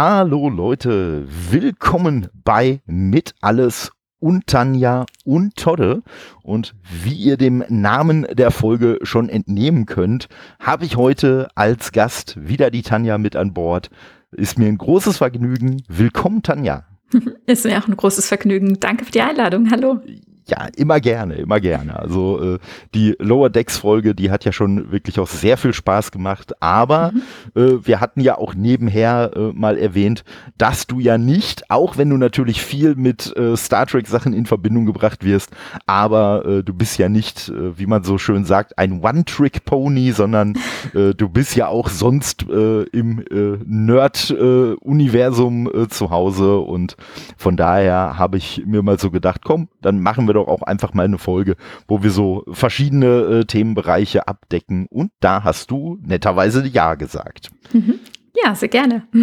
Hallo 0.00 0.48
Leute, 0.48 1.26
willkommen 1.50 2.28
bei 2.32 2.82
Mit 2.86 3.34
alles 3.40 3.90
und 4.20 4.46
Tanja 4.46 5.06
und 5.24 5.56
Todde. 5.56 6.04
Und 6.44 6.76
wie 7.02 7.14
ihr 7.14 7.36
dem 7.36 7.64
Namen 7.68 8.24
der 8.30 8.52
Folge 8.52 9.00
schon 9.02 9.28
entnehmen 9.28 9.86
könnt, 9.86 10.28
habe 10.60 10.84
ich 10.84 10.96
heute 10.96 11.48
als 11.56 11.90
Gast 11.90 12.36
wieder 12.40 12.70
die 12.70 12.82
Tanja 12.82 13.18
mit 13.18 13.34
an 13.34 13.52
Bord. 13.54 13.90
Ist 14.30 14.56
mir 14.56 14.66
ein 14.66 14.78
großes 14.78 15.16
Vergnügen. 15.16 15.82
Willkommen, 15.88 16.44
Tanja. 16.44 16.84
Ist 17.46 17.64
mir 17.64 17.76
auch 17.76 17.88
ein 17.88 17.96
großes 17.96 18.28
Vergnügen. 18.28 18.78
Danke 18.78 19.04
für 19.04 19.10
die 19.10 19.22
Einladung. 19.22 19.68
Hallo. 19.68 20.00
Ja, 20.48 20.66
immer 20.76 20.98
gerne, 20.98 21.34
immer 21.34 21.60
gerne. 21.60 21.98
Also 21.98 22.54
äh, 22.54 22.58
die 22.94 23.14
Lower 23.18 23.50
Decks 23.50 23.76
Folge, 23.76 24.14
die 24.14 24.30
hat 24.30 24.46
ja 24.46 24.52
schon 24.52 24.90
wirklich 24.90 25.20
auch 25.20 25.28
sehr 25.28 25.58
viel 25.58 25.74
Spaß 25.74 26.10
gemacht. 26.10 26.54
Aber 26.62 27.12
mhm. 27.12 27.20
äh, 27.60 27.86
wir 27.86 28.00
hatten 28.00 28.22
ja 28.22 28.38
auch 28.38 28.54
nebenher 28.54 29.32
äh, 29.36 29.52
mal 29.52 29.76
erwähnt, 29.76 30.24
dass 30.56 30.86
du 30.86 31.00
ja 31.00 31.18
nicht, 31.18 31.70
auch 31.70 31.98
wenn 31.98 32.08
du 32.08 32.16
natürlich 32.16 32.62
viel 32.62 32.94
mit 32.94 33.36
äh, 33.36 33.58
Star 33.58 33.84
Trek 33.86 34.06
Sachen 34.06 34.32
in 34.32 34.46
Verbindung 34.46 34.86
gebracht 34.86 35.22
wirst, 35.22 35.50
aber 35.84 36.46
äh, 36.46 36.64
du 36.64 36.72
bist 36.72 36.96
ja 36.96 37.10
nicht, 37.10 37.50
äh, 37.50 37.78
wie 37.78 37.86
man 37.86 38.02
so 38.02 38.16
schön 38.16 38.46
sagt, 38.46 38.78
ein 38.78 39.02
One-Trick-Pony, 39.02 40.12
sondern 40.12 40.54
äh, 40.94 41.12
du 41.14 41.28
bist 41.28 41.56
ja 41.56 41.68
auch 41.68 41.90
sonst 41.90 42.48
äh, 42.48 42.84
im 42.84 43.20
äh, 43.20 43.58
Nerd-Universum 43.66 45.66
äh, 45.66 45.82
äh, 45.82 45.88
zu 45.88 46.10
Hause 46.10 46.56
und 46.58 46.96
von 47.36 47.58
daher 47.58 48.18
habe 48.18 48.38
ich 48.38 48.62
mir 48.64 48.82
mal 48.82 48.98
so 48.98 49.10
gedacht, 49.10 49.42
komm, 49.44 49.68
dann 49.82 50.00
machen 50.00 50.26
wir 50.26 50.37
doch 50.38 50.48
auch 50.48 50.62
einfach 50.62 50.94
mal 50.94 51.04
eine 51.04 51.18
Folge, 51.18 51.56
wo 51.86 52.02
wir 52.02 52.10
so 52.10 52.44
verschiedene 52.50 53.06
äh, 53.06 53.44
Themenbereiche 53.44 54.26
abdecken. 54.26 54.86
Und 54.90 55.10
da 55.20 55.44
hast 55.44 55.70
du 55.70 55.98
netterweise 56.02 56.66
Ja 56.66 56.94
gesagt. 56.94 57.50
Mhm. 57.72 58.00
Ja, 58.44 58.54
sehr 58.54 58.68
gerne. 58.68 59.06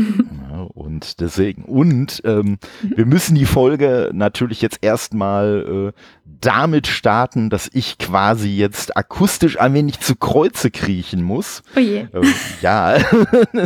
Ja, 0.56 0.62
und 0.62 1.20
deswegen, 1.20 1.64
und 1.64 2.22
ähm, 2.24 2.58
mhm. 2.82 2.94
wir 2.96 3.06
müssen 3.06 3.36
die 3.36 3.46
Folge 3.46 4.10
natürlich 4.14 4.62
jetzt 4.62 4.80
erstmal 4.82 5.94
äh, 5.94 6.25
damit 6.26 6.88
starten, 6.88 7.50
dass 7.50 7.70
ich 7.74 7.98
quasi 7.98 8.50
jetzt 8.50 8.98
akustisch 8.98 9.60
ein 9.60 9.74
wenig 9.74 10.00
zu 10.00 10.16
Kreuze 10.16 10.72
kriechen 10.72 11.24
muss. 11.24 11.62
Oh 11.76 11.80
je. 11.80 12.08
Ähm, 12.14 12.34
ja. 12.62 12.98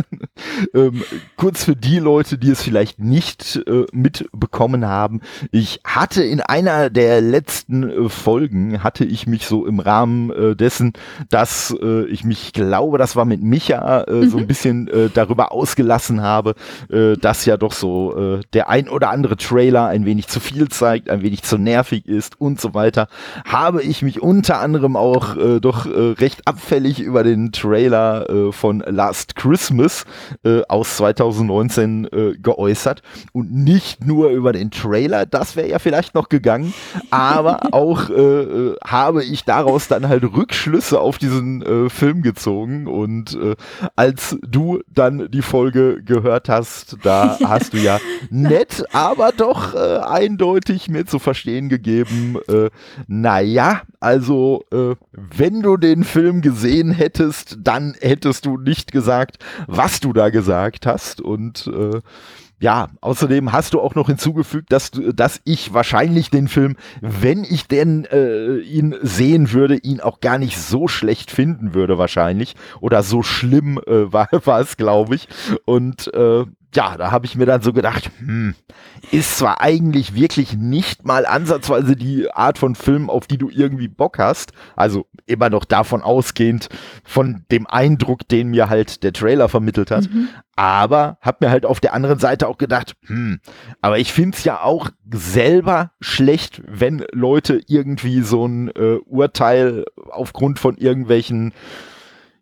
ähm, 0.74 1.02
kurz 1.36 1.64
für 1.64 1.76
die 1.76 1.98
Leute, 1.98 2.38
die 2.38 2.50
es 2.50 2.62
vielleicht 2.62 2.98
nicht 2.98 3.60
äh, 3.66 3.86
mitbekommen 3.92 4.86
haben. 4.86 5.20
Ich 5.52 5.80
hatte 5.84 6.22
in 6.22 6.40
einer 6.40 6.90
der 6.90 7.20
letzten 7.20 7.88
äh, 7.88 8.08
Folgen, 8.08 8.82
hatte 8.82 9.04
ich 9.04 9.26
mich 9.26 9.46
so 9.46 9.66
im 9.66 9.80
Rahmen 9.80 10.30
äh, 10.30 10.56
dessen, 10.56 10.92
dass 11.28 11.74
äh, 11.82 12.04
ich 12.06 12.24
mich, 12.24 12.52
glaube, 12.52 12.98
das 12.98 13.16
war 13.16 13.24
mit 13.24 13.42
Micha, 13.42 14.06
mhm. 14.08 14.30
so 14.30 14.38
ein 14.38 14.46
bisschen 14.46 14.88
äh, 14.88 15.08
darüber 15.12 15.52
ausgelassen 15.52 16.22
habe, 16.22 16.54
dass 16.88 17.44
ja 17.44 17.56
doch 17.56 17.72
so 17.72 18.40
der 18.52 18.68
ein 18.68 18.88
oder 18.88 19.10
andere 19.10 19.36
Trailer 19.36 19.86
ein 19.86 20.04
wenig 20.04 20.28
zu 20.28 20.40
viel 20.40 20.68
zeigt, 20.68 21.08
ein 21.08 21.22
wenig 21.22 21.42
zu 21.42 21.58
nervig 21.58 22.06
ist 22.06 22.40
und 22.40 22.49
so 22.56 22.74
weiter, 22.74 23.08
habe 23.44 23.82
ich 23.82 24.02
mich 24.02 24.22
unter 24.22 24.60
anderem 24.60 24.96
auch 24.96 25.36
äh, 25.36 25.60
doch 25.60 25.86
äh, 25.86 26.12
recht 26.12 26.46
abfällig 26.46 27.00
über 27.00 27.22
den 27.22 27.52
Trailer 27.52 28.28
äh, 28.28 28.52
von 28.52 28.82
Last 28.86 29.36
Christmas 29.36 30.04
äh, 30.44 30.62
aus 30.68 30.96
2019 30.96 32.04
äh, 32.06 32.32
geäußert. 32.38 33.02
Und 33.32 33.52
nicht 33.52 34.06
nur 34.06 34.30
über 34.30 34.52
den 34.52 34.70
Trailer, 34.70 35.26
das 35.26 35.56
wäre 35.56 35.68
ja 35.68 35.78
vielleicht 35.78 36.14
noch 36.14 36.28
gegangen, 36.28 36.72
aber 37.10 37.60
auch 37.72 38.10
äh, 38.10 38.74
habe 38.84 39.24
ich 39.24 39.44
daraus 39.44 39.88
dann 39.88 40.08
halt 40.08 40.24
Rückschlüsse 40.24 41.00
auf 41.00 41.18
diesen 41.18 41.90
Film 41.90 42.22
gezogen. 42.22 42.86
Und 42.86 43.36
als 43.96 44.36
du 44.42 44.80
dann 44.88 45.30
die 45.30 45.42
Folge 45.42 46.02
gehört 46.02 46.48
hast, 46.48 46.96
da 47.02 47.38
hast 47.44 47.72
du 47.72 47.78
ja 47.78 47.98
nett, 48.30 48.84
aber 48.92 49.32
doch 49.32 49.74
eindeutig 49.74 50.88
mir 50.88 51.06
zu 51.06 51.18
verstehen 51.18 51.68
gegeben, 51.68 52.38
äh, 52.48 52.70
naja, 53.06 53.82
also 54.00 54.64
äh, 54.72 54.94
wenn 55.12 55.62
du 55.62 55.76
den 55.76 56.04
Film 56.04 56.40
gesehen 56.40 56.90
hättest, 56.90 57.58
dann 57.60 57.94
hättest 58.00 58.46
du 58.46 58.56
nicht 58.56 58.92
gesagt, 58.92 59.38
was 59.66 60.00
du 60.00 60.12
da 60.12 60.30
gesagt 60.30 60.86
hast. 60.86 61.20
Und 61.20 61.66
äh, 61.66 62.00
ja, 62.60 62.88
außerdem 63.00 63.52
hast 63.52 63.72
du 63.72 63.80
auch 63.80 63.94
noch 63.94 64.08
hinzugefügt, 64.08 64.70
dass, 64.70 64.90
dass 64.90 65.40
ich 65.44 65.72
wahrscheinlich 65.72 66.28
den 66.28 66.46
Film, 66.46 66.76
wenn 67.00 67.42
ich 67.42 67.66
denn 67.66 68.04
äh, 68.04 68.58
ihn 68.58 68.94
sehen 69.00 69.52
würde, 69.52 69.76
ihn 69.76 70.00
auch 70.00 70.20
gar 70.20 70.36
nicht 70.36 70.58
so 70.58 70.86
schlecht 70.86 71.30
finden 71.30 71.72
würde 71.72 71.96
wahrscheinlich. 71.96 72.54
Oder 72.80 73.02
so 73.02 73.22
schlimm 73.22 73.80
äh, 73.86 74.12
war, 74.12 74.28
war 74.44 74.60
es, 74.60 74.76
glaube 74.76 75.14
ich. 75.14 75.28
Und 75.64 76.12
äh, 76.12 76.44
ja, 76.74 76.96
da 76.96 77.10
habe 77.10 77.26
ich 77.26 77.36
mir 77.36 77.46
dann 77.46 77.62
so 77.62 77.72
gedacht, 77.72 78.10
hm, 78.18 78.54
ist 79.10 79.38
zwar 79.38 79.60
eigentlich 79.60 80.14
wirklich 80.14 80.56
nicht 80.56 81.04
mal 81.04 81.26
ansatzweise 81.26 81.96
die 81.96 82.30
Art 82.30 82.58
von 82.58 82.74
Film, 82.74 83.10
auf 83.10 83.26
die 83.26 83.38
du 83.38 83.50
irgendwie 83.50 83.88
Bock 83.88 84.18
hast, 84.18 84.52
also 84.76 85.06
immer 85.26 85.50
noch 85.50 85.64
davon 85.64 86.02
ausgehend 86.02 86.68
von 87.02 87.44
dem 87.50 87.66
Eindruck, 87.66 88.28
den 88.28 88.48
mir 88.48 88.68
halt 88.68 89.02
der 89.02 89.12
Trailer 89.12 89.48
vermittelt 89.48 89.90
hat, 89.90 90.12
mhm. 90.12 90.28
aber 90.54 91.18
habe 91.20 91.46
mir 91.46 91.50
halt 91.50 91.66
auf 91.66 91.80
der 91.80 91.92
anderen 91.92 92.20
Seite 92.20 92.46
auch 92.46 92.58
gedacht, 92.58 92.94
hm, 93.06 93.40
aber 93.80 93.98
ich 93.98 94.12
find's 94.12 94.44
ja 94.44 94.62
auch 94.62 94.90
selber 95.12 95.90
schlecht, 96.00 96.62
wenn 96.66 97.04
Leute 97.12 97.60
irgendwie 97.66 98.22
so 98.22 98.46
ein 98.46 98.68
äh, 98.68 98.98
Urteil 99.06 99.84
aufgrund 100.10 100.60
von 100.60 100.76
irgendwelchen 100.76 101.52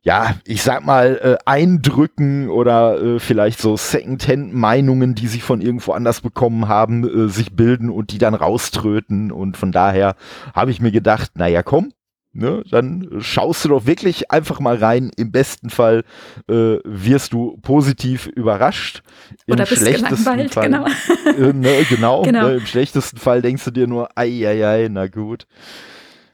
ja, 0.02 0.36
ich 0.44 0.62
sag 0.62 0.84
mal, 0.84 1.18
äh, 1.22 1.36
Eindrücken 1.44 2.48
oder 2.48 3.00
äh, 3.00 3.18
vielleicht 3.18 3.60
so 3.60 3.76
Secondhand-Meinungen, 3.76 5.14
die 5.14 5.26
sie 5.26 5.40
von 5.40 5.60
irgendwo 5.60 5.92
anders 5.92 6.20
bekommen 6.20 6.68
haben, 6.68 7.04
äh, 7.04 7.28
sich 7.28 7.54
bilden 7.54 7.90
und 7.90 8.12
die 8.12 8.18
dann 8.18 8.34
rauströten. 8.34 9.32
Und 9.32 9.56
von 9.56 9.72
daher 9.72 10.14
habe 10.54 10.70
ich 10.70 10.80
mir 10.80 10.92
gedacht, 10.92 11.32
naja, 11.34 11.62
komm, 11.62 11.92
ne, 12.32 12.62
dann 12.70 13.08
schaust 13.18 13.64
du 13.64 13.70
doch 13.70 13.86
wirklich 13.86 14.30
einfach 14.30 14.60
mal 14.60 14.76
rein. 14.76 15.10
Im 15.16 15.32
besten 15.32 15.70
Fall 15.70 16.04
äh, 16.48 16.78
wirst 16.84 17.32
du 17.32 17.58
positiv 17.62 18.26
überrascht. 18.26 19.02
Im 19.46 19.54
Oder 19.54 19.66
bist 19.66 19.82
schlechtesten 19.82 20.16
Fall, 20.16 20.48
genau. 20.48 20.86
Äh, 21.26 21.52
ne, 21.52 21.84
genau, 21.88 22.22
genau. 22.24 22.48
Ne, 22.48 22.54
Im 22.56 22.66
schlechtesten 22.66 23.18
Fall 23.18 23.42
denkst 23.42 23.64
du 23.64 23.70
dir 23.72 23.86
nur, 23.86 24.10
ei, 24.16 24.46
ei, 24.46 24.66
ei, 24.66 24.88
na 24.88 25.08
gut. 25.08 25.46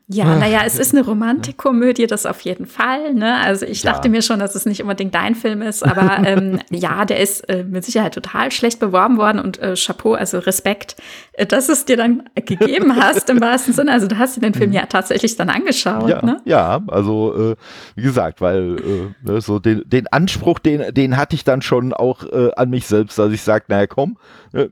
Ja, 0.07 0.37
naja, 0.37 0.61
es 0.67 0.79
ist 0.79 0.95
eine 0.95 1.03
Romantikkomödie, 1.03 2.07
das 2.07 2.27
auf 2.27 2.43
jeden 2.43 2.67
Fall. 2.67 3.15
Ne? 3.15 3.39
Also 3.39 3.65
ich 3.65 3.85
ja. 3.85 3.93
dachte 3.93 4.11
mir 4.11 4.21
schon, 4.21 4.39
dass 4.39 4.55
es 4.55 4.67
nicht 4.67 4.83
unbedingt 4.83 5.15
dein 5.15 5.35
Film 5.35 5.63
ist, 5.63 5.83
aber 5.83 6.19
ähm, 6.27 6.61
ja, 6.71 7.07
der 7.07 7.21
ist 7.21 7.49
äh, 7.49 7.65
mit 7.65 7.87
Sicherheit 7.87 8.13
total 8.13 8.53
schlecht 8.53 8.81
beworben 8.81 9.17
worden 9.17 9.39
und 9.39 9.59
äh, 9.61 9.75
Chapeau, 9.77 10.13
also 10.13 10.41
Respekt, 10.41 10.97
äh, 11.33 11.47
dass 11.47 11.71
es 11.71 11.87
dir 11.87 11.97
dann 11.97 12.25
gegeben 12.35 12.97
hast 13.01 13.31
im 13.31 13.41
wahrsten 13.41 13.73
Sinne. 13.73 13.93
Also 13.93 14.07
du 14.07 14.19
hast 14.19 14.37
dir 14.37 14.41
den 14.41 14.53
Film 14.53 14.71
mhm. 14.71 14.77
ja 14.77 14.85
tatsächlich 14.85 15.37
dann 15.37 15.49
angeschaut. 15.49 16.11
Ja, 16.11 16.23
ne? 16.23 16.37
ja 16.45 16.83
also 16.89 17.53
äh, 17.53 17.57
wie 17.97 18.03
gesagt, 18.03 18.43
weil 18.43 18.77
äh, 18.77 19.31
ne, 19.31 19.41
so 19.41 19.59
den, 19.59 19.85
den 19.87 20.07
Anspruch, 20.09 20.59
den, 20.59 20.93
den 20.93 21.17
hatte 21.17 21.35
ich 21.35 21.45
dann 21.45 21.63
schon 21.63 21.95
auch 21.95 22.25
äh, 22.25 22.51
an 22.57 22.69
mich 22.69 22.87
selbst, 22.87 23.19
dass 23.19 23.33
ich 23.33 23.41
sage, 23.41 23.65
naja 23.69 23.87
komm, 23.87 24.19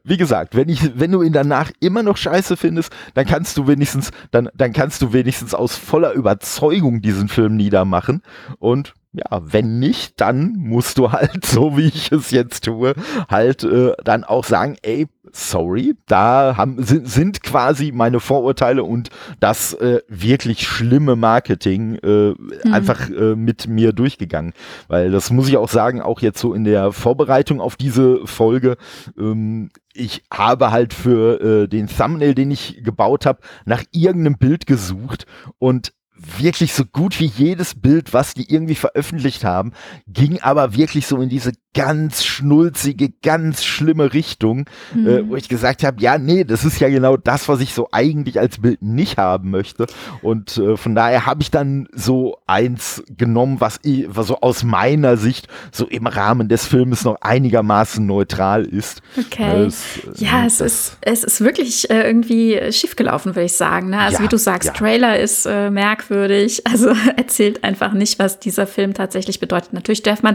wie 0.04 0.16
gesagt, 0.16 0.54
wenn 0.54 0.68
ich, 0.68 0.96
wenn 0.96 1.10
du 1.10 1.22
ihn 1.22 1.32
danach 1.32 1.72
immer 1.80 2.04
noch 2.04 2.16
scheiße 2.16 2.56
findest, 2.56 2.92
dann 3.14 3.26
kannst 3.26 3.56
du 3.56 3.66
wenigstens, 3.66 4.12
dann, 4.30 4.48
dann 4.54 4.72
kannst 4.72 5.02
du 5.02 5.12
wenigstens 5.12 5.21
aus 5.54 5.76
voller 5.76 6.12
Überzeugung 6.12 7.00
diesen 7.00 7.28
Film 7.28 7.56
niedermachen. 7.56 8.22
Und 8.58 8.94
ja, 9.14 9.42
wenn 9.42 9.78
nicht, 9.78 10.20
dann 10.20 10.54
musst 10.56 10.96
du 10.96 11.12
halt, 11.12 11.44
so 11.44 11.76
wie 11.76 11.88
ich 11.88 12.12
es 12.12 12.30
jetzt 12.30 12.64
tue, 12.64 12.94
halt 13.28 13.62
äh, 13.62 13.92
dann 14.04 14.24
auch 14.24 14.44
sagen, 14.44 14.76
ey, 14.82 15.06
sorry, 15.32 15.94
da 16.06 16.56
haben, 16.56 16.82
sind, 16.82 17.08
sind 17.08 17.42
quasi 17.42 17.92
meine 17.92 18.20
Vorurteile 18.20 18.84
und 18.84 19.10
das 19.38 19.74
äh, 19.74 20.00
wirklich 20.08 20.66
schlimme 20.66 21.14
Marketing 21.14 21.96
äh, 21.96 22.30
mhm. 22.30 22.72
einfach 22.72 23.08
äh, 23.10 23.36
mit 23.36 23.66
mir 23.66 23.92
durchgegangen. 23.92 24.54
Weil 24.88 25.10
das 25.10 25.30
muss 25.30 25.48
ich 25.48 25.58
auch 25.58 25.68
sagen, 25.68 26.00
auch 26.00 26.20
jetzt 26.20 26.40
so 26.40 26.54
in 26.54 26.64
der 26.64 26.92
Vorbereitung 26.92 27.60
auf 27.60 27.76
diese 27.76 28.26
Folge, 28.26 28.76
ähm, 29.18 29.70
ich 29.94 30.24
habe 30.32 30.70
halt 30.70 30.94
für 30.94 31.40
äh, 31.40 31.68
den 31.68 31.86
Thumbnail, 31.86 32.34
den 32.34 32.50
ich 32.50 32.82
gebaut 32.82 33.26
habe, 33.26 33.40
nach 33.66 33.84
irgendeinem 33.92 34.38
Bild 34.38 34.66
gesucht 34.66 35.26
und 35.58 35.92
wirklich 36.38 36.74
so 36.74 36.84
gut 36.84 37.18
wie 37.20 37.26
jedes 37.26 37.74
Bild, 37.74 38.12
was 38.12 38.34
die 38.34 38.52
irgendwie 38.52 38.74
veröffentlicht 38.74 39.44
haben, 39.44 39.72
ging 40.06 40.40
aber 40.40 40.74
wirklich 40.74 41.06
so 41.06 41.20
in 41.20 41.28
diese 41.28 41.52
ganz 41.74 42.22
schnulzige, 42.24 43.10
ganz 43.22 43.64
schlimme 43.64 44.12
Richtung, 44.12 44.66
mhm. 44.94 45.06
äh, 45.06 45.28
wo 45.28 45.36
ich 45.36 45.48
gesagt 45.48 45.84
habe, 45.84 46.02
ja, 46.02 46.18
nee, 46.18 46.44
das 46.44 46.64
ist 46.64 46.80
ja 46.80 46.88
genau 46.88 47.16
das, 47.16 47.48
was 47.48 47.60
ich 47.60 47.72
so 47.72 47.88
eigentlich 47.92 48.38
als 48.38 48.60
Bild 48.60 48.82
nicht 48.82 49.16
haben 49.16 49.50
möchte. 49.50 49.86
Und 50.20 50.58
äh, 50.58 50.76
von 50.76 50.94
daher 50.94 51.24
habe 51.24 51.40
ich 51.40 51.50
dann 51.50 51.88
so 51.92 52.36
eins 52.46 53.02
genommen, 53.16 53.60
was, 53.60 53.80
ich, 53.82 54.04
was 54.08 54.26
so 54.26 54.40
aus 54.40 54.64
meiner 54.64 55.16
Sicht 55.16 55.48
so 55.70 55.86
im 55.86 56.06
Rahmen 56.06 56.48
des 56.48 56.66
Filmes 56.66 57.04
noch 57.04 57.16
einigermaßen 57.22 58.04
neutral 58.04 58.64
ist. 58.64 59.00
Okay. 59.18 59.66
Es, 59.66 59.98
äh, 59.98 60.24
ja, 60.24 60.44
es 60.44 60.60
ist, 60.60 60.98
es 61.00 61.24
ist 61.24 61.40
wirklich 61.40 61.88
äh, 61.88 62.02
irgendwie 62.06 62.60
schiefgelaufen, 62.70 63.34
würde 63.34 63.46
ich 63.46 63.56
sagen. 63.56 63.90
Ne? 63.90 63.98
Also 63.98 64.18
ja, 64.18 64.24
wie 64.24 64.28
du 64.28 64.36
sagst, 64.36 64.68
ja. 64.68 64.74
Trailer 64.74 65.18
ist 65.18 65.46
äh, 65.46 65.70
merkwürdig, 65.70 66.66
also 66.70 66.92
erzählt 67.16 67.64
einfach 67.64 67.94
nicht, 67.94 68.18
was 68.18 68.40
dieser 68.40 68.66
Film 68.66 68.92
tatsächlich 68.92 69.40
bedeutet. 69.40 69.72
Natürlich 69.72 70.02
darf 70.02 70.22
man 70.22 70.34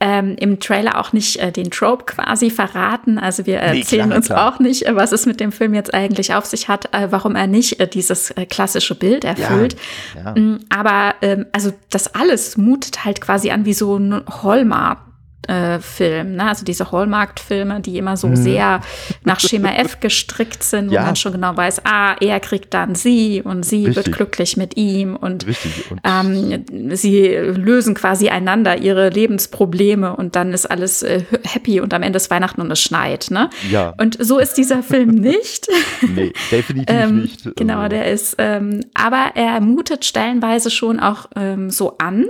ähm, 0.00 0.34
im 0.38 0.58
Trailer 0.60 0.98
auch 0.98 1.12
nicht 1.12 1.36
äh, 1.36 1.52
den 1.52 1.70
Trope 1.70 2.06
quasi 2.06 2.50
verraten. 2.50 3.18
Also 3.18 3.44
wir 3.44 3.58
erzählen 3.58 4.08
nee, 4.08 4.16
uns 4.16 4.26
klar. 4.26 4.48
auch 4.48 4.58
nicht, 4.58 4.86
äh, 4.86 4.96
was 4.96 5.12
es 5.12 5.26
mit 5.26 5.40
dem 5.40 5.52
Film 5.52 5.74
jetzt 5.74 5.92
eigentlich 5.92 6.34
auf 6.34 6.46
sich 6.46 6.68
hat, 6.68 6.92
äh, 6.94 7.08
warum 7.10 7.36
er 7.36 7.46
nicht 7.46 7.80
äh, 7.80 7.86
dieses 7.86 8.30
äh, 8.30 8.46
klassische 8.46 8.94
Bild 8.94 9.24
erfüllt. 9.24 9.76
Ja, 10.14 10.34
ja. 10.34 10.40
Mm, 10.40 10.60
aber 10.70 11.14
ähm, 11.20 11.46
also 11.52 11.72
das 11.90 12.14
alles 12.14 12.56
mutet 12.56 13.04
halt 13.04 13.20
quasi 13.20 13.50
an 13.50 13.66
wie 13.66 13.74
so 13.74 13.96
ein 13.96 14.22
Hallmark 14.42 14.98
äh, 15.48 15.78
Film, 15.80 16.36
ne? 16.36 16.48
also 16.48 16.64
diese 16.64 16.92
Hallmark-Filme, 16.92 17.80
die 17.80 17.98
immer 17.98 18.16
so 18.16 18.28
mhm. 18.28 18.36
sehr 18.36 18.80
nach 19.24 19.40
Schema 19.40 19.72
F 19.72 20.00
gestrickt 20.00 20.62
sind, 20.62 20.90
wo 20.90 20.94
ja. 20.94 21.02
man 21.02 21.16
schon 21.16 21.32
genau 21.32 21.56
weiß, 21.56 21.82
ah, 21.84 22.14
er 22.20 22.40
kriegt 22.40 22.74
dann 22.74 22.94
sie 22.94 23.42
und 23.42 23.64
sie 23.64 23.86
Richtig. 23.86 23.96
wird 23.96 24.16
glücklich 24.16 24.56
mit 24.56 24.76
ihm 24.76 25.16
und, 25.16 25.46
und 25.46 26.00
ähm, 26.04 26.64
sie 26.94 27.28
lösen 27.28 27.94
quasi 27.94 28.28
einander 28.28 28.78
ihre 28.78 29.08
Lebensprobleme 29.08 30.14
und 30.14 30.36
dann 30.36 30.52
ist 30.52 30.66
alles 30.66 31.02
äh, 31.02 31.22
happy 31.44 31.80
und 31.80 31.94
am 31.94 32.02
Ende 32.02 32.18
ist 32.18 32.30
Weihnachten 32.30 32.60
und 32.60 32.70
es 32.70 32.80
schneit. 32.80 33.30
Ne? 33.30 33.50
Ja. 33.70 33.94
Und 33.98 34.18
so 34.20 34.38
ist 34.38 34.54
dieser 34.54 34.82
Film 34.82 35.08
nicht. 35.14 35.68
nee, 36.14 36.32
definitiv 36.50 36.94
ähm, 36.94 37.22
nicht. 37.22 37.56
Genau, 37.56 37.78
also 37.78 37.88
der 37.88 38.10
ist, 38.10 38.36
ähm, 38.38 38.80
aber 38.94 39.32
er 39.34 39.60
mutet 39.60 40.04
stellenweise 40.04 40.70
schon 40.70 41.00
auch 41.00 41.26
ähm, 41.34 41.70
so 41.70 41.96
an 41.98 42.26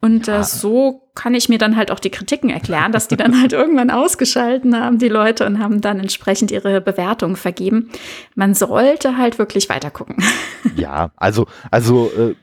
und 0.00 0.26
ja. 0.26 0.40
äh, 0.40 0.44
so 0.44 1.10
kann 1.14 1.34
ich 1.34 1.48
mir 1.48 1.58
dann 1.58 1.76
halt 1.76 1.90
auch 1.90 1.98
die 1.98 2.10
Kritiken 2.10 2.50
erklären, 2.50 2.92
dass 2.92 3.08
die 3.08 3.16
dann 3.16 3.40
halt 3.40 3.52
irgendwann 3.54 3.90
ausgeschalten 3.90 4.78
haben, 4.78 4.98
die 4.98 5.08
Leute, 5.08 5.46
und 5.46 5.58
haben 5.58 5.80
dann 5.80 6.00
entsprechend 6.00 6.50
ihre 6.50 6.80
Bewertungen 6.80 7.36
vergeben. 7.36 7.90
Man 8.34 8.54
sollte 8.54 9.16
halt 9.16 9.38
wirklich 9.38 9.68
weitergucken. 9.68 10.16
Ja, 10.74 11.10
also, 11.16 11.46
also 11.70 12.10
äh, 12.10 12.34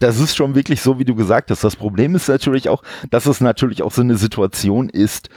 das 0.00 0.18
ist 0.18 0.34
schon 0.34 0.56
wirklich 0.56 0.80
so, 0.80 0.98
wie 0.98 1.04
du 1.04 1.14
gesagt 1.14 1.50
hast. 1.50 1.62
Das 1.62 1.76
Problem 1.76 2.16
ist 2.16 2.28
natürlich 2.28 2.68
auch, 2.68 2.82
dass 3.10 3.26
es 3.26 3.40
natürlich 3.40 3.82
auch 3.82 3.92
so 3.92 4.00
eine 4.00 4.16
Situation 4.16 4.88
ist, 4.88 5.28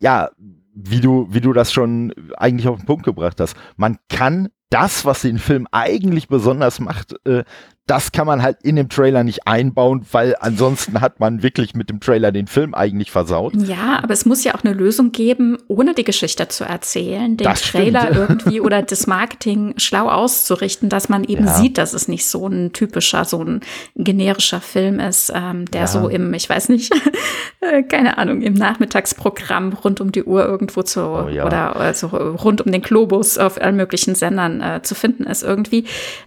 ja, 0.00 0.30
wie 0.74 1.00
du, 1.00 1.28
wie 1.30 1.40
du 1.40 1.52
das 1.52 1.72
schon 1.72 2.12
eigentlich 2.36 2.66
auf 2.66 2.78
den 2.78 2.86
Punkt 2.86 3.04
gebracht 3.04 3.40
hast. 3.40 3.56
Man 3.76 3.98
kann 4.08 4.48
das, 4.70 5.04
was 5.04 5.22
den 5.22 5.38
Film 5.38 5.66
eigentlich 5.70 6.28
besonders 6.28 6.80
macht, 6.80 7.14
äh, 7.26 7.44
das 7.88 8.12
kann 8.12 8.26
man 8.26 8.42
halt 8.42 8.58
in 8.62 8.76
dem 8.76 8.88
Trailer 8.90 9.24
nicht 9.24 9.46
einbauen, 9.46 10.04
weil 10.12 10.36
ansonsten 10.40 11.00
hat 11.00 11.20
man 11.20 11.42
wirklich 11.42 11.74
mit 11.74 11.88
dem 11.88 12.00
Trailer 12.00 12.32
den 12.32 12.46
Film 12.46 12.74
eigentlich 12.74 13.10
versaut. 13.10 13.54
Ja, 13.56 14.00
aber 14.02 14.12
es 14.12 14.26
muss 14.26 14.44
ja 14.44 14.54
auch 14.54 14.62
eine 14.62 14.74
Lösung 14.74 15.10
geben, 15.10 15.56
ohne 15.68 15.94
die 15.94 16.04
Geschichte 16.04 16.48
zu 16.48 16.64
erzählen, 16.64 17.36
den 17.36 17.44
das 17.44 17.62
Trailer 17.62 18.02
stimmt. 18.02 18.16
irgendwie 18.28 18.60
oder 18.60 18.82
das 18.82 19.06
Marketing 19.06 19.74
schlau 19.78 20.08
auszurichten, 20.08 20.90
dass 20.90 21.08
man 21.08 21.24
eben 21.24 21.46
ja. 21.46 21.54
sieht, 21.54 21.78
dass 21.78 21.94
es 21.94 22.08
nicht 22.08 22.26
so 22.26 22.46
ein 22.46 22.74
typischer, 22.74 23.24
so 23.24 23.42
ein 23.42 23.60
generischer 23.96 24.60
Film 24.60 25.00
ist, 25.00 25.32
ähm, 25.34 25.64
der 25.70 25.82
ja. 25.82 25.86
so 25.86 26.08
im, 26.08 26.34
ich 26.34 26.48
weiß 26.48 26.68
nicht, 26.68 26.92
keine 27.88 28.18
Ahnung, 28.18 28.42
im 28.42 28.54
Nachmittagsprogramm 28.54 29.72
rund 29.72 30.02
um 30.02 30.12
die 30.12 30.24
Uhr 30.24 30.44
irgendwo 30.44 30.82
zu 30.82 31.00
oh, 31.00 31.28
ja. 31.28 31.46
oder 31.46 31.76
also 31.76 32.08
rund 32.08 32.60
um 32.60 32.70
den 32.70 32.82
Globus 32.82 33.38
auf 33.38 33.58
allen 33.60 33.76
möglichen 33.76 34.14
Sendern 34.14 34.60
äh, 34.60 34.82
zu 34.82 34.94
finden 34.94 35.24
ist 35.24 35.42
irgendwie. 35.42 35.84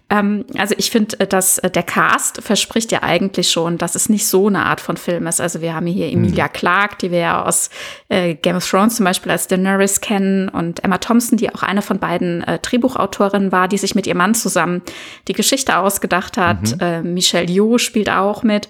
Ähm, 0.09 0.45
also 0.57 0.73
ich 0.77 0.89
finde, 0.89 1.19
äh, 1.19 1.27
dass 1.51 1.57
äh, 1.59 1.69
der 1.69 1.83
Cast 1.83 2.41
verspricht 2.41 2.91
ja 2.91 3.03
eigentlich 3.03 3.49
schon, 3.49 3.77
dass 3.77 3.95
es 3.95 4.09
nicht 4.09 4.27
so 4.27 4.47
eine 4.47 4.65
Art 4.65 4.81
von 4.81 4.97
Film 4.97 5.27
ist. 5.27 5.41
Also 5.41 5.61
wir 5.61 5.73
haben 5.73 5.85
hier 5.85 6.11
Emilia 6.11 6.45
mhm. 6.45 6.53
Clarke, 6.53 6.95
die 7.01 7.11
wir 7.11 7.19
ja 7.19 7.45
aus 7.45 7.69
äh, 8.09 8.35
Game 8.35 8.55
of 8.55 8.69
Thrones 8.69 8.95
zum 8.95 9.05
Beispiel 9.05 9.31
als 9.31 9.47
Daenerys 9.47 10.01
kennen 10.01 10.49
und 10.49 10.83
Emma 10.83 10.97
Thompson, 10.97 11.37
die 11.37 11.53
auch 11.53 11.63
eine 11.63 11.81
von 11.81 11.99
beiden 11.99 12.43
äh, 12.43 12.59
Drehbuchautorinnen 12.59 13.51
war, 13.51 13.67
die 13.67 13.77
sich 13.77 13.95
mit 13.95 14.07
ihrem 14.07 14.17
Mann 14.17 14.35
zusammen 14.35 14.81
die 15.27 15.33
Geschichte 15.33 15.77
ausgedacht 15.77 16.37
hat. 16.37 16.75
Mhm. 16.75 16.79
Äh, 16.79 17.01
Michelle 17.01 17.49
Yeoh 17.49 17.77
spielt 17.77 18.09
auch 18.09 18.43
mit. 18.43 18.69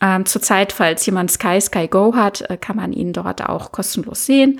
Ähm, 0.00 0.26
Zurzeit, 0.26 0.72
falls 0.72 1.06
jemand 1.06 1.30
Sky 1.30 1.60
Sky 1.60 1.86
Go 1.86 2.14
hat, 2.16 2.50
äh, 2.50 2.56
kann 2.56 2.76
man 2.76 2.92
ihn 2.92 3.12
dort 3.12 3.44
auch 3.48 3.72
kostenlos 3.72 4.26
sehen. 4.26 4.58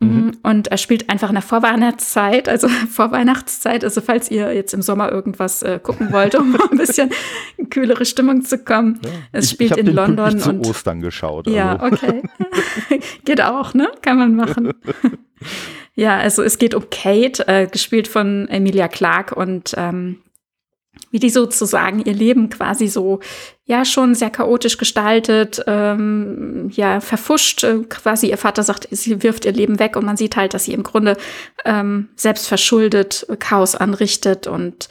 Mhm. 0.00 0.08
mhm. 0.08 0.32
Und 0.42 0.68
er 0.68 0.78
spielt 0.78 1.10
einfach 1.10 1.28
in 1.28 1.34
der 1.34 1.42
Vorweihnachtszeit, 1.42 2.48
also 2.48 2.68
Vorweihnachtszeit. 2.90 3.84
Also 3.84 4.00
falls 4.00 4.30
ihr 4.30 4.54
jetzt 4.54 4.72
im 4.74 4.82
Sommer 4.82 5.10
irgendwas 5.10 5.62
äh, 5.62 5.80
gucken 5.82 6.12
wollt, 6.12 6.34
um 6.34 6.56
ein 6.70 6.78
bisschen 6.78 7.10
in 7.56 7.68
kühlere 7.70 8.04
Stimmung 8.04 8.42
zu 8.42 8.58
kommen. 8.58 9.00
Ja. 9.04 9.10
Es 9.32 9.46
ich, 9.46 9.50
spielt 9.52 9.72
ich 9.72 9.78
in 9.78 9.86
den 9.86 9.94
London 9.94 10.38
zu 10.38 10.50
und 10.50 10.66
Ostern 10.66 11.00
geschaut. 11.00 11.46
Also. 11.46 11.56
Ja, 11.56 11.82
okay. 11.82 12.22
geht 13.24 13.40
auch, 13.42 13.74
ne? 13.74 13.90
Kann 14.02 14.18
man 14.18 14.34
machen. 14.34 14.72
ja, 15.94 16.16
also 16.16 16.42
es 16.42 16.58
geht 16.58 16.74
um 16.74 16.88
Kate, 16.90 17.46
äh, 17.48 17.66
gespielt 17.66 18.08
von 18.08 18.48
Emilia 18.48 18.88
Clarke 18.88 19.34
und 19.34 19.74
ähm, 19.76 20.18
wie 21.10 21.18
die 21.18 21.30
sozusagen 21.30 22.00
ihr 22.00 22.14
Leben 22.14 22.50
quasi 22.50 22.88
so 22.88 23.20
ja 23.64 23.84
schon 23.84 24.14
sehr 24.14 24.30
chaotisch 24.30 24.78
gestaltet, 24.78 25.62
ähm, 25.66 26.70
ja 26.72 27.00
verfuscht. 27.00 27.64
Äh, 27.64 27.84
quasi 27.88 28.28
ihr 28.30 28.38
Vater 28.38 28.62
sagt, 28.62 28.88
sie 28.90 29.22
wirft 29.22 29.44
ihr 29.44 29.52
Leben 29.52 29.78
weg 29.78 29.96
und 29.96 30.04
man 30.04 30.16
sieht 30.16 30.36
halt, 30.36 30.54
dass 30.54 30.64
sie 30.64 30.72
im 30.72 30.82
Grunde 30.82 31.16
ähm, 31.64 32.08
selbst 32.16 32.48
verschuldet 32.48 33.26
Chaos 33.38 33.74
anrichtet 33.74 34.46
und 34.46 34.88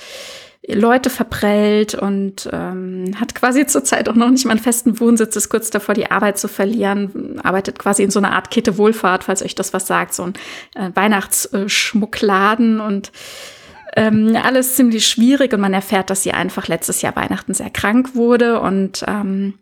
Leute 0.68 1.10
verprellt 1.10 1.96
und 1.96 2.50
ähm, 2.52 3.14
hat 3.20 3.36
quasi 3.36 3.66
zurzeit 3.68 4.10
auch 4.10 4.16
noch 4.16 4.30
nicht 4.30 4.46
mal 4.46 4.52
einen 4.52 4.60
festen 4.60 5.00
Wohnsitz, 5.00 5.36
ist 5.36 5.50
kurz 5.50 5.70
davor, 5.70 5.96
die 5.96 6.12
Arbeit 6.12 6.38
zu 6.38 6.48
verlieren, 6.48 7.40
arbeitet 7.42 7.80
quasi 7.80 8.04
in 8.04 8.12
so 8.12 8.20
einer 8.20 8.34
Art 8.34 8.52
Kette 8.52 8.78
Wohlfahrt, 8.78 9.24
falls 9.24 9.42
euch 9.42 9.56
das 9.56 9.74
was 9.74 9.88
sagt, 9.88 10.14
so 10.14 10.24
ein 10.24 10.34
äh, 10.76 10.92
Weihnachtsschmuckladen 10.94 12.80
und 12.80 13.12
ähm, 13.98 14.38
alles 14.42 14.76
ziemlich 14.76 15.08
schwierig 15.08 15.54
und 15.54 15.60
man 15.60 15.74
erfährt, 15.74 16.12
dass 16.12 16.22
sie 16.22 16.32
einfach 16.32 16.68
letztes 16.68 17.02
Jahr 17.02 17.16
Weihnachten 17.16 17.56
sehr 17.56 17.72
krank 17.72 18.14
wurde 18.14 18.62
und 18.62 19.04
ähm, 19.08 19.56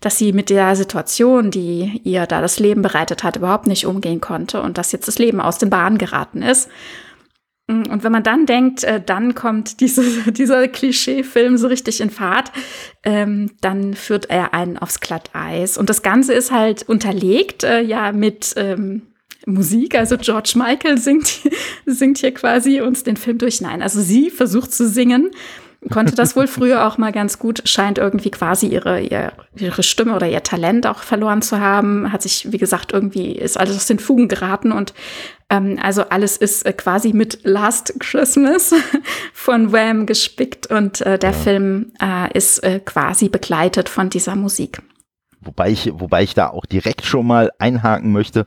dass 0.00 0.18
sie 0.18 0.34
mit 0.34 0.50
der 0.50 0.76
Situation, 0.76 1.50
die 1.50 2.02
ihr 2.04 2.26
da 2.26 2.42
das 2.42 2.60
Leben 2.60 2.82
bereitet 2.82 3.24
hat, 3.24 3.36
überhaupt 3.36 3.66
nicht 3.66 3.86
umgehen 3.86 4.20
konnte 4.20 4.60
und 4.60 4.76
dass 4.76 4.92
jetzt 4.92 5.08
das 5.08 5.18
Leben 5.18 5.40
aus 5.40 5.56
den 5.56 5.70
Bahnen 5.70 5.96
geraten 5.96 6.42
ist. 6.42 6.68
Und 7.66 8.04
wenn 8.04 8.12
man 8.12 8.24
dann 8.24 8.44
denkt, 8.44 8.84
äh, 8.84 9.00
dann 9.00 9.34
kommt 9.34 9.80
diese, 9.80 10.30
dieser 10.30 10.68
Klischee-Film 10.68 11.56
so 11.56 11.68
richtig 11.68 12.02
in 12.02 12.10
Fahrt, 12.10 12.52
ähm, 13.04 13.52
dann 13.62 13.94
führt 13.94 14.28
er 14.28 14.52
einen 14.52 14.76
aufs 14.76 15.00
Glatteis. 15.00 15.78
Und 15.78 15.88
das 15.88 16.02
Ganze 16.02 16.34
ist 16.34 16.52
halt 16.52 16.82
unterlegt, 16.82 17.64
äh, 17.64 17.80
ja, 17.80 18.12
mit 18.12 18.52
ähm, 18.56 19.11
Musik. 19.46 19.94
Also 19.94 20.16
George 20.16 20.54
Michael 20.56 20.98
singt, 20.98 21.40
singt 21.86 22.18
hier 22.18 22.32
quasi 22.32 22.80
uns 22.80 23.04
den 23.04 23.16
Film 23.16 23.38
durch. 23.38 23.60
Nein, 23.60 23.82
also 23.82 24.00
sie 24.00 24.30
versucht 24.30 24.72
zu 24.72 24.88
singen, 24.88 25.30
konnte 25.90 26.14
das 26.14 26.36
wohl 26.36 26.46
früher 26.46 26.86
auch 26.86 26.98
mal 26.98 27.12
ganz 27.12 27.38
gut, 27.38 27.62
scheint 27.64 27.98
irgendwie 27.98 28.30
quasi 28.30 28.66
ihre, 28.66 29.00
ihre, 29.00 29.32
ihre 29.56 29.82
Stimme 29.82 30.14
oder 30.14 30.28
ihr 30.28 30.42
Talent 30.42 30.86
auch 30.86 31.02
verloren 31.02 31.42
zu 31.42 31.58
haben, 31.58 32.12
hat 32.12 32.22
sich, 32.22 32.52
wie 32.52 32.58
gesagt, 32.58 32.92
irgendwie 32.92 33.32
ist 33.32 33.58
alles 33.58 33.76
aus 33.76 33.86
den 33.86 33.98
Fugen 33.98 34.28
geraten 34.28 34.72
und 34.72 34.94
ähm, 35.50 35.78
also 35.82 36.02
alles 36.02 36.36
ist 36.36 36.64
äh, 36.64 36.72
quasi 36.72 37.12
mit 37.12 37.40
Last 37.42 37.94
Christmas 37.98 38.74
von 39.32 39.72
Wham 39.72 40.06
gespickt 40.06 40.68
und 40.68 41.00
äh, 41.00 41.18
der 41.18 41.30
ja. 41.30 41.36
Film 41.36 41.92
äh, 42.00 42.36
ist 42.36 42.58
äh, 42.60 42.80
quasi 42.80 43.28
begleitet 43.28 43.88
von 43.88 44.08
dieser 44.08 44.36
Musik. 44.36 44.78
Wobei 45.44 45.70
ich, 45.70 45.90
wobei 45.94 46.22
ich 46.22 46.34
da 46.34 46.48
auch 46.48 46.66
direkt 46.66 47.04
schon 47.04 47.26
mal 47.26 47.50
einhaken 47.58 48.12
möchte. 48.12 48.46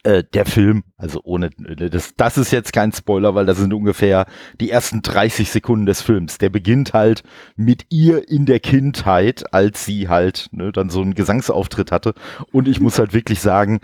Äh, 0.03 0.23
der 0.33 0.47
Film, 0.47 0.83
also 0.97 1.21
ohne, 1.23 1.51
das, 1.51 2.15
das 2.15 2.37
ist 2.39 2.51
jetzt 2.51 2.73
kein 2.73 2.91
Spoiler, 2.91 3.35
weil 3.35 3.45
das 3.45 3.59
sind 3.59 3.71
ungefähr 3.71 4.25
die 4.59 4.71
ersten 4.71 5.03
30 5.03 5.51
Sekunden 5.51 5.85
des 5.85 6.01
Films. 6.01 6.39
Der 6.39 6.49
beginnt 6.49 6.93
halt 6.93 7.21
mit 7.55 7.85
ihr 7.89 8.27
in 8.27 8.47
der 8.47 8.59
Kindheit, 8.59 9.53
als 9.53 9.85
sie 9.85 10.09
halt 10.09 10.47
ne, 10.51 10.71
dann 10.71 10.89
so 10.89 11.01
einen 11.01 11.13
Gesangsauftritt 11.13 11.91
hatte. 11.91 12.15
Und 12.51 12.67
ich 12.67 12.79
muss 12.79 12.97
halt 12.97 13.13
wirklich 13.13 13.41
sagen, 13.41 13.79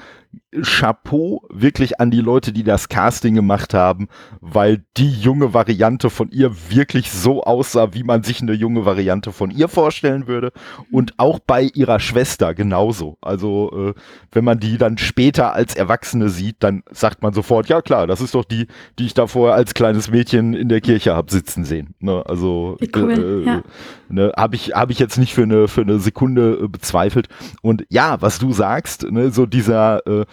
Chapeau 0.62 1.46
wirklich 1.50 2.00
an 2.00 2.10
die 2.10 2.22
Leute, 2.22 2.52
die 2.52 2.64
das 2.64 2.90
Casting 2.90 3.36
gemacht 3.36 3.74
haben, 3.74 4.08
weil 4.40 4.84
die 4.96 5.12
junge 5.12 5.54
Variante 5.54 6.10
von 6.10 6.32
ihr 6.32 6.56
wirklich 6.70 7.12
so 7.12 7.44
aussah, 7.44 7.94
wie 7.94 8.04
man 8.04 8.24
sich 8.24 8.42
eine 8.42 8.54
junge 8.54 8.86
Variante 8.86 9.32
von 9.32 9.52
ihr 9.52 9.68
vorstellen 9.68 10.28
würde. 10.28 10.52
Und 10.92 11.14
auch 11.18 11.40
bei 11.40 11.64
ihrer 11.74 12.00
Schwester 12.00 12.54
genauso. 12.54 13.18
Also 13.22 13.94
äh, 13.94 14.00
wenn 14.32 14.46
man 14.46 14.60
die 14.60 14.78
dann 14.78 14.98
später 14.98 15.54
als 15.54 15.76
Erwachsene 15.76 16.07
sieht, 16.12 16.58
dann 16.60 16.84
sagt 16.92 17.22
man 17.22 17.34
sofort, 17.34 17.68
ja 17.70 17.82
klar, 17.82 18.08
das 18.08 18.22
ist 18.22 18.36
doch 18.36 18.46
die, 18.46 18.68
die 19.00 19.06
ich 19.06 19.14
da 19.14 19.28
vorher 19.28 19.56
als 19.56 19.74
kleines 19.74 20.10
Mädchen 20.10 20.54
in 20.54 20.70
der 20.70 20.82
Kirche 20.82 21.16
hab 21.16 21.30
sitzen 21.30 21.66
sehen. 21.66 21.96
Ne? 22.00 22.24
Also 22.26 22.78
cool, 22.96 23.12
äh, 23.12 23.46
ja. 23.46 23.64
ne, 24.10 24.32
habe 24.36 24.56
ich, 24.56 24.74
hab 24.74 24.90
ich 24.90 25.00
jetzt 25.00 25.18
nicht 25.18 25.34
für 25.34 25.44
eine, 25.44 25.68
für 25.68 25.82
eine 25.82 26.00
Sekunde 26.00 26.60
äh, 26.64 26.68
bezweifelt. 26.68 27.30
Und 27.62 27.86
ja, 27.90 28.22
was 28.22 28.40
du 28.40 28.54
sagst, 28.54 29.10
ne, 29.12 29.32
so 29.32 29.46
dieser 29.46 30.06
äh, 30.08 30.26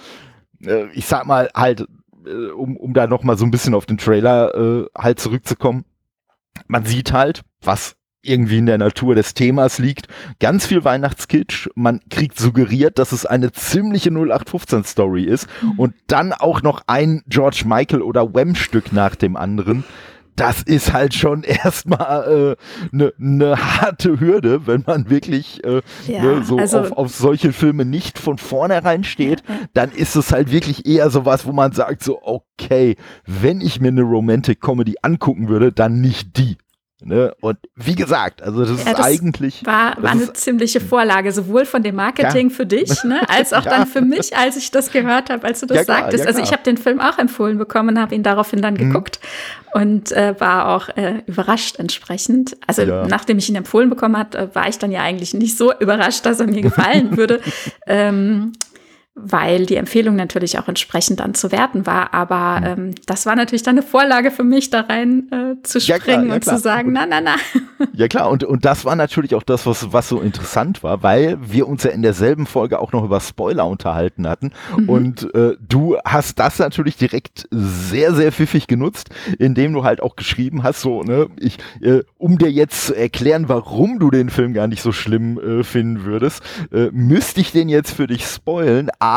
äh, 0.67 0.87
ich 0.95 1.07
sag 1.07 1.27
mal 1.27 1.51
halt, 1.55 1.87
äh, 2.27 2.51
um, 2.51 2.77
um 2.77 2.95
da 2.95 3.07
nochmal 3.07 3.37
so 3.37 3.45
ein 3.45 3.51
bisschen 3.51 3.75
auf 3.75 3.87
den 3.87 3.99
Trailer 3.99 4.55
äh, 4.55 4.87
halt 4.97 5.21
zurückzukommen, 5.21 5.85
man 6.67 6.85
sieht 6.85 7.13
halt, 7.13 7.43
was 7.63 7.97
irgendwie 8.27 8.59
in 8.59 8.67
der 8.67 8.79
Natur 8.79 9.15
des 9.15 9.35
Themas 9.35 9.79
liegt. 9.79 10.09
Ganz 10.41 10.67
viel 10.67 10.85
Weihnachtskitsch. 10.85 11.69
Man 11.75 12.01
kriegt 12.11 12.39
suggeriert, 12.39 12.99
dass 12.99 13.13
es 13.13 13.27
eine 13.27 13.53
ziemliche 13.53 14.11
0815 14.11 14.85
Story 14.85 15.25
ist 15.25 15.47
mhm. 15.63 15.73
und 15.79 15.95
dann 16.07 16.33
auch 16.33 16.63
noch 16.63 16.83
ein 16.87 17.23
George 17.29 17.65
Michael 17.67 18.03
oder 18.03 18.35
Wham 18.35 18.55
Stück 18.55 18.93
nach 18.93 19.15
dem 19.15 19.37
anderen. 19.37 19.85
das 20.37 20.63
ist 20.63 20.93
halt 20.93 21.15
schon 21.15 21.43
erstmal 21.45 22.25
eine 22.25 22.51
äh, 22.51 22.57
ne, 22.91 23.13
ne 23.19 23.57
harte 23.57 24.21
Hürde, 24.21 24.67
wenn 24.67 24.85
man 24.87 25.11
wirklich 25.11 25.63
äh, 25.65 25.83
ja, 26.07 26.23
ne, 26.23 26.45
so 26.45 26.59
also, 26.59 26.81
auf, 26.81 26.93
auf 26.93 27.15
solche 27.15 27.53
Filme 27.53 27.85
nicht 27.85 28.19
von 28.19 28.39
vornherein 28.39 29.05
steht, 29.05 29.43
ja, 29.49 29.55
dann 29.75 29.91
ist 29.93 30.17
es 30.17 30.33
halt 30.33 30.51
wirklich 30.51 30.87
eher 30.87 31.11
sowas, 31.11 31.47
wo 31.47 31.53
man 31.53 31.73
sagt 31.73 32.03
so, 32.03 32.21
okay, 32.23 32.97
wenn 33.27 33.61
ich 33.61 33.81
mir 33.81 33.89
eine 33.89 34.03
Romantic 34.03 34.61
Comedy 34.61 34.97
angucken 35.03 35.49
würde, 35.49 35.73
dann 35.73 36.01
nicht 36.01 36.37
die. 36.37 36.57
Ne? 37.03 37.35
Und 37.41 37.59
wie 37.75 37.97
gesagt, 37.97 38.41
also 38.41 38.61
das 38.61 38.71
ja, 38.71 38.77
ist 38.77 38.99
das 38.99 39.07
eigentlich. 39.07 39.67
War, 39.67 40.01
war 40.03 40.13
eine 40.13 40.33
ziemliche 40.33 40.81
Vorlage, 40.81 41.33
sowohl 41.33 41.67
von 41.67 41.83
dem 41.83 41.97
Marketing 41.97 42.51
ja. 42.51 42.55
für 42.55 42.67
dich, 42.67 42.89
ne, 43.05 43.21
als 43.29 43.53
auch 43.53 43.65
ja. 43.65 43.71
dann 43.71 43.87
für 43.87 44.01
mich, 44.01 44.37
als 44.37 44.57
ich 44.57 44.71
das 44.71 44.93
gehört 44.93 45.29
habe, 45.29 45.47
als 45.47 45.61
du 45.61 45.67
das 45.67 45.85
klar, 45.85 46.03
sagtest. 46.03 46.27
also 46.27 46.41
ich 46.41 46.53
habe 46.53 46.63
den 46.63 46.77
Film 46.77 47.01
auch 47.01 47.19
empfohlen 47.19 47.59
bekommen, 47.59 48.01
habe 48.01 48.15
ihn 48.15 48.23
daraufhin 48.23 48.63
dann 48.63 48.75
mhm. 48.75 48.79
geguckt 48.79 49.19
und 49.75 50.13
äh, 50.13 50.39
war 50.39 50.69
auch 50.69 50.89
äh, 50.97 51.23
überrascht 51.27 51.81
entsprechend. 51.81 52.57
Also 52.67 52.85
nachdem 52.85 53.39
ich 53.39 53.49
ihn 53.49 53.57
empfohlen 53.57 53.91
bekommen 53.91 54.17
hat, 54.17 54.37
äh, 54.37 54.55
war 54.55 54.69
ich 54.69 54.79
dann 54.79 54.93
ja 54.93 55.03
eigentlich 55.03 55.35
nicht 55.35 55.59
so 55.59 55.73
überrascht, 55.81 56.25
dass 56.25 56.39
er 56.39 56.47
mir 56.47 56.63
gefallen 56.63 57.17
würde. 57.17 57.41
ähm, 57.87 58.53
weil 59.31 59.67
die 59.67 59.77
Empfehlung 59.77 60.17
natürlich 60.17 60.59
auch 60.59 60.69
entsprechend 60.69 61.21
dann 61.21 61.35
zu 61.35 61.51
werten 61.51 61.87
war. 61.87 62.13
Aber 62.15 62.61
mhm. 62.61 62.67
ähm, 62.67 62.95
das 63.07 63.27
war 63.27 63.37
natürlich 63.37 63.63
dann 63.63 63.79
eine 63.79 63.87
Vorlage 63.87 64.31
für 64.31 64.45
mich, 64.45 64.71
da 64.71 64.83
rein 64.83 65.29
äh, 65.33 65.63
zu 65.63 65.81
springen 65.81 65.99
ja, 65.99 66.05
klar, 66.05 66.25
ja, 66.25 66.35
und 66.35 66.41
klar. 66.41 66.57
zu 66.57 66.63
sagen, 66.63 66.93
na, 66.93 67.07
na, 67.07 67.21
na. 67.21 67.37
Ja 67.93 68.09
klar, 68.09 68.31
und, 68.31 68.45
und 68.45 68.65
das 68.65 68.85
war 68.85 68.97
natürlich 68.97 69.35
auch 69.35 69.43
das, 69.43 69.67
was, 69.67 69.93
was 69.93 70.09
so 70.09 70.21
interessant 70.21 70.83
war, 70.83 71.03
weil 71.03 71.39
wir 71.41 71.69
uns 71.69 71.83
ja 71.83 71.91
in 71.91 72.03
derselben 72.03 72.47
Folge 72.47 72.79
auch 72.79 72.93
noch 72.93 73.05
über 73.05 73.21
Spoiler 73.21 73.67
unterhalten 73.67 74.29
hatten. 74.29 74.53
Mhm. 74.77 74.89
Und 74.89 75.35
äh, 75.35 75.57
du 75.61 75.97
hast 76.05 76.39
das 76.39 76.59
natürlich 76.59 76.97
direkt 76.97 77.47
sehr, 77.51 78.15
sehr 78.15 78.33
pfiffig 78.33 78.67
genutzt, 78.67 79.11
indem 79.39 79.73
du 79.73 79.85
halt 79.85 80.03
auch 80.03 80.17
geschrieben 80.17 80.63
hast, 80.63 80.81
so, 80.81 81.03
ne, 81.03 81.29
ich, 81.39 81.59
äh, 81.81 82.03
um 82.19 82.39
dir 82.39 82.51
jetzt 82.51 82.87
zu 82.87 82.95
erklären, 82.95 83.49
warum 83.49 83.99
du 83.99 84.11
den 84.11 84.31
Film 84.31 84.55
gar 84.55 84.67
nicht 84.67 84.83
so 84.83 84.93
schlimm 84.93 85.39
äh, 85.39 85.65
finden 85.65 86.05
würdest, 86.05 86.43
äh, 86.73 86.89
müsste 86.93 87.41
ich 87.41 87.53
den 87.53 87.69
jetzt 87.69 87.93
für 87.93 88.07
dich 88.07 88.25
spoilen, 88.27 88.91
aber 88.99 89.14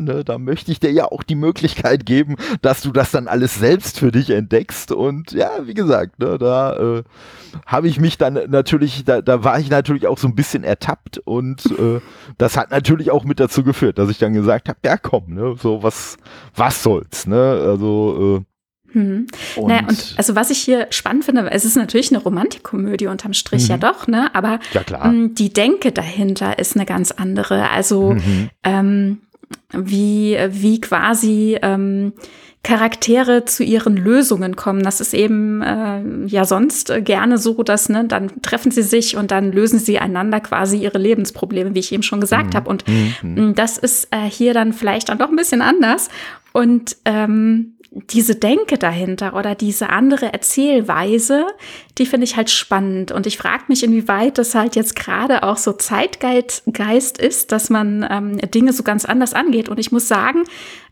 ne, 0.00 0.24
da 0.24 0.38
möchte 0.38 0.72
ich 0.72 0.80
dir 0.80 0.92
ja 0.92 1.06
auch 1.06 1.22
die 1.22 1.34
Möglichkeit 1.34 2.06
geben, 2.06 2.36
dass 2.62 2.82
du 2.82 2.90
das 2.92 3.10
dann 3.10 3.28
alles 3.28 3.54
selbst 3.56 3.98
für 3.98 4.12
dich 4.12 4.30
entdeckst. 4.30 4.92
Und 4.92 5.32
ja, 5.32 5.50
wie 5.64 5.74
gesagt, 5.74 6.18
ne, 6.18 6.38
da 6.38 6.76
äh, 6.76 7.02
habe 7.66 7.88
ich 7.88 8.00
mich 8.00 8.18
dann 8.18 8.38
natürlich, 8.48 9.04
da, 9.04 9.20
da 9.20 9.44
war 9.44 9.58
ich 9.60 9.70
natürlich 9.70 10.06
auch 10.06 10.18
so 10.18 10.28
ein 10.28 10.34
bisschen 10.34 10.64
ertappt 10.64 11.18
und 11.18 11.66
äh, 11.66 12.00
das 12.38 12.56
hat 12.56 12.70
natürlich 12.70 13.10
auch 13.10 13.24
mit 13.24 13.40
dazu 13.40 13.62
geführt, 13.62 13.98
dass 13.98 14.10
ich 14.10 14.18
dann 14.18 14.32
gesagt 14.32 14.68
habe, 14.68 14.78
ja 14.84 14.96
komm, 14.96 15.34
ne, 15.34 15.54
so 15.60 15.82
was, 15.82 16.16
was 16.54 16.82
soll's, 16.82 17.26
ne? 17.26 17.36
Also 17.36 18.38
äh, 18.40 18.44
hm. 18.94 19.26
Und, 19.56 19.68
naja, 19.68 19.88
und 19.88 20.14
also 20.16 20.36
was 20.36 20.50
ich 20.50 20.58
hier 20.58 20.86
spannend 20.90 21.24
finde, 21.24 21.50
es 21.50 21.64
ist 21.64 21.76
natürlich 21.76 22.12
eine 22.12 22.22
Romantikkomödie 22.22 23.08
unterm 23.08 23.32
Strich 23.32 23.64
mhm. 23.64 23.70
ja 23.70 23.76
doch, 23.76 24.06
ne? 24.06 24.32
Aber 24.34 24.60
ja, 24.72 25.04
hm, 25.04 25.34
die 25.34 25.52
Denke 25.52 25.90
dahinter 25.90 26.60
ist 26.60 26.76
eine 26.76 26.86
ganz 26.86 27.10
andere. 27.10 27.70
Also 27.70 28.12
mhm. 28.12 28.50
ähm, 28.62 29.18
wie, 29.72 30.38
wie 30.50 30.80
quasi 30.80 31.58
ähm, 31.62 32.12
Charaktere 32.64 33.44
zu 33.44 33.62
ihren 33.62 33.96
Lösungen 33.96 34.56
kommen. 34.56 34.82
Das 34.82 35.00
ist 35.00 35.12
eben 35.12 35.60
äh, 35.60 36.02
ja 36.26 36.44
sonst 36.44 36.92
gerne 37.04 37.36
so, 37.36 37.62
dass 37.62 37.90
ne, 37.90 38.06
dann 38.06 38.40
treffen 38.42 38.72
sie 38.72 38.82
sich 38.82 39.16
und 39.16 39.30
dann 39.30 39.52
lösen 39.52 39.78
sie 39.78 39.98
einander 39.98 40.40
quasi 40.40 40.78
ihre 40.78 40.98
Lebensprobleme, 40.98 41.74
wie 41.74 41.80
ich 41.80 41.92
eben 41.92 42.02
schon 42.02 42.20
gesagt 42.20 42.54
mhm. 42.54 42.56
habe. 42.56 42.70
Und 42.70 42.84
mhm. 43.22 43.54
das 43.54 43.76
ist 43.76 44.08
äh, 44.10 44.28
hier 44.28 44.54
dann 44.54 44.72
vielleicht 44.72 45.10
dann 45.10 45.18
doch 45.18 45.28
ein 45.28 45.36
bisschen 45.36 45.60
anders. 45.60 46.08
Und 46.52 46.96
ähm, 47.04 47.74
diese 48.10 48.34
Denke 48.34 48.76
dahinter 48.76 49.34
oder 49.34 49.54
diese 49.54 49.90
andere 49.90 50.32
Erzählweise, 50.32 51.46
die 51.98 52.06
finde 52.06 52.24
ich 52.24 52.36
halt 52.36 52.50
spannend. 52.50 53.12
Und 53.12 53.26
ich 53.26 53.38
frage 53.38 53.64
mich, 53.68 53.84
inwieweit 53.84 54.38
das 54.38 54.54
halt 54.54 54.74
jetzt 54.74 54.96
gerade 54.96 55.44
auch 55.44 55.56
so 55.56 55.72
Zeitgeist 55.72 57.18
ist, 57.18 57.52
dass 57.52 57.70
man 57.70 58.06
ähm, 58.10 58.38
Dinge 58.50 58.72
so 58.72 58.82
ganz 58.82 59.04
anders 59.04 59.32
angeht. 59.32 59.68
Und 59.68 59.78
ich 59.78 59.92
muss 59.92 60.08
sagen, 60.08 60.44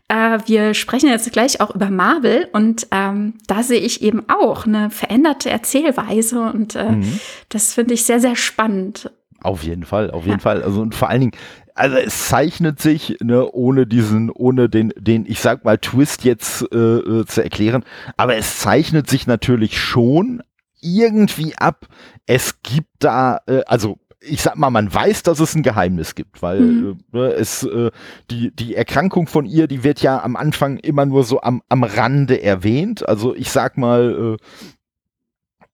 äh, 0.07 0.39
wir 0.45 0.73
sprechen 0.73 1.09
jetzt 1.09 1.31
gleich 1.31 1.59
auch 1.59 1.75
über 1.75 1.89
Marvel 1.89 2.47
und 2.53 2.87
ähm, 2.91 3.35
da 3.47 3.63
sehe 3.63 3.79
ich 3.79 4.01
eben 4.01 4.23
auch 4.29 4.65
eine 4.65 4.89
veränderte 4.89 5.49
Erzählweise 5.49 6.41
und 6.41 6.75
äh, 6.75 6.91
mhm. 6.91 7.19
das 7.49 7.73
finde 7.73 7.95
ich 7.95 8.05
sehr, 8.05 8.19
sehr 8.19 8.35
spannend. 8.35 9.11
Auf 9.41 9.63
jeden 9.63 9.83
Fall, 9.83 10.09
auf 10.11 10.23
jeden 10.23 10.37
ja. 10.37 10.43
Fall. 10.43 10.63
Also 10.63 10.81
und 10.81 10.95
vor 10.95 11.09
allen 11.09 11.21
Dingen, 11.21 11.33
also 11.75 11.97
es 11.97 12.27
zeichnet 12.27 12.81
sich, 12.81 13.17
ne, 13.21 13.49
ohne 13.51 13.87
diesen, 13.87 14.29
ohne 14.29 14.69
den, 14.69 14.93
den, 14.97 15.25
ich 15.25 15.39
sag 15.39 15.65
mal, 15.65 15.77
Twist 15.77 16.23
jetzt 16.23 16.65
äh, 16.71 16.77
äh, 16.77 17.25
zu 17.25 17.43
erklären, 17.43 17.83
aber 18.17 18.35
es 18.35 18.59
zeichnet 18.59 19.09
sich 19.09 19.27
natürlich 19.27 19.79
schon 19.79 20.43
irgendwie 20.81 21.55
ab. 21.57 21.87
Es 22.25 22.61
gibt 22.61 22.89
da, 22.99 23.39
äh, 23.47 23.61
also 23.65 23.97
ich 24.25 24.41
sag 24.41 24.55
mal, 24.55 24.69
man 24.69 24.93
weiß, 24.93 25.23
dass 25.23 25.39
es 25.39 25.55
ein 25.55 25.63
Geheimnis 25.63 26.15
gibt, 26.15 26.41
weil 26.41 26.61
mhm. 26.61 26.99
äh, 27.13 27.17
ne, 27.17 27.33
es 27.33 27.63
äh, 27.63 27.91
die 28.31 28.55
die 28.55 28.75
Erkrankung 28.75 29.27
von 29.27 29.45
ihr, 29.45 29.67
die 29.67 29.83
wird 29.83 30.01
ja 30.01 30.23
am 30.23 30.35
Anfang 30.35 30.77
immer 30.77 31.05
nur 31.05 31.23
so 31.23 31.41
am 31.41 31.61
am 31.69 31.83
Rande 31.83 32.41
erwähnt. 32.41 33.07
Also 33.07 33.35
ich 33.35 33.49
sag 33.49 33.77
mal, 33.77 34.37
äh, 34.39 34.43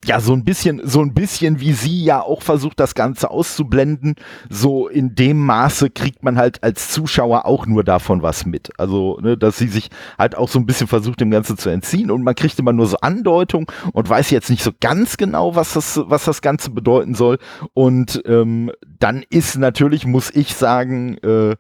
ja, 0.06 0.22
so 0.22 0.32
ein 0.34 0.46
bisschen, 0.46 0.82
so 0.86 1.02
ein 1.02 1.14
bisschen 1.14 1.60
wie 1.60 1.74
sie 1.74 2.04
ja 2.04 2.22
auch 2.22 2.42
versucht, 2.42 2.80
das 2.80 2.96
Ganze 2.96 3.30
auszublenden. 3.30 4.16
So 4.50 4.88
in 4.88 5.14
dem 5.14 5.46
Maße 5.46 5.90
kriegt 5.90 6.24
man 6.24 6.38
halt 6.38 6.64
als 6.64 6.90
Zuschauer 6.90 7.46
auch 7.46 7.66
nur 7.66 7.84
davon 7.84 8.22
was 8.22 8.46
mit. 8.46 8.70
Also, 8.80 9.20
ne, 9.22 9.38
dass 9.38 9.58
sie 9.58 9.68
sich 9.68 9.90
halt 10.18 10.36
auch 10.36 10.48
so 10.48 10.58
ein 10.58 10.66
bisschen 10.66 10.88
versucht, 10.88 11.20
dem 11.20 11.32
Ganzen 11.32 11.58
zu 11.58 11.70
entziehen 11.70 12.12
und 12.12 12.24
man 12.24 12.36
kriegt 12.36 12.58
immer 12.60 12.72
nur 12.72 12.88
so 12.88 12.98
Andeutung 12.98 13.70
und 13.92 14.10
weiß 14.10 14.30
jetzt 14.30 14.50
nicht 14.50 14.64
so 14.64 14.72
ganz 14.80 15.18
genau, 15.18 15.56
was 15.56 15.74
das, 15.74 16.00
was 16.06 16.24
das 16.24 16.42
Ganze 16.42 16.70
bedeuten 16.70 17.14
soll. 17.14 17.38
Und 17.74 18.22
ähm, 18.26 18.72
dann 19.00 19.24
ist 19.30 19.58
natürlich, 19.58 20.06
muss 20.06 20.32
ich 20.34 20.56
sagen, 20.56 21.18
äh, 21.18 21.56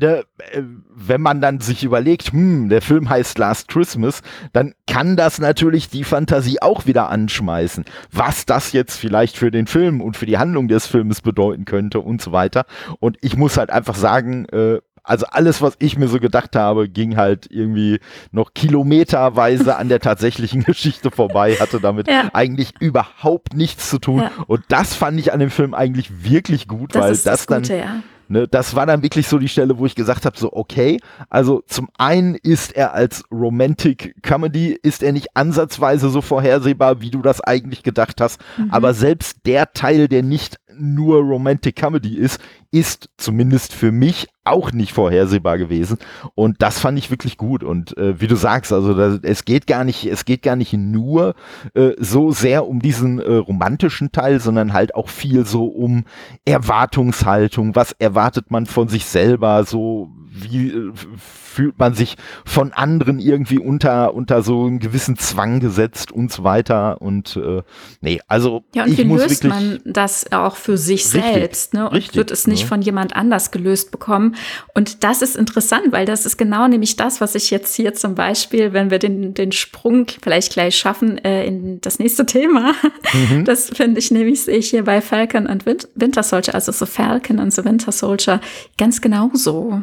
ne, 0.00 0.24
äh, 0.52 0.62
wenn 0.88 1.20
man 1.20 1.40
dann 1.40 1.60
sich 1.60 1.84
überlegt, 1.84 2.32
hm, 2.32 2.68
der 2.68 2.82
Film 2.82 3.08
heißt 3.08 3.38
Last 3.38 3.68
Christmas, 3.68 4.22
dann 4.52 4.74
kann 4.86 5.16
das 5.16 5.38
natürlich 5.38 5.88
die 5.88 6.04
Fantasie 6.04 6.60
auch 6.60 6.86
wieder 6.86 7.08
anschmeißen, 7.08 7.84
was 8.10 8.46
das 8.46 8.72
jetzt 8.72 8.96
vielleicht 8.96 9.36
für 9.36 9.50
den 9.50 9.66
Film 9.66 10.00
und 10.00 10.16
für 10.16 10.26
die 10.26 10.38
Handlung 10.38 10.68
des 10.68 10.86
Films 10.86 11.20
bedeuten 11.20 11.64
könnte 11.64 12.00
und 12.00 12.22
so 12.22 12.32
weiter. 12.32 12.66
Und 13.00 13.18
ich 13.20 13.36
muss 13.36 13.56
halt 13.56 13.70
einfach 13.70 13.94
sagen, 13.94 14.46
äh, 14.46 14.80
also 15.04 15.26
alles, 15.26 15.60
was 15.60 15.74
ich 15.80 15.98
mir 15.98 16.08
so 16.08 16.20
gedacht 16.20 16.54
habe, 16.54 16.88
ging 16.88 17.16
halt 17.16 17.48
irgendwie 17.50 17.98
noch 18.30 18.54
kilometerweise 18.54 19.76
an 19.76 19.88
der 19.88 20.00
tatsächlichen 20.00 20.62
Geschichte 20.64 21.10
vorbei, 21.10 21.56
hatte 21.56 21.80
damit 21.80 22.08
ja. 22.08 22.30
eigentlich 22.32 22.74
überhaupt 22.80 23.54
nichts 23.54 23.90
zu 23.90 23.98
tun. 23.98 24.20
Ja. 24.20 24.30
Und 24.46 24.62
das 24.68 24.94
fand 24.94 25.18
ich 25.18 25.32
an 25.32 25.40
dem 25.40 25.50
Film 25.50 25.74
eigentlich 25.74 26.24
wirklich 26.24 26.68
gut, 26.68 26.94
das 26.94 27.02
weil 27.02 27.10
das, 27.10 27.22
das 27.22 27.46
Gute, 27.46 27.62
dann, 27.62 27.78
ja. 27.78 28.02
Ne, 28.32 28.48
das 28.48 28.74
war 28.74 28.86
dann 28.86 29.02
wirklich 29.02 29.28
so 29.28 29.38
die 29.38 29.46
Stelle, 29.46 29.76
wo 29.76 29.84
ich 29.84 29.94
gesagt 29.94 30.24
habe, 30.24 30.38
so 30.38 30.54
okay, 30.54 30.98
also 31.28 31.62
zum 31.66 31.90
einen 31.98 32.34
ist 32.34 32.74
er 32.74 32.94
als 32.94 33.24
Romantic 33.30 34.14
Comedy, 34.22 34.70
ist 34.82 35.02
er 35.02 35.12
nicht 35.12 35.36
ansatzweise 35.36 36.08
so 36.08 36.22
vorhersehbar, 36.22 37.02
wie 37.02 37.10
du 37.10 37.20
das 37.20 37.42
eigentlich 37.42 37.82
gedacht 37.82 38.22
hast, 38.22 38.40
mhm. 38.56 38.70
aber 38.70 38.94
selbst 38.94 39.40
der 39.44 39.74
Teil, 39.74 40.08
der 40.08 40.22
nicht 40.22 40.56
nur 40.78 41.20
Romantic 41.20 41.76
Comedy 41.76 42.16
ist, 42.16 42.40
ist 42.70 43.10
zumindest 43.16 43.74
für 43.74 43.92
mich 43.92 44.28
auch 44.44 44.72
nicht 44.72 44.92
vorhersehbar 44.92 45.58
gewesen. 45.58 45.98
Und 46.34 46.62
das 46.62 46.80
fand 46.80 46.98
ich 46.98 47.10
wirklich 47.10 47.36
gut. 47.36 47.62
Und 47.62 47.96
äh, 47.96 48.20
wie 48.20 48.26
du 48.26 48.34
sagst, 48.34 48.72
also 48.72 48.94
da, 48.94 49.18
es 49.22 49.44
geht 49.44 49.66
gar 49.66 49.84
nicht, 49.84 50.06
es 50.06 50.24
geht 50.24 50.42
gar 50.42 50.56
nicht 50.56 50.72
nur 50.72 51.34
äh, 51.74 51.92
so 51.98 52.30
sehr 52.32 52.66
um 52.66 52.80
diesen 52.80 53.18
äh, 53.20 53.34
romantischen 53.34 54.10
Teil, 54.10 54.40
sondern 54.40 54.72
halt 54.72 54.94
auch 54.94 55.08
viel 55.08 55.44
so 55.44 55.66
um 55.66 56.04
Erwartungshaltung, 56.44 57.76
was 57.76 57.92
erwartet 57.92 58.50
man 58.50 58.66
von 58.66 58.88
sich 58.88 59.04
selber, 59.04 59.64
so 59.64 60.10
wie 60.34 60.68
äh, 60.70 60.92
fühlt 61.18 61.78
man 61.78 61.94
sich 61.94 62.16
von 62.44 62.72
anderen 62.72 63.18
irgendwie 63.18 63.58
unter, 63.58 64.14
unter 64.14 64.42
so 64.42 64.64
einen 64.64 64.78
gewissen 64.78 65.16
Zwang 65.16 65.60
gesetzt 65.60 66.10
und 66.10 66.32
so 66.32 66.44
weiter. 66.44 67.02
Und 67.02 67.36
äh, 67.36 67.62
nee, 68.00 68.20
also 68.26 68.64
ja, 68.74 68.84
und 68.84 68.96
wie 68.96 69.02
löst 69.02 69.44
man 69.44 69.80
das 69.84 70.32
auch 70.32 70.56
für 70.56 70.78
sich 70.78 71.04
richtig, 71.04 71.22
selbst, 71.22 71.74
ne? 71.74 71.88
Und 71.88 71.96
richtig, 71.96 72.16
wird 72.16 72.30
es 72.30 72.46
nicht 72.46 72.62
ne? 72.62 72.68
von 72.68 72.82
jemand 72.82 73.14
anders 73.14 73.50
gelöst 73.50 73.90
bekommen. 73.90 74.34
Und 74.74 75.04
das 75.04 75.20
ist 75.20 75.36
interessant, 75.36 75.88
weil 75.90 76.06
das 76.06 76.24
ist 76.24 76.38
genau 76.38 76.66
nämlich 76.68 76.96
das, 76.96 77.20
was 77.20 77.34
ich 77.34 77.50
jetzt 77.50 77.74
hier 77.74 77.94
zum 77.94 78.14
Beispiel, 78.14 78.72
wenn 78.72 78.90
wir 78.90 78.98
den, 78.98 79.34
den 79.34 79.52
Sprung 79.52 80.06
vielleicht 80.22 80.52
gleich 80.52 80.76
schaffen 80.76 81.18
äh, 81.18 81.44
in 81.46 81.80
das 81.82 81.98
nächste 81.98 82.24
Thema, 82.24 82.74
mhm. 83.12 83.44
das 83.44 83.68
finde 83.68 83.98
ich 83.98 84.10
nämlich, 84.10 84.44
sehe 84.44 84.56
ich 84.56 84.70
hier 84.70 84.84
bei 84.84 85.00
Falcon 85.00 85.46
und 85.46 85.66
Winter 85.66 86.22
Soldier, 86.22 86.54
also 86.54 86.72
so 86.72 86.86
Falcon 86.86 87.38
und 87.38 87.52
so 87.52 87.64
Winter 87.64 87.92
Soldier, 87.92 88.40
ganz 88.78 89.00
genauso. 89.00 89.82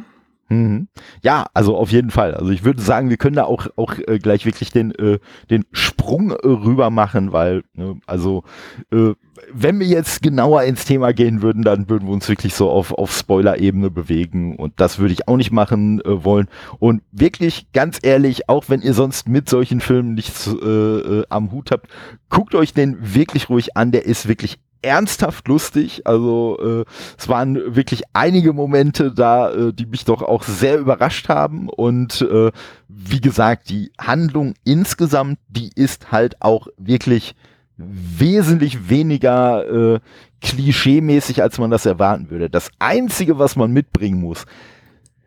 Mhm. 0.50 0.88
Ja, 1.22 1.46
also 1.54 1.78
auf 1.78 1.92
jeden 1.92 2.10
Fall. 2.10 2.34
Also 2.34 2.52
ich 2.52 2.64
würde 2.64 2.82
sagen, 2.82 3.10
wir 3.10 3.18
können 3.18 3.36
da 3.36 3.44
auch, 3.44 3.68
auch 3.76 3.94
äh, 4.08 4.18
gleich 4.18 4.46
wirklich 4.46 4.72
den, 4.72 4.92
äh, 4.96 5.20
den 5.52 5.66
Sprung 5.72 6.32
äh, 6.32 6.48
rüber 6.48 6.90
machen, 6.90 7.32
weil, 7.32 7.64
ne, 7.74 8.00
also 8.08 8.44
äh, 8.92 9.14
wenn 9.54 9.80
wir 9.80 9.86
jetzt 9.86 10.24
genauer 10.24 10.64
ins 10.64 10.86
Thema 10.86 11.14
gehen 11.14 11.44
würden, 11.44 11.64
dann 11.64 11.88
würden 11.88 12.08
wir 12.08 12.14
uns 12.14 12.28
wirklich 12.28 12.56
so 12.56 12.70
auf, 12.70 12.92
auf 12.92 13.16
Spoiler-Ebene 13.16 13.92
bewegen 13.92 14.56
und 14.56 14.74
das 14.80 14.98
würde 14.98 15.14
ich 15.14 15.28
auch 15.28 15.38
nicht 15.38 15.52
machen 15.52 16.02
äh, 16.02 16.24
wollen. 16.24 16.48
Und 16.80 17.04
wirklich, 17.12 17.72
ganz 17.72 18.00
ehrlich, 18.02 18.50
auch 18.50 18.66
wenn 18.70 18.82
ihr 18.82 18.96
sonst 18.96 19.30
mit 19.30 19.48
solchen 19.50 19.82
Filmen 19.82 20.16
nichts 20.16 20.48
äh, 20.48 20.66
äh, 20.66 21.26
am 21.30 21.52
Hut 21.52 21.70
habt, 21.72 21.88
guckt 22.30 22.56
euch 22.56 22.74
den 22.74 22.98
wirklich 23.14 23.50
ruhig 23.50 23.78
an, 23.78 23.92
der 23.92 24.06
ist 24.06 24.28
wirklich 24.28 24.58
ernsthaft 24.82 25.48
lustig. 25.48 26.06
Also 26.06 26.58
äh, 26.60 26.86
es 27.18 27.28
waren 27.28 27.76
wirklich 27.76 28.04
einige 28.14 28.54
Momente 28.54 29.12
da, 29.12 29.52
äh, 29.52 29.74
die 29.74 29.86
mich 29.86 30.06
doch 30.06 30.22
auch 30.22 30.44
sehr 30.44 30.78
überrascht 30.78 31.30
haben. 31.30 31.70
Und 31.70 32.22
äh, 32.22 32.52
wie 32.88 33.22
gesagt, 33.22 33.70
die 33.70 33.92
Handlung 34.00 34.54
insgesamt, 34.64 35.40
die 35.48 35.72
ist 35.76 36.12
halt 36.12 36.42
auch 36.42 36.68
wirklich 36.78 37.36
wesentlich 37.78 38.90
weniger 38.90 39.96
äh, 39.96 40.00
klischeemäßig, 40.42 41.42
als 41.42 41.58
man 41.58 41.72
das 41.72 41.86
erwarten 41.86 42.30
würde. 42.30 42.50
Das 42.50 42.72
Einzige, 42.80 43.40
was 43.40 43.56
man 43.56 43.72
mitbringen 43.72 44.20
muss, 44.20 44.46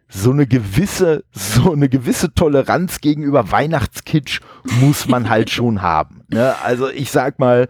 so 0.08 0.30
eine 0.30 0.46
gewisse, 0.46 1.24
so 1.32 1.72
eine 1.72 1.88
gewisse 1.88 2.34
Toleranz 2.34 3.00
gegenüber 3.00 3.50
Weihnachtskitsch 3.50 4.40
muss 4.80 5.08
man 5.08 5.30
halt 5.30 5.48
schon 5.50 5.80
haben. 5.80 6.22
Ne? 6.28 6.54
Also 6.62 6.90
ich 6.90 7.10
sag 7.10 7.38
mal, 7.38 7.68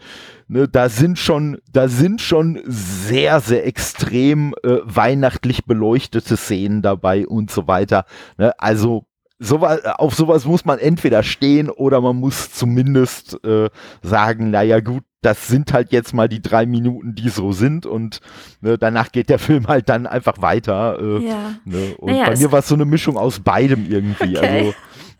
ne, 0.52 0.68
da 0.68 0.88
sind 0.88 1.18
schon, 1.18 1.58
da 1.72 1.88
sind 1.88 2.20
schon 2.20 2.60
sehr, 2.66 3.40
sehr 3.40 3.66
extrem 3.66 4.54
äh, 4.62 4.78
weihnachtlich 4.84 5.64
beleuchtete 5.64 6.36
Szenen 6.36 6.82
dabei 6.82 7.26
und 7.26 7.50
so 7.50 7.66
weiter. 7.66 8.04
Ne? 8.36 8.52
Also 8.58 9.06
sowas, 9.38 9.84
auf 9.84 10.14
sowas 10.14 10.44
muss 10.44 10.64
man 10.64 10.78
entweder 10.78 11.22
stehen 11.22 11.70
oder 11.70 12.00
man 12.00 12.16
muss 12.16 12.52
zumindest 12.52 13.42
äh, 13.44 13.70
sagen, 14.02 14.50
naja 14.50 14.80
gut, 14.80 15.04
das 15.22 15.46
sind 15.46 15.72
halt 15.72 15.92
jetzt 15.92 16.12
mal 16.12 16.28
die 16.28 16.42
drei 16.42 16.66
Minuten, 16.66 17.14
die 17.14 17.28
so 17.28 17.52
sind 17.52 17.86
und 17.86 18.20
ne, 18.60 18.76
danach 18.76 19.10
geht 19.10 19.30
der 19.30 19.38
Film 19.38 19.68
halt 19.68 19.88
dann 19.88 20.06
einfach 20.06 20.42
weiter. 20.42 20.98
Äh, 21.00 21.26
ja. 21.26 21.54
ne, 21.64 21.94
und 21.96 22.12
naja, 22.12 22.26
bei 22.26 22.36
mir 22.36 22.52
war 22.52 22.58
es 22.58 22.68
so 22.68 22.74
eine 22.74 22.84
Mischung 22.84 23.16
aus 23.16 23.40
beidem 23.40 23.90
irgendwie. 23.90 24.36
Okay. 24.42 24.58
Also 24.58 24.74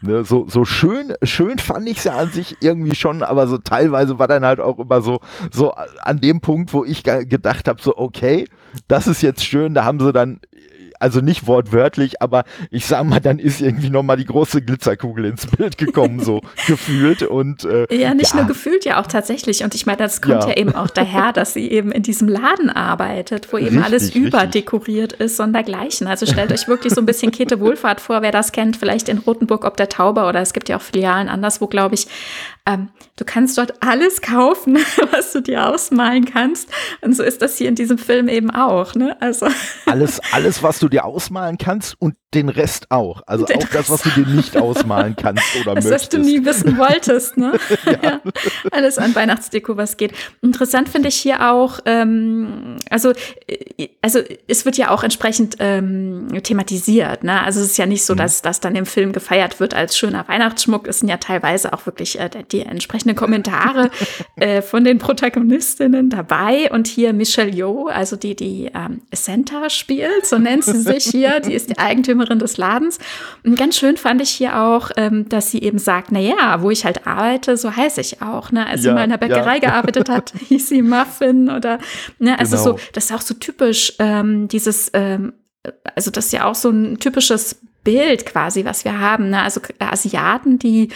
Ne, 0.05 0.25
so, 0.25 0.47
so 0.49 0.65
schön, 0.65 1.15
schön 1.23 1.59
fand 1.59 1.89
ich 1.89 1.99
es 1.99 2.05
ja 2.05 2.17
an 2.17 2.31
sich 2.31 2.57
irgendwie 2.61 2.97
schon, 2.97 3.23
aber 3.23 3.47
so 3.47 3.57
teilweise 3.59 4.19
war 4.19 4.27
dann 4.27 4.45
halt 4.45 4.59
auch 4.59 4.81
immer 4.81 5.01
so, 5.01 5.21
so 5.53 5.73
an 6.01 6.21
dem 6.21 6.41
Punkt, 6.41 6.73
wo 6.73 6.85
ich 6.85 7.05
gedacht 7.05 7.69
habe, 7.69 7.81
so, 7.81 7.97
okay, 7.97 8.49
das 8.89 9.07
ist 9.07 9.23
jetzt 9.23 9.45
schön, 9.45 9.75
da 9.75 9.85
haben 9.85 10.01
sie 10.01 10.13
dann 10.13 10.41
also 11.03 11.21
nicht 11.21 11.47
wortwörtlich, 11.47 12.23
aber 12.23 12.45
ich 12.71 12.87
sag 12.87 13.05
mal, 13.05 13.21
dann 13.21 13.39
ist 13.39 13.61
irgendwie 13.61 13.91
nochmal 13.91 14.17
die 14.17 14.25
große 14.25 14.63
Glitzerkugel 14.63 15.25
ins 15.27 15.47
Bild 15.47 15.77
gekommen, 15.77 16.21
so 16.21 16.41
gefühlt. 16.67 17.23
Und, 17.23 17.65
äh, 17.65 17.87
ja, 17.95 18.15
nicht 18.15 18.33
ja. 18.33 18.39
nur 18.39 18.47
gefühlt, 18.47 18.85
ja 18.85 19.01
auch 19.01 19.07
tatsächlich. 19.07 19.65
Und 19.65 19.75
ich 19.75 19.85
meine, 19.87 19.99
das 19.99 20.23
kommt 20.23 20.45
ja. 20.45 20.49
ja. 20.51 20.57
eben 20.57 20.75
auch 20.75 20.89
daher, 20.89 21.33
dass 21.33 21.55
sie 21.55 21.71
eben 21.71 21.93
in 21.93 22.03
diesem 22.03 22.29
Laden 22.29 22.71
arbeitet, 22.71 23.53
wo 23.53 23.59
eben 23.59 23.79
richtig, 23.79 23.85
alles 23.85 24.15
überdekoriert 24.15 25.13
ist 25.15 25.41
und 25.41 25.53
dergleichen. 25.53 26.07
Also 26.07 26.27
stellt 26.27 26.53
euch 26.53 26.69
wirklich 26.69 26.95
so 26.95 27.01
ein 27.01 27.07
bisschen 27.07 27.33
Käthe 27.33 27.61
Wohlfahrt 27.61 28.01
vor, 28.01 28.23
wer 28.23 28.33
das 28.33 28.53
kennt, 28.53 28.77
vielleicht 28.77 29.09
in 29.09 29.19
Rotenburg 29.19 29.65
ob 29.65 29.77
der 29.77 29.89
Tauber 29.89 30.29
oder 30.29 30.41
es 30.41 30.53
gibt 30.53 30.69
ja 30.69 30.77
auch 30.77 30.83
Filialen 30.83 31.29
anderswo, 31.29 31.67
glaube 31.67 31.95
ich. 31.95 32.07
Ähm, 32.67 32.89
du 33.23 33.25
kannst 33.25 33.57
dort 33.57 33.75
alles 33.81 34.21
kaufen, 34.21 34.77
was 35.13 35.33
du 35.33 35.41
dir 35.41 35.69
ausmalen 35.69 36.25
kannst. 36.25 36.69
Und 37.03 37.15
so 37.15 37.23
ist 37.23 37.41
das 37.41 37.57
hier 37.57 37.69
in 37.69 37.77
diesem 37.77 37.97
Film 37.97 38.29
eben 38.29 38.51
auch. 38.51 38.97
Ne? 38.97 39.17
Also 39.21 39.47
alles, 39.87 40.21
alles, 40.33 40.63
was 40.63 40.81
du 40.81 40.89
dir 40.89 41.05
ausmalen 41.05 41.57
kannst 41.57 41.95
und 42.01 42.17
den 42.35 42.49
Rest 42.49 42.91
auch. 42.91 43.23
Also 43.27 43.45
den 43.45 43.59
auch 43.59 43.69
das, 43.69 43.91
was 43.91 44.03
du 44.03 44.11
dir 44.11 44.27
nicht 44.27 44.57
ausmalen 44.57 45.15
kannst 45.15 45.45
oder 45.61 45.75
das, 45.75 45.85
möchtest. 45.85 45.93
was 45.93 46.09
du 46.09 46.19
nie 46.19 46.45
wissen 46.45 46.79
wolltest. 46.79 47.37
Ne? 47.37 47.53
ja. 47.87 47.99
ja. 48.03 48.21
Alles 48.73 48.99
an 48.99 49.15
Weihnachtsdeko, 49.15 49.77
was 49.77 49.97
geht. 49.97 50.13
Interessant 50.41 50.89
finde 50.89 51.09
ich 51.09 51.17
hier 51.17 51.53
auch, 51.53 51.79
ähm, 51.85 52.77
also, 52.91 53.13
äh, 53.47 53.89
also 54.01 54.21
es 54.49 54.65
wird 54.65 54.77
ja 54.79 54.91
auch 54.91 55.05
entsprechend 55.05 55.57
ähm, 55.61 56.29
thematisiert. 56.43 57.23
Ne? 57.23 57.41
Also 57.41 57.61
es 57.61 57.67
ist 57.67 57.77
ja 57.77 57.87
nicht 57.87 58.05
so, 58.05 58.15
mhm. 58.15 58.19
dass 58.19 58.43
das 58.43 58.59
dann 58.61 58.75
im 58.75 58.87
Film 58.87 59.13
gefeiert 59.13 59.61
wird 59.61 59.75
als 59.75 59.97
schöner 59.97 60.27
Weihnachtsschmuck. 60.27 60.89
Es 60.89 61.01
sind 61.01 61.09
ja 61.09 61.19
teilweise 61.19 61.73
auch 61.73 61.87
wirklich 61.87 62.19
äh, 62.19 62.31
die 62.51 62.63
entsprechenden 62.63 63.12
Kommentare 63.15 63.91
äh, 64.37 64.63
von 64.63 64.85
den 64.85 64.99
Protagonistinnen 64.99 66.11
dabei. 66.11 66.71
Und 66.71 66.87
hier 66.87 67.13
Michelle 67.13 67.51
Yeoh, 67.51 67.87
also 67.87 68.17
die, 68.17 68.35
die 68.35 68.71
ähm, 68.75 69.03
Santa 69.13 69.71
spielt, 69.71 70.27
so 70.27 70.39
nennt 70.39 70.65
sie 70.65 70.81
sich 70.81 71.05
hier, 71.05 71.41
die 71.41 71.55
ist 71.55 71.71
die 71.71 71.79
Eigentümerin 71.79 72.39
des 72.39 72.57
Ladens. 72.57 72.99
Und 73.45 73.59
ganz 73.59 73.77
schön 73.79 73.97
fand 73.97 74.21
ich 74.21 74.31
hier 74.31 74.61
auch, 74.61 74.91
ähm, 74.97 75.29
dass 75.29 75.51
sie 75.51 75.63
eben 75.63 75.79
sagt, 75.79 76.13
na 76.13 76.21
ja, 76.21 76.63
wo 76.63 76.71
ich 76.71 76.85
halt 76.85 77.07
arbeite, 77.07 77.57
so 77.57 77.75
heiße 77.75 78.01
ich 78.01 78.23
auch. 78.23 78.53
Ne? 78.53 78.67
Als 78.67 78.85
ja, 78.85 78.91
sie 78.91 78.95
mal 78.95 79.05
in 79.05 79.11
der 79.11 79.19
Bäckerei 79.19 79.55
ja. 79.55 79.61
gearbeitet 79.61 80.09
hat, 80.09 80.33
hieß 80.49 80.69
sie 80.69 80.83
Muffin 80.83 81.51
oder, 81.51 81.79
ne, 82.19 82.39
also 82.39 82.57
genau. 82.57 82.79
so, 82.79 82.85
das 82.93 83.07
ist 83.07 83.13
auch 83.13 83.21
so 83.21 83.35
typisch, 83.35 83.95
ähm, 83.99 84.49
dieses, 84.49 84.91
ähm, 84.95 85.33
also 85.95 86.11
das 86.11 86.27
ist 86.27 86.33
ja 86.33 86.45
auch 86.45 86.55
so 86.55 86.71
ein 86.71 86.99
typisches 86.99 87.61
Bild 87.85 88.27
quasi, 88.27 88.65
was 88.65 88.85
wir 88.85 88.99
haben. 88.99 89.31
Ne? 89.31 89.43
Also 89.43 89.61
Asiaten, 89.79 90.59
die 90.59 90.89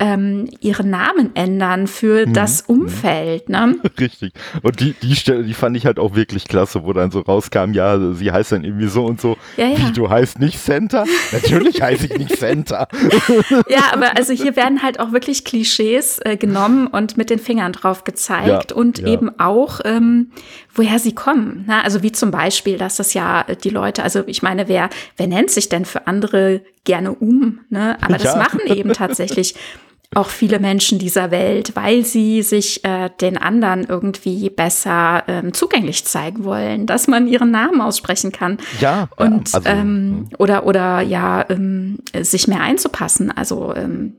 ähm, 0.00 0.50
ihre 0.60 0.84
Namen 0.84 1.36
ändern 1.36 1.86
für 1.86 2.26
mhm. 2.26 2.32
das 2.32 2.66
mhm. 2.66 2.74
Umfeld. 2.74 3.48
Ne? 3.48 3.76
Richtig. 4.00 4.32
Und 4.62 4.80
die, 4.80 4.92
die 5.00 5.14
Stelle, 5.14 5.44
die 5.44 5.54
fand 5.54 5.76
ich 5.76 5.86
halt 5.86 6.00
auch 6.00 6.16
wirklich 6.16 6.48
klasse, 6.48 6.82
wo 6.82 6.92
dann 6.92 7.12
so 7.12 7.20
rauskam, 7.20 7.72
ja, 7.72 8.12
sie 8.12 8.32
heißt 8.32 8.52
dann 8.52 8.64
irgendwie 8.64 8.88
so 8.88 9.04
und 9.04 9.20
so. 9.20 9.36
Ja, 9.56 9.68
ja. 9.68 9.78
Wie, 9.78 9.92
du 9.92 10.10
heißt 10.10 10.40
nicht 10.40 10.58
Center? 10.58 11.04
Natürlich 11.30 11.80
heiße 11.80 12.06
ich 12.06 12.18
nicht 12.18 12.36
Center. 12.36 12.88
ja, 13.68 13.92
aber 13.92 14.16
also 14.16 14.32
hier 14.32 14.56
werden 14.56 14.82
halt 14.82 14.98
auch 14.98 15.12
wirklich 15.12 15.44
Klischees 15.44 16.18
äh, 16.24 16.36
genommen 16.36 16.88
und 16.88 17.16
mit 17.16 17.30
den 17.30 17.38
Fingern 17.38 17.72
drauf 17.72 18.02
gezeigt 18.02 18.70
ja, 18.72 18.76
und 18.76 18.98
eben 18.98 19.38
auch, 19.38 19.80
ähm, 19.84 20.32
woher 20.74 20.98
sie 20.98 21.14
kommen. 21.14 21.66
Ne? 21.68 21.84
Also 21.84 22.02
wie 22.02 22.10
zum 22.10 22.32
Beispiel, 22.32 22.78
dass 22.78 22.96
das 22.96 23.14
ja 23.14 23.44
die 23.44 23.70
Leute, 23.70 24.02
also 24.02 24.24
ich 24.26 24.42
meine, 24.42 24.66
wer, 24.66 24.90
wer 25.16 25.28
nennt 25.28 25.52
sich 25.52 25.68
denn 25.68 25.84
für 25.84 26.08
andere 26.08 26.62
gerne 26.82 27.12
um? 27.12 27.60
Ne? 27.70 27.96
Aber 28.02 28.18
das 28.18 28.36
machen 28.36 28.60
eben 28.66 28.92
tatsächlich 28.92 29.54
auch 30.14 30.28
viele 30.28 30.58
Menschen 30.58 30.98
dieser 30.98 31.30
Welt, 31.30 31.72
weil 31.74 32.04
sie 32.04 32.42
sich 32.42 32.84
äh, 32.84 33.10
den 33.20 33.36
anderen 33.36 33.84
irgendwie 33.84 34.50
besser 34.50 35.24
ähm, 35.28 35.52
zugänglich 35.52 36.04
zeigen 36.04 36.44
wollen, 36.44 36.86
dass 36.86 37.06
man 37.06 37.26
ihren 37.26 37.50
Namen 37.50 37.80
aussprechen 37.80 38.32
kann. 38.32 38.58
Ja. 38.80 39.08
Und 39.16 39.52
ja, 39.52 39.58
also, 39.58 39.68
ähm, 39.68 40.28
oder 40.38 40.66
oder 40.66 41.00
ja 41.00 41.44
ähm, 41.48 41.98
sich 42.20 42.48
mehr 42.48 42.60
einzupassen. 42.60 43.30
Also 43.30 43.74
ähm, 43.74 44.14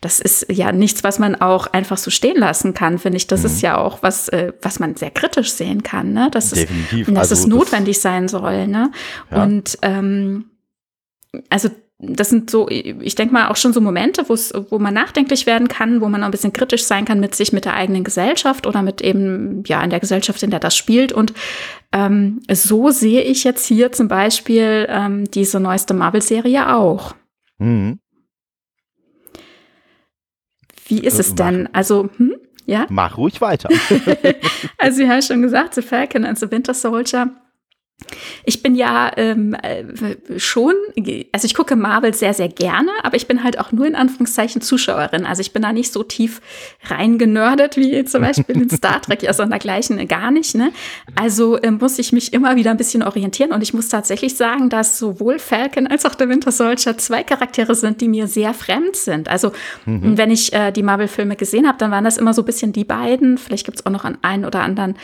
das 0.00 0.20
ist 0.20 0.46
ja 0.50 0.72
nichts, 0.72 1.04
was 1.04 1.18
man 1.18 1.34
auch 1.36 1.66
einfach 1.68 1.98
so 1.98 2.10
stehen 2.10 2.36
lassen 2.36 2.74
kann, 2.74 2.98
finde 2.98 3.16
ich. 3.16 3.26
Das 3.26 3.40
mhm. 3.40 3.46
ist 3.46 3.62
ja 3.62 3.78
auch 3.78 4.02
was, 4.02 4.28
äh, 4.28 4.52
was 4.62 4.78
man 4.78 4.96
sehr 4.96 5.10
kritisch 5.10 5.52
sehen 5.52 5.82
kann, 5.82 6.12
ne? 6.12 6.28
Dass 6.30 6.50
Definitiv. 6.50 7.08
es, 7.08 7.14
dass 7.14 7.30
also, 7.30 7.42
es 7.42 7.46
notwendig 7.46 7.96
das 7.96 8.02
sein 8.02 8.28
soll, 8.28 8.66
ne? 8.66 8.90
Ja. 9.30 9.44
Und 9.44 9.78
ähm, 9.82 10.46
also 11.48 11.70
das 12.04 12.30
sind 12.30 12.50
so, 12.50 12.68
ich 12.68 13.14
denke 13.14 13.32
mal, 13.32 13.48
auch 13.48 13.54
schon 13.54 13.72
so 13.72 13.80
Momente, 13.80 14.28
wo 14.28 14.78
man 14.80 14.92
nachdenklich 14.92 15.46
werden 15.46 15.68
kann, 15.68 16.00
wo 16.00 16.08
man 16.08 16.22
auch 16.22 16.26
ein 16.26 16.32
bisschen 16.32 16.52
kritisch 16.52 16.82
sein 16.82 17.04
kann 17.04 17.20
mit 17.20 17.36
sich, 17.36 17.52
mit 17.52 17.64
der 17.64 17.74
eigenen 17.74 18.02
Gesellschaft 18.02 18.66
oder 18.66 18.82
mit 18.82 19.00
eben, 19.00 19.62
ja, 19.66 19.82
in 19.84 19.90
der 19.90 20.00
Gesellschaft, 20.00 20.42
in 20.42 20.50
der 20.50 20.58
das 20.58 20.76
spielt. 20.76 21.12
Und 21.12 21.32
ähm, 21.92 22.40
so 22.50 22.90
sehe 22.90 23.22
ich 23.22 23.44
jetzt 23.44 23.66
hier 23.66 23.92
zum 23.92 24.08
Beispiel 24.08 24.86
ähm, 24.88 25.30
diese 25.30 25.60
neueste 25.60 25.94
Marvel-Serie 25.94 26.74
auch. 26.74 27.14
Mhm. 27.58 28.00
Wie 30.86 30.98
ist 30.98 31.20
es 31.20 31.36
denn? 31.36 31.68
Also, 31.72 32.10
hm? 32.16 32.34
Ja? 32.66 32.86
Mach 32.90 33.16
ruhig 33.16 33.40
weiter. 33.40 33.68
also, 34.78 34.96
Sie 34.96 35.08
haben 35.08 35.22
schon 35.22 35.40
gesagt, 35.40 35.74
The 35.74 35.82
Falcon 35.82 36.24
and 36.24 36.36
the 36.36 36.50
Winter 36.50 36.74
Soldier 36.74 37.30
ich 38.44 38.62
bin 38.62 38.74
ja 38.74 39.10
ähm, 39.16 39.54
äh, 39.54 40.38
schon, 40.38 40.74
also 41.32 41.46
ich 41.46 41.54
gucke 41.54 41.76
Marvel 41.76 42.14
sehr, 42.14 42.34
sehr 42.34 42.48
gerne, 42.48 42.90
aber 43.02 43.16
ich 43.16 43.26
bin 43.26 43.44
halt 43.44 43.58
auch 43.58 43.72
nur 43.72 43.86
in 43.86 43.94
Anführungszeichen 43.94 44.60
Zuschauerin. 44.60 45.26
Also 45.26 45.40
ich 45.40 45.52
bin 45.52 45.62
da 45.62 45.72
nicht 45.72 45.92
so 45.92 46.02
tief 46.02 46.40
reingenördet 46.84 47.76
wie 47.76 48.04
zum 48.04 48.22
Beispiel 48.22 48.62
in 48.62 48.70
Star 48.70 49.00
Trek, 49.00 49.22
ja, 49.22 49.32
sondern 49.32 49.58
dergleichen 49.58 50.06
gar 50.08 50.30
nicht. 50.30 50.54
Ne? 50.54 50.72
Also 51.14 51.56
äh, 51.56 51.70
muss 51.70 51.98
ich 51.98 52.12
mich 52.12 52.32
immer 52.32 52.56
wieder 52.56 52.70
ein 52.70 52.76
bisschen 52.76 53.02
orientieren 53.02 53.52
und 53.52 53.62
ich 53.62 53.74
muss 53.74 53.88
tatsächlich 53.88 54.36
sagen, 54.36 54.68
dass 54.68 54.98
sowohl 54.98 55.38
Falcon 55.38 55.86
als 55.86 56.04
auch 56.04 56.14
der 56.14 56.28
Winter 56.28 56.52
Soldier 56.52 56.98
zwei 56.98 57.22
Charaktere 57.22 57.74
sind, 57.74 58.00
die 58.00 58.08
mir 58.08 58.26
sehr 58.26 58.54
fremd 58.54 58.96
sind. 58.96 59.28
Also 59.28 59.52
mhm. 59.86 60.16
wenn 60.16 60.30
ich 60.30 60.52
äh, 60.52 60.72
die 60.72 60.82
Marvel-Filme 60.82 61.36
gesehen 61.36 61.66
habe, 61.66 61.78
dann 61.78 61.90
waren 61.90 62.04
das 62.04 62.18
immer 62.18 62.34
so 62.34 62.42
ein 62.42 62.46
bisschen 62.46 62.72
die 62.72 62.84
beiden. 62.84 63.38
Vielleicht 63.38 63.64
gibt 63.64 63.78
es 63.78 63.86
auch 63.86 63.90
noch 63.90 64.04
einen 64.04 64.44
oder 64.44 64.62
anderen 64.62 64.96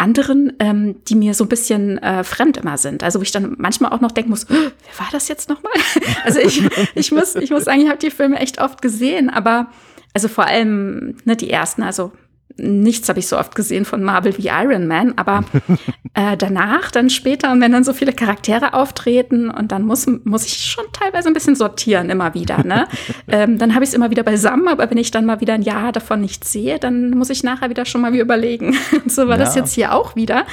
anderen, 0.00 0.54
ähm, 0.58 0.96
die 1.08 1.14
mir 1.14 1.34
so 1.34 1.44
ein 1.44 1.48
bisschen 1.48 1.98
äh, 1.98 2.24
fremd 2.24 2.56
immer 2.56 2.78
sind. 2.78 3.02
Also 3.02 3.18
wo 3.18 3.22
ich 3.22 3.32
dann 3.32 3.54
manchmal 3.58 3.92
auch 3.92 4.00
noch 4.00 4.12
denken 4.12 4.30
muss, 4.30 4.48
wer 4.48 4.58
war 4.58 5.08
das 5.12 5.28
jetzt 5.28 5.48
nochmal? 5.48 5.72
also 6.24 6.40
ich, 6.40 6.62
ich, 6.94 7.12
muss, 7.12 7.36
ich 7.36 7.50
muss 7.50 7.64
sagen, 7.64 7.80
ich 7.82 7.88
habe 7.88 7.98
die 7.98 8.10
Filme 8.10 8.38
echt 8.38 8.60
oft 8.60 8.82
gesehen, 8.82 9.30
aber 9.30 9.68
also 10.14 10.28
vor 10.28 10.46
allem 10.46 11.16
ne, 11.24 11.36
die 11.36 11.50
ersten, 11.50 11.82
also 11.82 12.12
nichts 12.56 13.08
habe 13.08 13.18
ich 13.18 13.26
so 13.26 13.38
oft 13.38 13.54
gesehen 13.54 13.84
von 13.84 14.02
Marvel 14.02 14.36
wie 14.38 14.48
Iron 14.48 14.86
Man, 14.86 15.14
aber 15.16 15.44
äh, 16.14 16.36
danach, 16.36 16.90
dann 16.90 17.10
später, 17.10 17.52
und 17.52 17.60
wenn 17.60 17.72
dann 17.72 17.84
so 17.84 17.92
viele 17.92 18.12
Charaktere 18.12 18.74
auftreten 18.74 19.50
und 19.50 19.72
dann 19.72 19.82
muss, 19.82 20.06
muss 20.24 20.46
ich 20.46 20.64
schon 20.64 20.84
teilweise 20.92 21.28
ein 21.28 21.34
bisschen 21.34 21.56
sortieren, 21.56 22.10
immer 22.10 22.34
wieder. 22.34 22.64
Ne? 22.64 22.86
ähm, 23.28 23.58
dann 23.58 23.74
habe 23.74 23.84
ich 23.84 23.90
es 23.90 23.94
immer 23.94 24.10
wieder 24.10 24.22
beisammen, 24.22 24.68
aber 24.68 24.90
wenn 24.90 24.98
ich 24.98 25.10
dann 25.10 25.26
mal 25.26 25.40
wieder 25.40 25.54
ein 25.54 25.62
Jahr 25.62 25.92
davon 25.92 26.20
nichts 26.20 26.52
sehe, 26.52 26.78
dann 26.78 27.10
muss 27.10 27.30
ich 27.30 27.42
nachher 27.42 27.70
wieder 27.70 27.84
schon 27.84 28.00
mal 28.00 28.12
wieder 28.12 28.24
überlegen. 28.24 28.76
so 29.06 29.28
war 29.28 29.38
ja. 29.38 29.44
das 29.44 29.54
jetzt 29.54 29.74
hier 29.74 29.94
auch 29.94 30.16
wieder. 30.16 30.46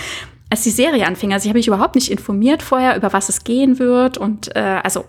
Als 0.50 0.64
die 0.64 0.72
Serie 0.72 1.06
anfing, 1.06 1.34
also 1.34 1.46
ich 1.46 1.50
habe 1.50 1.60
mich 1.60 1.68
überhaupt 1.68 1.96
nicht 1.96 2.10
informiert 2.10 2.64
vorher, 2.64 2.96
über 2.96 3.12
was 3.12 3.28
es 3.28 3.44
gehen 3.44 3.80
wird 3.80 4.18
und 4.18 4.56
äh, 4.56 4.80
also 4.82 5.04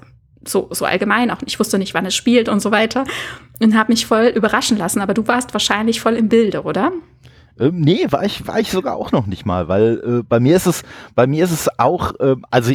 so, 0.48 0.68
so 0.70 0.84
allgemein 0.84 1.30
auch. 1.30 1.38
Ich 1.46 1.58
wusste 1.58 1.78
nicht, 1.78 1.94
wann 1.94 2.06
es 2.06 2.14
spielt 2.14 2.48
und 2.48 2.61
so 2.61 2.70
weiter. 2.70 3.04
Und 3.61 3.76
habe 3.76 3.92
mich 3.92 4.06
voll 4.06 4.26
überraschen 4.26 4.76
lassen. 4.76 5.00
Aber 5.00 5.14
du 5.14 5.26
warst 5.26 5.52
wahrscheinlich 5.52 6.00
voll 6.00 6.14
im 6.14 6.28
Bilde, 6.28 6.62
oder? 6.62 6.92
Ähm, 7.58 7.80
nee, 7.80 8.06
war 8.11 8.24
ich, 8.24 8.46
war 8.46 8.61
ich 8.61 8.70
sogar 8.70 8.96
auch 8.96 9.12
noch 9.12 9.26
nicht 9.26 9.44
mal, 9.44 9.68
weil 9.68 10.02
äh, 10.04 10.22
bei 10.22 10.40
mir 10.40 10.56
ist 10.56 10.66
es, 10.66 10.82
bei 11.14 11.26
mir 11.26 11.44
ist 11.44 11.50
es 11.50 11.68
auch, 11.78 12.14
äh, 12.20 12.37
also 12.50 12.72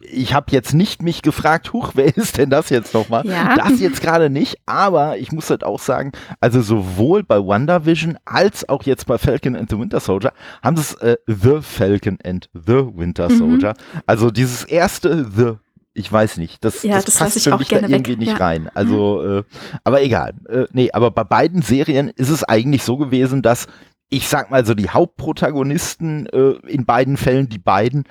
ich, 0.00 0.34
habe 0.34 0.46
jetzt 0.50 0.74
nicht 0.74 1.02
mich 1.02 1.22
gefragt, 1.22 1.72
huch, 1.72 1.92
wer 1.94 2.16
ist 2.16 2.38
denn 2.38 2.50
das 2.50 2.68
jetzt 2.70 2.94
nochmal? 2.94 3.26
Ja. 3.26 3.56
Das 3.56 3.80
jetzt 3.80 4.00
gerade 4.00 4.30
nicht, 4.30 4.58
aber 4.66 5.18
ich 5.18 5.32
muss 5.32 5.50
halt 5.50 5.64
auch 5.64 5.80
sagen, 5.80 6.12
also 6.40 6.60
sowohl 6.60 7.22
bei 7.22 7.38
WandaVision 7.38 8.18
als 8.24 8.68
auch 8.68 8.82
jetzt 8.84 9.06
bei 9.06 9.18
Falcon 9.18 9.56
and 9.56 9.70
the 9.70 9.78
Winter 9.78 10.00
Soldier 10.00 10.32
haben 10.62 10.76
sie 10.76 10.82
es 10.82 10.94
äh, 10.94 11.16
The 11.26 11.60
Falcon 11.62 12.18
and 12.24 12.48
the 12.52 12.86
Winter 12.94 13.30
mhm. 13.30 13.38
Soldier. 13.38 13.70
Mhm. 13.70 14.00
Also 14.06 14.30
dieses 14.30 14.64
erste 14.64 15.24
The 15.24 15.54
ich 15.98 16.10
weiß 16.10 16.38
nicht. 16.38 16.64
Das, 16.64 16.82
ja, 16.82 16.96
das, 16.96 17.06
das 17.06 17.16
passt 17.18 17.42
für 17.42 17.56
mich 17.56 17.68
da 17.68 17.80
irgendwie 17.80 18.12
weg. 18.12 18.18
nicht 18.18 18.32
ja. 18.32 18.36
rein. 18.36 18.70
Also, 18.74 19.22
mhm. 19.22 19.38
äh, 19.38 19.42
aber 19.84 20.02
egal. 20.02 20.34
Äh, 20.48 20.66
nee, 20.72 20.90
aber 20.92 21.10
bei 21.10 21.24
beiden 21.24 21.62
Serien 21.62 22.08
ist 22.08 22.30
es 22.30 22.44
eigentlich 22.44 22.84
so 22.84 22.96
gewesen, 22.96 23.42
dass 23.42 23.66
ich 24.08 24.28
sag 24.28 24.50
mal 24.50 24.64
so 24.64 24.74
die 24.74 24.88
Hauptprotagonisten 24.88 26.26
äh, 26.26 26.52
in 26.66 26.86
beiden 26.86 27.16
Fällen, 27.16 27.48
die 27.48 27.58
beiden, 27.58 28.04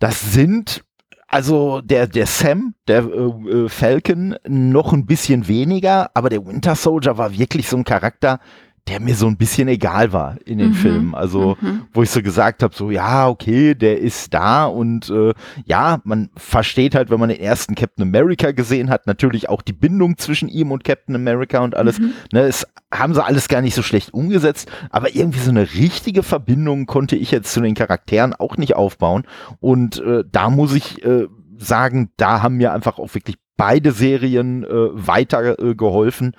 das 0.00 0.32
sind 0.32 0.84
also 1.28 1.80
der, 1.80 2.06
der 2.06 2.26
Sam, 2.26 2.74
der 2.86 3.04
äh, 3.04 3.64
äh 3.64 3.68
Falcon, 3.68 4.36
noch 4.46 4.92
ein 4.92 5.06
bisschen 5.06 5.48
weniger, 5.48 6.10
aber 6.14 6.30
der 6.30 6.46
Winter 6.46 6.76
Soldier 6.76 7.18
war 7.18 7.36
wirklich 7.36 7.68
so 7.68 7.76
ein 7.76 7.84
Charakter, 7.84 8.40
der 8.88 9.00
mir 9.00 9.14
so 9.14 9.26
ein 9.26 9.38
bisschen 9.38 9.68
egal 9.68 10.12
war 10.12 10.36
in 10.44 10.58
den 10.58 10.70
mhm. 10.70 10.74
Filmen. 10.74 11.14
Also, 11.14 11.56
mhm. 11.60 11.86
wo 11.92 12.02
ich 12.02 12.10
so 12.10 12.20
gesagt 12.20 12.62
habe, 12.62 12.74
so, 12.74 12.90
ja, 12.90 13.28
okay, 13.28 13.74
der 13.74 13.98
ist 13.98 14.34
da 14.34 14.66
und 14.66 15.08
äh, 15.08 15.32
ja, 15.64 16.00
man 16.04 16.28
versteht 16.36 16.94
halt, 16.94 17.10
wenn 17.10 17.18
man 17.18 17.30
den 17.30 17.40
ersten 17.40 17.74
Captain 17.74 18.02
America 18.02 18.52
gesehen 18.52 18.90
hat, 18.90 19.06
natürlich 19.06 19.48
auch 19.48 19.62
die 19.62 19.72
Bindung 19.72 20.18
zwischen 20.18 20.48
ihm 20.48 20.70
und 20.70 20.84
Captain 20.84 21.14
America 21.14 21.60
und 21.60 21.74
alles. 21.74 21.98
Mhm. 21.98 22.12
Ne, 22.32 22.42
es 22.42 22.66
haben 22.92 23.14
sie 23.14 23.24
alles 23.24 23.48
gar 23.48 23.62
nicht 23.62 23.74
so 23.74 23.82
schlecht 23.82 24.12
umgesetzt, 24.12 24.70
aber 24.90 25.14
irgendwie 25.14 25.40
so 25.40 25.50
eine 25.50 25.72
richtige 25.74 26.22
Verbindung 26.22 26.84
konnte 26.84 27.16
ich 27.16 27.30
jetzt 27.30 27.52
zu 27.52 27.62
den 27.62 27.74
Charakteren 27.74 28.34
auch 28.34 28.58
nicht 28.58 28.76
aufbauen. 28.76 29.24
Und 29.60 29.98
äh, 30.02 30.24
da 30.30 30.50
muss 30.50 30.74
ich 30.74 31.02
äh, 31.04 31.26
sagen, 31.56 32.10
da 32.18 32.42
haben 32.42 32.56
mir 32.56 32.72
einfach 32.72 32.98
auch 32.98 33.14
wirklich 33.14 33.36
beide 33.56 33.92
Serien 33.92 34.64
äh, 34.64 34.68
weiter 34.70 35.58
äh, 35.58 35.74
geholfen 35.74 36.34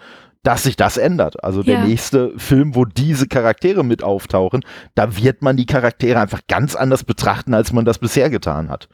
dass 0.46 0.62
sich 0.62 0.78
das 0.78 0.98
ändert. 0.98 1.44
Also 1.44 1.64
der 1.64 1.80
ja. 1.80 1.86
nächste 1.86 2.32
Film, 2.38 2.76
wo 2.76 2.86
diese 2.86 3.28
Charaktere 3.28 3.84
mit 3.84 4.04
auftauchen, 4.04 4.64
da 4.94 5.18
wird 5.18 5.42
man 5.42 5.58
die 5.58 5.66
Charaktere 5.66 6.20
einfach 6.20 6.42
ganz 6.48 6.76
anders 6.76 7.04
betrachten, 7.04 7.56
als 7.56 7.74
man 7.74 7.84
das 7.84 7.98
bisher 7.98 8.30
getan 8.30 8.70
hat. 8.70 8.88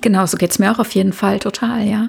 Genau, 0.00 0.26
so 0.26 0.36
geht's 0.36 0.58
mir 0.58 0.72
auch 0.72 0.80
auf 0.80 0.90
jeden 0.92 1.12
Fall 1.12 1.38
total, 1.38 1.86
ja. 1.86 2.08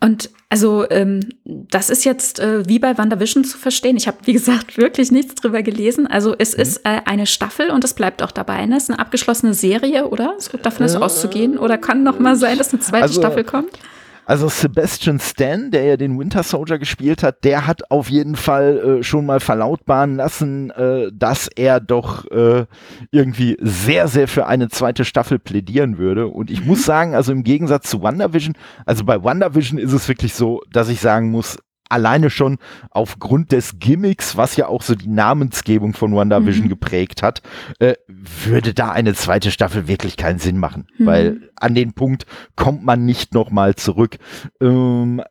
Und 0.00 0.30
also 0.48 0.88
ähm, 0.88 1.30
das 1.44 1.90
ist 1.90 2.04
jetzt 2.04 2.38
äh, 2.38 2.68
wie 2.68 2.78
bei 2.78 2.96
WandaVision 2.96 3.42
zu 3.42 3.58
verstehen. 3.58 3.96
Ich 3.96 4.06
habe, 4.06 4.18
wie 4.24 4.34
gesagt, 4.34 4.76
wirklich 4.78 5.10
nichts 5.10 5.34
drüber 5.34 5.62
gelesen. 5.62 6.06
Also 6.06 6.36
es 6.38 6.54
mhm. 6.56 6.62
ist 6.62 6.76
äh, 6.84 7.00
eine 7.04 7.26
Staffel 7.26 7.70
und 7.70 7.82
es 7.82 7.94
bleibt 7.94 8.22
auch 8.22 8.30
dabei. 8.30 8.64
Ne? 8.66 8.76
Es 8.76 8.84
ist 8.84 8.90
eine 8.90 9.00
abgeschlossene 9.00 9.54
Serie, 9.54 10.08
oder? 10.08 10.34
Es 10.38 10.52
wird 10.52 10.64
davon 10.64 10.86
ist 10.86 10.94
äh, 10.94 10.98
auszugehen. 10.98 11.58
Oder 11.58 11.76
kann 11.76 12.04
noch 12.04 12.20
mal 12.20 12.36
sein, 12.36 12.56
dass 12.56 12.72
eine 12.72 12.80
zweite 12.80 13.04
also, 13.04 13.20
Staffel 13.20 13.42
kommt? 13.42 13.78
Also 14.24 14.48
Sebastian 14.48 15.18
Stan, 15.18 15.70
der 15.70 15.84
ja 15.84 15.96
den 15.96 16.18
Winter 16.18 16.42
Soldier 16.42 16.78
gespielt 16.78 17.22
hat, 17.22 17.42
der 17.44 17.66
hat 17.66 17.90
auf 17.90 18.08
jeden 18.08 18.36
Fall 18.36 18.98
äh, 19.00 19.02
schon 19.02 19.26
mal 19.26 19.40
verlautbaren 19.40 20.14
lassen, 20.14 20.70
äh, 20.70 21.10
dass 21.12 21.48
er 21.48 21.80
doch 21.80 22.30
äh, 22.30 22.66
irgendwie 23.10 23.56
sehr, 23.60 24.06
sehr 24.06 24.28
für 24.28 24.46
eine 24.46 24.68
zweite 24.68 25.04
Staffel 25.04 25.38
plädieren 25.38 25.98
würde. 25.98 26.28
Und 26.28 26.50
ich 26.50 26.64
muss 26.64 26.78
mhm. 26.80 26.84
sagen, 26.84 27.14
also 27.14 27.32
im 27.32 27.42
Gegensatz 27.42 27.90
zu 27.90 28.02
WandaVision, 28.02 28.54
also 28.86 29.04
bei 29.04 29.22
WandaVision 29.22 29.78
ist 29.78 29.92
es 29.92 30.08
wirklich 30.08 30.34
so, 30.34 30.60
dass 30.70 30.88
ich 30.88 31.00
sagen 31.00 31.30
muss, 31.30 31.58
alleine 31.92 32.30
schon 32.30 32.58
aufgrund 32.90 33.52
des 33.52 33.78
Gimmicks, 33.78 34.36
was 34.36 34.56
ja 34.56 34.66
auch 34.66 34.82
so 34.82 34.94
die 34.94 35.08
Namensgebung 35.08 35.94
von 35.94 36.14
WandaVision 36.14 36.66
mhm. 36.66 36.70
geprägt 36.70 37.22
hat, 37.22 37.42
äh, 37.78 37.94
würde 38.08 38.74
da 38.74 38.90
eine 38.90 39.14
zweite 39.14 39.50
Staffel 39.50 39.88
wirklich 39.88 40.16
keinen 40.16 40.38
Sinn 40.38 40.58
machen, 40.58 40.86
mhm. 40.98 41.06
weil 41.06 41.50
an 41.56 41.74
den 41.74 41.92
Punkt 41.92 42.26
kommt 42.56 42.82
man 42.84 43.04
nicht 43.04 43.34
nochmal 43.34 43.74
zurück. 43.74 44.18
Ähm, 44.60 45.22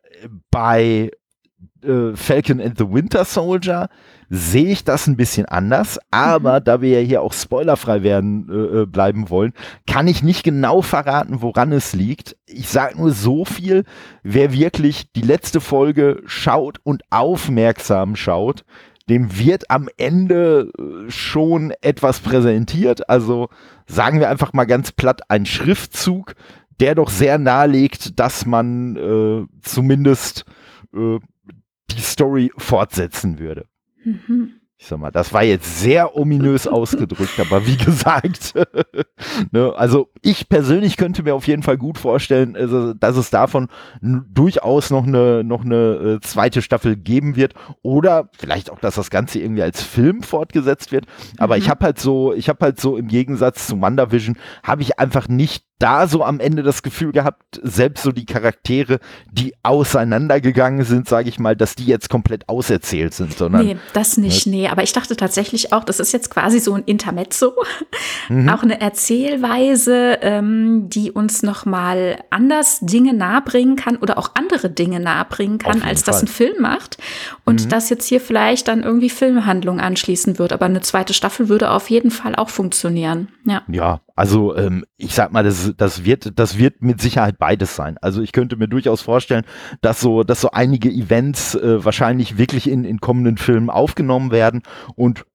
bei 0.49 1.11
äh, 1.83 2.15
Falcon 2.15 2.61
and 2.61 2.77
the 2.77 2.89
Winter 2.89 3.25
Soldier 3.25 3.89
sehe 4.29 4.71
ich 4.71 4.85
das 4.85 5.07
ein 5.07 5.17
bisschen 5.17 5.45
anders, 5.45 5.99
aber 6.09 6.61
mhm. 6.61 6.63
da 6.63 6.81
wir 6.81 7.01
ja 7.01 7.05
hier 7.05 7.21
auch 7.21 7.33
spoilerfrei 7.33 8.01
werden 8.01 8.47
äh, 8.49 8.81
äh, 8.81 8.85
bleiben 8.85 9.29
wollen, 9.29 9.53
kann 9.87 10.07
ich 10.07 10.23
nicht 10.23 10.43
genau 10.43 10.81
verraten, 10.81 11.41
woran 11.41 11.73
es 11.73 11.93
liegt. 11.93 12.37
Ich 12.45 12.69
sage 12.69 12.97
nur 12.97 13.11
so 13.11 13.43
viel, 13.43 13.83
wer 14.23 14.53
wirklich 14.53 15.11
die 15.11 15.21
letzte 15.21 15.59
Folge 15.59 16.21
schaut 16.25 16.79
und 16.83 17.03
aufmerksam 17.09 18.15
schaut, 18.15 18.63
dem 19.09 19.37
wird 19.37 19.69
am 19.69 19.89
Ende 19.97 20.71
äh, 20.79 21.11
schon 21.11 21.73
etwas 21.81 22.21
präsentiert. 22.21 23.09
Also 23.09 23.49
sagen 23.85 24.21
wir 24.21 24.29
einfach 24.29 24.53
mal 24.53 24.65
ganz 24.65 24.93
platt, 24.93 25.21
ein 25.29 25.45
Schriftzug, 25.45 26.35
der 26.79 26.95
doch 26.95 27.09
sehr 27.09 27.37
nahelegt, 27.37 28.17
dass 28.19 28.45
man 28.45 28.95
äh, 28.95 29.45
zumindest 29.61 30.45
äh, 30.93 31.19
die 31.95 32.01
Story 32.01 32.51
fortsetzen 32.57 33.39
würde. 33.39 33.65
Mhm. 34.03 34.53
Ich 34.81 34.87
sag 34.87 34.97
mal, 34.97 35.11
das 35.11 35.31
war 35.31 35.43
jetzt 35.43 35.79
sehr 35.79 36.17
ominös 36.17 36.65
ausgedrückt, 36.67 37.39
aber 37.39 37.67
wie 37.67 37.77
gesagt, 37.77 38.55
ne, 39.51 39.71
also 39.75 40.09
ich 40.23 40.49
persönlich 40.49 40.97
könnte 40.97 41.21
mir 41.21 41.35
auf 41.35 41.45
jeden 41.45 41.61
Fall 41.61 41.77
gut 41.77 41.99
vorstellen, 41.99 42.55
also, 42.55 42.95
dass 42.95 43.15
es 43.15 43.29
davon 43.29 43.67
durchaus 44.01 44.89
noch 44.89 45.05
eine, 45.05 45.43
noch 45.43 45.63
eine 45.63 45.75
äh, 45.75 46.19
zweite 46.21 46.63
Staffel 46.63 46.95
geben 46.95 47.35
wird 47.35 47.53
oder 47.83 48.31
vielleicht 48.35 48.71
auch, 48.71 48.79
dass 48.79 48.95
das 48.95 49.11
Ganze 49.11 49.39
irgendwie 49.39 49.61
als 49.61 49.83
Film 49.83 50.23
fortgesetzt 50.23 50.91
wird. 50.91 51.05
Aber 51.37 51.57
mhm. 51.57 51.61
ich 51.61 51.69
habe 51.69 51.85
halt 51.85 51.99
so, 51.99 52.33
ich 52.33 52.49
habe 52.49 52.65
halt 52.65 52.79
so 52.79 52.97
im 52.97 53.07
Gegensatz 53.07 53.67
zu 53.67 53.79
WandaVision, 53.79 54.35
habe 54.63 54.81
ich 54.81 54.97
einfach 54.97 55.27
nicht 55.27 55.63
da 55.81 56.07
so 56.07 56.23
am 56.23 56.39
Ende 56.39 56.63
das 56.63 56.83
Gefühl 56.83 57.11
gehabt, 57.11 57.59
selbst 57.63 58.03
so 58.03 58.11
die 58.11 58.25
Charaktere, 58.25 58.99
die 59.31 59.53
auseinandergegangen 59.63 60.85
sind, 60.85 61.07
sage 61.07 61.29
ich 61.29 61.39
mal, 61.39 61.55
dass 61.55 61.75
die 61.75 61.85
jetzt 61.85 62.09
komplett 62.09 62.47
auserzählt 62.49 63.13
sind, 63.13 63.37
sondern. 63.37 63.65
Nee, 63.65 63.77
das 63.93 64.17
nicht, 64.17 64.47
ne? 64.47 64.55
nee. 64.55 64.67
Aber 64.67 64.83
ich 64.83 64.93
dachte 64.93 65.15
tatsächlich 65.15 65.73
auch, 65.73 65.83
das 65.83 65.99
ist 65.99 66.11
jetzt 66.11 66.29
quasi 66.29 66.59
so 66.59 66.73
ein 66.73 66.83
Intermezzo, 66.83 67.53
mhm. 68.29 68.47
auch 68.49 68.63
eine 68.63 68.79
Erzählweise, 68.79 70.19
ähm, 70.21 70.89
die 70.89 71.11
uns 71.11 71.41
nochmal 71.41 72.23
anders 72.29 72.79
Dinge 72.81 73.13
nahebringen 73.13 73.75
kann 73.75 73.97
oder 73.97 74.17
auch 74.17 74.31
andere 74.35 74.69
Dinge 74.69 74.99
nahebringen 74.99 75.57
kann, 75.57 75.81
als 75.81 76.03
Fall. 76.03 76.13
das 76.13 76.21
ein 76.21 76.27
Film 76.27 76.61
macht. 76.61 76.97
Und 77.43 77.65
mhm. 77.65 77.69
das 77.69 77.89
jetzt 77.89 78.05
hier 78.05 78.21
vielleicht 78.21 78.67
dann 78.67 78.83
irgendwie 78.83 79.09
Filmhandlung 79.09 79.79
anschließen 79.79 80.37
wird. 80.37 80.53
Aber 80.53 80.65
eine 80.65 80.81
zweite 80.81 81.13
Staffel 81.13 81.49
würde 81.49 81.71
auf 81.71 81.89
jeden 81.89 82.11
Fall 82.11 82.35
auch 82.35 82.49
funktionieren. 82.49 83.29
Ja. 83.45 83.63
Ja, 83.67 84.01
also 84.21 84.55
ähm, 84.55 84.85
ich 84.97 85.15
sag 85.15 85.31
mal, 85.31 85.43
das, 85.43 85.73
das 85.75 86.05
wird, 86.05 86.37
das 86.37 86.59
wird 86.59 86.83
mit 86.83 87.01
Sicherheit 87.01 87.39
beides 87.39 87.75
sein. 87.75 87.97
Also 88.03 88.21
ich 88.21 88.33
könnte 88.33 88.55
mir 88.55 88.67
durchaus 88.67 89.01
vorstellen, 89.01 89.45
dass 89.81 89.99
so, 89.99 90.21
dass 90.21 90.41
so 90.41 90.51
einige 90.51 90.91
Events 90.91 91.55
äh, 91.55 91.83
wahrscheinlich 91.83 92.37
wirklich 92.37 92.69
in, 92.69 92.85
in 92.85 92.99
kommenden 92.99 93.39
Filmen 93.39 93.71
aufgenommen 93.71 94.29
werden 94.29 94.61
und 94.93 95.25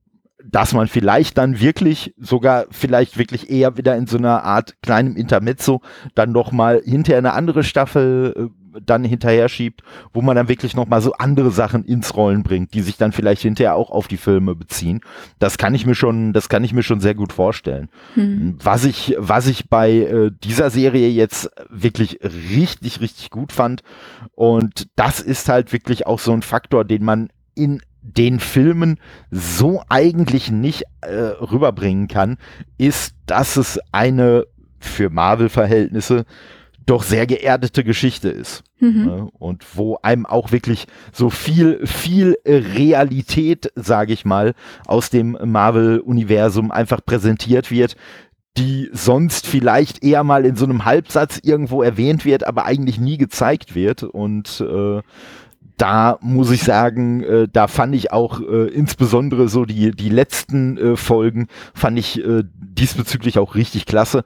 dass 0.44 0.72
man 0.72 0.86
vielleicht 0.86 1.36
dann 1.36 1.58
wirklich 1.58 2.14
sogar 2.16 2.66
vielleicht 2.70 3.18
wirklich 3.18 3.50
eher 3.50 3.76
wieder 3.76 3.96
in 3.96 4.06
so 4.06 4.18
einer 4.18 4.44
Art 4.44 4.80
kleinem 4.82 5.16
Intermezzo 5.16 5.80
dann 6.14 6.30
noch 6.30 6.52
mal 6.52 6.80
hinterher 6.84 7.18
eine 7.18 7.32
andere 7.32 7.64
Staffel 7.64 8.34
äh, 8.36 8.65
dann 8.84 9.04
hinterher 9.04 9.48
schiebt, 9.48 9.82
wo 10.12 10.22
man 10.22 10.36
dann 10.36 10.48
wirklich 10.48 10.74
nochmal 10.74 11.00
so 11.00 11.12
andere 11.14 11.50
Sachen 11.50 11.84
ins 11.84 12.16
Rollen 12.16 12.42
bringt, 12.42 12.74
die 12.74 12.82
sich 12.82 12.96
dann 12.96 13.12
vielleicht 13.12 13.42
hinterher 13.42 13.74
auch 13.74 13.90
auf 13.90 14.08
die 14.08 14.16
Filme 14.16 14.54
beziehen. 14.54 15.00
Das 15.38 15.58
kann 15.58 15.74
ich 15.74 15.86
mir 15.86 15.94
schon, 15.94 16.32
das 16.32 16.48
kann 16.48 16.64
ich 16.64 16.72
mir 16.72 16.82
schon 16.82 17.00
sehr 17.00 17.14
gut 17.14 17.32
vorstellen. 17.32 17.88
Hm. 18.14 18.56
Was 18.62 18.84
ich, 18.84 19.14
was 19.18 19.46
ich 19.46 19.68
bei 19.68 19.90
äh, 19.92 20.30
dieser 20.42 20.70
Serie 20.70 21.08
jetzt 21.08 21.50
wirklich 21.70 22.20
richtig, 22.22 23.00
richtig 23.00 23.30
gut 23.30 23.52
fand 23.52 23.82
und 24.34 24.88
das 24.96 25.20
ist 25.20 25.48
halt 25.48 25.72
wirklich 25.72 26.06
auch 26.06 26.18
so 26.18 26.32
ein 26.32 26.42
Faktor, 26.42 26.84
den 26.84 27.04
man 27.04 27.28
in 27.54 27.80
den 28.02 28.38
Filmen 28.38 28.98
so 29.30 29.82
eigentlich 29.88 30.50
nicht 30.50 30.84
äh, 31.00 31.12
rüberbringen 31.14 32.06
kann, 32.08 32.38
ist, 32.78 33.14
dass 33.26 33.56
es 33.56 33.80
eine 33.90 34.44
für 34.78 35.10
Marvel-Verhältnisse 35.10 36.24
doch 36.86 37.02
sehr 37.02 37.26
geerdete 37.26 37.84
Geschichte 37.84 38.28
ist. 38.28 38.62
Mhm. 38.78 39.04
Ne? 39.04 39.28
Und 39.38 39.64
wo 39.74 39.98
einem 40.02 40.24
auch 40.24 40.52
wirklich 40.52 40.86
so 41.12 41.30
viel, 41.30 41.84
viel 41.86 42.36
Realität, 42.46 43.72
sage 43.74 44.12
ich 44.12 44.24
mal, 44.24 44.54
aus 44.86 45.10
dem 45.10 45.36
Marvel-Universum 45.44 46.70
einfach 46.70 47.04
präsentiert 47.04 47.70
wird, 47.70 47.96
die 48.56 48.88
sonst 48.92 49.46
vielleicht 49.46 50.02
eher 50.02 50.24
mal 50.24 50.46
in 50.46 50.56
so 50.56 50.64
einem 50.64 50.84
Halbsatz 50.84 51.40
irgendwo 51.42 51.82
erwähnt 51.82 52.24
wird, 52.24 52.46
aber 52.46 52.64
eigentlich 52.64 52.98
nie 52.98 53.18
gezeigt 53.18 53.74
wird. 53.74 54.02
Und 54.02 54.60
äh, 54.60 55.02
da 55.76 56.18
muss 56.22 56.50
ich 56.50 56.62
sagen, 56.62 57.22
äh, 57.22 57.48
da 57.52 57.68
fand 57.68 57.94
ich 57.94 58.12
auch 58.12 58.40
äh, 58.40 58.68
insbesondere 58.68 59.48
so 59.48 59.64
die, 59.66 59.90
die 59.90 60.08
letzten 60.08 60.78
äh, 60.78 60.96
Folgen, 60.96 61.48
fand 61.74 61.98
ich 61.98 62.24
äh, 62.24 62.44
diesbezüglich 62.54 63.38
auch 63.38 63.54
richtig 63.54 63.84
klasse. 63.84 64.24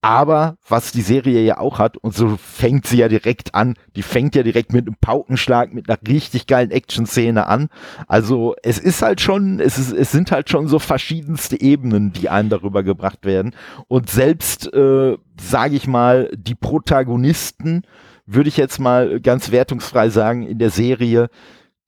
Aber 0.00 0.58
was 0.68 0.92
die 0.92 1.02
Serie 1.02 1.42
ja 1.42 1.58
auch 1.58 1.80
hat, 1.80 1.96
und 1.96 2.14
so 2.14 2.36
fängt 2.36 2.86
sie 2.86 2.98
ja 2.98 3.08
direkt 3.08 3.56
an, 3.56 3.74
die 3.96 4.02
fängt 4.02 4.36
ja 4.36 4.44
direkt 4.44 4.72
mit 4.72 4.86
einem 4.86 4.94
Paukenschlag, 5.00 5.74
mit 5.74 5.88
einer 5.88 5.98
richtig 6.06 6.46
geilen 6.46 6.70
Action-Szene 6.70 7.48
an. 7.48 7.68
Also 8.06 8.54
es 8.62 8.78
ist 8.78 9.02
halt 9.02 9.20
schon, 9.20 9.58
es, 9.58 9.76
ist, 9.76 9.92
es 9.92 10.12
sind 10.12 10.30
halt 10.30 10.50
schon 10.50 10.68
so 10.68 10.78
verschiedenste 10.78 11.60
Ebenen, 11.60 12.12
die 12.12 12.28
einem 12.28 12.48
darüber 12.48 12.84
gebracht 12.84 13.24
werden. 13.24 13.56
Und 13.88 14.08
selbst, 14.08 14.72
äh, 14.72 15.16
sage 15.40 15.74
ich 15.74 15.88
mal, 15.88 16.30
die 16.32 16.54
Protagonisten, 16.54 17.82
würde 18.24 18.50
ich 18.50 18.56
jetzt 18.56 18.78
mal 18.78 19.20
ganz 19.20 19.50
wertungsfrei 19.50 20.10
sagen, 20.10 20.46
in 20.46 20.58
der 20.58 20.70
Serie, 20.70 21.28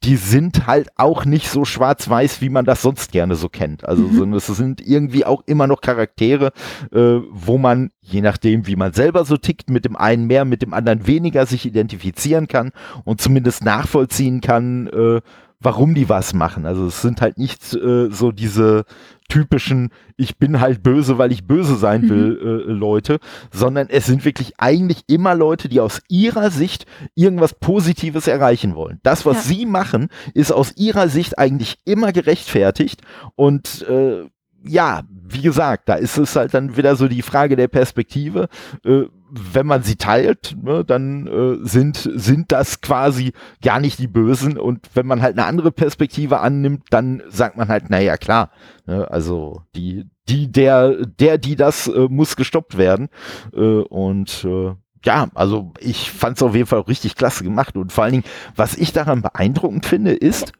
die 0.02 0.16
sind 0.16 0.66
halt 0.66 0.88
auch 0.96 1.26
nicht 1.26 1.50
so 1.50 1.64
schwarz-weiß, 1.64 2.40
wie 2.40 2.48
man 2.48 2.64
das 2.64 2.80
sonst 2.80 3.12
gerne 3.12 3.34
so 3.34 3.50
kennt. 3.50 3.84
Also 3.84 4.02
mhm. 4.02 4.32
es 4.32 4.46
sind 4.46 4.80
irgendwie 4.80 5.26
auch 5.26 5.42
immer 5.46 5.66
noch 5.66 5.82
Charaktere, 5.82 6.52
äh, 6.90 7.20
wo 7.30 7.58
man, 7.58 7.90
je 8.00 8.22
nachdem, 8.22 8.66
wie 8.66 8.76
man 8.76 8.94
selber 8.94 9.26
so 9.26 9.36
tickt, 9.36 9.68
mit 9.68 9.84
dem 9.84 9.96
einen 9.96 10.26
mehr, 10.26 10.46
mit 10.46 10.62
dem 10.62 10.72
anderen 10.72 11.06
weniger 11.06 11.44
sich 11.44 11.66
identifizieren 11.66 12.48
kann 12.48 12.72
und 13.04 13.20
zumindest 13.20 13.62
nachvollziehen 13.62 14.40
kann, 14.40 14.86
äh, 14.86 15.20
warum 15.60 15.94
die 15.94 16.08
was 16.08 16.32
machen. 16.32 16.66
Also 16.66 16.86
es 16.86 17.02
sind 17.02 17.20
halt 17.20 17.38
nicht 17.38 17.74
äh, 17.74 18.10
so 18.10 18.32
diese 18.32 18.84
typischen, 19.28 19.90
ich 20.16 20.38
bin 20.38 20.60
halt 20.60 20.82
böse, 20.82 21.18
weil 21.18 21.30
ich 21.30 21.46
böse 21.46 21.76
sein 21.76 22.08
will, 22.08 22.40
mhm. 22.42 22.70
äh, 22.70 22.72
Leute, 22.72 23.20
sondern 23.52 23.88
es 23.88 24.06
sind 24.06 24.24
wirklich 24.24 24.54
eigentlich 24.58 25.04
immer 25.06 25.34
Leute, 25.34 25.68
die 25.68 25.80
aus 25.80 26.00
ihrer 26.08 26.50
Sicht 26.50 26.86
irgendwas 27.14 27.54
Positives 27.54 28.26
erreichen 28.26 28.74
wollen. 28.74 28.98
Das, 29.02 29.24
was 29.26 29.36
ja. 29.48 29.54
sie 29.54 29.66
machen, 29.66 30.08
ist 30.34 30.52
aus 30.52 30.76
ihrer 30.76 31.08
Sicht 31.08 31.38
eigentlich 31.38 31.78
immer 31.84 32.12
gerechtfertigt 32.12 33.02
und 33.36 33.86
äh, 33.88 34.24
ja, 34.62 35.02
wie 35.08 35.40
gesagt, 35.40 35.88
da 35.88 35.94
ist 35.94 36.18
es 36.18 36.36
halt 36.36 36.52
dann 36.52 36.76
wieder 36.76 36.96
so 36.96 37.08
die 37.08 37.22
Frage 37.22 37.56
der 37.56 37.68
Perspektive. 37.68 38.48
Äh, 38.84 39.04
wenn 39.30 39.66
man 39.66 39.82
sie 39.82 39.96
teilt, 39.96 40.56
ne, 40.62 40.84
dann 40.84 41.26
äh, 41.26 41.66
sind, 41.66 41.96
sind 41.96 42.52
das 42.52 42.80
quasi 42.80 43.32
gar 43.62 43.80
nicht 43.80 43.98
die 43.98 44.08
Bösen. 44.08 44.58
Und 44.58 44.88
wenn 44.94 45.06
man 45.06 45.22
halt 45.22 45.38
eine 45.38 45.46
andere 45.46 45.72
Perspektive 45.72 46.40
annimmt, 46.40 46.84
dann 46.90 47.22
sagt 47.28 47.56
man 47.56 47.68
halt, 47.68 47.90
naja, 47.90 48.16
klar, 48.16 48.50
ne, 48.86 49.10
also 49.10 49.62
die, 49.74 50.06
die, 50.28 50.50
der, 50.50 51.06
der, 51.06 51.38
die 51.38 51.56
das 51.56 51.86
äh, 51.88 52.08
muss 52.08 52.36
gestoppt 52.36 52.76
werden. 52.76 53.08
Äh, 53.54 53.58
und 53.60 54.44
äh, 54.44 54.74
ja, 55.04 55.28
also 55.34 55.72
ich 55.78 56.10
fand 56.10 56.36
es 56.36 56.42
auf 56.42 56.54
jeden 56.54 56.66
Fall 56.66 56.80
richtig 56.80 57.16
klasse 57.16 57.44
gemacht. 57.44 57.76
Und 57.76 57.92
vor 57.92 58.04
allen 58.04 58.12
Dingen, 58.12 58.24
was 58.54 58.76
ich 58.76 58.92
daran 58.92 59.22
beeindruckend 59.22 59.86
finde, 59.86 60.12
ist, 60.12 60.52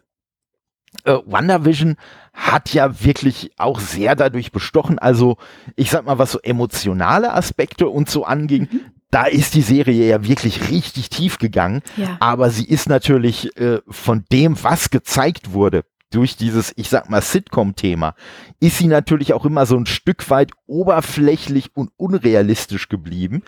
äh, 1.05 1.19
WandaVision 1.25 1.97
hat 2.33 2.73
ja 2.73 3.03
wirklich 3.05 3.53
auch 3.57 3.81
sehr 3.81 4.17
dadurch 4.17 4.53
bestochen. 4.53 4.99
Also, 4.99 5.37
ich 5.77 5.91
sag 5.91 6.07
mal, 6.07 6.19
was 6.19 6.33
so 6.33 6.41
emotionale 6.41 7.33
Aspekte 7.33 7.89
und 7.89 8.09
so 8.11 8.25
anging, 8.25 8.69
mhm. 8.71 8.81
da 9.11 9.25
ist 9.25 9.55
die 9.55 9.63
Serie 9.63 10.09
ja 10.09 10.25
wirklich 10.25 10.71
richtig 10.71 11.11
tief 11.11 11.39
gegangen. 11.39 11.83
Ja. 11.97 12.17
Aber 12.21 12.51
sie 12.51 12.65
ist 12.65 12.89
natürlich 12.89 13.57
äh, 13.59 13.81
von 13.89 14.25
dem, 14.33 14.63
was 14.63 14.91
gezeigt 14.91 15.53
wurde, 15.53 15.85
durch 16.11 16.37
dieses, 16.37 16.73
ich 16.77 16.89
sag 16.89 17.09
mal, 17.09 17.23
Sitcom-Thema, 17.23 18.15
ist 18.59 18.79
sie 18.79 18.89
natürlich 18.89 19.33
auch 19.33 19.45
immer 19.45 19.65
so 19.65 19.77
ein 19.77 19.87
Stück 19.87 20.29
weit 20.29 20.51
oberflächlich 20.67 21.71
und 21.75 21.91
unrealistisch 21.97 22.89
geblieben. 22.89 23.43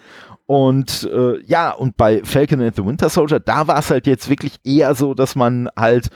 Und 0.46 1.08
äh, 1.12 1.40
ja, 1.44 1.70
und 1.70 1.96
bei 1.96 2.22
Falcon 2.24 2.60
and 2.60 2.76
the 2.76 2.84
Winter 2.84 3.08
Soldier, 3.08 3.40
da 3.40 3.66
war 3.66 3.78
es 3.78 3.90
halt 3.90 4.06
jetzt 4.06 4.28
wirklich 4.28 4.56
eher 4.64 4.94
so, 4.94 5.14
dass 5.14 5.34
man 5.34 5.68
halt 5.76 6.08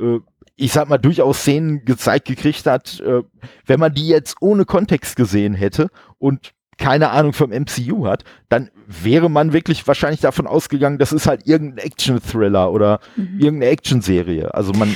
äh, 0.00 0.18
ich 0.56 0.72
sag 0.72 0.88
mal, 0.88 0.98
durchaus 0.98 1.40
Szenen 1.40 1.84
gezeigt 1.84 2.26
gekriegt 2.26 2.66
hat, 2.66 3.00
äh, 3.00 3.22
wenn 3.66 3.80
man 3.80 3.94
die 3.94 4.08
jetzt 4.08 4.36
ohne 4.40 4.64
Kontext 4.64 5.16
gesehen 5.16 5.54
hätte 5.54 5.88
und 6.18 6.52
keine 6.78 7.10
Ahnung 7.10 7.32
vom 7.32 7.50
MCU 7.50 8.06
hat, 8.06 8.24
dann 8.48 8.70
wäre 8.86 9.30
man 9.30 9.52
wirklich 9.52 9.86
wahrscheinlich 9.86 10.20
davon 10.20 10.46
ausgegangen, 10.46 10.98
das 10.98 11.12
ist 11.12 11.26
halt 11.26 11.46
irgendein 11.46 11.86
Action-Thriller 11.86 12.72
oder 12.72 13.00
mhm. 13.16 13.38
irgendeine 13.38 13.72
Action-Serie. 13.72 14.52
Also 14.54 14.72
man. 14.72 14.88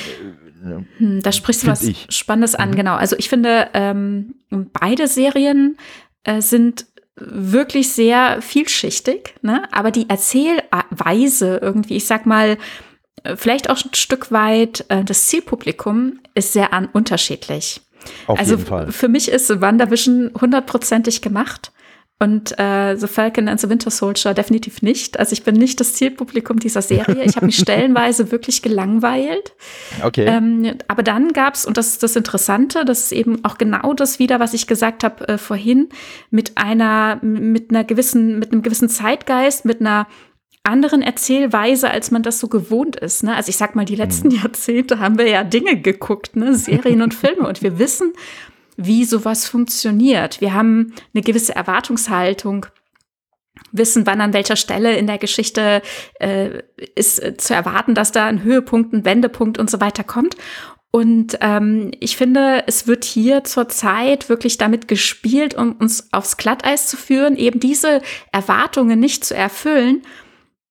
Äh, 0.64 0.82
hm, 0.98 1.22
da 1.22 1.32
sprichst 1.32 1.62
du 1.62 1.68
was 1.68 1.82
ich. 1.82 2.06
Spannendes 2.10 2.54
an, 2.54 2.70
mhm. 2.70 2.76
genau. 2.76 2.96
Also 2.96 3.16
ich 3.18 3.28
finde, 3.28 3.68
ähm, 3.74 4.34
beide 4.50 5.06
Serien 5.06 5.76
äh, 6.24 6.40
sind 6.40 6.86
wirklich 7.18 7.92
sehr 7.92 8.42
vielschichtig, 8.42 9.34
ne? 9.42 9.62
aber 9.72 9.90
die 9.90 10.08
Erzählweise 10.08 11.58
irgendwie, 11.62 11.96
ich 11.96 12.06
sag 12.06 12.26
mal, 12.26 12.58
vielleicht 13.36 13.70
auch 13.70 13.82
ein 13.84 13.94
Stück 13.94 14.30
weit 14.30 14.84
äh, 14.88 15.04
das 15.04 15.26
Zielpublikum 15.26 16.20
ist 16.34 16.52
sehr 16.52 16.72
an, 16.72 16.88
unterschiedlich. 16.92 17.80
Auf 18.26 18.38
also 18.38 18.54
jeden 18.54 18.66
Fall. 18.66 18.92
für 18.92 19.08
mich 19.08 19.28
ist 19.28 19.60
WandaVision 19.60 20.30
hundertprozentig 20.40 21.22
gemacht. 21.22 21.72
Und 22.18 22.58
äh, 22.58 22.96
The 22.96 23.08
Falcon 23.08 23.46
and 23.46 23.60
the 23.60 23.68
Winter 23.68 23.90
Soldier 23.90 24.32
definitiv 24.32 24.80
nicht. 24.80 25.20
Also 25.20 25.34
ich 25.34 25.42
bin 25.42 25.54
nicht 25.54 25.80
das 25.80 25.92
Zielpublikum 25.92 26.58
dieser 26.58 26.80
Serie. 26.80 27.22
Ich 27.24 27.36
habe 27.36 27.44
mich 27.44 27.56
stellenweise 27.60 28.32
wirklich 28.32 28.62
gelangweilt. 28.62 29.52
Okay. 30.02 30.24
Ähm, 30.24 30.78
aber 30.88 31.02
dann 31.02 31.34
gab's 31.34 31.66
und 31.66 31.76
das 31.76 31.88
ist 31.88 32.02
das 32.02 32.16
Interessante, 32.16 32.86
das 32.86 33.00
ist 33.00 33.12
eben 33.12 33.44
auch 33.44 33.58
genau 33.58 33.92
das 33.92 34.18
wieder, 34.18 34.40
was 34.40 34.54
ich 34.54 34.66
gesagt 34.66 35.04
habe 35.04 35.28
äh, 35.28 35.36
vorhin, 35.36 35.90
mit 36.30 36.56
einer, 36.56 37.18
mit 37.22 37.68
einer 37.68 37.84
gewissen, 37.84 38.38
mit 38.38 38.50
einem 38.50 38.62
gewissen 38.62 38.88
Zeitgeist, 38.88 39.66
mit 39.66 39.82
einer 39.82 40.06
anderen 40.66 41.02
Erzählweise, 41.02 41.90
als 41.90 42.10
man 42.10 42.22
das 42.22 42.40
so 42.40 42.48
gewohnt 42.48 42.96
ist. 42.96 43.22
Ne? 43.22 43.34
Also 43.34 43.48
ich 43.50 43.56
sag 43.56 43.74
mal, 43.76 43.84
die 43.84 43.96
letzten 43.96 44.28
mhm. 44.28 44.36
Jahrzehnte 44.36 44.98
haben 44.98 45.18
wir 45.18 45.28
ja 45.28 45.44
Dinge 45.44 45.80
geguckt, 45.80 46.36
ne? 46.36 46.54
Serien 46.54 47.02
und 47.02 47.14
Filme, 47.14 47.46
und 47.46 47.62
wir 47.62 47.78
wissen, 47.78 48.12
wie 48.76 49.04
sowas 49.04 49.48
funktioniert. 49.48 50.40
Wir 50.40 50.52
haben 50.52 50.92
eine 51.14 51.22
gewisse 51.22 51.54
Erwartungshaltung 51.54 52.66
wissen, 53.72 54.06
wann 54.06 54.20
an 54.20 54.32
welcher 54.32 54.56
Stelle 54.56 54.96
in 54.96 55.06
der 55.06 55.18
Geschichte 55.18 55.82
äh, 56.20 56.62
ist 56.94 57.22
äh, 57.22 57.36
zu 57.36 57.54
erwarten, 57.54 57.94
dass 57.94 58.12
da 58.12 58.26
ein 58.26 58.42
Höhepunkt, 58.42 58.92
ein 58.92 59.04
Wendepunkt 59.04 59.58
und 59.58 59.70
so 59.70 59.80
weiter 59.80 60.04
kommt. 60.04 60.36
Und 60.90 61.38
ähm, 61.40 61.90
ich 62.00 62.16
finde, 62.16 62.64
es 62.66 62.86
wird 62.86 63.04
hier 63.04 63.44
zurzeit 63.44 64.28
wirklich 64.28 64.56
damit 64.56 64.88
gespielt, 64.88 65.54
um 65.54 65.72
uns 65.72 66.08
aufs 66.12 66.36
Glatteis 66.36 66.86
zu 66.86 66.96
führen, 66.96 67.36
eben 67.36 67.60
diese 67.60 68.00
Erwartungen 68.32 68.98
nicht 68.98 69.24
zu 69.24 69.34
erfüllen 69.34 70.02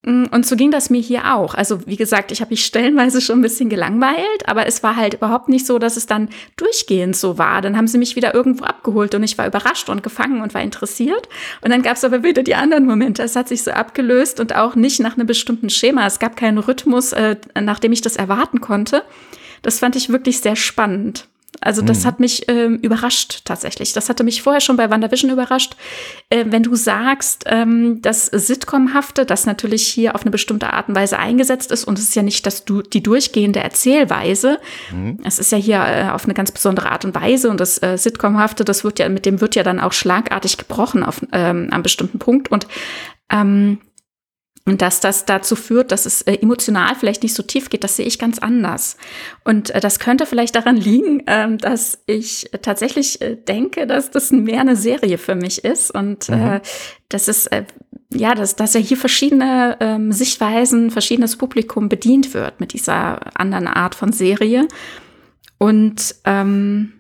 und 0.05 0.45
so 0.45 0.55
ging 0.55 0.69
das 0.69 0.91
mir 0.91 1.01
hier 1.01 1.33
auch. 1.33 1.55
Also 1.55 1.87
wie 1.87 1.95
gesagt, 1.95 2.31
ich 2.31 2.41
habe 2.41 2.51
mich 2.51 2.63
stellenweise 2.63 3.21
schon 3.21 3.39
ein 3.39 3.41
bisschen 3.41 3.69
gelangweilt, 3.69 4.47
aber 4.47 4.67
es 4.67 4.83
war 4.83 4.95
halt 4.95 5.15
überhaupt 5.15 5.49
nicht 5.49 5.65
so, 5.65 5.79
dass 5.79 5.97
es 5.97 6.05
dann 6.05 6.29
durchgehend 6.57 7.15
so 7.15 7.39
war. 7.39 7.61
Dann 7.63 7.75
haben 7.75 7.87
sie 7.87 7.97
mich 7.97 8.15
wieder 8.15 8.35
irgendwo 8.35 8.65
abgeholt 8.65 9.15
und 9.15 9.23
ich 9.23 9.37
war 9.39 9.47
überrascht 9.47 9.89
und 9.89 10.03
gefangen 10.03 10.41
und 10.41 10.53
war 10.53 10.61
interessiert. 10.61 11.27
Und 11.61 11.71
dann 11.71 11.81
gab 11.81 11.97
es 11.97 12.03
aber 12.03 12.21
wieder 12.21 12.43
die 12.43 12.53
anderen 12.53 12.85
Momente. 12.85 13.23
Es 13.23 13.35
hat 13.35 13.47
sich 13.47 13.63
so 13.63 13.71
abgelöst 13.71 14.39
und 14.39 14.55
auch 14.55 14.75
nicht 14.75 14.99
nach 14.99 15.17
einem 15.17 15.25
bestimmten 15.25 15.71
Schema. 15.71 16.05
Es 16.05 16.19
gab 16.19 16.35
keinen 16.35 16.59
Rhythmus, 16.59 17.11
äh, 17.13 17.37
nach 17.59 17.79
dem 17.79 17.91
ich 17.91 18.01
das 18.01 18.15
erwarten 18.15 18.61
konnte. 18.61 19.03
Das 19.63 19.79
fand 19.79 19.95
ich 19.95 20.09
wirklich 20.09 20.39
sehr 20.39 20.55
spannend. 20.55 21.27
Also 21.61 21.81
das 21.81 22.03
mhm. 22.03 22.07
hat 22.07 22.19
mich 22.19 22.49
ähm, 22.49 22.77
überrascht 22.81 23.41
tatsächlich. 23.45 23.93
Das 23.93 24.09
hatte 24.09 24.23
mich 24.23 24.41
vorher 24.41 24.61
schon 24.61 24.77
bei 24.77 24.89
WandaVision 24.89 25.31
überrascht. 25.31 25.75
Äh, 26.29 26.45
wenn 26.47 26.63
du 26.63 26.75
sagst, 26.75 27.45
ähm, 27.47 28.01
das 28.01 28.27
Sitcom-hafte, 28.27 29.25
das 29.25 29.45
natürlich 29.45 29.87
hier 29.87 30.15
auf 30.15 30.21
eine 30.21 30.31
bestimmte 30.31 30.73
Art 30.73 30.89
und 30.89 30.95
Weise 30.95 31.19
eingesetzt 31.19 31.71
ist 31.71 31.85
und 31.85 31.97
es 31.97 32.09
ist 32.09 32.15
ja 32.15 32.23
nicht 32.23 32.45
das, 32.45 32.65
du, 32.65 32.81
die 32.81 33.01
durchgehende 33.01 33.59
Erzählweise. 33.59 34.59
Mhm. 34.91 35.19
Es 35.23 35.39
ist 35.39 35.51
ja 35.51 35.57
hier 35.57 35.83
äh, 35.85 36.09
auf 36.09 36.25
eine 36.25 36.33
ganz 36.33 36.51
besondere 36.51 36.91
Art 36.91 37.05
und 37.05 37.15
Weise 37.15 37.49
und 37.49 37.59
das 37.59 37.81
äh, 37.81 37.97
Sitcom-hafte, 37.97 38.65
das 38.65 38.83
wird 38.83 38.99
ja, 38.99 39.09
mit 39.09 39.25
dem 39.25 39.41
wird 39.41 39.55
ja 39.55 39.63
dann 39.63 39.79
auch 39.79 39.93
schlagartig 39.93 40.57
gebrochen 40.57 41.03
auf 41.03 41.21
ähm, 41.31 41.69
einem 41.71 41.83
bestimmten 41.83 42.19
Punkt 42.19 42.51
und 42.51 42.67
ähm, 43.31 43.79
und 44.65 44.81
dass 44.81 44.99
das 44.99 45.25
dazu 45.25 45.55
führt, 45.55 45.91
dass 45.91 46.07
es 46.07 46.23
äh, 46.23 46.35
emotional 46.41 46.95
vielleicht 46.95 47.21
nicht 47.21 47.35
so 47.35 47.43
tief 47.43 47.69
geht, 47.69 47.83
das 47.83 47.95
sehe 47.97 48.05
ich 48.05 48.17
ganz 48.17 48.39
anders. 48.39 48.97
Und 49.43 49.69
äh, 49.69 49.79
das 49.79 49.99
könnte 49.99 50.25
vielleicht 50.25 50.55
daran 50.55 50.75
liegen, 50.75 51.23
ähm, 51.27 51.59
dass 51.59 51.99
ich 52.07 52.49
tatsächlich 52.63 53.21
äh, 53.21 53.35
denke, 53.35 53.85
dass 53.85 54.09
das 54.09 54.31
mehr 54.31 54.61
eine 54.61 54.75
Serie 54.75 55.19
für 55.19 55.35
mich 55.35 55.63
ist 55.63 55.91
und 55.91 56.29
mhm. 56.29 56.61
dass 57.09 57.27
es 57.27 57.47
ja, 58.13 58.33
dass, 58.33 58.55
dass 58.55 58.73
ja 58.73 58.79
hier 58.79 58.97
verschiedene 58.97 59.77
ähm, 59.79 60.11
Sichtweisen, 60.11 60.89
verschiedenes 60.89 61.35
Publikum 61.35 61.89
bedient 61.89 62.33
wird 62.33 62.59
mit 62.59 62.73
dieser 62.73 63.37
anderen 63.39 63.67
Art 63.67 63.93
von 63.93 64.13
Serie. 64.13 64.67
Und 65.57 66.15
ähm, 66.25 66.94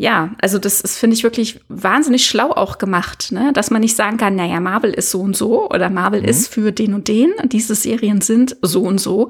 ja, 0.00 0.30
also 0.40 0.58
das 0.58 0.80
ist, 0.80 0.96
finde 0.96 1.14
ich, 1.14 1.24
wirklich 1.24 1.60
wahnsinnig 1.68 2.24
schlau 2.24 2.52
auch 2.52 2.78
gemacht, 2.78 3.32
ne? 3.32 3.52
dass 3.52 3.70
man 3.70 3.82
nicht 3.82 3.96
sagen 3.96 4.16
kann, 4.16 4.34
naja, 4.34 4.58
Marvel 4.58 4.94
ist 4.94 5.10
so 5.10 5.20
und 5.20 5.36
so 5.36 5.68
oder 5.68 5.90
Marvel 5.90 6.22
mhm. 6.22 6.28
ist 6.28 6.48
für 6.48 6.72
den 6.72 6.94
und 6.94 7.06
den, 7.06 7.30
diese 7.44 7.74
Serien 7.74 8.22
sind 8.22 8.56
so 8.62 8.80
und 8.80 8.98
so. 8.98 9.28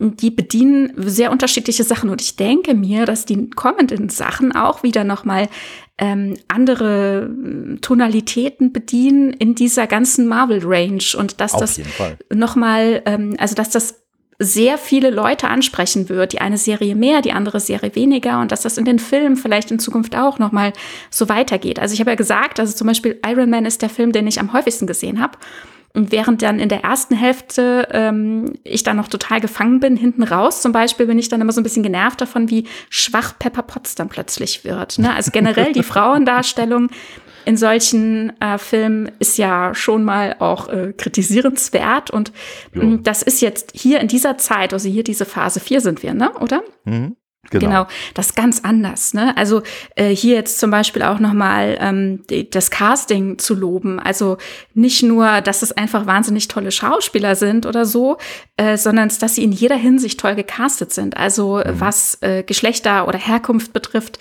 Die 0.00 0.30
bedienen 0.30 0.94
sehr 0.96 1.30
unterschiedliche 1.30 1.84
Sachen 1.84 2.08
und 2.08 2.22
ich 2.22 2.36
denke 2.36 2.72
mir, 2.72 3.04
dass 3.04 3.26
die 3.26 3.50
kommenden 3.50 4.08
Sachen 4.08 4.52
auch 4.56 4.82
wieder 4.82 5.04
nochmal 5.04 5.50
ähm, 5.98 6.38
andere 6.48 7.28
Tonalitäten 7.82 8.72
bedienen 8.72 9.34
in 9.34 9.56
dieser 9.56 9.86
ganzen 9.86 10.26
Marvel-Range 10.26 11.18
und 11.18 11.38
dass 11.42 11.52
Auf 11.52 11.60
das 11.60 11.80
nochmal, 12.32 13.02
ähm, 13.04 13.34
also 13.36 13.54
dass 13.54 13.68
das 13.68 14.07
sehr 14.38 14.78
viele 14.78 15.10
Leute 15.10 15.48
ansprechen 15.48 16.08
wird. 16.08 16.32
Die 16.32 16.40
eine 16.40 16.58
Serie 16.58 16.94
mehr, 16.94 17.22
die 17.22 17.32
andere 17.32 17.58
Serie 17.58 17.94
weniger 17.94 18.40
und 18.40 18.52
dass 18.52 18.62
das 18.62 18.78
in 18.78 18.84
den 18.84 18.98
Filmen 18.98 19.36
vielleicht 19.36 19.70
in 19.70 19.78
Zukunft 19.78 20.16
auch 20.16 20.38
noch 20.38 20.52
mal 20.52 20.72
so 21.10 21.28
weitergeht. 21.28 21.78
Also 21.80 21.94
ich 21.94 22.00
habe 22.00 22.10
ja 22.10 22.16
gesagt, 22.16 22.60
also 22.60 22.74
zum 22.74 22.86
Beispiel 22.86 23.18
Iron 23.26 23.50
Man 23.50 23.66
ist 23.66 23.82
der 23.82 23.90
Film, 23.90 24.12
den 24.12 24.26
ich 24.26 24.38
am 24.38 24.52
häufigsten 24.52 24.86
gesehen 24.86 25.20
habe. 25.20 25.38
Und 25.94 26.12
während 26.12 26.42
dann 26.42 26.60
in 26.60 26.68
der 26.68 26.84
ersten 26.84 27.16
Hälfte 27.16 27.88
ähm, 27.90 28.52
ich 28.62 28.84
dann 28.84 28.98
noch 28.98 29.08
total 29.08 29.40
gefangen 29.40 29.80
bin, 29.80 29.96
hinten 29.96 30.22
raus 30.22 30.62
zum 30.62 30.70
Beispiel, 30.70 31.06
bin 31.06 31.18
ich 31.18 31.28
dann 31.28 31.40
immer 31.40 31.50
so 31.50 31.60
ein 31.60 31.64
bisschen 31.64 31.82
genervt 31.82 32.20
davon, 32.20 32.50
wie 32.50 32.64
schwach 32.90 33.36
Pepper 33.38 33.62
Potts 33.62 33.94
dann 33.96 34.08
plötzlich 34.08 34.64
wird. 34.64 34.98
Ne? 34.98 35.12
Also 35.12 35.32
generell 35.32 35.72
die 35.72 35.82
Frauendarstellung 35.82 36.90
in 37.48 37.56
solchen 37.56 38.38
äh, 38.42 38.58
Filmen 38.58 39.10
ist 39.20 39.38
ja 39.38 39.74
schon 39.74 40.04
mal 40.04 40.36
auch 40.38 40.68
äh, 40.68 40.92
kritisierenswert. 40.94 42.10
Und 42.10 42.30
ja. 42.74 42.98
Das 43.02 43.22
ist 43.22 43.40
jetzt 43.40 43.72
hier 43.74 44.00
in 44.00 44.08
dieser 44.08 44.36
Zeit, 44.36 44.74
also 44.74 44.86
hier 44.86 45.02
diese 45.02 45.24
Phase 45.24 45.58
4 45.58 45.80
sind 45.80 46.02
wir, 46.02 46.12
ne? 46.12 46.30
Oder? 46.40 46.62
Mhm. 46.84 47.16
Genau. 47.50 47.64
genau. 47.64 47.86
das 48.14 48.26
ist 48.26 48.36
ganz 48.36 48.60
anders. 48.62 49.14
Ne? 49.14 49.36
Also 49.36 49.62
äh, 49.94 50.14
hier 50.14 50.34
jetzt 50.34 50.58
zum 50.58 50.70
Beispiel 50.70 51.02
auch 51.02 51.18
nochmal 51.18 51.78
ähm, 51.80 52.24
das 52.50 52.70
Casting 52.70 53.38
zu 53.38 53.54
loben. 53.54 53.98
Also 53.98 54.36
nicht 54.74 55.02
nur, 55.02 55.40
dass 55.40 55.62
es 55.62 55.72
einfach 55.72 56.06
wahnsinnig 56.06 56.48
tolle 56.48 56.70
Schauspieler 56.70 57.36
sind 57.36 57.64
oder 57.64 57.86
so, 57.86 58.18
äh, 58.56 58.76
sondern 58.76 59.10
dass 59.20 59.34
sie 59.34 59.44
in 59.44 59.52
jeder 59.52 59.76
Hinsicht 59.76 60.20
toll 60.20 60.34
gecastet 60.34 60.92
sind. 60.92 61.16
Also 61.16 61.56
mhm. 61.56 61.80
was 61.80 62.18
äh, 62.20 62.42
Geschlechter 62.42 63.08
oder 63.08 63.18
Herkunft 63.18 63.72
betrifft, 63.72 64.18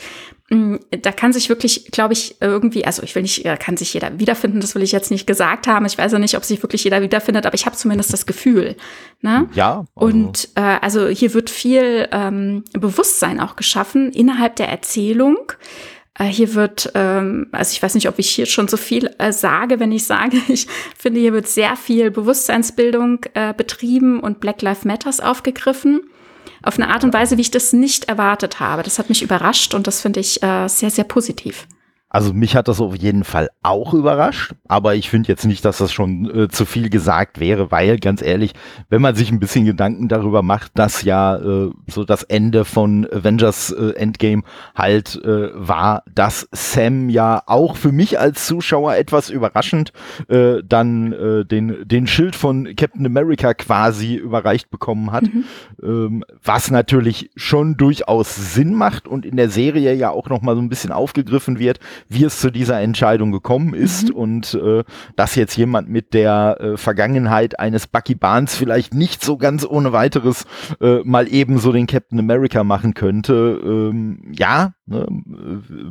Mm, 0.50 0.78
da 1.02 1.12
kann 1.12 1.34
sich 1.34 1.50
wirklich, 1.50 1.92
glaube 1.92 2.14
ich, 2.14 2.38
irgendwie, 2.40 2.86
also 2.86 3.04
ich 3.04 3.14
will 3.16 3.22
nicht, 3.22 3.44
kann 3.60 3.76
sich 3.76 3.94
jeder 3.94 4.18
wiederfinden, 4.18 4.62
das 4.62 4.76
will 4.76 4.82
ich 4.82 4.94
jetzt 4.94 5.12
nicht 5.12 5.28
gesagt 5.28 5.68
haben. 5.68 5.86
Ich 5.86 5.98
weiß 5.98 6.14
ja 6.14 6.20
nicht, 6.20 6.38
ob 6.38 6.46
sich 6.46 6.64
wirklich 6.64 6.86
jeder 6.86 7.02
wiederfindet, 7.02 7.46
aber 7.46 7.56
ich 7.56 7.66
habe 7.66 7.76
zumindest 7.76 8.14
das 8.14 8.26
Gefühl. 8.26 8.78
Ne? 9.22 9.50
Ja. 9.54 9.86
Also. 9.96 10.08
Und 10.08 10.50
äh, 10.56 10.78
also 10.82 11.08
hier 11.08 11.34
wird 11.34 11.50
viel 11.50 12.08
ähm, 12.12 12.64
Bewusstsein 13.08 13.40
auch 13.40 13.56
geschaffen 13.56 14.12
innerhalb 14.12 14.58
der 14.58 14.68
Erzählung. 14.68 15.38
Äh, 16.14 16.26
hier 16.26 16.56
wird, 16.56 16.92
ähm, 16.94 17.48
also 17.54 17.72
ich 17.72 17.82
weiß 17.82 17.96
nicht, 17.96 18.10
ob 18.10 18.20
ich 18.20 18.30
hier 18.30 18.46
schon 18.46 18.68
so 18.68 18.76
viel 18.76 19.16
äh, 19.18 19.32
sage, 19.32 19.80
wenn 19.80 19.94
ich 19.94 20.06
sage, 20.06 20.38
ich 20.50 20.68
finde, 20.98 21.22
hier 21.22 21.32
wird 21.32 21.48
sehr 21.48 21.78
viel 21.78 22.12
Bewusstseinsbildung 22.12 23.26
äh, 23.34 23.54
betrieben 23.54 24.20
und 24.20 24.42
Black 24.42 24.62
Lives 24.62 24.84
Matters 24.84 25.22
aufgegriffen 25.22 26.02
auf 26.64 26.78
eine 26.78 26.90
Art 26.90 27.06
und 27.06 27.14
Weise, 27.14 27.38
wie 27.38 27.42
ich 27.42 27.52
das 27.52 27.72
nicht 27.72 28.10
erwartet 28.10 28.60
habe. 28.60 28.84
Das 28.84 29.00
hat 29.00 29.08
mich 29.08 29.22
überrascht 29.22 29.74
und 29.74 29.88
das 29.88 30.02
finde 30.02 30.20
ich 30.20 30.44
äh, 30.44 30.68
sehr, 30.68 30.90
sehr 30.90 31.06
positiv. 31.06 31.66
Also 32.10 32.34
mich 32.34 32.56
hat 32.56 32.70
das 32.70 32.80
auf 32.80 32.96
jeden 32.96 33.26
Fall 33.26 33.50
auch 33.64 33.94
überrascht, 33.94 34.54
aber 34.70 34.96
ich 34.96 35.10
finde 35.10 35.28
jetzt 35.28 35.46
nicht, 35.46 35.66
dass 35.66 35.80
das 35.80 35.92
schon 35.92 36.30
äh, 36.34 36.48
zu 36.48 36.64
viel 36.64 36.90
gesagt 36.90 37.38
wäre, 37.38 37.70
weil 37.70 38.00
ganz 38.00 38.22
ehrlich, 38.22 38.54
wenn 38.90 39.02
man 39.02 39.14
sich 39.16 39.30
ein 39.30 39.42
bisschen 39.42 39.66
Gedanken 39.66 40.08
darüber 40.08 40.42
macht, 40.42 40.72
dass 40.76 41.04
ja 41.04 41.36
äh, 41.36 41.70
so 41.86 42.06
das 42.06 42.24
Ende 42.24 42.64
von 42.64 43.06
Avengers 43.12 43.72
äh, 43.72 43.92
Endgame 43.98 44.44
halt 44.74 45.22
äh, 45.22 45.50
war, 45.54 46.04
dass 46.14 46.48
Sam 46.54 47.10
ja 47.10 47.44
auch 47.46 47.76
für 47.76 47.92
mich 47.92 48.18
als 48.18 48.48
Zuschauer 48.48 48.96
etwas 48.96 49.30
überraschend 49.30 49.92
äh, 50.30 50.64
dann 50.66 51.12
äh, 51.12 51.46
den, 51.46 51.86
den 51.86 52.08
Schild 52.08 52.38
von 52.38 52.74
Captain 52.78 53.06
America 53.06 53.54
quasi 53.54 54.16
überreicht 54.16 54.70
bekommen 54.70 55.12
hat, 55.12 55.24
mhm. 55.24 55.44
ähm, 55.84 56.24
was 56.42 56.72
natürlich 56.72 57.32
schon 57.36 57.76
durchaus 57.76 58.54
Sinn 58.54 58.76
macht 58.76 59.10
und 59.10 59.26
in 59.26 59.36
der 59.36 59.50
Serie 59.50 59.94
ja 59.94 60.10
auch 60.10 60.30
nochmal 60.30 60.56
so 60.56 60.62
ein 60.62 60.70
bisschen 60.70 60.94
aufgegriffen 60.94 61.60
wird, 61.60 61.80
wie 62.10 62.24
es 62.24 62.40
zu 62.40 62.52
dieser 62.52 62.80
Entscheidung 62.80 63.32
gekommen 63.32 63.74
ist 63.74 64.10
mhm. 64.10 64.16
und 64.16 64.54
äh, 64.54 64.84
dass 65.16 65.36
jetzt 65.36 65.56
jemand 65.58 65.90
mit 65.90 66.14
der 66.14 66.58
äh, 66.60 66.78
Vergangenheit 66.78 67.60
eines 67.60 67.88
Bucky 67.88 68.16
Barnes 68.16 68.56
vielleicht 68.56 68.94
nicht 68.94 69.24
so 69.24 69.38
ganz 69.38 69.66
ohne 69.66 69.92
weiteres 69.92 70.46
äh, 70.82 71.00
mal 71.04 71.28
eben 71.28 71.58
so 71.58 71.72
den 71.72 71.88
Captain 71.88 72.20
America 72.20 72.64
machen 72.64 72.94
könnte. 72.94 73.60
Ähm, 73.64 74.34
ja, 74.38 74.74
ne, 74.88 75.06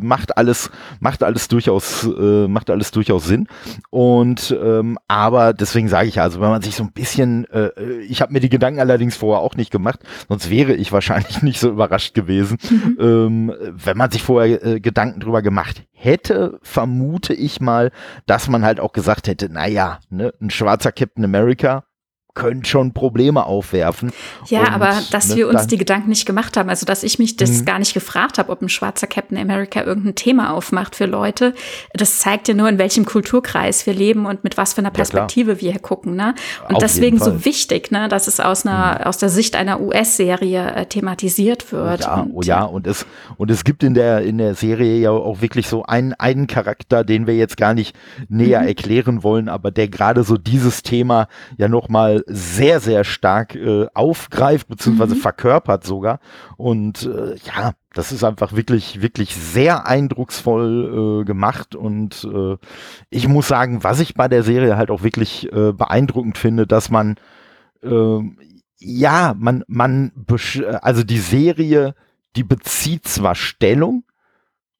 macht 0.00 0.36
alles, 0.36 0.70
macht 1.00 1.22
alles 1.22 1.48
durchaus, 1.48 2.04
äh, 2.04 2.48
macht 2.48 2.70
alles 2.70 2.90
durchaus 2.90 3.26
Sinn. 3.26 3.46
Und 3.90 4.56
ähm, 4.60 4.98
aber 5.08 5.52
deswegen 5.52 5.88
sage 5.88 6.08
ich 6.08 6.20
also, 6.20 6.40
wenn 6.40 6.50
man 6.50 6.62
sich 6.62 6.74
so 6.74 6.82
ein 6.82 6.92
bisschen, 6.92 7.44
äh, 7.50 7.70
ich 8.08 8.20
habe 8.20 8.32
mir 8.32 8.40
die 8.40 8.48
Gedanken 8.48 8.80
allerdings 8.80 9.16
vorher 9.16 9.42
auch 9.42 9.54
nicht 9.54 9.70
gemacht, 9.70 10.00
sonst 10.28 10.50
wäre 10.50 10.74
ich 10.74 10.92
wahrscheinlich 10.96 11.42
nicht 11.42 11.60
so 11.60 11.70
überrascht 11.70 12.14
gewesen. 12.14 12.58
Mhm. 12.70 12.96
Ähm, 13.00 13.54
wenn 13.70 13.96
man 13.96 14.10
sich 14.10 14.22
vorher 14.22 14.64
äh, 14.64 14.80
Gedanken 14.80 15.20
drüber 15.20 15.42
gemacht 15.42 15.82
hätte, 15.92 16.58
vermute 16.62 17.34
ich 17.34 17.60
mal, 17.60 17.90
dass 18.26 18.48
man 18.48 18.64
halt 18.64 18.80
auch 18.80 18.92
gesagt 18.92 19.28
hätte, 19.28 19.48
naja, 19.48 20.00
ne, 20.10 20.32
ein 20.40 20.50
schwarzer 20.50 20.92
Captain 20.92 21.24
America, 21.24 21.84
könnte 22.36 22.68
schon 22.68 22.92
Probleme 22.92 23.44
aufwerfen. 23.44 24.12
Ja, 24.46 24.60
und, 24.60 24.68
aber 24.68 24.94
dass 25.10 25.30
ne, 25.30 25.36
wir 25.36 25.48
uns 25.48 25.66
die 25.66 25.78
Gedanken 25.78 26.10
nicht 26.10 26.26
gemacht 26.26 26.56
haben, 26.56 26.68
also 26.68 26.86
dass 26.86 27.02
ich 27.02 27.18
mich 27.18 27.36
das 27.36 27.50
mhm. 27.50 27.64
gar 27.64 27.78
nicht 27.80 27.94
gefragt 27.94 28.38
habe, 28.38 28.52
ob 28.52 28.62
ein 28.62 28.68
schwarzer 28.68 29.08
Captain 29.08 29.36
America 29.36 29.82
irgendein 29.82 30.14
Thema 30.14 30.52
aufmacht 30.52 30.94
für 30.94 31.06
Leute, 31.06 31.54
das 31.94 32.20
zeigt 32.20 32.46
ja 32.46 32.54
nur, 32.54 32.68
in 32.68 32.78
welchem 32.78 33.04
Kulturkreis 33.04 33.86
wir 33.86 33.94
leben 33.94 34.26
und 34.26 34.44
mit 34.44 34.56
was 34.56 34.74
für 34.74 34.78
einer 34.78 34.90
Perspektive 34.90 35.52
ja, 35.52 35.60
wir 35.60 35.72
hier 35.72 35.80
gucken. 35.80 36.14
Ne? 36.14 36.34
Und 36.68 36.76
Auf 36.76 36.82
deswegen 36.82 37.18
so 37.18 37.44
wichtig, 37.44 37.90
ne, 37.90 38.08
dass 38.08 38.28
es 38.28 38.38
aus 38.38 38.64
einer, 38.64 39.00
mhm. 39.00 39.04
aus 39.06 39.18
der 39.18 39.30
Sicht 39.30 39.56
einer 39.56 39.80
US-Serie 39.80 40.74
äh, 40.74 40.86
thematisiert 40.86 41.72
wird. 41.72 42.02
Ja, 42.02 42.20
und, 42.20 42.32
oh 42.34 42.42
ja, 42.42 42.64
und 42.64 42.86
es, 42.86 43.06
und 43.38 43.50
es 43.50 43.64
gibt 43.64 43.82
in 43.82 43.94
der, 43.94 44.20
in 44.20 44.38
der 44.38 44.54
Serie 44.54 44.98
ja 44.98 45.10
auch 45.10 45.40
wirklich 45.40 45.68
so 45.68 45.84
einen, 45.84 46.12
einen 46.14 46.46
Charakter, 46.46 47.02
den 47.02 47.26
wir 47.26 47.34
jetzt 47.34 47.56
gar 47.56 47.72
nicht 47.72 47.96
näher 48.28 48.60
mhm. 48.60 48.68
erklären 48.68 49.22
wollen, 49.22 49.48
aber 49.48 49.70
der 49.70 49.88
gerade 49.88 50.22
so 50.22 50.36
dieses 50.36 50.82
Thema 50.82 51.28
ja 51.56 51.68
nochmal 51.68 52.24
sehr, 52.26 52.80
sehr 52.80 53.04
stark 53.04 53.54
äh, 53.54 53.86
aufgreift, 53.94 54.68
beziehungsweise 54.68 55.14
mhm. 55.14 55.20
verkörpert 55.20 55.84
sogar. 55.84 56.18
Und 56.56 57.04
äh, 57.06 57.36
ja, 57.36 57.72
das 57.94 58.12
ist 58.12 58.24
einfach 58.24 58.52
wirklich, 58.52 59.00
wirklich 59.00 59.34
sehr 59.34 59.86
eindrucksvoll 59.86 61.22
äh, 61.22 61.24
gemacht. 61.24 61.74
Und 61.74 62.28
äh, 62.30 62.56
ich 63.10 63.28
muss 63.28 63.48
sagen, 63.48 63.84
was 63.84 64.00
ich 64.00 64.14
bei 64.14 64.28
der 64.28 64.42
Serie 64.42 64.76
halt 64.76 64.90
auch 64.90 65.02
wirklich 65.02 65.52
äh, 65.52 65.72
beeindruckend 65.72 66.36
finde, 66.36 66.66
dass 66.66 66.90
man 66.90 67.16
äh, 67.82 68.20
ja, 68.78 69.34
man, 69.38 69.64
man, 69.68 70.12
also 70.80 71.02
die 71.02 71.18
Serie, 71.18 71.94
die 72.36 72.44
bezieht 72.44 73.08
zwar 73.08 73.34
Stellung 73.34 74.04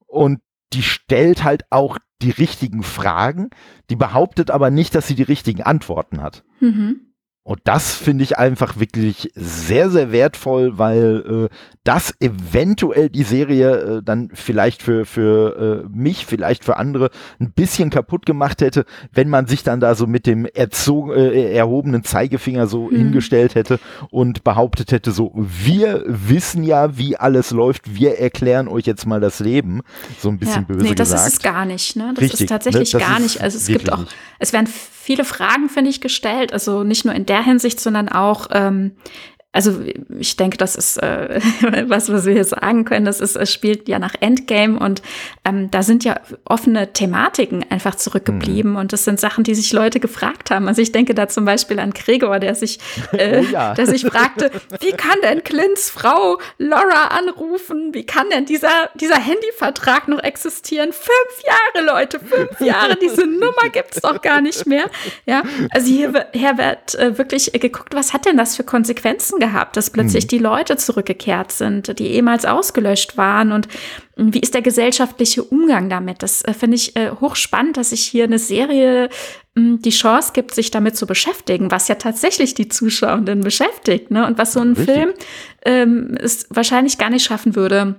und 0.06 0.40
die 0.72 0.82
stellt 0.82 1.44
halt 1.44 1.64
auch 1.70 1.98
die 2.22 2.30
richtigen 2.30 2.82
Fragen, 2.82 3.50
die 3.90 3.96
behauptet 3.96 4.50
aber 4.50 4.70
nicht, 4.70 4.94
dass 4.94 5.06
sie 5.06 5.14
die 5.14 5.22
richtigen 5.22 5.62
Antworten 5.62 6.22
hat. 6.22 6.44
Mhm. 6.60 7.05
Und 7.46 7.60
das 7.62 7.94
finde 7.94 8.24
ich 8.24 8.38
einfach 8.38 8.80
wirklich 8.80 9.30
sehr, 9.36 9.88
sehr 9.88 10.10
wertvoll, 10.10 10.78
weil 10.78 11.48
äh, 11.48 11.56
das 11.84 12.12
eventuell 12.18 13.08
die 13.08 13.22
Serie 13.22 13.98
äh, 13.98 14.02
dann 14.02 14.30
vielleicht 14.34 14.82
für, 14.82 15.06
für 15.06 15.84
äh, 15.84 15.88
mich, 15.96 16.26
vielleicht 16.26 16.64
für 16.64 16.76
andere 16.76 17.10
ein 17.38 17.52
bisschen 17.52 17.90
kaputt 17.90 18.26
gemacht 18.26 18.62
hätte, 18.62 18.84
wenn 19.12 19.28
man 19.28 19.46
sich 19.46 19.62
dann 19.62 19.78
da 19.78 19.94
so 19.94 20.08
mit 20.08 20.26
dem 20.26 20.44
erzogen, 20.46 21.12
äh, 21.12 21.52
erhobenen 21.54 22.02
Zeigefinger 22.02 22.66
so 22.66 22.90
hm. 22.90 22.96
hingestellt 22.96 23.54
hätte 23.54 23.78
und 24.10 24.42
behauptet 24.42 24.90
hätte, 24.90 25.12
so, 25.12 25.30
wir 25.36 26.02
wissen 26.04 26.64
ja, 26.64 26.98
wie 26.98 27.16
alles 27.16 27.52
läuft, 27.52 27.94
wir 27.94 28.18
erklären 28.18 28.66
euch 28.66 28.86
jetzt 28.86 29.06
mal 29.06 29.20
das 29.20 29.38
Leben. 29.38 29.82
So 30.18 30.30
ein 30.30 30.38
bisschen 30.40 30.66
ja, 30.68 30.74
böse 30.74 30.84
nee, 30.84 30.96
das 30.96 31.10
gesagt. 31.10 31.28
ist 31.28 31.34
es 31.34 31.42
gar 31.44 31.64
nicht. 31.64 31.94
Ne? 31.94 32.10
Das 32.12 32.24
Richtig, 32.24 32.40
ist 32.40 32.48
tatsächlich 32.48 32.92
ne? 32.92 32.98
das 32.98 33.08
gar 33.08 33.20
nicht. 33.20 33.40
Also 33.40 33.56
es 33.56 33.68
gibt 33.68 33.92
auch, 33.92 34.04
es 34.40 34.52
werden 34.52 34.66
viele 35.06 35.24
Fragen, 35.24 35.68
finde 35.68 35.88
ich, 35.88 36.00
gestellt. 36.00 36.52
Also 36.52 36.82
nicht 36.82 37.04
nur 37.04 37.14
in 37.14 37.26
der 37.26 37.44
Hinsicht, 37.44 37.78
sondern 37.78 38.08
auch 38.08 38.48
ähm, 38.50 38.96
also 39.56 39.80
ich 40.18 40.36
denke, 40.36 40.58
das 40.58 40.76
ist 40.76 40.98
äh, 40.98 41.40
was, 41.86 42.12
was 42.12 42.26
wir 42.26 42.34
hier 42.34 42.44
sagen 42.44 42.84
können. 42.84 43.06
Das 43.06 43.20
ist, 43.20 43.36
es 43.36 43.50
spielt 43.50 43.88
ja 43.88 43.98
nach 43.98 44.14
Endgame 44.20 44.78
und 44.78 45.00
ähm, 45.46 45.70
da 45.70 45.82
sind 45.82 46.04
ja 46.04 46.20
offene 46.44 46.92
Thematiken 46.92 47.64
einfach 47.70 47.94
zurückgeblieben 47.94 48.72
mhm. 48.72 48.76
und 48.76 48.92
das 48.92 49.04
sind 49.04 49.18
Sachen, 49.18 49.44
die 49.44 49.54
sich 49.54 49.72
Leute 49.72 49.98
gefragt 49.98 50.50
haben. 50.50 50.68
Also 50.68 50.82
ich 50.82 50.92
denke 50.92 51.14
da 51.14 51.26
zum 51.28 51.46
Beispiel 51.46 51.78
an 51.78 51.92
Gregor, 51.92 52.38
der 52.38 52.54
sich, 52.54 52.78
äh, 53.12 53.40
oh 53.40 53.50
ja. 53.50 53.72
der 53.72 53.86
sich 53.86 54.04
fragte, 54.04 54.50
wie 54.80 54.92
kann 54.92 55.16
denn 55.22 55.42
Clints 55.42 55.88
Frau 55.88 56.38
Laura 56.58 57.08
anrufen? 57.16 57.94
Wie 57.94 58.04
kann 58.04 58.28
denn 58.28 58.44
dieser 58.44 58.90
dieser 58.94 59.18
Handyvertrag 59.18 60.06
noch 60.08 60.22
existieren? 60.22 60.92
Fünf 60.92 61.46
Jahre, 61.46 61.86
Leute, 61.86 62.20
fünf 62.20 62.60
Jahre. 62.60 62.96
Diese 62.96 63.26
Nummer 63.26 63.70
gibt's 63.72 64.02
doch 64.02 64.20
gar 64.20 64.42
nicht 64.42 64.66
mehr. 64.66 64.90
Ja, 65.24 65.44
also 65.70 65.86
hier, 65.86 66.26
hier 66.34 66.58
wird 66.58 66.94
äh, 66.96 67.16
wirklich 67.16 67.52
geguckt, 67.52 67.94
was 67.94 68.12
hat 68.12 68.26
denn 68.26 68.36
das 68.36 68.56
für 68.56 68.64
Konsequenzen 68.64 69.38
gehabt? 69.38 69.45
Gehabt, 69.46 69.76
dass 69.76 69.90
plötzlich 69.90 70.24
mhm. 70.24 70.28
die 70.28 70.38
Leute 70.38 70.76
zurückgekehrt 70.76 71.52
sind, 71.52 71.98
die 71.98 72.08
ehemals 72.08 72.44
ausgelöscht 72.44 73.16
waren 73.16 73.52
und 73.52 73.68
wie 74.16 74.40
ist 74.40 74.54
der 74.54 74.62
gesellschaftliche 74.62 75.44
Umgang 75.44 75.90
damit? 75.90 76.22
Das 76.22 76.42
äh, 76.42 76.54
finde 76.54 76.76
ich 76.76 76.96
äh, 76.96 77.10
hochspannend, 77.10 77.76
dass 77.76 77.90
sich 77.90 78.00
hier 78.00 78.24
eine 78.24 78.38
Serie 78.38 79.10
mh, 79.54 79.78
die 79.84 79.90
Chance 79.90 80.32
gibt, 80.32 80.54
sich 80.54 80.70
damit 80.70 80.96
zu 80.96 81.06
beschäftigen, 81.06 81.70
was 81.70 81.88
ja 81.88 81.96
tatsächlich 81.96 82.54
die 82.54 82.68
Zuschauenden 82.68 83.42
beschäftigt, 83.42 84.10
ne? 84.10 84.26
Und 84.26 84.38
was 84.38 84.54
so 84.54 84.60
ein 84.60 84.72
Richtig. 84.72 84.94
Film 84.94 85.12
ähm, 85.66 86.18
es 86.18 86.46
wahrscheinlich 86.48 86.96
gar 86.96 87.10
nicht 87.10 87.24
schaffen 87.24 87.56
würde, 87.56 87.96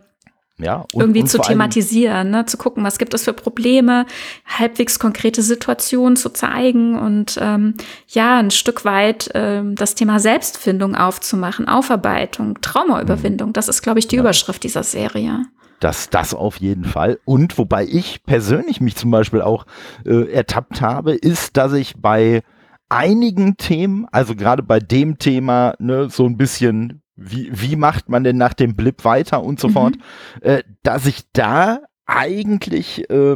ja, 0.59 0.85
und, 0.93 1.01
irgendwie 1.01 1.21
und 1.21 1.27
zu 1.27 1.37
thematisieren, 1.37 2.31
ne? 2.31 2.45
zu 2.45 2.57
gucken, 2.57 2.83
was 2.83 2.97
gibt 2.97 3.13
es 3.13 3.23
für 3.23 3.33
Probleme, 3.33 4.05
halbwegs 4.45 4.97
konkrete 4.97 5.41
Situationen 5.43 6.15
zu 6.15 6.29
zeigen 6.29 6.97
und 6.97 7.37
ähm, 7.39 7.75
ja, 8.07 8.37
ein 8.39 8.49
Stück 8.49 8.83
weit 8.83 9.29
ähm, 9.35 9.75
das 9.75 9.93
Thema 9.93 10.19
Selbstfindung 10.19 10.95
aufzumachen, 10.95 11.67
Aufarbeitung, 11.67 12.59
Traumaüberwindung. 12.61 13.53
Das 13.53 13.67
ist, 13.67 13.83
glaube 13.83 13.99
ich, 13.99 14.07
die 14.07 14.15
ja. 14.15 14.21
Überschrift 14.21 14.63
dieser 14.63 14.83
Serie. 14.83 15.45
Das, 15.79 16.09
das 16.09 16.33
auf 16.33 16.57
jeden 16.57 16.85
Fall. 16.85 17.19
Und 17.23 17.57
wobei 17.59 17.85
ich 17.85 18.23
persönlich 18.23 18.81
mich 18.81 18.95
zum 18.95 19.11
Beispiel 19.11 19.41
auch 19.41 19.67
äh, 20.05 20.31
ertappt 20.31 20.81
habe, 20.81 21.13
ist, 21.13 21.55
dass 21.55 21.73
ich 21.73 21.95
bei 21.97 22.41
einigen 22.89 23.57
Themen, 23.57 24.07
also 24.11 24.35
gerade 24.35 24.63
bei 24.63 24.79
dem 24.79 25.19
Thema, 25.19 25.75
ne, 25.77 26.09
so 26.09 26.25
ein 26.25 26.37
bisschen 26.37 27.03
wie, 27.17 27.49
wie 27.51 27.75
macht 27.75 28.09
man 28.09 28.23
denn 28.23 28.37
nach 28.37 28.53
dem 28.53 28.75
Blip 28.75 29.03
weiter 29.03 29.43
und 29.43 29.59
so 29.59 29.67
mhm. 29.67 29.73
fort, 29.73 29.97
äh, 30.41 30.63
dass 30.83 31.05
ich 31.05 31.23
da 31.33 31.81
eigentlich 32.05 33.09
äh, 33.09 33.35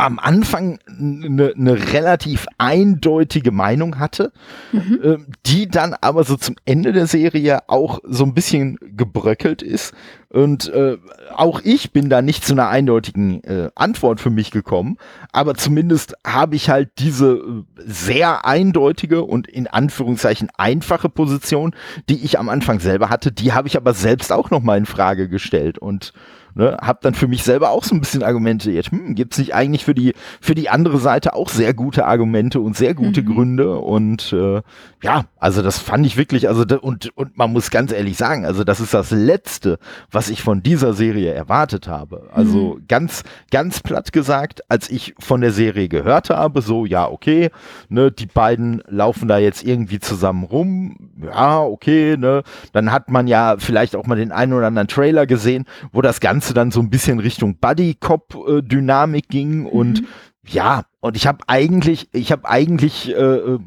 am 0.00 0.18
Anfang 0.18 0.78
eine 0.88 1.52
ne 1.54 1.92
relativ 1.92 2.46
eindeutige 2.58 3.50
Meinung 3.50 3.98
hatte, 3.98 4.32
mhm. 4.72 5.00
äh, 5.02 5.16
die 5.46 5.68
dann 5.68 5.94
aber 6.00 6.24
so 6.24 6.36
zum 6.36 6.56
Ende 6.64 6.92
der 6.92 7.06
Serie 7.06 7.68
auch 7.68 8.00
so 8.04 8.24
ein 8.24 8.34
bisschen 8.34 8.78
gebröckelt 8.80 9.62
ist. 9.62 9.92
Und 10.28 10.68
äh, 10.68 10.96
auch 11.34 11.60
ich 11.64 11.92
bin 11.92 12.08
da 12.08 12.22
nicht 12.22 12.44
zu 12.44 12.52
einer 12.52 12.68
eindeutigen 12.68 13.42
äh, 13.42 13.70
Antwort 13.74 14.20
für 14.20 14.30
mich 14.30 14.52
gekommen, 14.52 14.96
aber 15.32 15.54
zumindest 15.54 16.14
habe 16.24 16.54
ich 16.54 16.70
halt 16.70 16.90
diese 16.98 17.32
äh, 17.32 17.64
sehr 17.84 18.46
eindeutige 18.46 19.24
und 19.24 19.48
in 19.48 19.66
Anführungszeichen 19.66 20.48
einfache 20.56 21.08
Position, 21.08 21.74
die 22.08 22.24
ich 22.24 22.38
am 22.38 22.48
Anfang 22.48 22.78
selber 22.78 23.10
hatte, 23.10 23.32
die 23.32 23.52
habe 23.52 23.66
ich 23.66 23.76
aber 23.76 23.92
selbst 23.92 24.30
auch 24.30 24.50
noch 24.50 24.62
mal 24.62 24.78
in 24.78 24.86
Frage 24.86 25.28
gestellt 25.28 25.78
und 25.78 26.12
Ne, 26.54 26.76
hab 26.80 27.00
dann 27.02 27.14
für 27.14 27.28
mich 27.28 27.44
selber 27.44 27.70
auch 27.70 27.84
so 27.84 27.94
ein 27.94 28.00
bisschen 28.00 28.22
argumentiert. 28.22 28.90
Hm, 28.90 29.14
gibt's 29.14 29.38
nicht 29.38 29.54
eigentlich 29.54 29.84
für 29.84 29.94
die 29.94 30.14
für 30.40 30.54
die 30.54 30.68
andere 30.68 30.98
Seite 30.98 31.34
auch 31.34 31.48
sehr 31.48 31.74
gute 31.74 32.06
Argumente 32.06 32.60
und 32.60 32.76
sehr 32.76 32.94
gute 32.94 33.22
mhm. 33.22 33.26
Gründe 33.26 33.78
und 33.78 34.32
äh, 34.32 34.62
ja, 35.02 35.24
also 35.38 35.62
das 35.62 35.78
fand 35.78 36.04
ich 36.06 36.16
wirklich, 36.16 36.48
also 36.48 36.64
da, 36.64 36.76
und 36.76 37.10
und 37.16 37.38
man 37.38 37.52
muss 37.52 37.70
ganz 37.70 37.92
ehrlich 37.92 38.16
sagen, 38.16 38.44
also 38.44 38.64
das 38.64 38.80
ist 38.80 38.92
das 38.92 39.10
letzte, 39.10 39.78
was 40.10 40.28
ich 40.28 40.42
von 40.42 40.62
dieser 40.62 40.92
Serie 40.92 41.32
erwartet 41.32 41.88
habe. 41.88 42.28
Also 42.32 42.76
mhm. 42.76 42.86
ganz 42.88 43.22
ganz 43.50 43.80
platt 43.80 44.12
gesagt, 44.12 44.62
als 44.68 44.90
ich 44.90 45.14
von 45.18 45.40
der 45.40 45.52
Serie 45.52 45.88
gehört 45.88 46.30
habe, 46.30 46.62
so 46.62 46.84
ja 46.84 47.08
okay, 47.08 47.50
ne, 47.88 48.10
die 48.10 48.26
beiden 48.26 48.82
laufen 48.88 49.28
da 49.28 49.38
jetzt 49.38 49.64
irgendwie 49.64 50.00
zusammen 50.00 50.44
rum, 50.44 51.10
ja 51.22 51.60
okay, 51.60 52.16
ne, 52.18 52.42
dann 52.72 52.92
hat 52.92 53.10
man 53.10 53.26
ja 53.26 53.56
vielleicht 53.58 53.96
auch 53.96 54.06
mal 54.06 54.16
den 54.16 54.32
einen 54.32 54.52
oder 54.52 54.66
anderen 54.66 54.88
Trailer 54.88 55.26
gesehen, 55.26 55.64
wo 55.92 56.02
das 56.02 56.20
Ganze 56.20 56.49
Ganze 56.50 56.54
dann 56.54 56.70
so 56.70 56.80
ein 56.80 56.90
bisschen 56.90 57.20
Richtung 57.20 57.56
Buddy-Cop-Dynamik 57.58 59.28
ging 59.28 59.60
mhm. 59.60 59.66
und 59.66 60.02
ja, 60.46 60.84
und 61.00 61.16
ich 61.16 61.26
habe 61.26 61.38
eigentlich, 61.46 62.08
ich 62.12 62.32
habe 62.32 62.48
eigentlich, 62.48 63.10
äh, 63.10 63.12
äh 63.12 63.58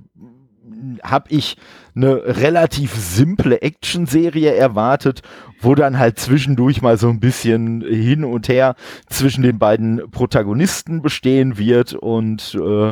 habe 1.02 1.30
ich 1.30 1.56
eine 1.96 2.42
relativ 2.42 2.94
simple 2.94 3.62
Action-Serie 3.62 4.54
erwartet, 4.54 5.22
wo 5.62 5.76
dann 5.76 5.98
halt 5.98 6.20
zwischendurch 6.20 6.82
mal 6.82 6.98
so 6.98 7.08
ein 7.08 7.22
bisschen 7.22 7.82
hin 7.82 8.26
und 8.26 8.50
her 8.50 8.76
zwischen 9.08 9.44
den 9.44 9.60
beiden 9.60 10.12
Protagonisten 10.12 11.02
bestehen 11.02 11.58
wird 11.58 11.94
und 11.94 12.56
äh, 12.56 12.92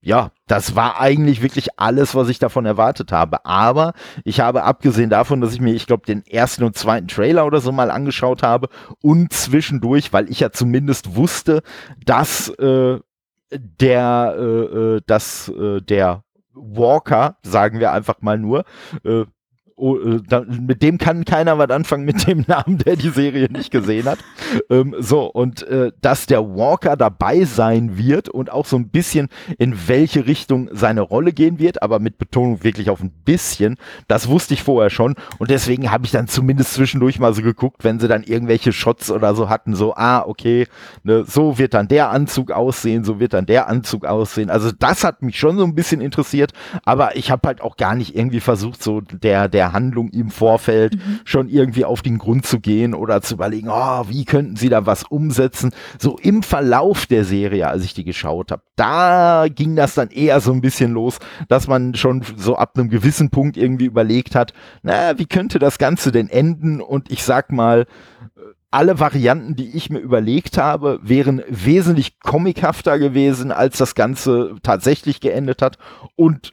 ja, 0.00 0.30
das 0.46 0.76
war 0.76 1.00
eigentlich 1.00 1.42
wirklich 1.42 1.78
alles, 1.78 2.14
was 2.14 2.28
ich 2.28 2.38
davon 2.38 2.66
erwartet 2.66 3.10
habe. 3.10 3.44
Aber 3.44 3.94
ich 4.24 4.40
habe 4.40 4.62
abgesehen 4.62 5.10
davon, 5.10 5.40
dass 5.40 5.52
ich 5.52 5.60
mir, 5.60 5.74
ich 5.74 5.86
glaube, 5.86 6.06
den 6.06 6.24
ersten 6.26 6.64
und 6.64 6.76
zweiten 6.76 7.08
Trailer 7.08 7.46
oder 7.46 7.60
so 7.60 7.72
mal 7.72 7.90
angeschaut 7.90 8.42
habe 8.42 8.68
und 9.02 9.32
zwischendurch, 9.32 10.12
weil 10.12 10.30
ich 10.30 10.40
ja 10.40 10.52
zumindest 10.52 11.16
wusste, 11.16 11.62
dass 12.04 12.48
äh, 12.48 13.00
der, 13.50 14.36
äh, 14.38 14.42
äh 14.42 15.00
dass 15.06 15.48
äh, 15.48 15.80
der 15.80 16.22
Walker, 16.54 17.36
sagen 17.42 17.80
wir 17.80 17.92
einfach 17.92 18.20
mal 18.20 18.38
nur, 18.38 18.64
äh, 19.04 19.24
oh, 19.78 19.96
äh, 19.96 20.20
da, 20.26 20.44
mit 20.48 20.82
dem 20.82 20.98
kann 20.98 21.24
keiner 21.24 21.58
was 21.58 21.70
anfangen 21.70 22.04
mit 22.04 22.26
dem 22.26 22.44
Namen, 22.46 22.78
der 22.78 22.96
die 22.96 23.10
Serie 23.10 23.48
nicht 23.50 23.70
gesehen 23.70 24.06
hat. 24.06 24.18
ähm, 24.70 24.94
so, 24.98 25.26
und 25.26 25.62
äh, 25.62 25.92
dass 26.00 26.26
der 26.26 26.42
Walker 26.42 26.96
dabei 26.96 27.44
sein 27.44 27.96
wird 27.96 28.28
und 28.28 28.50
auch 28.50 28.66
so 28.66 28.76
ein 28.76 28.88
bisschen 28.88 29.28
in 29.58 29.88
welche 29.88 30.26
Richtung 30.26 30.68
seine 30.72 31.00
Rolle 31.00 31.32
gehen 31.32 31.58
wird, 31.58 31.82
aber 31.82 31.98
mit 31.98 32.18
Betonung 32.18 32.64
wirklich 32.64 32.90
auf 32.90 33.02
ein 33.02 33.12
bisschen, 33.24 33.76
das 34.08 34.28
wusste 34.28 34.54
ich 34.54 34.62
vorher 34.62 34.90
schon. 34.90 35.14
Und 35.38 35.50
deswegen 35.50 35.90
habe 35.90 36.04
ich 36.04 36.10
dann 36.10 36.28
zumindest 36.28 36.74
zwischendurch 36.74 37.18
mal 37.18 37.34
so 37.34 37.42
geguckt, 37.42 37.84
wenn 37.84 38.00
sie 38.00 38.08
dann 38.08 38.22
irgendwelche 38.22 38.72
Shots 38.72 39.10
oder 39.10 39.34
so 39.34 39.48
hatten, 39.48 39.74
so, 39.74 39.94
ah, 39.94 40.24
okay, 40.26 40.66
ne, 41.02 41.24
so 41.26 41.58
wird 41.58 41.74
dann 41.74 41.88
der 41.88 42.10
Anzug 42.10 42.50
aussehen, 42.50 43.04
so 43.04 43.20
wird 43.20 43.34
dann 43.34 43.46
der 43.46 43.68
Anzug 43.68 44.04
aussehen. 44.04 44.50
Also 44.50 44.70
das 44.72 45.04
hat 45.04 45.22
mich 45.22 45.38
schon 45.38 45.58
so 45.58 45.64
ein 45.64 45.74
bisschen 45.74 46.00
interessiert, 46.00 46.52
aber 46.84 47.16
ich 47.16 47.30
habe 47.30 47.46
halt 47.46 47.60
auch 47.60 47.76
gar 47.76 47.94
nicht 47.94 48.16
irgendwie 48.16 48.40
versucht, 48.40 48.82
so 48.82 49.00
der, 49.00 49.48
der 49.48 49.67
Handlung 49.72 50.10
im 50.10 50.30
Vorfeld 50.30 50.96
mhm. 50.96 51.20
schon 51.24 51.48
irgendwie 51.48 51.84
auf 51.84 52.02
den 52.02 52.18
Grund 52.18 52.46
zu 52.46 52.60
gehen 52.60 52.94
oder 52.94 53.22
zu 53.22 53.34
überlegen, 53.34 53.68
oh, 53.70 54.04
wie 54.08 54.24
könnten 54.24 54.56
sie 54.56 54.68
da 54.68 54.86
was 54.86 55.04
umsetzen. 55.04 55.72
So 55.98 56.16
im 56.20 56.42
Verlauf 56.42 57.06
der 57.06 57.24
Serie, 57.24 57.68
als 57.68 57.84
ich 57.84 57.94
die 57.94 58.04
geschaut 58.04 58.52
habe, 58.52 58.62
da 58.76 59.46
ging 59.48 59.76
das 59.76 59.94
dann 59.94 60.10
eher 60.10 60.40
so 60.40 60.52
ein 60.52 60.60
bisschen 60.60 60.92
los, 60.92 61.18
dass 61.48 61.66
man 61.68 61.94
schon 61.94 62.22
so 62.36 62.56
ab 62.56 62.72
einem 62.76 62.88
gewissen 62.88 63.30
Punkt 63.30 63.56
irgendwie 63.56 63.86
überlegt 63.86 64.34
hat, 64.34 64.52
na, 64.82 65.18
wie 65.18 65.26
könnte 65.26 65.58
das 65.58 65.78
Ganze 65.78 66.12
denn 66.12 66.28
enden? 66.28 66.80
Und 66.80 67.10
ich 67.10 67.22
sag 67.24 67.52
mal, 67.52 67.86
alle 68.70 69.00
Varianten, 69.00 69.56
die 69.56 69.76
ich 69.76 69.88
mir 69.88 70.00
überlegt 70.00 70.58
habe, 70.58 71.00
wären 71.02 71.42
wesentlich 71.48 72.20
comichafter 72.20 72.98
gewesen, 72.98 73.50
als 73.50 73.78
das 73.78 73.94
Ganze 73.94 74.56
tatsächlich 74.62 75.20
geendet 75.20 75.62
hat 75.62 75.78
und 76.16 76.52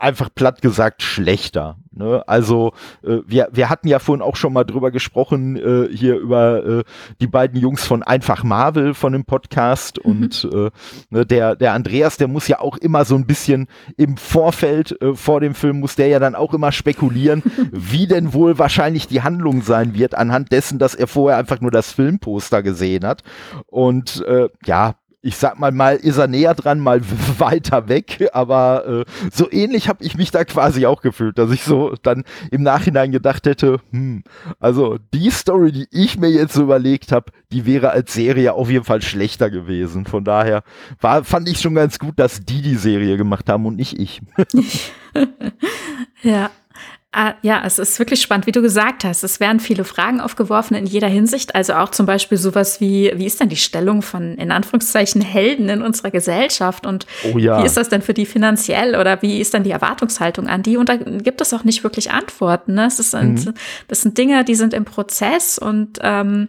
einfach 0.00 0.30
platt 0.34 0.62
gesagt 0.62 1.02
schlechter. 1.02 1.76
Ne? 1.92 2.22
Also 2.26 2.72
äh, 3.02 3.18
wir, 3.26 3.48
wir 3.52 3.70
hatten 3.70 3.88
ja 3.88 3.98
vorhin 3.98 4.22
auch 4.22 4.36
schon 4.36 4.52
mal 4.52 4.64
drüber 4.64 4.90
gesprochen, 4.90 5.56
äh, 5.56 5.94
hier 5.94 6.16
über 6.16 6.64
äh, 6.64 6.84
die 7.20 7.26
beiden 7.26 7.60
Jungs 7.60 7.84
von 7.84 8.02
Einfach 8.02 8.42
Marvel 8.42 8.94
von 8.94 9.12
dem 9.12 9.24
Podcast 9.24 10.00
mhm. 10.04 10.10
und 10.10 10.48
äh, 10.52 10.70
ne, 11.10 11.26
der, 11.26 11.56
der 11.56 11.72
Andreas, 11.72 12.16
der 12.16 12.28
muss 12.28 12.48
ja 12.48 12.60
auch 12.60 12.76
immer 12.78 13.04
so 13.04 13.14
ein 13.14 13.26
bisschen 13.26 13.68
im 13.96 14.16
Vorfeld 14.16 15.00
äh, 15.00 15.14
vor 15.14 15.40
dem 15.40 15.54
Film, 15.54 15.80
muss 15.80 15.96
der 15.96 16.08
ja 16.08 16.18
dann 16.18 16.34
auch 16.34 16.54
immer 16.54 16.72
spekulieren, 16.72 17.42
wie 17.72 18.06
denn 18.06 18.32
wohl 18.32 18.58
wahrscheinlich 18.58 19.06
die 19.06 19.22
Handlung 19.22 19.62
sein 19.62 19.94
wird, 19.94 20.14
anhand 20.14 20.52
dessen, 20.52 20.78
dass 20.78 20.94
er 20.94 21.06
vorher 21.06 21.38
einfach 21.38 21.60
nur 21.60 21.70
das 21.70 21.92
Filmposter 21.92 22.62
gesehen 22.62 23.04
hat. 23.04 23.22
Und 23.66 24.24
äh, 24.26 24.48
ja, 24.64 24.94
ich 25.24 25.36
sag 25.36 25.58
mal, 25.58 25.72
mal 25.72 25.96
ist 25.96 26.18
er 26.18 26.28
näher 26.28 26.54
dran, 26.54 26.78
mal 26.78 27.00
weiter 27.38 27.88
weg, 27.88 28.28
aber 28.34 28.86
äh, 28.86 29.04
so 29.32 29.50
ähnlich 29.50 29.88
habe 29.88 30.04
ich 30.04 30.16
mich 30.16 30.30
da 30.30 30.44
quasi 30.44 30.84
auch 30.84 31.00
gefühlt, 31.00 31.38
dass 31.38 31.50
ich 31.50 31.64
so 31.64 31.94
dann 32.02 32.24
im 32.50 32.62
Nachhinein 32.62 33.10
gedacht 33.10 33.46
hätte, 33.46 33.80
hm, 33.90 34.22
also 34.60 34.98
die 35.14 35.30
Story, 35.30 35.72
die 35.72 35.86
ich 35.90 36.18
mir 36.18 36.28
jetzt 36.28 36.52
so 36.52 36.62
überlegt 36.62 37.10
habe, 37.10 37.32
die 37.52 37.64
wäre 37.64 37.90
als 37.90 38.12
Serie 38.12 38.52
auf 38.52 38.68
jeden 38.68 38.84
Fall 38.84 39.00
schlechter 39.00 39.50
gewesen. 39.50 40.04
Von 40.04 40.24
daher 40.24 40.62
war, 41.00 41.24
fand 41.24 41.48
ich 41.48 41.60
schon 41.60 41.74
ganz 41.74 41.98
gut, 41.98 42.18
dass 42.18 42.44
die 42.44 42.60
die 42.60 42.76
Serie 42.76 43.16
gemacht 43.16 43.48
haben 43.48 43.64
und 43.64 43.76
nicht 43.76 43.98
ich. 43.98 44.20
ja, 46.22 46.50
Ah, 47.16 47.34
ja, 47.42 47.62
es 47.64 47.78
ist 47.78 47.96
wirklich 48.00 48.20
spannend, 48.20 48.48
wie 48.48 48.52
du 48.52 48.60
gesagt 48.60 49.04
hast. 49.04 49.22
Es 49.22 49.38
werden 49.38 49.60
viele 49.60 49.84
Fragen 49.84 50.20
aufgeworfen 50.20 50.74
in 50.74 50.84
jeder 50.84 51.06
Hinsicht. 51.06 51.54
Also 51.54 51.74
auch 51.74 51.90
zum 51.90 52.06
Beispiel 52.06 52.36
sowas 52.38 52.80
wie, 52.80 53.12
wie 53.14 53.24
ist 53.24 53.38
denn 53.38 53.48
die 53.48 53.56
Stellung 53.56 54.02
von, 54.02 54.34
in 54.34 54.50
Anführungszeichen, 54.50 55.20
Helden 55.22 55.68
in 55.68 55.80
unserer 55.80 56.10
Gesellschaft? 56.10 56.86
Und 56.86 57.06
oh 57.32 57.38
ja. 57.38 57.62
wie 57.62 57.66
ist 57.66 57.76
das 57.76 57.88
denn 57.88 58.02
für 58.02 58.14
die 58.14 58.26
finanziell? 58.26 58.96
Oder 58.96 59.22
wie 59.22 59.40
ist 59.40 59.54
dann 59.54 59.62
die 59.62 59.70
Erwartungshaltung 59.70 60.48
an 60.48 60.64
die? 60.64 60.76
Und 60.76 60.88
da 60.88 60.96
gibt 60.96 61.40
es 61.40 61.54
auch 61.54 61.62
nicht 61.62 61.84
wirklich 61.84 62.10
Antworten. 62.10 62.74
Ne? 62.74 62.86
Es 62.86 62.96
sind, 62.96 63.46
mhm. 63.46 63.54
Das 63.86 64.00
sind 64.02 64.18
Dinge, 64.18 64.44
die 64.44 64.56
sind 64.56 64.74
im 64.74 64.84
Prozess 64.84 65.56
und 65.56 66.00
ähm, 66.02 66.48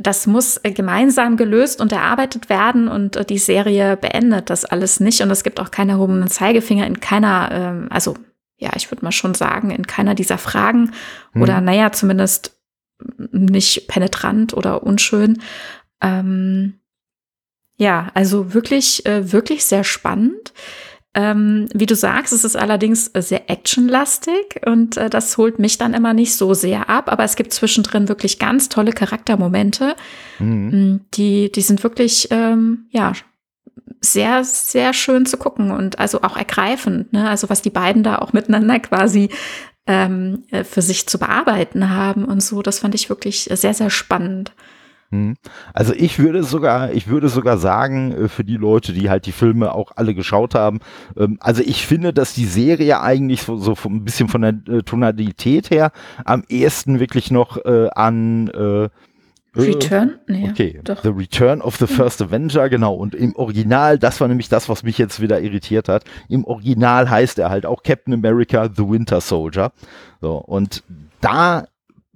das 0.00 0.26
muss 0.26 0.58
gemeinsam 0.62 1.36
gelöst 1.36 1.82
und 1.82 1.92
erarbeitet 1.92 2.48
werden 2.48 2.88
und 2.88 3.28
die 3.28 3.38
Serie 3.38 3.98
beendet 3.98 4.48
das 4.48 4.64
alles 4.64 5.00
nicht 5.00 5.20
und 5.22 5.30
es 5.30 5.42
gibt 5.42 5.60
auch 5.60 5.70
keine 5.70 5.92
erhobenen 5.92 6.28
Zeigefinger 6.28 6.86
in 6.86 7.00
keiner, 7.00 7.50
ähm, 7.52 7.86
also 7.90 8.14
ja, 8.58 8.70
ich 8.76 8.90
würde 8.90 9.04
mal 9.04 9.12
schon 9.12 9.34
sagen, 9.34 9.70
in 9.70 9.86
keiner 9.86 10.14
dieser 10.14 10.38
Fragen 10.38 10.92
hm. 11.32 11.42
oder 11.42 11.60
naja, 11.60 11.92
zumindest 11.92 12.58
nicht 13.30 13.86
penetrant 13.88 14.54
oder 14.54 14.82
unschön. 14.82 15.40
Ähm, 16.02 16.80
ja, 17.76 18.10
also 18.14 18.54
wirklich, 18.54 19.06
äh, 19.06 19.32
wirklich 19.32 19.64
sehr 19.64 19.84
spannend. 19.84 20.52
Ähm, 21.14 21.68
wie 21.72 21.86
du 21.86 21.94
sagst, 21.94 22.32
es 22.32 22.44
ist 22.44 22.56
allerdings 22.56 23.06
sehr 23.16 23.48
actionlastig 23.48 24.60
und 24.66 24.96
äh, 24.96 25.08
das 25.08 25.36
holt 25.38 25.58
mich 25.58 25.78
dann 25.78 25.94
immer 25.94 26.12
nicht 26.12 26.34
so 26.34 26.54
sehr 26.54 26.90
ab. 26.90 27.10
Aber 27.10 27.24
es 27.24 27.36
gibt 27.36 27.52
zwischendrin 27.52 28.08
wirklich 28.08 28.38
ganz 28.38 28.68
tolle 28.68 28.92
Charaktermomente, 28.92 29.96
mhm. 30.38 31.00
Die, 31.14 31.50
die 31.50 31.62
sind 31.62 31.82
wirklich, 31.82 32.28
ähm, 32.30 32.88
ja, 32.90 33.12
sehr, 34.00 34.44
sehr 34.44 34.92
schön 34.92 35.26
zu 35.26 35.36
gucken 35.36 35.70
und 35.70 35.98
also 35.98 36.22
auch 36.22 36.36
ergreifend. 36.36 37.12
Ne? 37.12 37.28
Also 37.28 37.50
was 37.50 37.62
die 37.62 37.70
beiden 37.70 38.02
da 38.02 38.18
auch 38.18 38.32
miteinander 38.32 38.78
quasi 38.80 39.30
ähm, 39.86 40.44
äh, 40.50 40.64
für 40.64 40.82
sich 40.82 41.08
zu 41.08 41.18
bearbeiten 41.18 41.90
haben 41.90 42.24
und 42.24 42.42
so, 42.42 42.62
das 42.62 42.80
fand 42.80 42.94
ich 42.94 43.08
wirklich 43.08 43.48
sehr, 43.52 43.74
sehr 43.74 43.90
spannend. 43.90 44.52
Hm. 45.10 45.36
Also 45.72 45.94
ich 45.94 46.18
würde 46.18 46.42
sogar, 46.42 46.92
ich 46.92 47.08
würde 47.08 47.30
sogar 47.30 47.56
sagen, 47.56 48.12
äh, 48.12 48.28
für 48.28 48.44
die 48.44 48.58
Leute, 48.58 48.92
die 48.92 49.08
halt 49.08 49.24
die 49.24 49.32
Filme 49.32 49.72
auch 49.72 49.92
alle 49.96 50.14
geschaut 50.14 50.54
haben, 50.54 50.80
ähm, 51.16 51.38
also 51.40 51.62
ich 51.62 51.86
finde, 51.86 52.12
dass 52.12 52.34
die 52.34 52.44
Serie 52.44 53.00
eigentlich 53.00 53.42
so, 53.42 53.56
so 53.56 53.74
ein 53.86 54.04
bisschen 54.04 54.28
von 54.28 54.42
der 54.42 54.54
äh, 54.68 54.82
Tonalität 54.82 55.70
her 55.70 55.92
am 56.26 56.44
ehesten 56.48 57.00
wirklich 57.00 57.30
noch 57.30 57.58
an 57.64 58.90
Return? 59.56 60.18
Nee, 60.26 60.48
okay, 60.50 60.80
doch. 60.84 61.02
The 61.02 61.08
Return 61.08 61.60
of 61.60 61.76
the 61.76 61.86
First 61.86 62.22
Avenger, 62.22 62.68
genau. 62.68 62.94
Und 62.94 63.14
im 63.14 63.34
Original, 63.36 63.98
das 63.98 64.20
war 64.20 64.28
nämlich 64.28 64.48
das, 64.48 64.68
was 64.68 64.82
mich 64.82 64.98
jetzt 64.98 65.20
wieder 65.20 65.40
irritiert 65.40 65.88
hat. 65.88 66.04
Im 66.28 66.44
Original 66.44 67.08
heißt 67.08 67.38
er 67.38 67.50
halt 67.50 67.66
auch 67.66 67.82
Captain 67.82 68.14
America 68.14 68.68
The 68.74 68.88
Winter 68.88 69.20
Soldier. 69.20 69.72
So, 70.20 70.36
und 70.36 70.82
da 71.20 71.66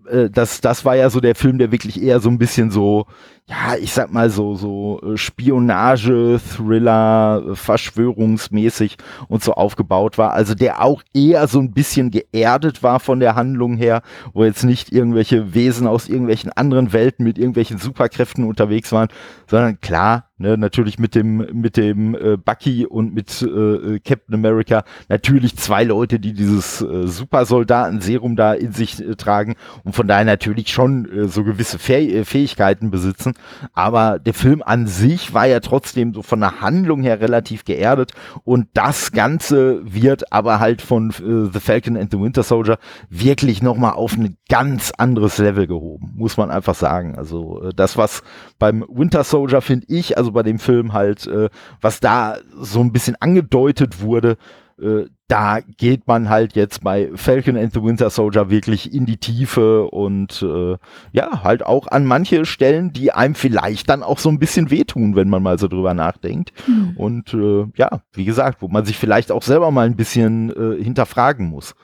äh, 0.08 0.30
das, 0.30 0.60
das 0.60 0.84
war 0.84 0.96
ja 0.96 1.10
so 1.10 1.20
der 1.20 1.34
Film, 1.34 1.58
der 1.58 1.72
wirklich 1.72 2.02
eher 2.02 2.20
so 2.20 2.28
ein 2.28 2.38
bisschen 2.38 2.70
so, 2.70 3.06
ja, 3.46 3.76
ich 3.80 3.92
sag 3.92 4.12
mal 4.12 4.30
so, 4.30 4.54
so 4.54 5.00
äh, 5.02 5.16
Spionage, 5.16 6.40
Thriller, 6.40 7.42
äh, 7.50 7.54
Verschwörungsmäßig 7.54 8.96
und 9.28 9.42
so 9.42 9.54
aufgebaut 9.54 10.18
war. 10.18 10.32
Also 10.32 10.54
der 10.54 10.82
auch 10.82 11.02
eher 11.14 11.46
so 11.48 11.58
ein 11.58 11.72
bisschen 11.72 12.10
geerdet 12.10 12.82
war 12.82 13.00
von 13.00 13.20
der 13.20 13.34
Handlung 13.34 13.76
her, 13.76 14.02
wo 14.32 14.44
jetzt 14.44 14.64
nicht 14.64 14.92
irgendwelche 14.92 15.54
Wesen 15.54 15.86
aus 15.86 16.08
irgendwelchen 16.08 16.52
anderen 16.52 16.92
Welten 16.92 17.24
mit 17.24 17.38
irgendwelchen 17.38 17.78
Superkräften 17.78 18.44
unterwegs 18.44 18.92
waren, 18.92 19.08
sondern 19.46 19.80
klar, 19.80 20.26
Ne, 20.42 20.58
natürlich 20.58 20.98
mit 20.98 21.14
dem 21.14 21.36
mit 21.52 21.76
dem 21.76 22.16
äh, 22.16 22.36
Bucky 22.36 22.84
und 22.84 23.14
mit 23.14 23.42
äh, 23.42 24.00
Captain 24.00 24.34
America 24.34 24.82
natürlich 25.08 25.56
zwei 25.56 25.84
Leute, 25.84 26.18
die 26.18 26.32
dieses 26.32 26.82
äh, 26.82 27.06
Supersoldaten-Serum 27.06 28.34
da 28.34 28.52
in 28.52 28.72
sich 28.72 29.00
äh, 29.00 29.14
tragen 29.14 29.54
und 29.84 29.94
von 29.94 30.08
daher 30.08 30.24
natürlich 30.24 30.66
schon 30.72 31.08
äh, 31.08 31.28
so 31.28 31.44
gewisse 31.44 31.78
Fäh 31.78 32.08
äh, 32.08 32.24
Fähigkeiten 32.24 32.90
besitzen. 32.90 33.34
Aber 33.72 34.18
der 34.18 34.34
Film 34.34 34.64
an 34.66 34.88
sich 34.88 35.32
war 35.32 35.46
ja 35.46 35.60
trotzdem 35.60 36.12
so 36.12 36.22
von 36.22 36.40
der 36.40 36.60
Handlung 36.60 37.02
her 37.02 37.20
relativ 37.20 37.64
geerdet 37.64 38.10
und 38.42 38.66
das 38.74 39.12
Ganze 39.12 39.80
wird 39.84 40.32
aber 40.32 40.58
halt 40.58 40.82
von 40.82 41.10
äh, 41.10 41.52
The 41.52 41.60
Falcon 41.60 41.96
and 41.96 42.10
the 42.10 42.18
Winter 42.18 42.42
Soldier 42.42 42.78
wirklich 43.10 43.62
nochmal 43.62 43.92
auf 43.92 44.16
ein 44.16 44.38
ganz 44.48 44.90
anderes 44.98 45.38
Level 45.38 45.68
gehoben, 45.68 46.14
muss 46.16 46.36
man 46.36 46.50
einfach 46.50 46.74
sagen. 46.74 47.16
Also 47.16 47.62
äh, 47.62 47.70
das, 47.76 47.96
was 47.96 48.24
beim 48.58 48.84
Winter 48.88 49.22
Soldier 49.22 49.60
finde 49.60 49.86
ich, 49.86 50.18
also 50.18 50.31
bei 50.32 50.42
dem 50.42 50.58
Film 50.58 50.92
halt, 50.92 51.26
äh, 51.26 51.48
was 51.80 52.00
da 52.00 52.38
so 52.60 52.80
ein 52.80 52.92
bisschen 52.92 53.16
angedeutet 53.20 54.00
wurde, 54.00 54.36
äh, 54.80 55.06
da 55.28 55.60
geht 55.60 56.06
man 56.06 56.28
halt 56.28 56.56
jetzt 56.56 56.82
bei 56.82 57.10
Falcon 57.14 57.56
and 57.56 57.72
the 57.72 57.82
Winter 57.82 58.10
Soldier 58.10 58.50
wirklich 58.50 58.92
in 58.92 59.06
die 59.06 59.16
Tiefe 59.16 59.84
und 59.84 60.42
äh, 60.42 60.76
ja, 61.12 61.42
halt 61.42 61.64
auch 61.64 61.86
an 61.86 62.04
manche 62.04 62.44
Stellen, 62.44 62.92
die 62.92 63.12
einem 63.12 63.34
vielleicht 63.34 63.88
dann 63.88 64.02
auch 64.02 64.18
so 64.18 64.28
ein 64.28 64.38
bisschen 64.38 64.70
wehtun, 64.70 65.16
wenn 65.16 65.30
man 65.30 65.42
mal 65.42 65.58
so 65.58 65.68
drüber 65.68 65.94
nachdenkt. 65.94 66.52
Mhm. 66.66 66.96
Und 66.96 67.32
äh, 67.32 67.66
ja, 67.76 68.02
wie 68.12 68.26
gesagt, 68.26 68.60
wo 68.60 68.68
man 68.68 68.84
sich 68.84 68.98
vielleicht 68.98 69.32
auch 69.32 69.42
selber 69.42 69.70
mal 69.70 69.86
ein 69.86 69.96
bisschen 69.96 70.50
äh, 70.50 70.82
hinterfragen 70.82 71.46
muss. 71.46 71.74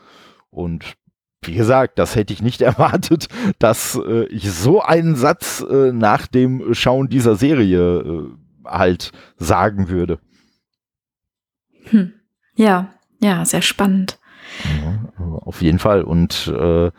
Und 0.51 0.95
wie 1.43 1.55
gesagt, 1.55 1.99
das 1.99 2.15
hätte 2.17 2.33
ich 2.33 2.43
nicht 2.43 2.61
erwartet, 2.63 3.29
dass 3.59 3.97
äh, 3.97 4.25
ich 4.27 4.51
so 4.51 4.83
einen 4.83 5.17
Satz 5.17 5.65
äh, 5.69 5.93
nach 5.93 6.27
dem 6.27 6.75
Schauen 6.75 7.09
dieser 7.09 7.37
Serie 7.37 7.79
äh, 7.99 8.31
halt 8.65 9.13
sagen 9.37 9.89
würde. 9.89 10.19
Hm. 11.85 12.13
Ja, 12.55 12.93
ja, 13.21 13.45
sehr 13.45 13.63
spannend. 13.63 14.19
Ja, 14.83 15.13
auf 15.21 15.63
jeden 15.63 15.79
Fall. 15.79 16.03
Und 16.03 16.49
äh, 16.49 16.91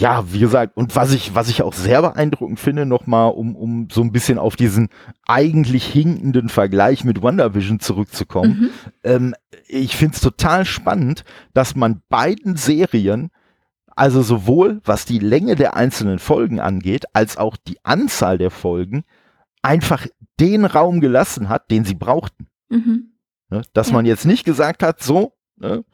ja, 0.00 0.32
wie 0.32 0.38
gesagt, 0.38 0.78
und 0.78 0.96
was 0.96 1.12
ich, 1.12 1.34
was 1.34 1.50
ich 1.50 1.62
auch 1.62 1.74
sehr 1.74 2.00
beeindruckend 2.00 2.58
finde, 2.58 2.86
nochmal, 2.86 3.32
um, 3.32 3.54
um 3.54 3.88
so 3.92 4.00
ein 4.00 4.12
bisschen 4.12 4.38
auf 4.38 4.56
diesen 4.56 4.88
eigentlich 5.26 5.84
hinkenden 5.84 6.48
Vergleich 6.48 7.04
mit 7.04 7.22
WandaVision 7.22 7.80
zurückzukommen. 7.80 8.60
Mhm. 8.60 8.70
Ähm, 9.04 9.34
ich 9.68 9.96
finde 9.96 10.14
es 10.14 10.22
total 10.22 10.64
spannend, 10.64 11.24
dass 11.52 11.76
man 11.76 12.00
beiden 12.08 12.56
Serien, 12.56 13.30
also 13.94 14.22
sowohl 14.22 14.80
was 14.84 15.04
die 15.04 15.18
Länge 15.18 15.54
der 15.54 15.76
einzelnen 15.76 16.18
Folgen 16.18 16.60
angeht, 16.60 17.04
als 17.12 17.36
auch 17.36 17.58
die 17.58 17.76
Anzahl 17.84 18.38
der 18.38 18.50
Folgen, 18.50 19.04
einfach 19.60 20.06
den 20.40 20.64
Raum 20.64 21.00
gelassen 21.00 21.50
hat, 21.50 21.70
den 21.70 21.84
sie 21.84 21.94
brauchten. 21.94 22.46
Mhm. 22.70 23.12
Ne? 23.50 23.60
Dass 23.74 23.88
ja. 23.88 23.94
man 23.96 24.06
jetzt 24.06 24.24
nicht 24.24 24.44
gesagt 24.44 24.82
hat, 24.82 25.02
so, 25.02 25.34
ne? 25.56 25.84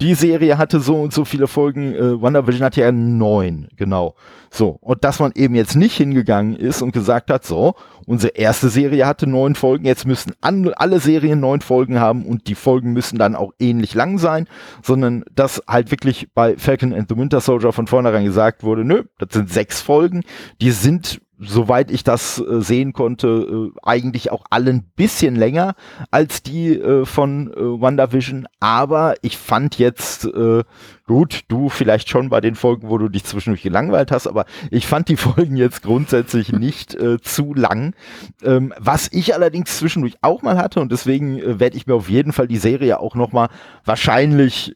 Die 0.00 0.14
Serie 0.14 0.58
hatte 0.58 0.80
so 0.80 1.00
und 1.00 1.12
so 1.12 1.24
viele 1.24 1.46
Folgen, 1.46 1.94
äh, 1.94 2.20
WandaVision 2.20 2.64
hatte 2.64 2.80
ja 2.82 2.92
neun, 2.92 3.68
genau. 3.76 4.14
So, 4.50 4.78
und 4.80 5.04
dass 5.04 5.20
man 5.20 5.32
eben 5.34 5.54
jetzt 5.54 5.74
nicht 5.74 5.96
hingegangen 5.96 6.54
ist 6.56 6.82
und 6.82 6.92
gesagt 6.92 7.30
hat, 7.30 7.44
so, 7.44 7.74
unsere 8.06 8.34
erste 8.34 8.68
Serie 8.68 9.06
hatte 9.06 9.26
neun 9.26 9.54
Folgen, 9.54 9.86
jetzt 9.86 10.06
müssen 10.06 10.32
an, 10.40 10.72
alle 10.74 11.00
Serien 11.00 11.40
neun 11.40 11.60
Folgen 11.60 11.98
haben 11.98 12.24
und 12.26 12.46
die 12.48 12.54
Folgen 12.54 12.92
müssen 12.92 13.18
dann 13.18 13.34
auch 13.34 13.52
ähnlich 13.58 13.94
lang 13.94 14.18
sein, 14.18 14.46
sondern 14.82 15.24
dass 15.34 15.62
halt 15.66 15.90
wirklich 15.90 16.28
bei 16.34 16.56
Falcon 16.56 16.92
and 16.92 17.08
the 17.08 17.16
Winter 17.16 17.40
Soldier 17.40 17.72
von 17.72 17.86
vornherein 17.86 18.24
gesagt 18.24 18.62
wurde, 18.62 18.84
nö, 18.84 19.04
das 19.18 19.30
sind 19.32 19.50
sechs 19.50 19.80
Folgen, 19.80 20.22
die 20.60 20.70
sind 20.70 21.20
soweit 21.38 21.90
ich 21.90 22.02
das 22.02 22.38
äh, 22.38 22.60
sehen 22.60 22.92
konnte, 22.92 23.72
äh, 23.74 23.78
eigentlich 23.82 24.30
auch 24.30 24.44
alle 24.50 24.70
ein 24.70 24.84
bisschen 24.96 25.36
länger 25.36 25.74
als 26.10 26.42
die 26.42 26.72
äh, 26.72 27.04
von 27.04 27.52
äh, 27.52 27.56
WandaVision. 27.56 28.46
Aber 28.60 29.14
ich 29.22 29.36
fand 29.36 29.78
jetzt, 29.78 30.24
äh, 30.24 30.64
gut, 31.06 31.42
du 31.48 31.68
vielleicht 31.68 32.08
schon 32.08 32.30
bei 32.30 32.40
den 32.40 32.54
Folgen, 32.54 32.88
wo 32.88 32.98
du 32.98 33.08
dich 33.08 33.24
zwischendurch 33.24 33.62
gelangweilt 33.62 34.10
hast, 34.10 34.26
aber 34.26 34.46
ich 34.70 34.86
fand 34.86 35.08
die 35.08 35.16
Folgen 35.16 35.56
jetzt 35.56 35.82
grundsätzlich 35.82 36.52
nicht 36.52 36.94
äh, 36.94 37.20
zu 37.20 37.52
lang. 37.54 37.94
Ähm, 38.42 38.72
was 38.78 39.08
ich 39.12 39.34
allerdings 39.34 39.78
zwischendurch 39.78 40.16
auch 40.22 40.42
mal 40.42 40.56
hatte 40.56 40.80
und 40.80 40.90
deswegen 40.90 41.38
äh, 41.38 41.60
werde 41.60 41.76
ich 41.76 41.86
mir 41.86 41.94
auf 41.94 42.08
jeden 42.08 42.32
Fall 42.32 42.48
die 42.48 42.56
Serie 42.56 42.98
auch 42.98 43.14
noch 43.14 43.32
mal 43.32 43.48
wahrscheinlich 43.84 44.74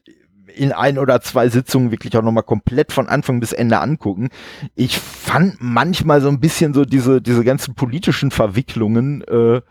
in 0.55 0.71
ein 0.71 0.97
oder 0.97 1.21
zwei 1.21 1.49
Sitzungen 1.49 1.91
wirklich 1.91 2.15
auch 2.17 2.21
nochmal 2.21 2.43
komplett 2.43 2.91
von 2.91 3.07
Anfang 3.07 3.39
bis 3.39 3.53
Ende 3.53 3.79
angucken. 3.79 4.29
Ich 4.75 4.97
fand 4.99 5.57
manchmal 5.59 6.21
so 6.21 6.29
ein 6.29 6.39
bisschen 6.39 6.73
so 6.73 6.85
diese, 6.85 7.21
diese 7.21 7.43
ganzen 7.43 7.75
politischen 7.75 8.31
Verwicklungen, 8.31 9.21
äh, 9.23 9.61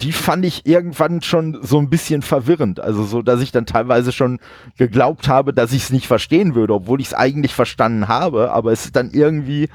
die 0.00 0.12
fand 0.12 0.44
ich 0.44 0.64
irgendwann 0.64 1.22
schon 1.22 1.58
so 1.62 1.78
ein 1.78 1.90
bisschen 1.90 2.22
verwirrend. 2.22 2.78
Also 2.78 3.04
so, 3.04 3.22
dass 3.22 3.40
ich 3.40 3.50
dann 3.50 3.66
teilweise 3.66 4.12
schon 4.12 4.38
geglaubt 4.76 5.28
habe, 5.28 5.52
dass 5.52 5.72
ich 5.72 5.84
es 5.84 5.90
nicht 5.90 6.06
verstehen 6.06 6.54
würde, 6.54 6.74
obwohl 6.74 7.00
ich 7.00 7.08
es 7.08 7.14
eigentlich 7.14 7.54
verstanden 7.54 8.06
habe, 8.06 8.52
aber 8.52 8.70
es 8.70 8.86
ist 8.86 8.96
dann 8.96 9.10
irgendwie, 9.10 9.68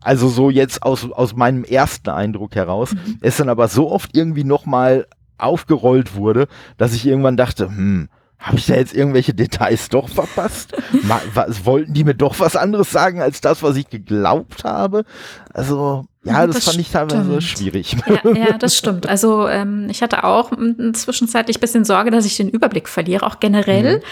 also 0.00 0.28
so 0.28 0.50
jetzt 0.50 0.82
aus, 0.82 1.10
aus 1.10 1.34
meinem 1.34 1.64
ersten 1.64 2.10
Eindruck 2.10 2.54
heraus, 2.54 2.92
mhm. 2.92 3.18
es 3.22 3.38
dann 3.38 3.48
aber 3.48 3.68
so 3.68 3.90
oft 3.90 4.14
irgendwie 4.14 4.44
nochmal 4.44 5.06
aufgerollt 5.38 6.14
wurde, 6.14 6.48
dass 6.76 6.94
ich 6.94 7.06
irgendwann 7.06 7.36
dachte, 7.38 7.68
hm, 7.68 8.08
habe 8.42 8.58
ich 8.58 8.66
da 8.66 8.74
jetzt 8.74 8.94
irgendwelche 8.94 9.32
Details 9.32 9.88
doch 9.88 10.08
verpasst? 10.08 10.72
Was, 11.34 11.64
wollten 11.64 11.94
die 11.94 12.04
mir 12.04 12.14
doch 12.14 12.40
was 12.40 12.56
anderes 12.56 12.90
sagen 12.90 13.20
als 13.20 13.40
das, 13.40 13.62
was 13.62 13.76
ich 13.76 13.88
geglaubt 13.88 14.64
habe? 14.64 15.04
Also, 15.52 16.06
ja, 16.24 16.46
das, 16.46 16.56
das 16.56 16.64
fand 16.64 16.78
ich 16.78 16.90
teilweise 16.90 17.40
schwierig. 17.40 17.96
Ja, 18.24 18.32
ja, 18.32 18.58
das 18.58 18.76
stimmt. 18.76 19.08
Also, 19.08 19.48
ähm, 19.48 19.88
ich 19.90 20.02
hatte 20.02 20.24
auch 20.24 20.52
zwischenzeitlich 20.92 21.58
ein 21.58 21.60
bisschen 21.60 21.84
Sorge, 21.84 22.10
dass 22.10 22.26
ich 22.26 22.36
den 22.36 22.48
Überblick 22.48 22.88
verliere, 22.88 23.26
auch 23.26 23.40
generell. 23.40 23.98
Mhm. 23.98 24.02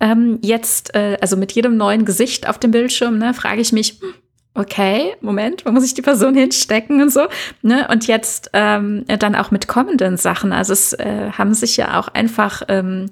Ähm, 0.00 0.38
jetzt, 0.42 0.94
äh, 0.94 1.18
also 1.20 1.36
mit 1.36 1.52
jedem 1.52 1.76
neuen 1.76 2.04
Gesicht 2.04 2.48
auf 2.48 2.58
dem 2.58 2.70
Bildschirm, 2.70 3.18
ne, 3.18 3.34
frage 3.34 3.60
ich 3.60 3.72
mich, 3.72 4.00
hm, 4.00 4.14
okay, 4.54 5.14
Moment, 5.20 5.64
wo 5.64 5.70
muss 5.70 5.84
ich 5.84 5.94
die 5.94 6.02
Person 6.02 6.34
hinstecken 6.36 7.02
und 7.02 7.12
so. 7.12 7.26
Ne? 7.62 7.88
Und 7.90 8.06
jetzt 8.06 8.50
ähm, 8.52 9.04
dann 9.06 9.34
auch 9.34 9.50
mit 9.50 9.68
kommenden 9.68 10.16
Sachen. 10.16 10.52
Also 10.52 10.72
es 10.72 10.92
äh, 10.94 11.30
haben 11.32 11.54
sich 11.54 11.76
ja 11.76 11.98
auch 11.98 12.08
einfach 12.08 12.62
ähm, 12.68 13.10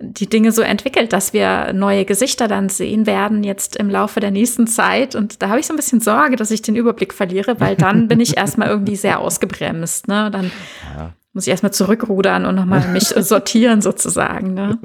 die 0.00 0.28
Dinge 0.28 0.50
so 0.50 0.62
entwickelt, 0.62 1.12
dass 1.12 1.32
wir 1.32 1.72
neue 1.72 2.04
Gesichter 2.04 2.48
dann 2.48 2.68
sehen 2.68 3.06
werden 3.06 3.44
jetzt 3.44 3.76
im 3.76 3.90
Laufe 3.90 4.20
der 4.20 4.30
nächsten 4.30 4.66
Zeit. 4.66 5.14
Und 5.14 5.42
da 5.42 5.50
habe 5.50 5.60
ich 5.60 5.66
so 5.66 5.74
ein 5.74 5.76
bisschen 5.76 6.00
Sorge, 6.00 6.36
dass 6.36 6.50
ich 6.50 6.62
den 6.62 6.74
Überblick 6.74 7.12
verliere, 7.12 7.60
weil 7.60 7.76
dann 7.76 8.08
bin 8.08 8.20
ich 8.20 8.36
erstmal 8.38 8.68
irgendwie 8.68 8.96
sehr 8.96 9.20
ausgebremst. 9.20 10.08
Ne? 10.08 10.30
Dann, 10.30 10.50
muss 11.32 11.46
ich 11.46 11.50
erstmal 11.50 11.72
zurückrudern 11.72 12.44
und 12.44 12.56
nochmal 12.56 12.88
mich 12.88 13.04
sortieren 13.16 13.82
sozusagen. 13.82 14.54
Ne? 14.54 14.78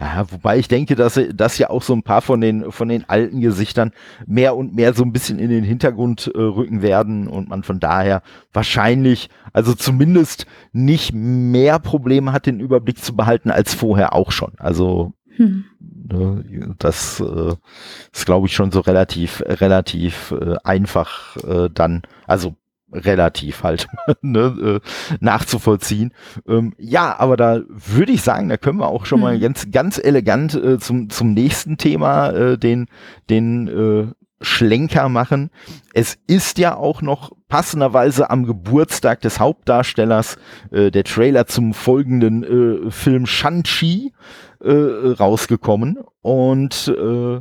Ja, 0.00 0.26
wobei 0.30 0.58
ich 0.58 0.66
denke, 0.66 0.96
dass, 0.96 1.20
dass 1.32 1.58
ja 1.58 1.70
auch 1.70 1.82
so 1.82 1.94
ein 1.94 2.02
paar 2.02 2.20
von 2.20 2.40
den, 2.40 2.72
von 2.72 2.88
den 2.88 3.08
alten 3.08 3.40
Gesichtern 3.40 3.92
mehr 4.26 4.56
und 4.56 4.74
mehr 4.74 4.92
so 4.92 5.04
ein 5.04 5.12
bisschen 5.12 5.38
in 5.38 5.50
den 5.50 5.62
Hintergrund 5.62 6.32
äh, 6.34 6.40
rücken 6.40 6.82
werden 6.82 7.28
und 7.28 7.48
man 7.48 7.62
von 7.62 7.78
daher 7.78 8.22
wahrscheinlich, 8.52 9.30
also 9.52 9.72
zumindest 9.72 10.46
nicht 10.72 11.12
mehr 11.14 11.78
Probleme 11.78 12.32
hat, 12.32 12.46
den 12.46 12.58
Überblick 12.58 12.98
zu 12.98 13.14
behalten 13.14 13.52
als 13.52 13.72
vorher 13.72 14.14
auch 14.14 14.32
schon. 14.32 14.52
Also 14.58 15.12
hm. 15.36 15.64
ne, 15.78 16.74
das 16.78 17.20
äh, 17.20 17.54
ist, 18.12 18.26
glaube 18.26 18.48
ich, 18.48 18.54
schon 18.54 18.72
so 18.72 18.80
relativ, 18.80 19.44
relativ 19.46 20.32
äh, 20.32 20.56
einfach 20.64 21.36
äh, 21.36 21.70
dann, 21.72 22.02
also 22.26 22.56
relativ 22.92 23.62
halt 23.62 23.88
ne, 24.22 24.80
äh, 24.82 25.16
nachzuvollziehen. 25.20 26.12
Ähm, 26.46 26.74
ja, 26.78 27.18
aber 27.18 27.36
da 27.36 27.60
würde 27.68 28.12
ich 28.12 28.22
sagen, 28.22 28.48
da 28.48 28.56
können 28.56 28.78
wir 28.78 28.88
auch 28.88 29.06
schon 29.06 29.20
mal 29.20 29.34
hm. 29.34 29.40
ganz 29.40 29.70
ganz 29.70 29.98
elegant 29.98 30.54
äh, 30.54 30.78
zum 30.78 31.10
zum 31.10 31.32
nächsten 31.32 31.76
Thema 31.76 32.30
äh, 32.30 32.58
den 32.58 32.86
den 33.28 33.68
äh, 33.68 34.12
Schlenker 34.40 35.08
machen. 35.08 35.50
Es 35.94 36.16
ist 36.26 36.58
ja 36.58 36.76
auch 36.76 37.02
noch 37.02 37.32
passenderweise 37.48 38.30
am 38.30 38.44
Geburtstag 38.44 39.20
des 39.20 39.40
Hauptdarstellers 39.40 40.36
äh, 40.70 40.90
der 40.90 41.04
Trailer 41.04 41.46
zum 41.46 41.74
folgenden 41.74 42.44
äh, 42.86 42.90
Film 42.90 43.26
Shang-Chi 43.26 44.12
äh, 44.60 44.70
rausgekommen 44.70 45.98
und 46.22 46.94
äh, 46.96 47.40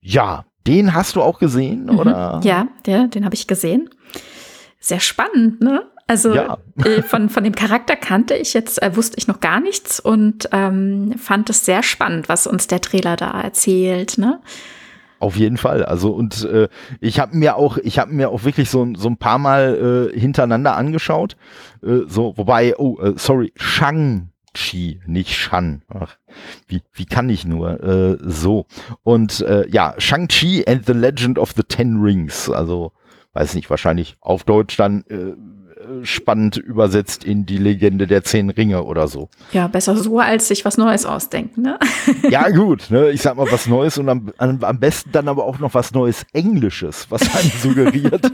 ja, 0.00 0.44
den 0.66 0.94
hast 0.94 1.16
du 1.16 1.22
auch 1.22 1.38
gesehen, 1.38 1.84
mhm. 1.84 1.98
oder? 1.98 2.40
Ja, 2.44 2.68
der, 2.86 3.08
den 3.08 3.24
habe 3.24 3.34
ich 3.34 3.46
gesehen 3.46 3.90
sehr 4.78 5.00
spannend, 5.00 5.60
ne? 5.60 5.84
Also 6.08 6.34
ja. 6.34 6.58
äh, 6.84 7.02
von, 7.02 7.28
von 7.28 7.42
dem 7.42 7.54
Charakter 7.54 7.96
kannte 7.96 8.34
ich 8.34 8.54
jetzt, 8.54 8.80
äh, 8.80 8.94
wusste 8.94 9.18
ich 9.18 9.26
noch 9.26 9.40
gar 9.40 9.60
nichts 9.60 9.98
und 9.98 10.48
ähm, 10.52 11.14
fand 11.18 11.50
es 11.50 11.64
sehr 11.64 11.82
spannend, 11.82 12.28
was 12.28 12.46
uns 12.46 12.68
der 12.68 12.80
Trailer 12.80 13.16
da 13.16 13.40
erzählt, 13.40 14.16
ne? 14.16 14.40
Auf 15.18 15.36
jeden 15.36 15.56
Fall. 15.56 15.84
Also 15.84 16.12
und 16.12 16.44
äh, 16.44 16.68
ich 17.00 17.18
habe 17.18 17.36
mir 17.36 17.56
auch, 17.56 17.78
ich 17.78 17.98
habe 17.98 18.12
mir 18.12 18.30
auch 18.30 18.44
wirklich 18.44 18.70
so, 18.70 18.86
so 18.96 19.08
ein 19.08 19.16
paar 19.16 19.38
Mal 19.38 20.10
äh, 20.14 20.18
hintereinander 20.18 20.76
angeschaut. 20.76 21.36
Äh, 21.82 22.00
so, 22.06 22.36
wobei, 22.36 22.76
oh, 22.76 23.00
äh, 23.00 23.14
sorry, 23.16 23.52
Shang-Chi, 23.56 25.00
nicht 25.06 25.34
Shan. 25.34 25.82
Ach, 25.88 26.16
wie, 26.68 26.82
wie 26.92 27.06
kann 27.06 27.30
ich 27.30 27.46
nur? 27.46 27.82
Äh, 27.82 28.18
so. 28.20 28.66
Und 29.02 29.40
äh, 29.40 29.66
ja, 29.68 29.94
Shang-Chi 29.96 30.68
and 30.68 30.86
the 30.86 30.92
Legend 30.92 31.38
of 31.38 31.52
the 31.56 31.62
Ten 31.62 31.96
Rings. 32.00 32.50
Also 32.50 32.92
weiß 33.36 33.54
nicht, 33.54 33.68
wahrscheinlich 33.68 34.16
auf 34.20 34.44
Deutsch 34.44 34.78
dann 34.78 35.04
äh, 35.10 35.34
spannend 36.02 36.56
übersetzt 36.56 37.24
in 37.24 37.46
die 37.46 37.58
Legende 37.58 38.06
der 38.06 38.24
Zehn 38.24 38.50
Ringe 38.50 38.84
oder 38.84 39.08
so. 39.08 39.28
Ja, 39.52 39.68
besser 39.68 39.96
so, 39.96 40.18
als 40.18 40.48
sich 40.48 40.64
was 40.64 40.78
Neues 40.78 41.06
ausdenken, 41.06 41.62
ne? 41.62 41.78
ja, 42.30 42.48
gut, 42.50 42.90
ne? 42.90 43.10
ich 43.10 43.22
sag 43.22 43.36
mal 43.36 43.50
was 43.50 43.66
Neues 43.66 43.98
und 43.98 44.08
am, 44.08 44.32
am 44.38 44.80
besten 44.80 45.10
dann 45.12 45.28
aber 45.28 45.44
auch 45.44 45.58
noch 45.58 45.74
was 45.74 45.92
Neues 45.92 46.24
Englisches, 46.32 47.06
was 47.10 47.22
einem 47.22 47.50
suggeriert, 47.60 48.30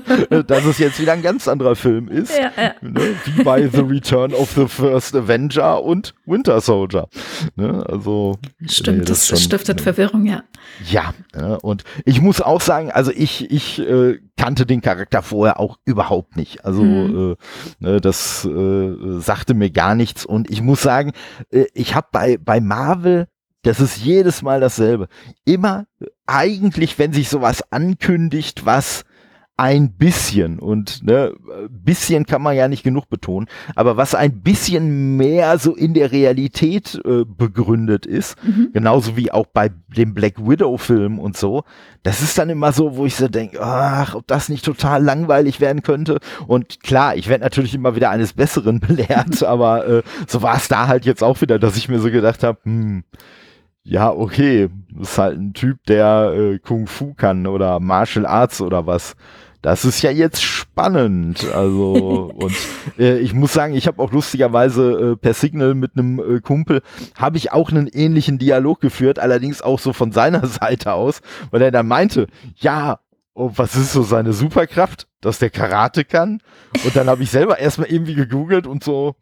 dass 0.49 0.65
es 0.65 0.79
jetzt 0.79 1.01
wieder 1.01 1.13
ein 1.13 1.23
ganz 1.23 1.49
anderer 1.49 1.77
Film 1.77 2.09
ist. 2.09 2.33
Ja, 2.37 2.51
ja. 2.57 2.75
Ne? 2.81 3.15
Wie 3.25 3.43
bei 3.43 3.69
The 3.69 3.81
Return 3.81 4.35
of 4.35 4.51
the 4.53 4.67
First 4.67 5.15
Avenger 5.17 5.83
und 5.83 6.15
Winter 6.27 6.61
Soldier. 6.61 7.09
Ne? 7.57 7.85
Also, 7.89 8.39
Stimmt, 8.67 8.99
nee, 8.99 9.05
das, 9.05 9.21
das 9.21 9.29
schon, 9.29 9.39
stiftet 9.39 9.79
ne? 9.79 9.83
Verwirrung, 9.83 10.27
ja. 10.27 10.43
Ja, 10.91 11.15
ne? 11.35 11.59
und 11.61 11.85
ich 12.05 12.21
muss 12.21 12.41
auch 12.41 12.61
sagen, 12.61 12.91
also 12.91 13.11
ich, 13.15 13.51
ich 13.51 13.79
äh, 13.81 14.19
kannte 14.37 14.67
den 14.67 14.81
Charakter 14.81 15.23
vorher 15.23 15.61
auch 15.61 15.79
überhaupt 15.85 16.37
nicht. 16.37 16.65
Also 16.65 16.83
mhm. 16.83 17.33
äh, 17.33 17.42
das 17.81 18.45
äh, 18.45 19.21
sagte 19.21 19.55
mir 19.55 19.71
gar 19.71 19.95
nichts. 19.95 20.25
Und 20.25 20.51
ich 20.51 20.63
muss 20.63 20.83
sagen, 20.83 21.13
äh, 21.51 21.67
ich 21.75 21.95
habe 21.95 22.09
bei, 22.13 22.39
bei 22.39 22.61
Marvel, 22.61 23.29
das 23.63 23.81
ist 23.81 23.99
jedes 23.99 24.43
Mal 24.43 24.61
dasselbe. 24.61 25.09
Immer 25.45 25.87
eigentlich, 26.27 26.99
wenn 26.99 27.13
sich 27.13 27.29
sowas 27.29 27.63
ankündigt, 27.71 28.67
was 28.67 29.05
ein 29.63 29.93
bisschen 29.93 30.59
und 30.59 31.05
ne, 31.05 31.33
bisschen 31.71 32.27
kann 32.27 32.43
man 32.43 32.57
ja 32.57 32.67
nicht 32.67 32.83
genug 32.83 33.09
betonen, 33.09 33.49
aber 33.77 33.97
was 33.97 34.17
ein 34.17 34.41
bisschen 34.41 35.17
mehr 35.17 35.57
so 35.57 35.77
in 35.77 35.95
der 35.95 36.11
Realität 36.11 37.01
äh, 37.05 37.25
begründet 37.25 38.05
ist, 38.05 38.37
mhm. 38.43 38.71
genauso 38.73 39.17
wie 39.17 39.31
auch 39.31 39.47
bei 39.47 39.71
dem 39.97 40.15
Black 40.15 40.45
Widow 40.45 40.79
Film 40.79 41.21
und 41.21 41.37
so, 41.37 41.63
das 42.03 42.23
ist 42.23 42.37
dann 42.39 42.51
immer 42.51 42.73
so, 42.73 42.97
wo 42.97 43.07
ich 43.07 43.15
so 43.15 43.29
denke, 43.29 43.63
ach, 43.63 44.17
ob 44.17 44.27
das 44.27 44.49
nicht 44.49 44.65
total 44.65 45.01
langweilig 45.01 45.61
werden 45.61 45.85
könnte 45.85 46.19
und 46.49 46.83
klar, 46.83 47.15
ich 47.15 47.29
werde 47.29 47.45
natürlich 47.45 47.73
immer 47.73 47.95
wieder 47.95 48.11
eines 48.11 48.33
Besseren 48.33 48.81
belehrt, 48.81 49.45
aber 49.45 49.87
äh, 49.87 50.03
so 50.27 50.43
war 50.43 50.57
es 50.57 50.67
da 50.67 50.89
halt 50.89 51.07
jetzt 51.07 51.23
auch 51.23 51.41
wieder, 51.41 51.61
dass 51.61 51.77
ich 51.77 51.89
mir 51.89 52.01
so 52.01 52.11
gedacht 52.11 52.43
habe, 52.43 52.59
hm, 52.65 53.05
ja, 53.85 54.11
okay, 54.11 54.69
das 54.91 55.11
ist 55.13 55.19
halt 55.19 55.39
ein 55.39 55.55
Typ, 55.55 55.85
der 55.87 56.33
äh, 56.37 56.59
Kung 56.59 56.89
Fu 56.89 57.15
kann 57.15 57.47
oder 57.47 57.81
Martial 57.81 58.27
Arts 58.27 58.61
oder 58.61 58.87
was 58.87 59.15
das 59.63 59.85
ist 59.85 60.03
ja 60.03 60.11
jetzt 60.11 60.43
spannend. 60.43 61.47
Also 61.55 62.33
und 62.35 62.55
äh, 62.99 63.19
ich 63.19 63.33
muss 63.33 63.53
sagen, 63.53 63.75
ich 63.75 63.87
habe 63.87 64.03
auch 64.03 64.13
lustigerweise 64.13 65.13
äh, 65.13 65.17
per 65.17 65.35
Signal 65.35 65.75
mit 65.75 65.93
einem 65.97 66.19
äh, 66.19 66.41
Kumpel 66.41 66.83
habe 67.17 67.39
ich 67.39 67.53
auch 67.53 67.71
einen 67.71 67.87
ähnlichen 67.87 68.39
Dialog 68.39 68.81
geführt, 68.81 69.19
allerdings 69.19 69.63
auch 69.63 69.79
so 69.79 69.93
von 69.93 70.13
seiner 70.13 70.47
Seite 70.47 70.93
aus, 70.93 71.21
weil 71.51 71.63
er 71.63 71.71
dann 71.71 71.87
meinte, 71.87 72.27
ja, 72.57 72.99
oh, 73.35 73.51
was 73.55 73.77
ist 73.77 73.93
so 73.93 74.03
seine 74.03 74.33
Superkraft, 74.33 75.07
dass 75.21 75.39
der 75.39 75.51
Karate 75.51 76.05
kann? 76.05 76.41
Und 76.85 76.97
dann 76.97 77.09
habe 77.09 77.23
ich 77.23 77.31
selber 77.31 77.59
erstmal 77.59 77.89
irgendwie 77.89 78.15
gegoogelt 78.15 78.67
und 78.67 78.85
so 78.85 79.15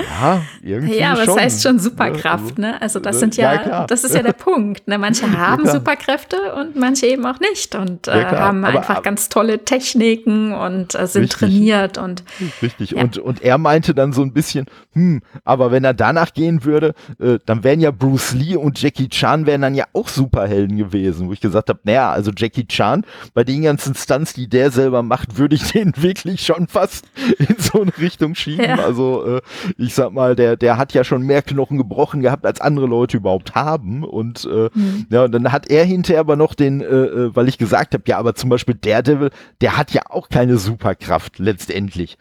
ja, 0.00 0.42
irgendwie. 0.62 0.98
Ja, 0.98 1.12
aber 1.12 1.24
schon. 1.24 1.34
das 1.34 1.44
heißt 1.44 1.62
schon 1.62 1.78
Superkraft, 1.78 2.58
ne? 2.58 2.80
Also 2.80 3.00
das 3.00 3.20
sind 3.20 3.36
ja, 3.36 3.54
ja 3.54 3.86
das 3.86 4.04
ist 4.04 4.14
ja 4.14 4.22
der 4.22 4.32
Punkt. 4.40 4.88
Ne? 4.88 4.98
Manche 4.98 5.30
haben 5.36 5.64
ja, 5.64 5.72
Superkräfte 5.72 6.36
und 6.54 6.76
manche 6.76 7.06
eben 7.06 7.24
auch 7.26 7.40
nicht 7.40 7.74
und 7.74 8.08
äh, 8.08 8.24
haben 8.24 8.64
aber, 8.64 8.78
einfach 8.78 8.96
aber, 8.96 9.02
ganz 9.02 9.28
tolle 9.28 9.64
Techniken 9.64 10.52
und 10.52 10.94
äh, 10.94 11.06
sind 11.06 11.22
richtig, 11.22 11.38
trainiert 11.38 11.98
und 11.98 12.24
richtig. 12.62 12.94
Und 12.94 13.18
und 13.18 13.42
er 13.42 13.58
meinte 13.58 13.94
dann 13.94 14.12
so 14.12 14.22
ein 14.22 14.32
bisschen, 14.32 14.66
hm, 14.92 15.22
aber 15.44 15.70
wenn 15.70 15.84
er 15.84 15.94
danach 15.94 16.32
gehen 16.32 16.64
würde, 16.64 16.94
äh, 17.18 17.38
dann 17.46 17.64
wären 17.64 17.80
ja 17.80 17.90
Bruce 17.90 18.32
Lee 18.32 18.56
und 18.56 18.80
Jackie 18.80 19.08
Chan 19.08 19.46
wären 19.46 19.62
dann 19.62 19.74
ja 19.74 19.84
auch 19.92 20.08
Superhelden 20.08 20.76
gewesen, 20.76 21.28
wo 21.28 21.32
ich 21.32 21.40
gesagt 21.40 21.68
habe, 21.68 21.80
naja, 21.84 22.10
also 22.10 22.30
Jackie 22.36 22.66
Chan 22.66 23.04
bei 23.34 23.44
den 23.44 23.62
ganzen 23.62 23.94
Stunts, 23.94 24.32
die 24.32 24.48
der 24.48 24.70
selber 24.70 25.02
macht, 25.02 25.38
würde 25.38 25.54
ich 25.54 25.62
den 25.72 25.92
wirklich 25.96 26.44
schon 26.44 26.68
fast 26.68 27.06
in 27.38 27.56
so 27.58 27.82
eine 27.82 27.96
Richtung 27.98 28.34
schieben. 28.34 28.78
Also 28.80 29.36
äh, 29.36 29.40
ich 29.76 29.89
ich 29.90 29.96
sag 29.96 30.12
mal, 30.12 30.36
der, 30.36 30.56
der 30.56 30.76
hat 30.76 30.92
ja 30.94 31.02
schon 31.02 31.22
mehr 31.22 31.42
Knochen 31.42 31.76
gebrochen 31.76 32.20
gehabt, 32.20 32.46
als 32.46 32.60
andere 32.60 32.86
Leute 32.86 33.16
überhaupt 33.16 33.56
haben. 33.56 34.04
Und 34.04 34.44
äh, 34.44 34.70
mhm. 34.72 35.06
ja, 35.10 35.24
und 35.24 35.32
dann 35.32 35.50
hat 35.50 35.68
er 35.68 35.84
hinterher 35.84 36.20
aber 36.20 36.36
noch 36.36 36.54
den, 36.54 36.80
äh, 36.80 36.84
äh 36.84 37.34
weil 37.34 37.48
ich 37.48 37.58
gesagt 37.58 37.94
habe, 37.94 38.04
ja, 38.06 38.16
aber 38.16 38.36
zum 38.36 38.50
Beispiel 38.50 38.76
Daredevil, 38.76 39.30
der 39.60 39.76
hat 39.76 39.90
ja 39.90 40.02
auch 40.08 40.28
keine 40.28 40.58
Superkraft 40.58 41.40
letztendlich. 41.40 42.18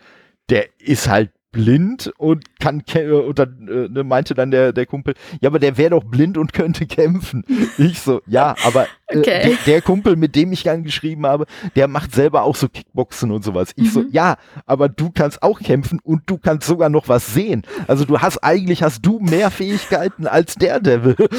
Der 0.50 0.66
ist 0.80 1.08
halt 1.08 1.30
blind 1.52 2.12
und 2.18 2.60
kann 2.60 2.82
und 2.82 3.38
dann 3.38 3.68
äh, 3.68 3.88
ne, 3.88 4.04
meinte 4.04 4.34
dann 4.34 4.50
der 4.50 4.74
der 4.74 4.86
Kumpel, 4.88 5.14
ja, 5.42 5.50
aber 5.50 5.60
der 5.60 5.78
wäre 5.78 5.92
doch 5.92 6.04
blind 6.04 6.40
und 6.40 6.54
könnte 6.54 6.86
kämpfen. 6.88 7.44
Ich 7.78 8.02
so, 8.02 8.22
ja, 8.26 8.56
aber 8.66 8.84
äh, 8.84 8.88
okay. 9.10 9.24
der, 9.24 9.58
der, 9.66 9.82
Kumpel, 9.82 10.16
mit 10.16 10.36
dem 10.36 10.52
ich 10.52 10.64
dann 10.64 10.84
geschrieben 10.84 11.26
habe, 11.26 11.46
der 11.76 11.88
macht 11.88 12.14
selber 12.14 12.44
auch 12.44 12.56
so 12.56 12.70
Kickboxen 12.70 13.32
und 13.32 13.44
sowas. 13.44 13.72
Ich 13.76 13.86
mhm. 13.86 13.90
so, 13.90 14.06
ja, 14.12 14.38
aber 14.66 14.90
du 14.90 15.12
kannst 15.12 15.44
auch 15.44 15.60
kämpfen 15.60 16.00
und 16.04 16.24
du 16.28 16.38
kannst 16.38 16.68
sogar 16.68 16.90
noch 16.90 17.08
was 17.08 17.34
sehen. 17.34 17.64
Also 17.88 18.06
du 18.06 18.20
hast 18.20 18.40
eigentlich 18.40 18.84
hast 18.84 19.06
du 19.06 19.20
mehr 19.20 19.52
Fähigkeiten 19.52 20.28
als 20.28 20.56
der 20.56 20.80
Devil. 20.80 21.16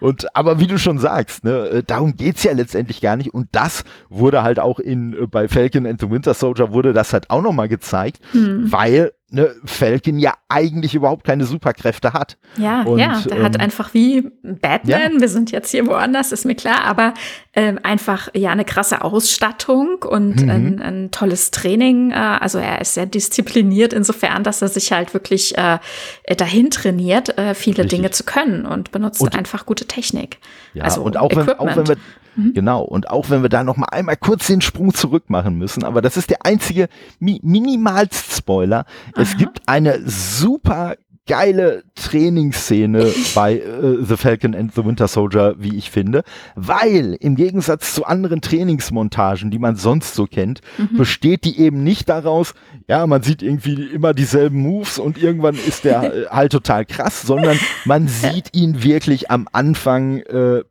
und 0.00 0.36
aber 0.36 0.60
wie 0.60 0.66
du 0.66 0.78
schon 0.78 0.98
sagst, 0.98 1.44
ne, 1.44 1.68
äh, 1.68 1.82
darum 1.82 2.16
geht's 2.16 2.42
ja 2.42 2.52
letztendlich 2.52 3.00
gar 3.00 3.16
nicht 3.16 3.32
und 3.32 3.48
das 3.52 3.84
wurde 4.08 4.42
halt 4.42 4.58
auch 4.58 4.78
in 4.78 5.14
äh, 5.14 5.26
bei 5.26 5.48
Falcon 5.48 5.86
and 5.86 6.00
the 6.00 6.10
Winter 6.10 6.34
Soldier 6.34 6.72
wurde 6.72 6.92
das 6.92 7.12
halt 7.12 7.30
auch 7.30 7.42
noch 7.42 7.52
mal 7.52 7.68
gezeigt, 7.68 8.20
mhm. 8.32 8.72
weil 8.72 9.12
ne, 9.30 9.54
Falcon 9.64 10.18
ja 10.18 10.34
eigentlich 10.48 10.94
überhaupt 10.94 11.24
keine 11.24 11.44
Superkräfte 11.44 12.12
hat. 12.12 12.36
Ja, 12.56 12.82
und, 12.82 12.98
ja, 12.98 13.20
der 13.20 13.38
ähm, 13.38 13.44
hat 13.44 13.60
einfach 13.60 13.94
wie 13.94 14.30
Batman, 14.42 15.14
ja. 15.14 15.20
wir 15.20 15.28
sind 15.28 15.50
jetzt 15.50 15.70
hier 15.70 15.86
woanders, 15.86 16.32
ist 16.32 16.44
mir 16.44 16.54
klar, 16.54 16.84
aber 16.84 17.14
ähm, 17.54 17.78
einfach 17.82 18.28
ja 18.34 18.50
eine 18.50 18.64
krasse 18.64 19.02
Ausstattung 19.02 20.02
und 20.02 20.42
mhm. 20.42 20.50
ein, 20.50 20.82
ein, 20.82 21.10
tolles 21.10 21.50
Training. 21.50 22.10
Äh, 22.10 22.14
also 22.14 22.58
er 22.58 22.80
ist 22.80 22.94
sehr 22.94 23.06
diszipliniert 23.06 23.92
insofern, 23.92 24.44
dass 24.44 24.62
er 24.62 24.68
sich 24.68 24.92
halt 24.92 25.14
wirklich 25.14 25.56
äh, 25.56 25.78
dahin 26.36 26.70
trainiert, 26.70 27.36
äh, 27.38 27.54
viele 27.54 27.84
Richtig. 27.84 27.98
Dinge 27.98 28.10
zu 28.10 28.24
können 28.24 28.66
und 28.66 28.90
benutzt 28.90 29.20
und, 29.20 29.34
einfach 29.34 29.66
gute 29.66 29.86
Technik. 29.86 30.38
Ja, 30.74 30.84
also 30.84 31.02
und 31.02 31.16
auch 31.16 31.30
wenn, 31.34 31.48
auch 31.48 31.76
wenn 31.76 31.88
wir 31.88 31.96
Mhm. 32.36 32.54
Genau. 32.54 32.82
Und 32.82 33.10
auch 33.10 33.30
wenn 33.30 33.42
wir 33.42 33.48
da 33.48 33.64
noch 33.64 33.76
mal 33.76 33.88
einmal 33.90 34.16
kurz 34.16 34.46
den 34.46 34.60
Sprung 34.60 34.94
zurück 34.94 35.24
machen 35.28 35.56
müssen, 35.58 35.84
aber 35.84 36.02
das 36.02 36.16
ist 36.16 36.30
der 36.30 36.44
einzige 36.44 36.88
Mi 37.18 37.40
Minimalst-Spoiler. 37.42 38.84
Es 39.20 39.36
gibt 39.36 39.68
eine 39.68 40.00
super 40.06 40.96
geile 41.26 41.84
Trainingsszene 41.94 43.12
bei 43.34 43.58
äh, 43.58 44.02
The 44.02 44.16
Falcon 44.16 44.54
and 44.54 44.74
the 44.74 44.84
Winter 44.84 45.06
Soldier, 45.06 45.54
wie 45.58 45.76
ich 45.76 45.90
finde, 45.90 46.24
weil 46.56 47.16
im 47.20 47.36
Gegensatz 47.36 47.94
zu 47.94 48.06
anderen 48.06 48.40
Trainingsmontagen, 48.40 49.50
die 49.50 49.58
man 49.58 49.76
sonst 49.76 50.14
so 50.14 50.26
kennt, 50.26 50.60
mhm. 50.78 50.96
besteht 50.96 51.44
die 51.44 51.60
eben 51.60 51.84
nicht 51.84 52.08
daraus, 52.08 52.54
ja, 52.88 53.06
man 53.06 53.22
sieht 53.22 53.42
irgendwie 53.42 53.74
immer 53.74 54.14
dieselben 54.14 54.60
Moves 54.60 54.98
und 54.98 55.22
irgendwann 55.22 55.54
ist 55.54 55.84
der 55.84 56.28
halt 56.30 56.52
total 56.52 56.86
krass, 56.86 57.22
sondern 57.22 57.58
man 57.84 58.08
sieht 58.08 58.56
ihn 58.56 58.82
wirklich 58.82 59.30
am 59.30 59.46
Anfang 59.52 60.20
äh, 60.20 60.64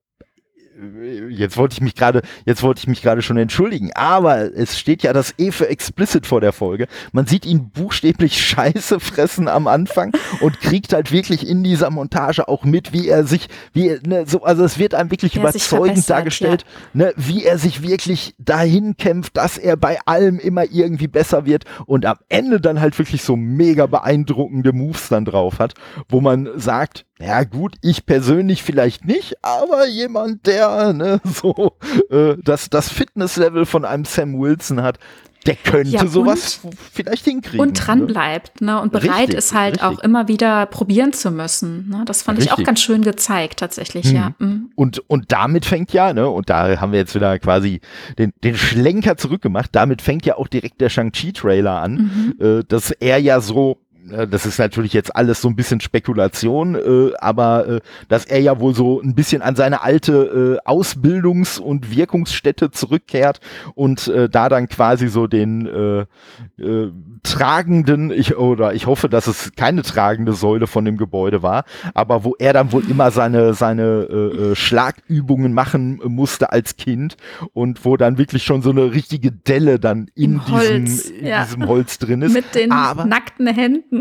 jetzt 1.30 1.58
wollte 1.58 1.74
ich 1.74 1.82
mich 1.82 1.96
gerade, 1.96 2.22
jetzt 2.46 2.64
wollte 2.64 2.80
ich 2.80 2.88
mich 2.88 3.02
gerade 3.02 3.22
schon 3.22 3.38
entschuldigen, 3.38 3.92
aber 3.94 4.56
es 4.56 4.78
steht 4.78 5.04
ja 5.04 5.14
das 5.14 5.34
E 5.38 5.52
für 5.52 5.68
explicit 5.68 6.26
vor 6.26 6.42
der 6.42 6.54
Folge. 6.54 6.88
Man 7.12 7.26
sieht 7.26 7.46
ihn 7.46 7.70
buchstäblich 7.70 8.42
Scheiße 8.46 9.00
fressen 9.00 9.48
am 9.48 9.68
Anfang 9.68 10.14
und 10.42 10.60
kriegt 10.60 10.94
halt 10.94 11.12
wirklich 11.12 11.48
in 11.48 11.64
dieser 11.64 11.90
Montage 11.90 12.48
auch 12.48 12.64
mit, 12.64 12.94
wie 12.94 13.08
er 13.08 13.26
sich, 13.26 13.48
wie 13.74 14.00
ne, 14.06 14.26
so, 14.26 14.44
also 14.44 14.64
es 14.64 14.80
wird 14.80 14.96
einem 14.96 15.12
wirklich 15.12 15.36
überzeugend 15.36 16.10
dargestellt, 16.10 16.66
ja. 16.94 17.06
ne, 17.06 17.14
wie 17.16 17.44
er 17.44 17.58
sich 17.58 17.82
wirklich 17.82 18.36
dahin 18.38 18.98
kämpft, 18.98 19.38
dass 19.38 19.58
er 19.58 19.78
bei 19.78 20.00
allem 20.06 20.40
immer 20.40 20.66
irgendwie 20.72 21.08
besser 21.08 21.46
wird 21.46 21.66
und 21.86 22.06
am 22.06 22.18
Ende 22.30 22.62
dann 22.62 22.80
halt 22.80 22.98
wirklich 22.98 23.24
so 23.24 23.36
mega 23.36 23.86
beeindruckende 23.86 24.74
Moves 24.74 25.10
dann 25.10 25.26
drauf 25.26 25.60
hat, 25.60 25.74
wo 26.08 26.22
man 26.22 26.50
sagt, 26.56 27.06
ja 27.22 27.44
gut, 27.44 27.76
ich 27.82 28.06
persönlich 28.06 28.64
vielleicht 28.64 29.06
nicht, 29.06 29.36
aber 29.44 29.88
jemand, 29.88 30.46
der 30.48 30.94
ne, 30.94 31.22
so 31.24 31.78
äh, 32.10 32.36
das, 32.44 32.70
das 32.70 32.90
Fitnesslevel 32.90 33.66
von 33.66 33.86
einem 33.86 34.06
Sam 34.06 34.40
Wilson 34.40 34.82
hat, 34.82 35.00
der 35.46 35.56
könnte 35.56 35.92
ja, 35.92 36.06
sowas 36.06 36.60
vielleicht 36.92 37.24
hinkriegen. 37.24 37.62
Und 37.62 37.74
dran 37.74 38.00
ne? 38.00 38.06
bleibt, 38.06 38.62
ne? 38.62 38.82
Und 38.82 38.92
bereit 38.92 39.20
richtig, 39.20 39.38
ist 39.38 39.54
halt 39.54 39.76
richtig. 39.76 39.88
auch 39.88 40.00
immer 40.00 40.28
wieder 40.28 40.66
probieren 40.66 41.14
zu 41.14 41.32
müssen. 41.32 41.90
Ne? 41.90 42.04
Das 42.06 42.22
fand 42.22 42.40
richtig. 42.40 42.54
ich 42.54 42.60
auch 42.60 42.66
ganz 42.66 42.82
schön 42.82 43.04
gezeigt, 43.04 43.60
tatsächlich, 43.60 44.08
hm. 44.08 44.16
ja. 44.16 44.34
Mhm. 44.40 44.72
Und, 44.76 45.00
und 45.08 45.32
damit 45.32 45.66
fängt 45.66 45.94
ja, 45.94 46.14
ne, 46.14 46.30
und 46.30 46.50
da 46.50 46.82
haben 46.82 46.92
wir 46.92 47.00
jetzt 47.00 47.16
wieder 47.16 47.40
quasi 47.40 47.80
den, 48.18 48.34
den 48.44 48.56
Schlenker 48.56 49.16
zurückgemacht, 49.16 49.70
damit 49.74 50.02
fängt 50.02 50.26
ja 50.26 50.36
auch 50.36 50.48
direkt 50.48 50.82
der 50.82 50.90
Shang-Chi-Trailer 50.90 51.82
an, 51.82 52.36
mhm. 52.40 52.46
äh, 52.46 52.64
dass 52.68 52.92
er 52.92 53.18
ja 53.20 53.40
so 53.40 53.78
das 54.10 54.46
ist 54.46 54.60
natürlich 54.60 54.94
jetzt 54.94 55.16
alles 55.16 55.42
so 55.42 55.48
ein 55.48 55.56
bisschen 55.56 55.82
Spekulation, 55.82 56.76
äh, 56.76 57.12
aber 57.20 57.68
äh, 57.68 57.80
dass 58.08 58.26
er 58.26 58.40
ja 58.40 58.60
wohl 58.60 58.74
so 58.74 59.02
ein 59.02 59.16
bisschen 59.16 59.42
an 59.42 59.56
seine 59.56 59.82
alte 59.82 60.60
äh, 60.64 60.70
Ausbildungs- 60.70 61.60
und 61.60 61.96
Wirkungsstätte 61.96 62.72
zurückkehrt 62.72 63.40
und 63.76 64.08
äh, 64.08 64.30
da 64.30 64.50
dann 64.50 64.68
quasi 64.68 65.08
so 65.08 65.28
den 65.28 65.66
äh, 65.66 66.62
äh, 66.62 66.92
tragenden, 67.24 68.12
ich, 68.12 68.38
oder 68.38 68.74
ich 68.74 68.86
hoffe, 68.86 69.10
dass 69.10 69.28
es 69.28 69.52
keine 69.56 69.82
tragende 69.82 70.34
Säule 70.34 70.68
von 70.68 70.86
dem 70.86 70.98
Gebäude 70.98 71.44
war, 71.44 71.66
aber 71.94 72.24
wo 72.24 72.36
er 72.38 72.54
dann 72.54 72.72
wohl 72.72 72.90
immer 72.90 73.12
seine, 73.12 73.54
seine 73.54 74.08
äh, 74.10 74.52
äh 74.52 74.56
Schlagübungen 74.56 75.54
machen 75.54 76.02
musste 76.06 76.52
als 76.52 76.78
Kind 76.78 77.18
und 77.54 77.86
wo 77.86 77.98
dann 77.98 78.18
wirklich 78.18 78.44
schon 78.44 78.62
so 78.62 78.70
eine 78.70 78.94
richtige 78.94 79.32
Delle 79.32 79.80
dann 79.80 80.10
in, 80.16 80.42
diesem, 80.46 80.86
in 81.20 81.26
ja. 81.26 81.44
diesem 81.44 81.68
Holz 81.68 81.98
drin 82.00 82.22
ist. 82.22 82.34
Mit 82.40 82.56
den 82.56 82.72
aber, 82.72 83.06
nackten 83.06 83.48
Händen. 83.48 83.99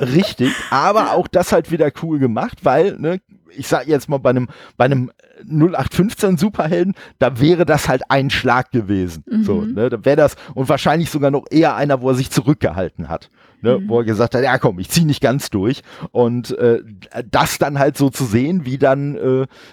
Richtig, 0.00 0.52
aber 0.70 1.12
auch 1.12 1.28
das 1.28 1.52
halt 1.52 1.70
wieder 1.70 1.90
cool 2.02 2.18
gemacht, 2.18 2.64
weil, 2.64 2.96
ne, 2.98 3.20
ich 3.56 3.68
sag 3.68 3.86
jetzt 3.86 4.08
mal 4.08 4.18
bei 4.18 4.30
einem, 4.30 4.48
bei 4.76 4.86
einem 4.86 5.10
0815 5.48 6.36
Superhelden, 6.36 6.94
da 7.18 7.40
wäre 7.40 7.64
das 7.64 7.88
halt 7.88 8.02
ein 8.08 8.30
Schlag 8.30 8.70
gewesen. 8.70 9.24
Mhm. 9.28 9.44
So, 9.44 9.60
ne, 9.62 9.90
da 9.90 10.04
wäre 10.04 10.16
das 10.16 10.36
und 10.54 10.68
wahrscheinlich 10.68 11.10
sogar 11.10 11.30
noch 11.30 11.44
eher 11.50 11.76
einer, 11.76 12.02
wo 12.02 12.10
er 12.10 12.14
sich 12.14 12.30
zurückgehalten 12.30 13.08
hat. 13.08 13.30
Ne, 13.62 13.78
mhm. 13.78 13.88
wo 13.88 14.00
er 14.00 14.04
gesagt 14.04 14.34
hat, 14.34 14.42
ja 14.42 14.58
komm, 14.58 14.78
ich 14.78 14.90
zieh 14.90 15.04
nicht 15.04 15.22
ganz 15.22 15.48
durch. 15.48 15.82
Und 16.10 16.50
äh, 16.58 16.80
das 17.30 17.58
dann 17.58 17.78
halt 17.78 17.96
so 17.96 18.10
zu 18.10 18.24
sehen, 18.24 18.66
wie 18.66 18.76
dann 18.76 19.16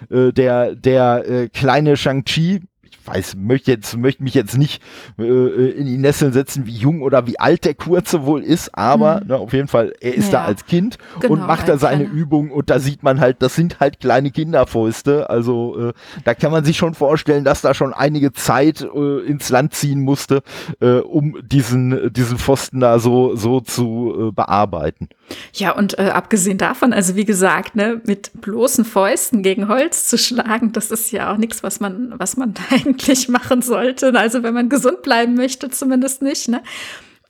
äh, 0.09 0.15
äh 0.15 0.31
der, 0.31 0.75
der 0.75 1.29
äh, 1.29 1.49
kleine 1.49 1.97
Shang-Chi 1.97 2.61
weiß, 3.05 3.35
möchte 3.35 3.71
jetzt, 3.71 3.97
möchte 3.97 4.23
mich 4.23 4.33
jetzt 4.33 4.57
nicht 4.57 4.81
äh, 5.17 5.69
in 5.71 5.85
die 5.85 5.97
Nesseln 5.97 6.33
setzen, 6.33 6.65
wie 6.65 6.75
jung 6.75 7.01
oder 7.01 7.27
wie 7.27 7.39
alt 7.39 7.65
der 7.65 7.73
Kurze 7.73 8.25
wohl 8.25 8.43
ist, 8.43 8.75
aber 8.77 9.21
mhm. 9.21 9.27
ne, 9.27 9.37
auf 9.37 9.53
jeden 9.53 9.67
Fall, 9.67 9.93
er 9.99 10.15
ist 10.15 10.31
ja. 10.31 10.39
da 10.39 10.45
als 10.45 10.65
Kind 10.65 10.97
genau, 11.19 11.33
und 11.33 11.47
macht 11.47 11.67
da 11.69 11.77
seine 11.77 12.03
Übungen 12.03 12.51
und 12.51 12.69
da 12.69 12.79
sieht 12.79 13.03
man 13.03 13.19
halt, 13.19 13.41
das 13.41 13.55
sind 13.55 13.79
halt 13.79 13.99
kleine 13.99 14.31
Kinderfäuste. 14.31 15.29
Also 15.29 15.89
äh, 15.89 15.93
da 16.23 16.33
kann 16.33 16.51
man 16.51 16.63
sich 16.63 16.77
schon 16.77 16.93
vorstellen, 16.93 17.43
dass 17.43 17.61
da 17.61 17.73
schon 17.73 17.93
einige 17.93 18.33
Zeit 18.33 18.81
äh, 18.81 19.19
ins 19.25 19.49
Land 19.49 19.73
ziehen 19.73 20.01
musste, 20.01 20.43
äh, 20.79 20.97
um 20.97 21.37
diesen, 21.43 22.11
diesen 22.13 22.37
Pfosten 22.37 22.79
da 22.79 22.99
so, 22.99 23.35
so 23.35 23.61
zu 23.61 24.29
äh, 24.29 24.31
bearbeiten. 24.31 25.09
Ja, 25.53 25.71
und 25.71 25.97
äh, 25.99 26.03
abgesehen 26.03 26.57
davon, 26.57 26.93
also 26.93 27.15
wie 27.15 27.25
gesagt, 27.25 27.75
ne, 27.75 28.01
mit 28.05 28.31
bloßen 28.41 28.85
Fäusten 28.85 29.43
gegen 29.43 29.67
Holz 29.67 30.07
zu 30.07 30.17
schlagen, 30.17 30.71
das 30.71 30.91
ist 30.91 31.11
ja 31.11 31.31
auch 31.31 31.37
nichts, 31.37 31.63
was 31.63 31.79
man, 31.79 32.13
was 32.17 32.37
man 32.37 32.53
eigentlich 32.69 33.29
machen 33.29 33.61
sollte. 33.61 34.13
Also 34.17 34.43
wenn 34.43 34.53
man 34.53 34.69
gesund 34.69 35.01
bleiben 35.01 35.35
möchte, 35.35 35.69
zumindest 35.69 36.21
nicht. 36.21 36.47
Ne? 36.47 36.61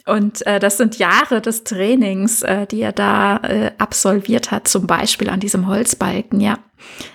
Und 0.05 0.45
äh, 0.47 0.59
das 0.59 0.77
sind 0.77 0.97
Jahre 0.97 1.41
des 1.41 1.63
Trainings, 1.63 2.41
äh, 2.41 2.65
die 2.67 2.81
er 2.81 2.91
da 2.91 3.37
äh, 3.37 3.71
absolviert 3.77 4.51
hat, 4.51 4.67
zum 4.67 4.87
Beispiel 4.87 5.29
an 5.29 5.39
diesem 5.39 5.67
Holzbalken, 5.67 6.39
ja. 6.39 6.59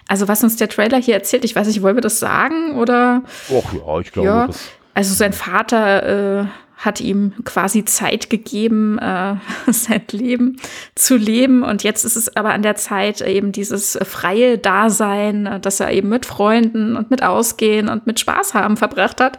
Also 0.07 0.29
was 0.29 0.45
uns 0.45 0.57
der 0.57 0.69
Trailer 0.69 0.99
hier 0.99 1.15
erzählt, 1.15 1.45
ich 1.45 1.57
weiß 1.57 1.67
nicht, 1.67 1.83
wollen 1.83 1.97
wir 1.97 2.03
das 2.03 2.21
sagen 2.21 2.77
oder? 2.77 3.23
Och 3.51 3.73
ja, 3.73 4.01
ich 4.01 4.13
glaube. 4.13 4.29
Ja. 4.29 4.49
Also 4.95 5.15
sein 5.15 5.33
Vater 5.33 6.43
äh, 6.43 6.47
hat 6.77 7.01
ihm 7.01 7.33
quasi 7.45 7.85
Zeit 7.85 8.31
gegeben, 8.31 8.99
äh, 8.99 9.37
sein 9.73 10.03
Leben 10.13 10.61
zu 10.95 11.17
leben. 11.17 11.63
Und 11.63 11.83
jetzt 11.83 12.05
ist 12.05 12.17
es 12.17 12.37
aber 12.37 12.51
an 12.53 12.63
der 12.63 12.77
Zeit, 12.77 13.21
eben 13.23 13.53
dieses 13.53 13.99
freie 14.03 14.59
Dasein, 14.59 15.59
das 15.63 15.81
er 15.81 15.93
eben 15.93 16.09
mit 16.09 16.27
Freunden 16.27 16.97
und 16.97 17.11
mit 17.11 17.23
Ausgehen 17.23 17.89
und 17.89 18.07
mit 18.07 18.21
Spaß 18.21 18.55
haben 18.55 18.77
verbracht 18.77 19.21
hat, 19.21 19.39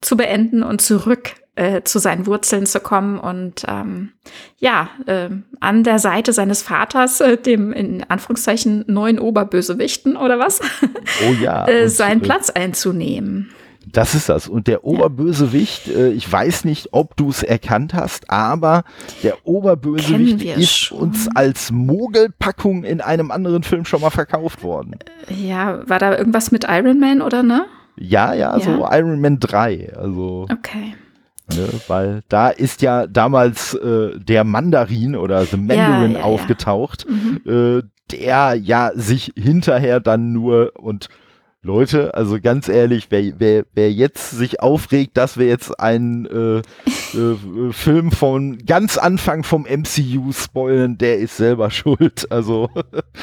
zu 0.00 0.16
beenden 0.16 0.62
und 0.62 0.80
zurück 0.80 1.34
äh, 1.58 1.82
zu 1.82 1.98
seinen 1.98 2.26
Wurzeln 2.26 2.66
zu 2.66 2.78
kommen 2.78 3.18
und 3.18 3.64
ähm, 3.66 4.10
ja, 4.58 4.90
äh, 5.06 5.28
an 5.58 5.82
der 5.82 5.98
Seite 5.98 6.32
seines 6.32 6.62
Vaters, 6.62 7.20
äh, 7.20 7.36
dem 7.36 7.72
in 7.72 8.04
Anführungszeichen 8.08 8.84
neuen 8.86 9.18
Oberbösewichten 9.18 10.16
oder 10.16 10.38
was, 10.38 10.60
oh 10.60 11.32
ja, 11.42 11.66
äh, 11.68 11.88
seinen 11.88 12.20
Platz 12.20 12.50
einzunehmen. 12.50 13.50
Das 13.92 14.14
ist 14.14 14.28
das. 14.28 14.48
Und 14.48 14.66
der 14.66 14.84
Oberbösewicht, 14.84 15.88
äh, 15.88 16.10
ich 16.10 16.30
weiß 16.30 16.64
nicht, 16.64 16.88
ob 16.92 17.16
du 17.16 17.30
es 17.30 17.42
erkannt 17.42 17.94
hast, 17.94 18.30
aber 18.30 18.84
der 19.22 19.46
Oberbösewicht 19.46 20.42
ist 20.42 20.76
schon. 20.76 20.98
uns 20.98 21.28
als 21.34 21.70
Mogelpackung 21.70 22.84
in 22.84 23.00
einem 23.00 23.30
anderen 23.30 23.62
Film 23.62 23.84
schon 23.84 24.00
mal 24.00 24.10
verkauft 24.10 24.62
worden. 24.62 24.96
Ja, 25.28 25.88
war 25.88 25.98
da 25.98 26.16
irgendwas 26.16 26.50
mit 26.50 26.64
Iron 26.68 27.00
Man 27.00 27.22
oder 27.22 27.42
ne? 27.42 27.66
Ja, 27.96 28.34
ja, 28.34 28.56
ja. 28.56 28.60
so 28.60 28.86
Iron 28.90 29.20
Man 29.20 29.40
3. 29.40 29.94
Also. 29.96 30.46
Okay. 30.50 30.94
Ne, 31.54 31.66
weil 31.86 32.22
da 32.28 32.50
ist 32.50 32.82
ja 32.82 33.06
damals 33.06 33.72
äh, 33.72 34.18
der 34.18 34.44
Mandarin 34.44 35.16
oder 35.16 35.46
The 35.46 35.56
Mandarin 35.56 36.12
ja, 36.12 36.18
ja, 36.18 36.24
aufgetaucht, 36.24 37.06
mhm. 37.08 37.40
äh, 37.46 37.82
der 38.12 38.54
ja 38.54 38.90
sich 38.94 39.32
hinterher 39.34 40.00
dann 40.00 40.32
nur 40.32 40.72
und 40.76 41.08
Leute, 41.62 42.14
also 42.14 42.38
ganz 42.40 42.68
ehrlich, 42.68 43.08
wer, 43.10 43.32
wer, 43.38 43.64
wer 43.74 43.90
jetzt 43.90 44.30
sich 44.30 44.60
aufregt, 44.60 45.16
dass 45.16 45.38
wir 45.38 45.48
jetzt 45.48 45.80
einen 45.80 46.24
äh, 46.26 46.58
äh, 47.18 47.72
Film 47.72 48.12
von 48.12 48.58
ganz 48.58 48.96
Anfang 48.96 49.42
vom 49.42 49.62
MCU 49.62 50.30
spoilen, 50.30 50.98
der 50.98 51.18
ist 51.18 51.36
selber 51.36 51.70
schuld. 51.72 52.30
Also 52.30 52.70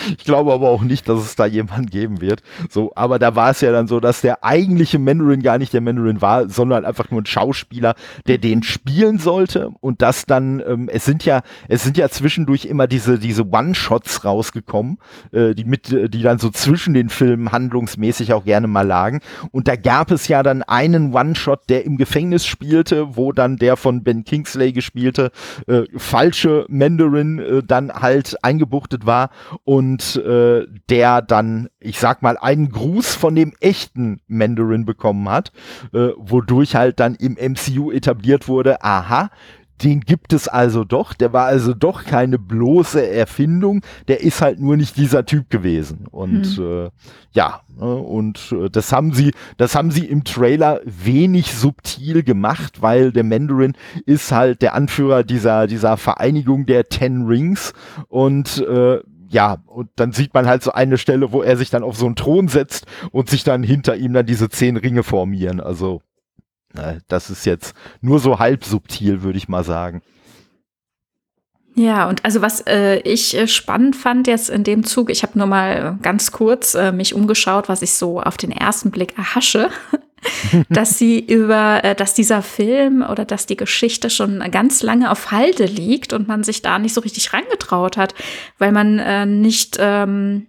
ich 0.10 0.26
glaube 0.26 0.52
aber 0.52 0.70
auch 0.70 0.82
nicht, 0.82 1.08
dass 1.08 1.22
es 1.22 1.38
da 1.38 1.46
jemanden 1.46 1.86
geben 1.86 2.20
wird. 2.20 2.42
So, 2.70 2.92
aber 2.96 3.20
da 3.20 3.36
war 3.38 3.52
es 3.52 3.62
ja 3.62 3.72
dann 3.72 3.88
so, 3.88 4.02
dass 4.02 4.20
der 4.20 4.44
eigentliche 4.44 5.00
Mandarin 5.00 5.42
gar 5.42 5.58
nicht 5.58 5.72
der 5.72 5.80
Mandarin 5.80 6.22
war, 6.22 6.50
sondern 6.50 6.84
einfach 6.84 7.10
nur 7.12 7.22
ein 7.22 7.26
Schauspieler, 7.26 7.96
der 8.28 8.38
den 8.38 8.64
spielen 8.64 9.18
sollte 9.18 9.70
und 9.80 10.02
das 10.02 10.26
dann, 10.26 10.62
ähm, 10.68 10.90
es 10.92 11.06
sind 11.06 11.24
ja, 11.24 11.42
es 11.70 11.84
sind 11.86 11.96
ja 11.96 12.10
zwischendurch 12.10 12.66
immer 12.66 12.88
diese, 12.88 13.18
diese 13.18 13.48
One-Shots 13.48 14.26
rausgekommen, 14.26 14.98
äh, 15.32 15.56
die 15.56 15.64
mit, 15.64 15.90
die 15.90 16.22
dann 16.22 16.38
so 16.38 16.50
zwischen 16.50 16.94
den 16.94 17.08
Filmen 17.08 17.54
handlungsmäßig 17.54 18.25
sich 18.26 18.34
auch 18.34 18.46
gerne 18.46 18.68
mal 18.68 18.86
lagen. 18.86 19.22
Und 19.52 19.68
da 19.68 19.76
gab 19.76 20.12
es 20.12 20.28
ja 20.28 20.44
dann 20.44 20.64
einen 20.64 21.14
One-Shot, 21.14 21.70
der 21.70 21.86
im 21.86 21.98
Gefängnis 21.98 22.46
spielte, 22.46 23.16
wo 23.16 23.32
dann 23.32 23.58
der 23.58 23.78
von 23.78 24.04
Ben 24.04 24.24
Kingsley 24.24 24.74
gespielte 24.74 25.32
äh, 25.68 25.84
falsche 25.96 26.66
Mandarin 26.68 27.40
äh, 27.40 27.64
dann 27.64 27.92
halt 27.92 28.44
eingebuchtet 28.44 29.06
war 29.06 29.30
und 29.64 30.16
äh, 30.18 30.66
der 30.90 31.22
dann, 31.22 31.70
ich 31.80 32.00
sag 32.00 32.22
mal, 32.22 32.38
einen 32.38 32.70
Gruß 32.70 33.16
von 33.16 33.36
dem 33.36 33.54
echten 33.60 34.20
Mandarin 34.28 34.86
bekommen 34.86 35.30
hat, 35.30 35.52
äh, 35.94 36.10
wodurch 36.18 36.76
halt 36.76 37.00
dann 37.00 37.16
im 37.16 37.34
MCU 37.34 37.92
etabliert 37.92 38.48
wurde, 38.48 38.84
aha, 38.84 39.30
den 39.84 40.02
gibt 40.02 40.34
es 40.34 40.48
also 40.48 40.84
doch, 40.84 41.14
der 41.14 41.34
war 41.34 41.46
also 41.46 41.74
doch 41.74 42.06
keine 42.06 42.40
bloße 42.40 43.06
Erfindung, 43.08 43.82
der 44.08 44.22
ist 44.22 44.42
halt 44.42 44.60
nur 44.60 44.78
nicht 44.78 44.98
dieser 44.98 45.26
Typ 45.26 45.50
gewesen. 45.50 46.08
Und 46.12 46.58
mhm. 46.58 46.64
äh, 46.64 46.90
ja, 47.32 47.62
ne, 47.78 47.96
und 47.96 48.54
äh, 48.54 48.70
das 48.70 48.92
haben 48.92 49.14
sie, 49.14 49.32
das 49.58 49.76
haben 49.76 49.92
sie 49.92 50.06
im 50.06 50.24
Trailer 50.24 50.80
wenig 50.86 51.54
subtil 51.54 52.24
gemacht, 52.24 52.82
weil 52.82 53.12
der 53.12 53.24
Mandarin 53.24 53.74
ist 54.06 54.32
halt 54.32 54.62
der 54.62 54.76
Anführer 54.76 55.24
dieser, 55.24 55.68
dieser 55.68 55.98
Vereinigung 55.98 56.66
der 56.66 56.86
Ten 56.86 57.26
Rings 57.26 57.74
und 58.08 58.60
äh, 58.60 59.00
ja, 59.28 59.58
und 59.66 59.90
dann 59.98 60.14
sieht 60.14 60.34
man 60.34 60.48
halt 60.48 60.64
so 60.64 60.72
eine 60.72 60.98
Stelle, 60.98 61.32
wo 61.32 61.42
er 61.42 61.58
sich 61.58 61.70
dann 61.70 61.84
auf 61.84 61.98
so 61.98 62.06
einen 62.06 62.16
Thron 62.16 62.48
setzt 62.48 62.86
und 63.12 63.30
sich 63.30 63.44
dann 63.44 63.64
hinter 63.64 63.98
ihm 63.98 64.14
dann 64.14 64.26
diese 64.26 64.50
zehn 64.50 64.78
Ringe 64.78 65.04
formieren. 65.04 65.60
Also 65.60 66.02
das 67.08 67.30
ist 67.30 67.46
jetzt 67.46 67.74
nur 68.02 68.20
so 68.20 68.40
halb 68.40 68.64
subtil, 68.64 69.24
würde 69.24 69.38
ich 69.38 69.48
mal 69.48 69.64
sagen. 69.64 70.02
Ja, 71.78 72.08
und 72.08 72.24
also 72.24 72.42
was 72.42 72.62
äh, 72.62 73.00
ich 73.00 73.36
äh, 73.38 73.50
spannend 73.50 73.98
fand 73.98 74.28
jetzt 74.28 74.50
in 74.50 74.64
dem 74.64 74.86
Zug, 74.86 75.10
ich 75.10 75.24
habe 75.24 75.38
nur 75.38 75.48
mal 75.48 76.00
ganz 76.02 76.32
kurz 76.32 76.74
äh, 76.74 76.94
mich 76.94 77.14
umgeschaut, 77.14 77.68
was 77.68 77.82
ich 77.82 77.94
so 77.94 78.22
auf 78.22 78.38
den 78.38 78.52
ersten 78.52 78.92
Blick 78.92 79.18
erhasche, 79.18 79.70
dass 80.70 80.98
sie 80.98 81.20
über, 81.20 81.84
äh, 81.84 81.94
dass 81.94 82.14
dieser 82.14 82.42
Film 82.42 83.02
oder 83.04 83.26
dass 83.26 83.46
die 83.46 83.58
Geschichte 83.58 84.10
schon 84.10 84.40
ganz 84.52 84.84
lange 84.84 85.12
auf 85.12 85.32
Halde 85.32 85.66
liegt 85.66 86.14
und 86.14 86.30
man 86.30 86.46
sich 86.46 86.62
da 86.62 86.80
nicht 86.80 86.94
so 86.94 87.02
richtig 87.02 87.34
rangetraut 87.34 87.98
hat, 87.98 88.16
weil 88.58 88.72
man 88.72 88.98
äh, 89.00 89.26
nicht 89.26 89.76
ähm, 89.78 90.48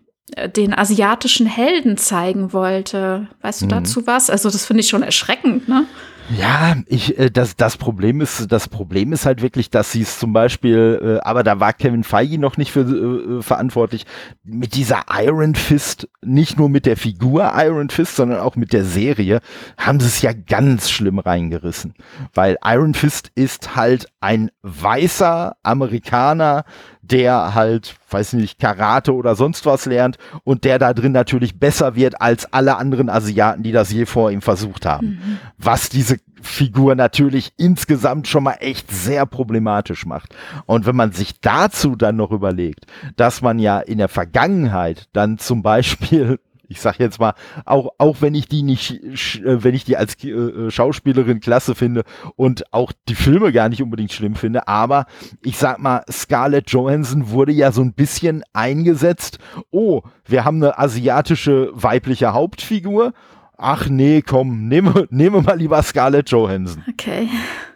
den 0.57 0.79
asiatischen 0.79 1.47
Helden 1.47 1.97
zeigen 1.97 2.53
wollte. 2.53 3.27
Weißt 3.43 3.63
du 3.63 3.67
mhm. 3.67 3.71
dazu 3.71 4.07
was? 4.07 4.31
Also 4.31 4.49
das 4.49 4.65
finde 4.65 4.83
ich 4.83 4.89
schon 4.89 5.03
erschreckend, 5.03 5.69
ne? 5.69 5.87
Ja, 6.31 6.77
ich, 6.87 7.19
äh, 7.19 7.31
das, 7.31 7.57
das 7.57 7.77
Problem 7.77 8.21
ist, 8.21 8.51
das 8.51 8.69
Problem 8.69 9.13
ist 9.13 9.27
halt 9.27 9.43
wirklich, 9.43 9.71
dass 9.71 9.93
sie 9.93 10.03
es 10.03 10.19
zum 10.19 10.33
Beispiel, 10.33 11.19
äh, 11.21 11.27
aber 11.27 11.43
da 11.43 11.61
war 11.61 11.73
Kevin 11.73 12.05
Feige 12.05 12.39
noch 12.39 12.57
nicht 12.57 12.73
für 12.73 12.81
äh, 12.81 13.43
verantwortlich, 13.43 14.07
mit 14.43 14.75
dieser 14.75 15.05
Iron 15.13 15.55
Fist, 15.55 16.09
nicht 16.23 16.59
nur 16.59 16.69
mit 16.69 16.87
der 16.87 16.97
Figur 16.97 17.53
Iron 17.57 17.91
Fist, 17.91 18.17
sondern 18.17 18.41
auch 18.41 18.57
mit 18.57 18.73
der 18.73 18.85
Serie, 18.85 19.41
haben 19.77 20.01
sie 20.01 20.07
es 20.07 20.23
ja 20.23 20.33
ganz 20.33 20.91
schlimm 20.91 21.19
reingerissen. 21.19 21.95
Weil 22.35 22.59
Iron 22.65 22.95
Fist 22.95 23.31
ist 23.35 23.77
halt 23.77 24.09
ein 24.21 24.51
weißer 24.63 25.57
Amerikaner, 25.63 26.65
der 27.11 27.55
halt, 27.55 27.97
weiß 28.11 28.35
nicht, 28.35 28.59
Karate 28.59 29.15
oder 29.15 29.35
sonst 29.35 29.67
was 29.67 29.87
lernt 29.87 30.19
und 30.45 30.65
der 30.65 30.79
da 30.79 30.93
drin 30.95 31.13
natürlich 31.13 31.59
besser 31.59 31.95
wird 31.95 32.21
als 32.21 32.53
alle 32.53 32.77
anderen 32.77 33.09
Asiaten, 33.09 33.63
die 33.63 33.73
das 33.73 33.93
je 33.93 34.07
vor 34.07 34.31
ihm 34.31 34.43
versucht 34.43 34.87
haben. 34.87 35.07
Mhm. 35.09 35.39
Was 35.59 35.89
diese 35.89 36.19
Figur 36.41 36.95
natürlich 36.95 37.53
insgesamt 37.57 38.29
schon 38.29 38.45
mal 38.45 38.57
echt 38.61 38.91
sehr 38.91 39.27
problematisch 39.27 40.07
macht. 40.07 40.35
Und 40.67 40.87
wenn 40.87 40.97
man 40.97 41.13
sich 41.13 41.41
dazu 41.41 41.97
dann 41.97 42.17
noch 42.17 42.31
überlegt, 42.31 42.87
dass 43.17 43.43
man 43.43 43.59
ja 43.59 43.81
in 43.81 43.99
der 43.99 44.09
Vergangenheit 44.09 45.09
dann 45.13 45.39
zum 45.39 45.63
Beispiel 45.63 46.39
ich 46.69 46.81
sag 46.81 46.99
jetzt 46.99 47.21
mal, 47.21 47.35
auch, 47.65 47.91
auch 47.99 48.21
wenn 48.21 48.35
ich 48.35 48.49
die 48.49 48.63
nicht, 48.63 49.03
äh, 49.45 49.63
wenn 49.63 49.75
ich 49.75 49.85
die 49.85 49.97
als 49.97 50.23
äh, 50.25 50.29
äh, 50.29 50.71
Schauspielerin 50.71 51.41
klasse 51.41 51.75
finde 51.75 52.05
und 52.37 52.73
auch 52.73 52.93
die 53.09 53.15
Filme 53.15 53.53
gar 53.53 53.69
nicht 53.69 53.83
unbedingt 53.83 54.13
schlimm 54.13 54.35
finde, 54.35 54.69
aber 54.69 55.07
ich 55.43 55.59
sag 55.59 55.79
mal, 55.79 56.03
Scarlett 56.11 56.71
Johansson 56.71 57.31
wurde 57.31 57.53
ja 57.53 57.73
so 57.73 57.83
ein 57.83 57.93
bisschen 57.93 58.43
eingesetzt. 58.53 59.39
Oh, 59.71 60.03
wir 60.25 60.45
haben 60.45 60.63
eine 60.63 60.79
asiatische 60.79 61.71
weibliche 61.73 62.33
Hauptfigur. 62.33 63.13
Ach 63.59 63.89
nee, 63.89 64.23
komm, 64.23 64.69
nehme, 64.69 65.07
nehme 65.11 65.41
mal 65.43 65.57
lieber 65.57 65.83
Scarlett 65.83 66.31
Johansson. 66.31 66.85
Okay. 66.91 67.29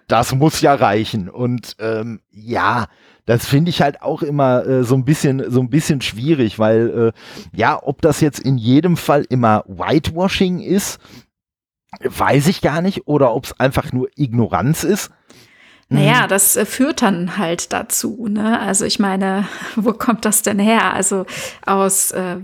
Das 0.08 0.34
muss 0.34 0.60
ja 0.60 0.74
reichen. 0.74 1.28
Und 1.28 1.76
ähm, 1.78 2.20
ja, 2.32 2.86
das 3.30 3.46
finde 3.46 3.70
ich 3.70 3.80
halt 3.80 4.02
auch 4.02 4.22
immer 4.22 4.66
äh, 4.66 4.82
so 4.82 4.96
ein 4.96 5.04
bisschen 5.04 5.52
so 5.52 5.60
ein 5.60 5.70
bisschen 5.70 6.00
schwierig, 6.00 6.58
weil 6.58 7.12
äh, 7.14 7.56
ja, 7.56 7.80
ob 7.80 8.02
das 8.02 8.20
jetzt 8.20 8.40
in 8.40 8.58
jedem 8.58 8.96
Fall 8.96 9.24
immer 9.28 9.62
Whitewashing 9.68 10.58
ist, 10.58 10.98
weiß 12.02 12.48
ich 12.48 12.60
gar 12.60 12.82
nicht, 12.82 13.06
oder 13.06 13.32
ob 13.32 13.44
es 13.44 13.60
einfach 13.60 13.92
nur 13.92 14.08
Ignoranz 14.16 14.82
ist. 14.82 15.12
Naja, 15.88 16.24
mhm. 16.24 16.28
das 16.28 16.56
äh, 16.56 16.66
führt 16.66 17.02
dann 17.02 17.36
halt 17.36 17.72
dazu. 17.72 18.26
Ne? 18.28 18.58
Also 18.58 18.84
ich 18.84 18.98
meine, 18.98 19.46
wo 19.76 19.92
kommt 19.92 20.24
das 20.24 20.42
denn 20.42 20.58
her? 20.58 20.92
Also 20.92 21.24
aus 21.64 22.10
äh, 22.10 22.38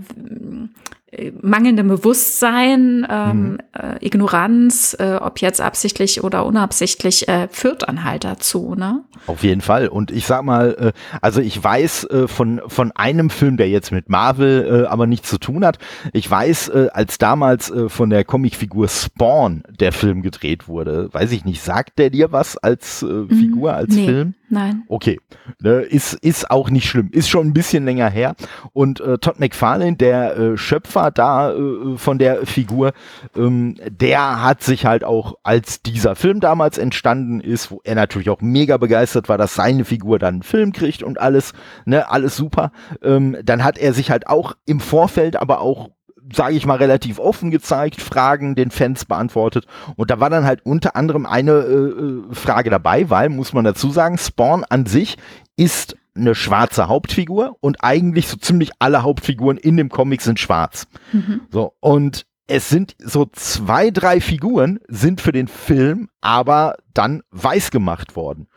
mangelndem 1.41 1.87
Bewusstsein, 1.87 3.07
ähm, 3.09 3.51
mhm. 3.51 3.57
äh, 3.71 4.05
Ignoranz, 4.05 4.95
äh, 4.99 5.15
ob 5.15 5.39
jetzt 5.39 5.61
absichtlich 5.61 6.23
oder 6.23 6.45
unabsichtlich, 6.45 7.27
äh, 7.29 7.47
führt 7.49 7.87
dann 7.87 8.03
halt 8.03 8.25
dazu, 8.25 8.75
ne? 8.75 9.03
Auf 9.25 9.43
jeden 9.43 9.61
Fall. 9.61 9.87
Und 9.87 10.11
ich 10.11 10.25
sag 10.25 10.43
mal, 10.43 10.75
äh, 10.79 11.17
also 11.21 11.39
ich 11.39 11.63
weiß 11.63 12.05
äh, 12.05 12.27
von, 12.27 12.61
von 12.67 12.91
einem 12.91 13.29
Film, 13.29 13.55
der 13.55 13.69
jetzt 13.69 13.91
mit 13.91 14.09
Marvel 14.09 14.83
äh, 14.83 14.87
aber 14.87 15.07
nichts 15.07 15.29
zu 15.29 15.37
tun 15.37 15.65
hat. 15.65 15.79
Ich 16.11 16.29
weiß, 16.29 16.69
äh, 16.69 16.87
als 16.91 17.17
damals 17.17 17.71
äh, 17.71 17.87
von 17.87 18.09
der 18.09 18.25
Comicfigur 18.25 18.89
Spawn 18.89 19.63
der 19.69 19.93
Film 19.93 20.21
gedreht 20.21 20.67
wurde, 20.67 21.07
weiß 21.13 21.31
ich 21.31 21.45
nicht, 21.45 21.61
sagt 21.61 21.99
der 21.99 22.09
dir 22.09 22.33
was 22.33 22.57
als 22.57 23.01
äh, 23.01 23.05
mhm. 23.05 23.29
Figur, 23.29 23.73
als 23.73 23.95
nee. 23.95 24.05
Film? 24.05 24.33
Nein. 24.49 24.83
Okay. 24.87 25.19
Ne, 25.59 25.81
ist, 25.81 26.13
ist 26.13 26.49
auch 26.49 26.69
nicht 26.69 26.87
schlimm. 26.87 27.09
Ist 27.11 27.29
schon 27.29 27.47
ein 27.47 27.53
bisschen 27.53 27.83
länger 27.83 28.09
her. 28.09 28.35
Und 28.71 29.01
äh, 29.01 29.17
Todd 29.17 29.39
McFarlane, 29.39 29.97
der 29.97 30.37
äh, 30.37 30.57
Schöpfer 30.57 31.11
da 31.11 31.53
äh, 31.53 31.97
von 31.97 32.17
der 32.17 32.45
Figur, 32.45 32.93
ähm, 33.35 33.75
der 33.89 34.43
hat 34.43 34.63
sich 34.63 34.85
halt 34.85 35.03
auch, 35.03 35.35
als 35.43 35.81
dieser 35.81 36.15
Film 36.15 36.39
damals 36.39 36.77
entstanden 36.77 37.41
ist, 37.41 37.71
wo 37.71 37.81
er 37.83 37.95
natürlich 37.95 38.29
auch 38.29 38.41
mega 38.41 38.77
begeistert 38.77 39.27
war, 39.27 39.37
dass 39.37 39.55
seine 39.55 39.83
Figur 39.83 40.17
dann 40.17 40.35
einen 40.35 40.43
Film 40.43 40.71
kriegt 40.71 41.03
und 41.03 41.19
alles, 41.19 41.53
ne, 41.85 42.09
alles 42.09 42.37
super, 42.37 42.71
ähm, 43.01 43.37
dann 43.43 43.63
hat 43.63 43.77
er 43.77 43.93
sich 43.93 44.11
halt 44.11 44.27
auch 44.27 44.53
im 44.65 44.79
Vorfeld, 44.79 45.35
aber 45.35 45.59
auch 45.59 45.89
sage 46.33 46.55
ich 46.55 46.65
mal, 46.65 46.77
relativ 46.77 47.19
offen 47.19 47.51
gezeigt, 47.51 48.01
Fragen 48.01 48.55
den 48.55 48.71
Fans 48.71 49.05
beantwortet. 49.05 49.65
Und 49.95 50.11
da 50.11 50.19
war 50.19 50.29
dann 50.29 50.45
halt 50.45 50.65
unter 50.65 50.95
anderem 50.95 51.25
eine 51.25 51.51
äh, 51.51 52.31
äh, 52.31 52.33
Frage 52.33 52.69
dabei, 52.69 53.09
weil, 53.09 53.29
muss 53.29 53.53
man 53.53 53.65
dazu 53.65 53.91
sagen, 53.91 54.17
Spawn 54.17 54.63
an 54.63 54.85
sich 54.85 55.17
ist 55.55 55.97
eine 56.15 56.35
schwarze 56.35 56.87
Hauptfigur 56.87 57.57
und 57.59 57.83
eigentlich 57.83 58.27
so 58.27 58.37
ziemlich 58.37 58.71
alle 58.79 59.03
Hauptfiguren 59.03 59.57
in 59.57 59.77
dem 59.77 59.89
Comic 59.89 60.21
sind 60.21 60.39
schwarz. 60.39 60.87
Mhm. 61.13 61.41
So, 61.51 61.73
und 61.79 62.25
es 62.47 62.69
sind 62.69 62.95
so 62.97 63.27
zwei, 63.31 63.91
drei 63.91 64.21
Figuren 64.21 64.79
sind 64.87 65.21
für 65.21 65.33
den 65.33 65.47
Film 65.47 66.09
aber 66.27 66.75
dann 66.93 67.23
weiß 67.31 67.71
gemacht 67.71 68.17
worden. 68.17 68.47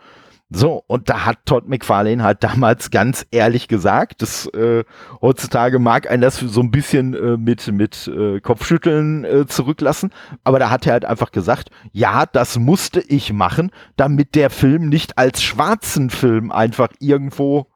So, 0.53 0.83
und 0.89 1.09
da 1.09 1.27
hat 1.27 1.47
Todd 1.47 1.69
McFarlane 1.69 2.25
halt 2.25 2.43
damals 2.43 2.91
ganz 2.91 3.25
ehrlich 3.31 3.69
gesagt, 3.69 4.21
dass 4.21 4.47
äh, 4.47 4.83
heutzutage 5.21 5.79
mag 5.79 6.11
ein 6.11 6.21
das 6.21 6.41
so 6.41 6.61
ein 6.61 6.73
bisschen 6.73 7.15
äh, 7.15 7.37
mit, 7.37 7.69
mit 7.69 8.09
äh, 8.09 8.41
Kopfschütteln 8.41 9.25
äh, 9.25 9.47
zurücklassen, 9.47 10.11
aber 10.43 10.59
da 10.59 10.69
hat 10.69 10.87
er 10.87 10.95
halt 10.95 11.05
einfach 11.05 11.31
gesagt, 11.31 11.71
ja, 11.93 12.27
das 12.27 12.59
musste 12.59 13.01
ich 13.01 13.33
machen, 13.33 13.71
damit 13.97 14.35
der 14.35 14.51
Film 14.51 14.89
nicht 14.89 15.19
als 15.19 15.41
schwarzen 15.41 16.11
Film 16.11 16.51
einfach 16.51 16.89
irgendwo 16.99 17.69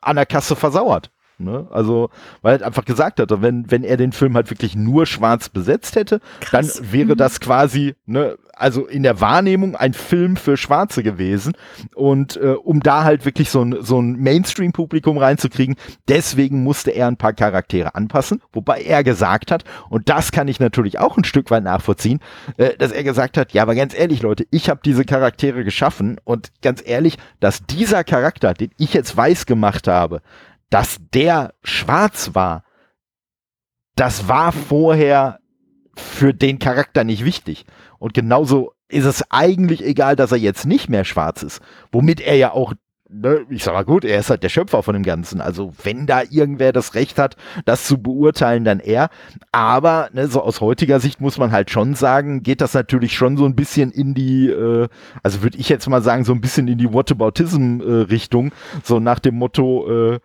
an 0.00 0.14
der 0.14 0.26
Kasse 0.26 0.54
versauert. 0.54 1.10
Ne? 1.40 1.66
Also, 1.70 2.10
weil 2.42 2.60
er 2.60 2.66
einfach 2.66 2.84
gesagt 2.84 3.18
hat, 3.20 3.30
wenn, 3.42 3.70
wenn 3.70 3.82
er 3.82 3.96
den 3.96 4.12
Film 4.12 4.34
halt 4.34 4.50
wirklich 4.50 4.76
nur 4.76 5.06
schwarz 5.06 5.48
besetzt 5.48 5.96
hätte, 5.96 6.20
Krass. 6.40 6.74
dann 6.74 6.92
wäre 6.92 7.12
mhm. 7.12 7.16
das 7.16 7.40
quasi, 7.40 7.94
ne, 8.06 8.36
also 8.60 8.86
in 8.86 9.02
der 9.02 9.20
Wahrnehmung 9.20 9.74
ein 9.74 9.94
Film 9.94 10.36
für 10.36 10.56
Schwarze 10.56 11.02
gewesen. 11.02 11.54
Und 11.94 12.36
äh, 12.36 12.54
um 12.62 12.80
da 12.80 13.04
halt 13.04 13.24
wirklich 13.24 13.50
so 13.50 13.62
ein, 13.62 13.76
so 13.80 14.00
ein 14.00 14.16
Mainstream-Publikum 14.16 15.16
reinzukriegen, 15.18 15.76
deswegen 16.08 16.62
musste 16.62 16.90
er 16.90 17.08
ein 17.08 17.16
paar 17.16 17.32
Charaktere 17.32 17.94
anpassen, 17.94 18.42
wobei 18.52 18.82
er 18.82 19.02
gesagt 19.02 19.50
hat, 19.50 19.64
und 19.88 20.08
das 20.08 20.32
kann 20.32 20.48
ich 20.48 20.60
natürlich 20.60 20.98
auch 20.98 21.16
ein 21.16 21.24
Stück 21.24 21.50
weit 21.50 21.64
nachvollziehen, 21.64 22.20
äh, 22.58 22.76
dass 22.76 22.92
er 22.92 23.02
gesagt 23.02 23.36
hat, 23.36 23.52
ja, 23.52 23.62
aber 23.62 23.74
ganz 23.74 23.98
ehrlich, 23.98 24.22
Leute, 24.22 24.46
ich 24.50 24.68
habe 24.68 24.80
diese 24.84 25.04
Charaktere 25.04 25.64
geschaffen 25.64 26.18
und 26.24 26.50
ganz 26.62 26.82
ehrlich, 26.84 27.16
dass 27.40 27.64
dieser 27.64 28.04
Charakter, 28.04 28.52
den 28.52 28.70
ich 28.76 28.92
jetzt 28.92 29.16
weiß 29.16 29.46
gemacht 29.46 29.88
habe, 29.88 30.20
dass 30.70 30.98
der 31.12 31.52
schwarz 31.62 32.30
war, 32.34 32.64
das 33.96 34.28
war 34.28 34.52
vorher 34.52 35.40
für 35.94 36.32
den 36.32 36.58
Charakter 36.58 37.04
nicht 37.04 37.24
wichtig. 37.24 37.66
Und 37.98 38.14
genauso 38.14 38.72
ist 38.88 39.04
es 39.04 39.24
eigentlich 39.30 39.84
egal, 39.84 40.16
dass 40.16 40.32
er 40.32 40.38
jetzt 40.38 40.64
nicht 40.66 40.88
mehr 40.88 41.04
schwarz 41.04 41.42
ist. 41.42 41.60
Womit 41.92 42.20
er 42.20 42.36
ja 42.36 42.52
auch, 42.52 42.72
ne, 43.08 43.44
ich 43.50 43.62
sag 43.62 43.74
mal 43.74 43.84
gut, 43.84 44.04
er 44.04 44.18
ist 44.18 44.30
halt 44.30 44.42
der 44.42 44.48
Schöpfer 44.48 44.82
von 44.82 44.94
dem 44.94 45.02
Ganzen. 45.02 45.40
Also 45.40 45.72
wenn 45.82 46.06
da 46.06 46.22
irgendwer 46.22 46.72
das 46.72 46.94
Recht 46.94 47.18
hat, 47.18 47.36
das 47.66 47.86
zu 47.86 47.98
beurteilen, 47.98 48.64
dann 48.64 48.80
er. 48.80 49.10
Aber 49.52 50.08
ne, 50.12 50.28
so 50.28 50.42
aus 50.42 50.60
heutiger 50.60 50.98
Sicht 50.98 51.20
muss 51.20 51.36
man 51.36 51.52
halt 51.52 51.70
schon 51.70 51.94
sagen, 51.94 52.42
geht 52.42 52.60
das 52.60 52.74
natürlich 52.74 53.14
schon 53.14 53.36
so 53.36 53.44
ein 53.44 53.54
bisschen 53.54 53.90
in 53.90 54.14
die, 54.14 54.48
äh, 54.48 54.88
also 55.22 55.42
würde 55.42 55.58
ich 55.58 55.68
jetzt 55.68 55.88
mal 55.88 56.02
sagen, 56.02 56.24
so 56.24 56.32
ein 56.32 56.40
bisschen 56.40 56.68
in 56.68 56.78
die 56.78 56.92
Whataboutism-Richtung. 56.92 58.48
Äh, 58.48 58.80
so 58.82 58.98
nach 58.98 59.18
dem 59.18 59.36
Motto, 59.36 60.14
äh, 60.14 60.20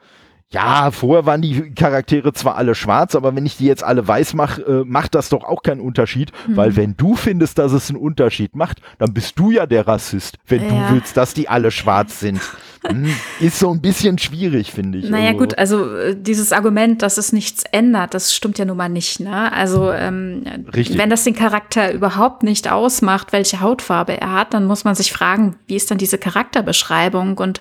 ja, 0.52 0.92
vorher 0.92 1.26
waren 1.26 1.42
die 1.42 1.74
Charaktere 1.74 2.32
zwar 2.32 2.56
alle 2.56 2.76
schwarz, 2.76 3.16
aber 3.16 3.36
wenn 3.36 3.46
ich 3.46 3.58
die 3.58 3.66
jetzt 3.66 3.84
alle 3.84 4.08
weiß 4.08 4.36
mache, 4.36 4.62
äh, 4.62 4.84
macht 4.86 5.16
das 5.16 5.30
doch 5.30 5.44
auch 5.44 5.64
keinen 5.64 5.82
Unterschied, 5.82 6.32
mhm. 6.48 6.56
weil 6.56 6.76
wenn 6.76 6.96
du 6.96 7.16
findest, 7.16 7.58
dass 7.58 7.72
es 7.74 7.90
einen 7.90 7.98
Unterschied 7.98 8.56
macht, 8.56 8.80
dann 9.00 9.14
bist 9.14 9.40
du 9.40 9.52
ja 9.52 9.66
der 9.66 9.88
Rassist, 9.88 10.38
wenn 10.48 10.64
ja. 10.64 10.70
du 10.70 10.96
willst, 10.96 11.18
dass 11.18 11.34
die 11.34 11.50
alle 11.50 11.72
schwarz 11.72 12.20
sind. 12.20 12.40
Hm, 12.88 13.14
ist 13.40 13.58
so 13.58 13.72
ein 13.72 13.82
bisschen 13.82 14.20
schwierig, 14.20 14.72
finde 14.72 15.00
ich. 15.00 15.10
Naja, 15.10 15.30
also. 15.30 15.40
gut, 15.40 15.58
also 15.58 15.96
äh, 15.96 16.16
dieses 16.16 16.54
Argument, 16.54 17.02
dass 17.02 17.18
es 17.18 17.34
nichts 17.34 17.64
ändert, 17.72 18.14
das 18.14 18.34
stimmt 18.34 18.60
ja 18.60 18.66
nun 18.66 18.78
mal 18.78 18.90
nicht. 18.90 19.20
Ne? 19.20 19.52
Also, 19.52 19.92
ähm, 19.92 20.44
wenn 20.72 21.10
das 21.10 21.24
den 21.24 21.36
Charakter 21.36 21.92
überhaupt 21.92 22.44
nicht 22.44 22.72
ausmacht, 22.72 23.34
welche 23.34 23.62
Hautfarbe 23.62 24.22
er 24.22 24.34
hat, 24.34 24.54
dann 24.54 24.66
muss 24.66 24.84
man 24.84 24.94
sich 24.94 25.12
fragen, 25.12 25.56
wie 25.66 25.76
ist 25.76 25.90
dann 25.90 25.98
diese 25.98 26.20
Charakterbeschreibung 26.20 27.40
und 27.40 27.60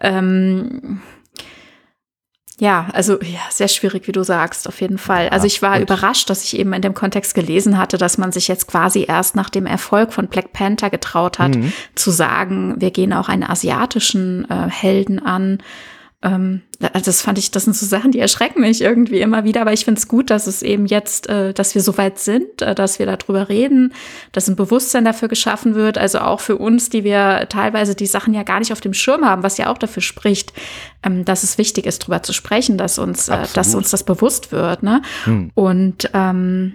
ähm, 0.00 1.02
ja, 2.58 2.86
also 2.92 3.20
ja, 3.20 3.40
sehr 3.50 3.66
schwierig, 3.66 4.06
wie 4.06 4.12
du 4.12 4.22
sagst, 4.22 4.68
auf 4.68 4.80
jeden 4.80 4.98
Fall. 4.98 5.28
Also 5.30 5.46
ich 5.46 5.60
war 5.60 5.80
überrascht, 5.80 6.30
dass 6.30 6.44
ich 6.44 6.56
eben 6.56 6.72
in 6.72 6.82
dem 6.82 6.94
Kontext 6.94 7.34
gelesen 7.34 7.78
hatte, 7.78 7.98
dass 7.98 8.16
man 8.16 8.30
sich 8.30 8.46
jetzt 8.46 8.68
quasi 8.68 9.04
erst 9.08 9.34
nach 9.34 9.50
dem 9.50 9.66
Erfolg 9.66 10.12
von 10.12 10.28
Black 10.28 10.52
Panther 10.52 10.88
getraut 10.88 11.40
hat, 11.40 11.56
mhm. 11.56 11.72
zu 11.96 12.12
sagen, 12.12 12.76
wir 12.78 12.92
gehen 12.92 13.12
auch 13.12 13.28
einen 13.28 13.42
asiatischen 13.42 14.48
äh, 14.48 14.70
Helden 14.70 15.18
an 15.18 15.58
ähm, 16.24 16.62
das 16.78 17.20
fand 17.22 17.38
ich, 17.38 17.50
das 17.50 17.64
sind 17.64 17.76
so 17.76 17.86
Sachen, 17.86 18.10
die 18.10 18.18
erschrecken 18.18 18.60
mich 18.60 18.80
irgendwie 18.80 19.20
immer 19.20 19.44
wieder, 19.44 19.60
aber 19.60 19.72
ich 19.72 19.84
finde 19.84 19.98
es 19.98 20.08
gut, 20.08 20.30
dass 20.30 20.46
es 20.46 20.62
eben 20.62 20.86
jetzt, 20.86 21.28
äh, 21.28 21.52
dass 21.52 21.74
wir 21.74 21.82
so 21.82 21.96
weit 21.98 22.18
sind, 22.18 22.62
äh, 22.62 22.74
dass 22.74 22.98
wir 22.98 23.06
darüber 23.06 23.48
reden, 23.48 23.92
dass 24.32 24.48
ein 24.48 24.56
Bewusstsein 24.56 25.04
dafür 25.04 25.28
geschaffen 25.28 25.74
wird, 25.74 25.98
also 25.98 26.18
auch 26.18 26.40
für 26.40 26.56
uns, 26.56 26.88
die 26.88 27.04
wir 27.04 27.46
teilweise 27.48 27.94
die 27.94 28.06
Sachen 28.06 28.34
ja 28.34 28.42
gar 28.42 28.58
nicht 28.58 28.72
auf 28.72 28.80
dem 28.80 28.94
Schirm 28.94 29.24
haben, 29.24 29.42
was 29.42 29.58
ja 29.58 29.70
auch 29.70 29.78
dafür 29.78 30.02
spricht, 30.02 30.52
ähm, 31.04 31.24
dass 31.24 31.42
es 31.42 31.58
wichtig 31.58 31.86
ist, 31.86 32.02
darüber 32.02 32.22
zu 32.22 32.32
sprechen, 32.32 32.78
dass 32.78 32.98
uns, 32.98 33.28
äh, 33.28 33.44
dass 33.52 33.74
uns 33.74 33.90
das 33.90 34.02
bewusst 34.02 34.50
wird. 34.50 34.82
Ne? 34.82 35.02
Hm. 35.24 35.50
Und 35.54 36.10
ähm, 36.14 36.74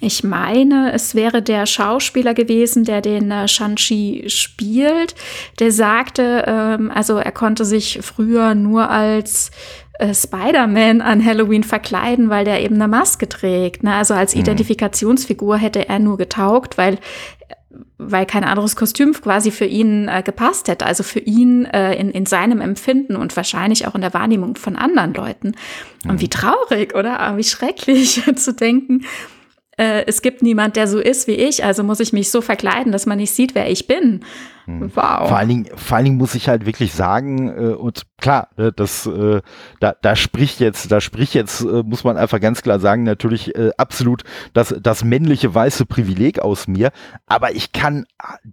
ich 0.00 0.24
meine, 0.24 0.92
es 0.92 1.14
wäre 1.14 1.42
der 1.42 1.66
Schauspieler 1.66 2.34
gewesen, 2.34 2.84
der 2.84 3.00
den 3.00 3.30
äh, 3.30 3.48
Shang-Chi 3.48 4.24
spielt, 4.28 5.14
der 5.58 5.72
sagte, 5.72 6.44
ähm, 6.46 6.90
also 6.90 7.18
er 7.18 7.32
konnte 7.32 7.64
sich 7.64 8.00
früher 8.02 8.54
nur 8.54 8.88
als 8.88 9.50
äh, 9.98 10.14
Spider-Man 10.14 11.02
an 11.02 11.24
Halloween 11.24 11.62
verkleiden, 11.62 12.30
weil 12.30 12.46
der 12.46 12.62
eben 12.62 12.76
eine 12.76 12.88
Maske 12.88 13.28
trägt. 13.28 13.82
Ne? 13.82 13.94
Also 13.94 14.14
als 14.14 14.34
mhm. 14.34 14.40
Identifikationsfigur 14.40 15.58
hätte 15.58 15.88
er 15.88 15.98
nur 15.98 16.16
getaugt, 16.16 16.78
weil 16.78 16.98
weil 17.98 18.26
kein 18.26 18.44
anderes 18.44 18.76
Kostüm 18.76 19.12
quasi 19.12 19.50
für 19.50 19.66
ihn 19.66 20.08
äh, 20.08 20.22
gepasst 20.24 20.68
hätte, 20.68 20.86
also 20.86 21.02
für 21.02 21.20
ihn 21.20 21.66
äh, 21.66 21.94
in, 21.94 22.10
in 22.10 22.26
seinem 22.26 22.60
Empfinden 22.60 23.14
und 23.14 23.36
wahrscheinlich 23.36 23.86
auch 23.86 23.94
in 23.94 24.00
der 24.00 24.14
Wahrnehmung 24.14 24.56
von 24.56 24.74
anderen 24.74 25.12
Leuten. 25.12 25.52
Und 26.04 26.14
mhm. 26.14 26.20
wie 26.20 26.28
traurig, 26.28 26.94
oder? 26.94 27.20
Aber 27.20 27.36
wie 27.36 27.44
schrecklich 27.44 28.22
zu 28.36 28.54
denken, 28.54 29.04
äh, 29.80 30.04
es 30.06 30.20
gibt 30.20 30.42
niemand, 30.42 30.76
der 30.76 30.86
so 30.86 30.98
ist 30.98 31.26
wie 31.26 31.32
ich, 31.32 31.64
also 31.64 31.82
muss 31.82 32.00
ich 32.00 32.12
mich 32.12 32.30
so 32.30 32.42
verkleiden, 32.42 32.92
dass 32.92 33.06
man 33.06 33.16
nicht 33.16 33.30
sieht, 33.30 33.54
wer 33.54 33.70
ich 33.70 33.86
bin. 33.86 34.20
Hm. 34.66 34.92
Wow. 34.94 35.28
Vor 35.28 35.38
allen 35.38 35.48
Dingen, 35.48 35.66
vor 35.74 35.96
allen 35.96 36.04
Dingen 36.04 36.18
muss 36.18 36.34
ich 36.34 36.48
halt 36.48 36.66
wirklich 36.66 36.92
sagen, 36.92 37.48
äh, 37.48 37.72
und 37.72 38.02
klar, 38.18 38.50
äh, 38.58 38.72
das, 38.76 39.06
äh, 39.06 39.40
da, 39.80 39.94
da 40.02 40.16
spricht 40.16 40.60
jetzt, 40.60 40.92
da 40.92 41.00
spricht 41.00 41.32
jetzt, 41.32 41.62
äh, 41.62 41.82
muss 41.82 42.04
man 42.04 42.18
einfach 42.18 42.40
ganz 42.40 42.60
klar 42.60 42.78
sagen, 42.78 43.04
natürlich 43.04 43.56
äh, 43.56 43.70
absolut 43.78 44.22
das, 44.52 44.74
das 44.82 45.02
männliche 45.02 45.54
weiße 45.54 45.86
Privileg 45.86 46.40
aus 46.40 46.68
mir, 46.68 46.90
aber 47.26 47.52
ich 47.56 47.72
kann 47.72 48.04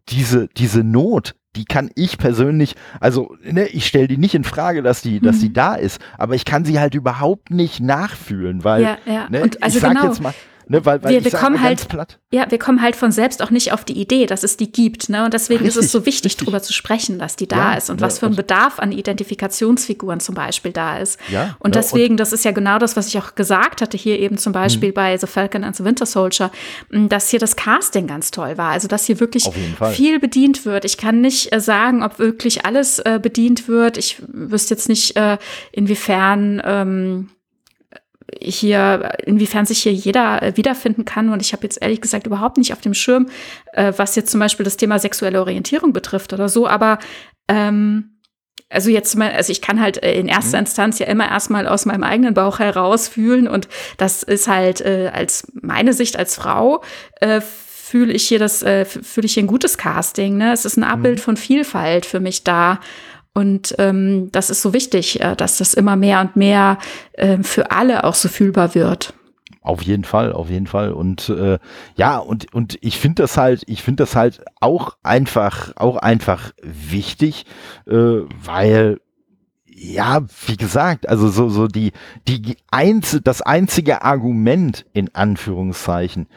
diese, 0.08 0.48
diese 0.56 0.82
Not, 0.86 1.36
die 1.58 1.66
kann 1.66 1.90
ich 1.96 2.18
persönlich, 2.18 2.76
also 3.02 3.36
ne, 3.44 3.68
ich 3.68 3.86
stelle 3.86 4.08
die 4.08 4.18
nicht 4.18 4.34
in 4.34 4.46
Frage, 4.46 4.82
dass 4.82 5.02
die, 5.02 5.20
mhm. 5.20 5.24
dass 5.24 5.40
die 5.40 5.52
da 5.52 5.76
ist, 5.76 6.00
aber 6.18 6.36
ich 6.36 6.46
kann 6.46 6.64
sie 6.64 6.80
halt 6.80 6.96
überhaupt 6.96 7.52
nicht 7.52 7.82
nachfühlen, 7.82 8.64
weil 8.64 8.84
ja, 8.84 8.98
ja. 9.06 9.28
Ne, 9.30 9.44
und 9.44 9.62
also 9.62 9.76
ich 9.76 9.82
sag 9.82 9.94
genau. 9.94 10.06
jetzt 10.06 10.22
mal, 10.22 10.34
Ne, 10.70 10.86
weil, 10.86 11.02
weil 11.02 11.12
wir, 11.12 11.24
wir 11.24 11.32
kommen 11.32 11.62
halt, 11.62 11.88
ja, 12.32 12.52
wir 12.52 12.60
kommen 12.60 12.82
halt 12.82 12.98
von 12.98 13.12
selbst 13.12 13.42
auch 13.42 13.52
nicht 13.52 13.72
auf 13.72 13.86
die 13.86 13.94
Idee, 13.94 14.26
dass 14.26 14.44
es 14.44 14.58
die 14.58 14.70
gibt, 14.70 15.08
ne? 15.08 15.24
Und 15.24 15.34
deswegen 15.34 15.64
richtig, 15.64 15.80
ist 15.80 15.86
es 15.86 15.92
so 15.94 16.06
wichtig, 16.06 16.32
richtig. 16.32 16.46
darüber 16.46 16.62
zu 16.62 16.74
sprechen, 16.74 17.20
dass 17.20 17.38
die 17.38 17.48
da 17.48 17.72
ja, 17.72 17.78
ist 17.78 17.90
und 17.90 18.02
ja, 18.02 18.08
was 18.08 18.20
für 18.20 18.26
ein 18.26 18.36
Bedarf 18.36 18.80
an 18.80 18.92
Identifikationsfiguren 18.92 20.20
zum 20.20 20.36
Beispiel 20.36 20.74
da 20.74 20.98
ist. 20.98 21.20
Ja, 21.32 21.56
und 21.60 21.76
deswegen, 21.76 22.14
und 22.14 22.20
das 22.20 22.34
ist 22.34 22.44
ja 22.44 22.52
genau 22.52 22.80
das, 22.80 22.98
was 22.98 23.08
ich 23.08 23.18
auch 23.18 23.36
gesagt 23.36 23.82
hatte 23.82 23.96
hier 23.98 24.20
eben 24.20 24.38
zum 24.38 24.52
Beispiel 24.52 24.90
hm. 24.90 24.96
bei 24.96 25.18
The 25.18 25.28
Falcon 25.28 25.64
and 25.64 25.76
the 25.76 25.86
Winter 25.86 26.06
Soldier, 26.06 26.52
dass 26.92 27.30
hier 27.30 27.40
das 27.40 27.56
Casting 27.56 28.08
ganz 28.08 28.32
toll 28.32 28.58
war. 28.58 28.72
Also, 28.72 28.90
dass 28.90 29.06
hier 29.06 29.22
wirklich 29.22 29.50
viel 29.92 30.20
bedient 30.20 30.66
wird. 30.66 30.84
Ich 30.84 30.98
kann 30.98 31.22
nicht 31.22 31.54
äh, 31.54 31.62
sagen, 31.62 32.04
ob 32.04 32.20
wirklich 32.20 32.66
alles 32.66 33.00
äh, 33.00 33.20
bedient 33.22 33.70
wird. 33.70 33.98
Ich 33.98 34.22
wüsste 34.28 34.74
jetzt 34.74 34.90
nicht, 34.90 35.16
äh, 35.16 35.38
inwiefern 35.72 36.62
ähm, 36.66 37.30
hier, 38.42 39.14
inwiefern 39.26 39.66
sich 39.66 39.80
hier 39.80 39.94
jeder 39.94 40.42
äh, 40.42 40.58
wiederfinden 40.58 41.06
kann. 41.06 41.30
Und 41.30 41.42
ich 41.42 41.54
habe 41.54 41.64
jetzt 41.64 41.82
ehrlich 41.82 42.02
gesagt 42.02 42.28
überhaupt 42.28 42.58
nicht 42.58 42.74
auf 42.74 42.82
dem 42.82 42.94
Schirm, 42.94 43.28
äh, 43.74 43.94
was 43.98 44.16
jetzt 44.16 44.32
zum 44.32 44.40
Beispiel 44.40 44.64
das 44.64 44.78
Thema 44.78 45.00
sexuelle 45.00 45.40
Orientierung 45.40 45.94
betrifft 45.94 46.34
oder 46.34 46.50
so. 46.50 46.68
Aber 46.68 47.00
ähm, 47.48 48.18
also 48.70 48.90
jetzt 48.90 49.16
mal, 49.16 49.32
also 49.32 49.52
ich 49.52 49.62
kann 49.62 49.80
halt 49.80 50.04
äh, 50.04 50.20
in 50.20 50.28
erster 50.28 50.58
mhm. 50.58 50.66
Instanz 50.66 51.00
ja 51.00 51.08
immer 51.08 51.30
erstmal 51.30 51.68
aus 51.68 51.86
meinem 51.86 52.04
eigenen 52.04 52.34
Bauch 52.34 52.60
heraus 52.60 53.08
fühlen 53.08 53.48
und 53.48 53.70
das 53.98 54.24
ist 54.24 54.48
halt 54.48 54.82
äh, 54.82 55.10
als 55.14 55.48
meine 55.54 55.94
Sicht 55.94 56.18
als 56.18 56.36
Frau 56.36 56.84
äh, 57.22 57.40
fühle 57.42 58.12
ich 58.12 58.28
hier 58.28 58.40
das 58.40 58.64
äh, 58.64 58.84
fühle 58.84 59.26
ich 59.26 59.36
hier 59.36 59.44
ein 59.44 59.48
gutes 59.48 59.78
Casting. 59.78 60.36
Ne, 60.36 60.52
es 60.52 60.66
ist 60.66 60.76
ein 60.76 60.84
Abbild 60.84 61.20
mhm. 61.20 61.24
von 61.24 61.38
Vielfalt 61.38 62.06
für 62.06 62.20
mich 62.20 62.44
da 62.44 62.82
und 63.38 63.76
ähm, 63.78 64.32
das 64.32 64.50
ist 64.50 64.64
so 64.64 64.74
wichtig, 64.74 65.22
äh, 65.22 65.36
dass 65.36 65.60
das 65.60 65.76
immer 65.76 65.96
mehr 65.96 66.22
und 66.22 66.36
mehr 66.36 66.80
äh, 67.14 67.38
für 67.44 67.70
alle 67.70 68.04
auch 68.04 68.16
so 68.16 68.30
fühlbar 68.30 68.74
wird. 68.74 69.14
Auf 69.62 69.84
jeden 69.84 70.06
Fall, 70.06 70.34
auf 70.34 70.50
jeden 70.50 70.66
Fall. 70.66 70.92
Und 70.92 71.30
äh, 71.30 71.60
ja, 71.96 72.18
und, 72.18 72.52
und 72.52 72.80
ich 72.82 72.98
finde 72.98 73.22
das 73.22 73.38
halt, 73.38 73.62
ich 73.68 73.84
finde 73.84 74.02
das 74.02 74.16
halt 74.16 74.44
auch 74.60 74.98
einfach, 75.04 75.72
auch 75.76 75.98
einfach 75.98 76.52
wichtig, 76.64 77.46
äh, 77.86 78.22
weil 78.44 79.02
ja, 79.68 80.24
wie 80.48 80.58
gesagt, 80.58 81.08
also 81.08 81.28
so, 81.28 81.50
so 81.50 81.68
die, 81.68 81.92
die 82.28 82.58
einz 82.72 83.20
das 83.24 83.44
einzige 83.44 84.02
Argument 84.02 84.88
in 84.94 85.14
Anführungszeichen, 85.14 86.28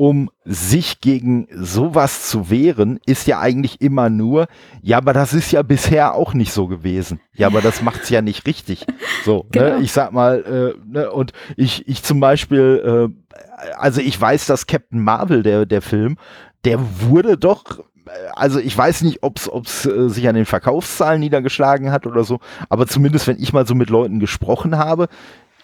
um 0.00 0.30
sich 0.46 1.02
gegen 1.02 1.46
sowas 1.52 2.26
zu 2.26 2.48
wehren, 2.48 2.98
ist 3.04 3.26
ja 3.26 3.38
eigentlich 3.38 3.82
immer 3.82 4.08
nur, 4.08 4.46
ja, 4.80 4.96
aber 4.96 5.12
das 5.12 5.34
ist 5.34 5.52
ja 5.52 5.60
bisher 5.60 6.14
auch 6.14 6.32
nicht 6.32 6.54
so 6.54 6.68
gewesen. 6.68 7.20
Ja, 7.34 7.48
aber 7.48 7.60
das 7.60 7.82
macht's 7.82 8.08
ja 8.08 8.22
nicht 8.22 8.46
richtig. 8.46 8.86
So, 9.26 9.40
ne? 9.40 9.44
genau. 9.50 9.76
ne? 9.76 9.84
ich 9.84 9.92
sag 9.92 10.12
mal, 10.12 10.74
äh, 10.74 10.90
ne? 10.90 11.10
und 11.10 11.34
ich, 11.58 11.86
ich 11.86 12.02
zum 12.02 12.18
Beispiel, 12.18 13.12
äh, 13.12 13.34
also 13.76 14.00
ich 14.00 14.18
weiß, 14.18 14.46
dass 14.46 14.66
Captain 14.66 15.04
Marvel, 15.04 15.42
der, 15.42 15.66
der 15.66 15.82
Film, 15.82 16.16
der 16.64 16.80
wurde 17.02 17.36
doch 17.36 17.80
also 18.34 18.58
ich 18.58 18.76
weiß 18.76 19.02
nicht, 19.02 19.22
ob 19.22 19.36
es 19.36 19.86
äh, 19.86 20.08
sich 20.08 20.28
an 20.28 20.34
den 20.34 20.46
Verkaufszahlen 20.46 21.20
niedergeschlagen 21.20 21.92
hat 21.92 22.06
oder 22.06 22.24
so, 22.24 22.40
aber 22.68 22.86
zumindest 22.86 23.26
wenn 23.26 23.38
ich 23.38 23.52
mal 23.52 23.66
so 23.66 23.74
mit 23.74 23.90
Leuten 23.90 24.18
gesprochen 24.18 24.78
habe, 24.78 25.08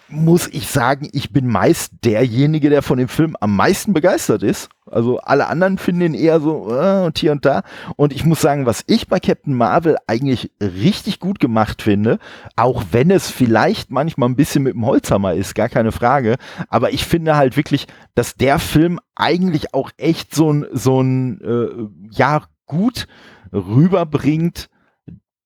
muss 0.09 0.47
ich 0.47 0.67
sagen, 0.67 1.09
ich 1.11 1.31
bin 1.31 1.47
meist 1.47 1.91
derjenige, 2.05 2.69
der 2.69 2.81
von 2.81 2.97
dem 2.97 3.09
Film 3.09 3.35
am 3.41 3.55
meisten 3.55 3.93
begeistert 3.93 4.41
ist. 4.41 4.69
Also 4.85 5.19
alle 5.19 5.47
anderen 5.47 5.77
finden 5.77 6.01
ihn 6.01 6.13
eher 6.13 6.39
so 6.39 6.73
äh, 6.73 7.05
und 7.05 7.17
hier 7.17 7.33
und 7.33 7.45
da. 7.45 7.63
Und 7.97 8.13
ich 8.13 8.23
muss 8.23 8.39
sagen, 8.39 8.65
was 8.65 8.83
ich 8.87 9.07
bei 9.07 9.19
Captain 9.19 9.53
Marvel 9.53 9.97
eigentlich 10.07 10.51
richtig 10.61 11.19
gut 11.19 11.39
gemacht 11.39 11.81
finde, 11.81 12.19
auch 12.55 12.85
wenn 12.91 13.11
es 13.11 13.29
vielleicht 13.29 13.91
manchmal 13.91 14.29
ein 14.29 14.37
bisschen 14.37 14.63
mit 14.63 14.75
dem 14.75 14.85
Holzhammer 14.85 15.33
ist, 15.33 15.55
gar 15.55 15.67
keine 15.67 15.91
Frage. 15.91 16.37
Aber 16.69 16.93
ich 16.93 17.05
finde 17.05 17.35
halt 17.35 17.57
wirklich, 17.57 17.87
dass 18.15 18.35
der 18.35 18.59
Film 18.59 18.99
eigentlich 19.15 19.73
auch 19.73 19.91
echt 19.97 20.33
so 20.33 20.53
ein, 20.53 20.65
so 20.71 21.01
ein, 21.01 21.41
äh, 21.41 22.15
ja, 22.15 22.43
gut 22.65 23.07
rüberbringt, 23.51 24.69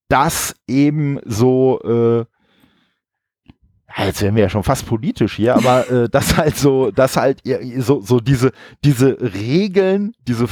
dass 0.08 0.56
eben 0.68 1.20
so, 1.26 1.80
äh, 1.84 2.31
jetzt 3.98 4.22
wären 4.22 4.36
wir 4.36 4.44
ja 4.44 4.50
schon 4.50 4.64
fast 4.64 4.86
politisch 4.86 5.36
hier, 5.36 5.56
aber 5.56 5.90
äh, 5.90 6.10
das 6.12 6.38
halt 6.38 6.58
so, 6.58 6.92
das 6.92 7.18
halt 7.18 7.42
so, 7.80 8.02
so 8.02 8.20
diese, 8.20 8.52
diese 8.84 9.18
Regeln, 9.20 10.14
diese 10.28 10.48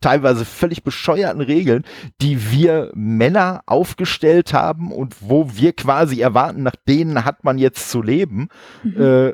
teilweise 0.00 0.44
völlig 0.44 0.82
bescheuerten 0.82 1.42
Regeln, 1.42 1.84
die 2.20 2.50
wir 2.50 2.90
Männer 2.94 3.62
aufgestellt 3.66 4.52
haben 4.54 4.92
und 4.92 5.16
wo 5.20 5.50
wir 5.54 5.72
quasi 5.74 6.20
erwarten, 6.20 6.62
nach 6.62 6.76
denen 6.88 7.24
hat 7.24 7.44
man 7.44 7.58
jetzt 7.58 7.90
zu 7.90 8.02
leben, 8.02 8.48
mhm. 8.82 9.00
äh, 9.00 9.32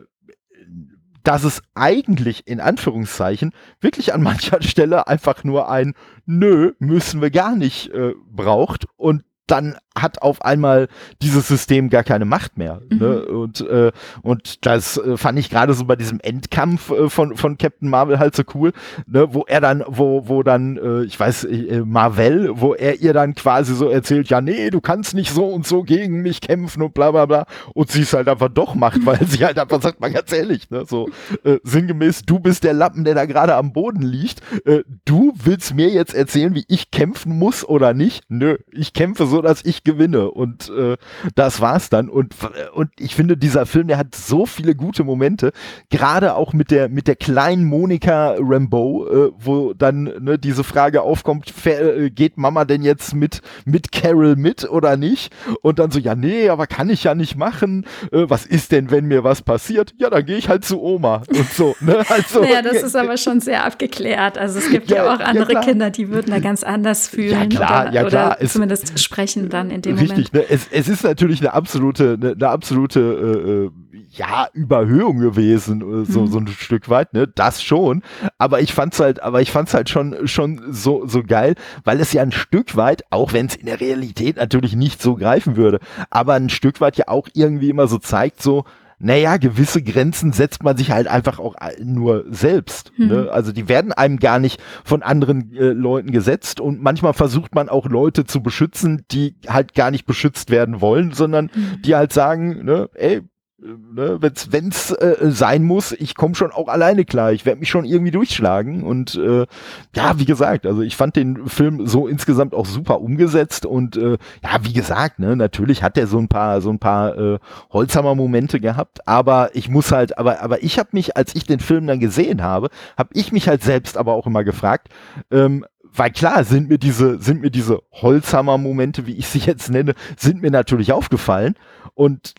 dass 1.22 1.44
es 1.44 1.62
eigentlich 1.74 2.47
in 2.47 2.61
Anführungszeichen 2.61 3.53
wirklich 3.80 4.12
an 4.12 4.22
mancher 4.24 4.62
Stelle 4.62 5.07
einfach 5.07 5.44
nur 5.44 5.70
ein 5.70 5.94
Nö, 6.24 6.72
müssen 6.78 7.20
wir 7.22 7.30
gar 7.30 7.55
nicht 7.55 7.90
äh, 7.92 8.14
braucht 8.30 8.86
und 8.97 9.24
dann 9.47 9.76
hat 9.97 10.22
auf 10.22 10.42
einmal 10.42 10.88
dieses 11.22 11.49
System 11.49 11.90
gar 11.90 12.05
keine 12.05 12.24
Macht 12.24 12.59
mehr. 12.59 12.80
Mhm. 12.90 12.99
Ne? 12.99 13.24
Und, 13.26 13.61
äh, 13.62 13.92
und 14.22 14.66
das 14.66 14.99
äh, 14.99 15.16
fand 15.16 15.38
ich 15.38 15.51
gerade 15.51 15.74
so 15.74 15.84
bei 15.84 15.97
diesem 15.97 16.20
Endkampf 16.20 16.90
äh, 16.90 17.09
von, 17.09 17.36
von 17.36 17.59
Captain 17.59 17.88
Marvel 17.88 18.18
halt 18.18 18.36
so 18.36 18.42
cool, 18.55 18.72
ne? 19.07 19.32
wo 19.32 19.44
er 19.47 19.61
dann, 19.61 19.84
wo, 19.86 20.28
wo 20.28 20.42
dann, 20.42 20.76
äh, 20.76 21.05
ich 21.05 21.18
weiß, 21.18 21.44
äh, 21.44 21.82
Marvel, 21.84 22.51
wo 22.55 22.74
er 22.74 23.01
ihr 23.01 23.12
dann 23.12 23.34
quasi 23.34 23.74
so 23.74 23.88
erzählt, 23.88 24.28
ja, 24.28 24.40
nee, 24.40 24.70
du 24.70 24.80
kannst 24.80 25.14
nicht 25.14 25.30
so 25.30 25.47
und 25.47 25.66
so 25.66 25.82
gegen 25.82 26.22
mich 26.22 26.40
kämpfen 26.40 26.82
und 26.82 26.94
bla 26.94 27.11
bla 27.11 27.26
bla. 27.26 27.47
Und 27.74 27.90
sie 27.90 28.03
es 28.03 28.12
halt 28.12 28.28
einfach 28.28 28.49
doch 28.49 28.74
macht, 28.74 29.05
weil 29.07 29.24
sie 29.26 29.44
halt 29.44 29.59
einfach 29.59 29.80
sagt, 29.82 30.01
mal 30.01 30.12
ganz 30.12 30.32
ehrlich, 30.32 30.70
ne? 30.70 30.84
so 30.86 31.09
äh, 31.44 31.59
sinngemäß, 31.62 32.22
du 32.22 32.38
bist 32.38 32.64
der 32.64 32.74
Lappen, 32.74 33.05
der 33.05 33.14
da 33.14 33.24
gerade 33.24 33.55
am 33.55 33.72
Boden 33.72 34.03
liegt. 34.03 34.40
Äh, 34.64 34.82
du 35.05 35.32
willst 35.42 35.74
mir 35.74 35.88
jetzt 35.88 36.14
erzählen, 36.14 36.55
wie 36.55 36.64
ich 36.68 36.90
kämpfen 36.90 37.38
muss 37.38 37.64
oder 37.64 37.94
nicht? 37.94 38.24
Nö, 38.28 38.59
ich 38.72 38.92
kämpfe 38.92 39.26
so, 39.26 39.42
dass 39.42 39.64
ich 39.64 39.84
gewinne. 39.87 40.30
Und 40.30 40.68
äh, 40.68 40.99
das 41.34 41.62
war's 41.62 41.89
dann. 41.89 42.11
Und, 42.11 42.34
und 42.74 42.91
ich 42.99 43.14
finde, 43.14 43.39
dieser 43.39 43.64
Film, 43.64 43.87
der 43.87 43.97
hat 43.97 44.14
so 44.14 44.45
viele 44.45 44.74
gute 44.74 45.05
Momente, 45.05 45.53
gerade 45.89 46.34
auch 46.34 46.53
mit 46.53 46.70
der, 46.70 46.91
mit 46.91 47.09
der 47.09 47.16
kleinen 47.16 47.64
Monika 47.64 48.34
Rambeau, 48.39 49.07
äh, 49.07 49.32
wo 49.39 49.72
dann 49.72 50.12
ne, 50.20 50.39
diese 50.39 50.64
Frage 50.64 51.01
aufkommt, 51.01 51.53
äh, 51.64 52.11
geht 52.11 52.37
Mama 52.37 52.66
denn 52.66 52.82
jetzt 52.82 53.14
mit, 53.14 53.41
mit 53.64 53.93
Carol 53.93 54.37
mit 54.37 54.68
oder 54.68 54.97
nicht? 54.97 55.32
Und 55.62 55.78
dann 55.78 55.91
so, 55.91 55.99
ja, 55.99 56.14
nee, 56.14 56.49
aber 56.51 56.66
kann 56.66 56.91
ich 56.91 57.05
ja 57.05 57.14
nicht 57.14 57.37
machen. 57.37 57.87
Äh, 58.12 58.24
was 58.28 58.45
ist 58.45 58.72
denn, 58.72 58.91
wenn 58.91 59.07
mir 59.07 59.24
was 59.24 59.43
passiert? 59.43 59.95
Ja, 59.99 60.11
dann 60.11 60.26
gehe 60.26 60.37
ich 60.37 60.49
halt 60.49 60.64
zu 60.64 60.82
Oma 60.82 61.22
und 61.28 61.51
so. 61.51 61.74
Ne? 61.80 62.05
Also, 62.16 62.41
naja, 62.41 62.62
das 62.62 62.82
ist 62.82 62.97
aber 62.97 63.16
schon 63.16 63.41
sehr 63.41 63.64
abgeklärt. 63.64 64.39
Also 64.39 64.59
es 64.59 64.70
gibt 64.70 64.91
ja, 64.91 65.05
ja 65.05 65.14
auch 65.14 65.20
andere 65.20 65.55
ja, 65.55 65.61
Kinder, 65.61 65.91
die 65.91 66.09
würden 66.09 66.30
da 66.30 66.39
ganz 66.39 66.62
anders 66.62 67.09
fühlen. 67.09 67.51
Ja, 67.51 67.59
klar, 67.59 67.82
oder, 67.82 67.93
ja, 67.93 68.05
klar. 68.05 68.37
Oder 68.39 68.49
zumindest 68.49 68.93
es, 68.95 69.03
sprechen 69.03 69.49
dann 69.49 69.70
in 69.77 69.83
dem 69.83 69.99
richtig, 69.99 70.33
Moment. 70.33 70.35
Ne? 70.35 70.45
Es, 70.49 70.68
es 70.70 70.89
ist 70.89 71.05
natürlich 71.05 71.41
eine 71.41 71.53
absolute, 71.53 72.18
eine, 72.20 72.33
eine 72.33 72.49
absolute 72.49 73.01
äh, 73.01 73.51
äh, 73.51 73.70
ja, 74.11 74.49
Überhöhung 74.53 75.18
gewesen, 75.18 75.81
äh, 75.81 76.05
so, 76.05 76.22
mhm. 76.22 76.27
so 76.29 76.39
ein 76.39 76.49
Stück 76.49 76.89
weit, 76.89 77.12
ne? 77.14 77.29
Das 77.29 77.62
schon. 77.62 78.03
Aber 78.39 78.61
ich 78.61 78.72
fand's 78.72 78.99
halt, 79.01 79.22
aber 79.22 79.41
ich 79.41 79.51
fand's 79.51 79.74
halt 79.74 79.89
schon, 79.89 80.27
schon 80.27 80.62
so, 80.70 81.07
so 81.07 81.22
geil, 81.22 81.55
weil 81.85 82.01
es 82.01 82.12
ja 82.12 82.22
ein 82.22 82.33
Stück 82.33 82.77
weit, 82.77 83.03
auch 83.11 83.33
wenn 83.33 83.47
es 83.47 83.57
in 83.57 83.66
der 83.66 83.81
Realität 83.81 84.37
natürlich 84.37 84.74
nicht 84.74 85.01
so 85.01 85.14
greifen 85.14 85.57
würde, 85.57 85.79
aber 86.11 86.35
ein 86.35 86.49
Stück 86.49 86.81
weit 86.81 86.97
ja 86.97 87.09
auch 87.09 87.29
irgendwie 87.35 87.70
immer 87.70 87.87
so 87.87 87.99
zeigt, 87.99 88.43
so, 88.43 88.64
naja, 88.99 89.36
gewisse 89.36 89.82
Grenzen 89.82 90.32
setzt 90.32 90.62
man 90.62 90.76
sich 90.76 90.90
halt 90.90 91.07
einfach 91.07 91.38
auch 91.38 91.55
nur 91.82 92.24
selbst. 92.28 92.92
Mhm. 92.97 93.07
Ne? 93.07 93.28
Also 93.30 93.53
die 93.53 93.68
werden 93.68 93.92
einem 93.92 94.18
gar 94.18 94.38
nicht 94.38 94.61
von 94.84 95.03
anderen 95.03 95.53
äh, 95.55 95.72
Leuten 95.72 96.12
gesetzt 96.12 96.61
und 96.61 96.82
manchmal 96.82 97.12
versucht 97.12 97.55
man 97.55 97.68
auch 97.68 97.86
Leute 97.86 98.24
zu 98.24 98.42
beschützen, 98.42 99.05
die 99.11 99.36
halt 99.49 99.74
gar 99.74 99.90
nicht 99.90 100.07
beschützt 100.07 100.51
werden 100.51 100.80
wollen, 100.80 101.12
sondern 101.12 101.51
mhm. 101.55 101.82
die 101.82 101.94
halt 101.94 102.12
sagen, 102.12 102.64
ne, 102.64 102.88
ey, 102.94 103.22
ne, 103.59 104.19
wenn 104.21 104.69
es 104.69 104.91
äh, 104.91 105.17
sein 105.31 105.65
muss, 105.65 105.93
ich 105.93 106.15
komme 106.15 106.35
schon 106.35 106.51
auch 106.51 106.69
alleine 106.69 107.05
klar. 107.05 107.33
Ich 107.33 107.47
werde 107.47 107.61
mich 107.61 107.71
schon 107.71 107.85
irgendwie 107.85 108.11
durchschlagen. 108.11 108.83
Und 108.83 109.15
äh, 109.17 109.47
ja, 109.95 110.19
wie 110.19 110.25
gesagt, 110.25 110.67
also 110.67 110.83
ich 110.83 110.97
fand 110.97 111.17
den 111.17 111.49
Film 111.49 111.87
so 111.87 112.07
insgesamt 112.07 112.55
auch 112.55 112.67
super 112.67 113.01
umgesetzt. 113.01 113.67
Und 113.67 113.97
äh, 113.97 114.19
ja, 114.43 114.59
wie 114.63 114.73
gesagt, 114.73 115.19
ne, 115.19 115.37
natürlich 115.37 115.83
hat 115.83 115.97
er 115.97 116.07
so 116.07 116.19
ein 116.19 116.29
paar, 116.29 116.61
so 116.61 116.71
ein 116.71 116.79
paar 116.79 117.17
äh, 117.17 117.39
Holzhammer-Momente 117.71 118.61
gehabt. 118.61 119.07
Aber 119.07 119.51
ich 119.55 119.69
muss 119.69 119.93
halt, 119.93 120.19
aber, 120.19 120.43
aber 120.43 120.63
ich 120.63 120.79
habe 120.79 120.91
mich, 120.93 121.17
als 121.17 121.35
ich 121.35 121.45
den 121.45 121.61
Film 121.61 121.87
dann 121.87 122.01
gesehen 122.01 122.43
habe, 122.43 122.69
habe 122.97 123.11
ich 123.15 123.33
mich 123.33 123.49
halt 123.49 123.63
selbst 123.63 123.97
aber 123.97 124.13
auch 124.13 124.27
immer 124.27 124.45
gefragt, 124.45 124.89
ähm, 125.31 125.65
weil 125.99 126.11
klar 126.11 126.45
sind 126.45 126.69
mir 126.69 126.79
diese, 126.79 127.19
sind 127.23 127.41
mir 127.41 127.51
diese 127.51 127.81
Holzhammer-Momente, 127.93 129.07
wie 129.07 129.15
ich 129.15 129.29
sie 129.29 129.39
jetzt 129.39 129.71
nenne, 129.71 129.95
sind 130.19 130.43
mir 130.43 130.51
natürlich 130.51 130.93
aufgefallen. 130.93 131.55
Und 131.95 132.35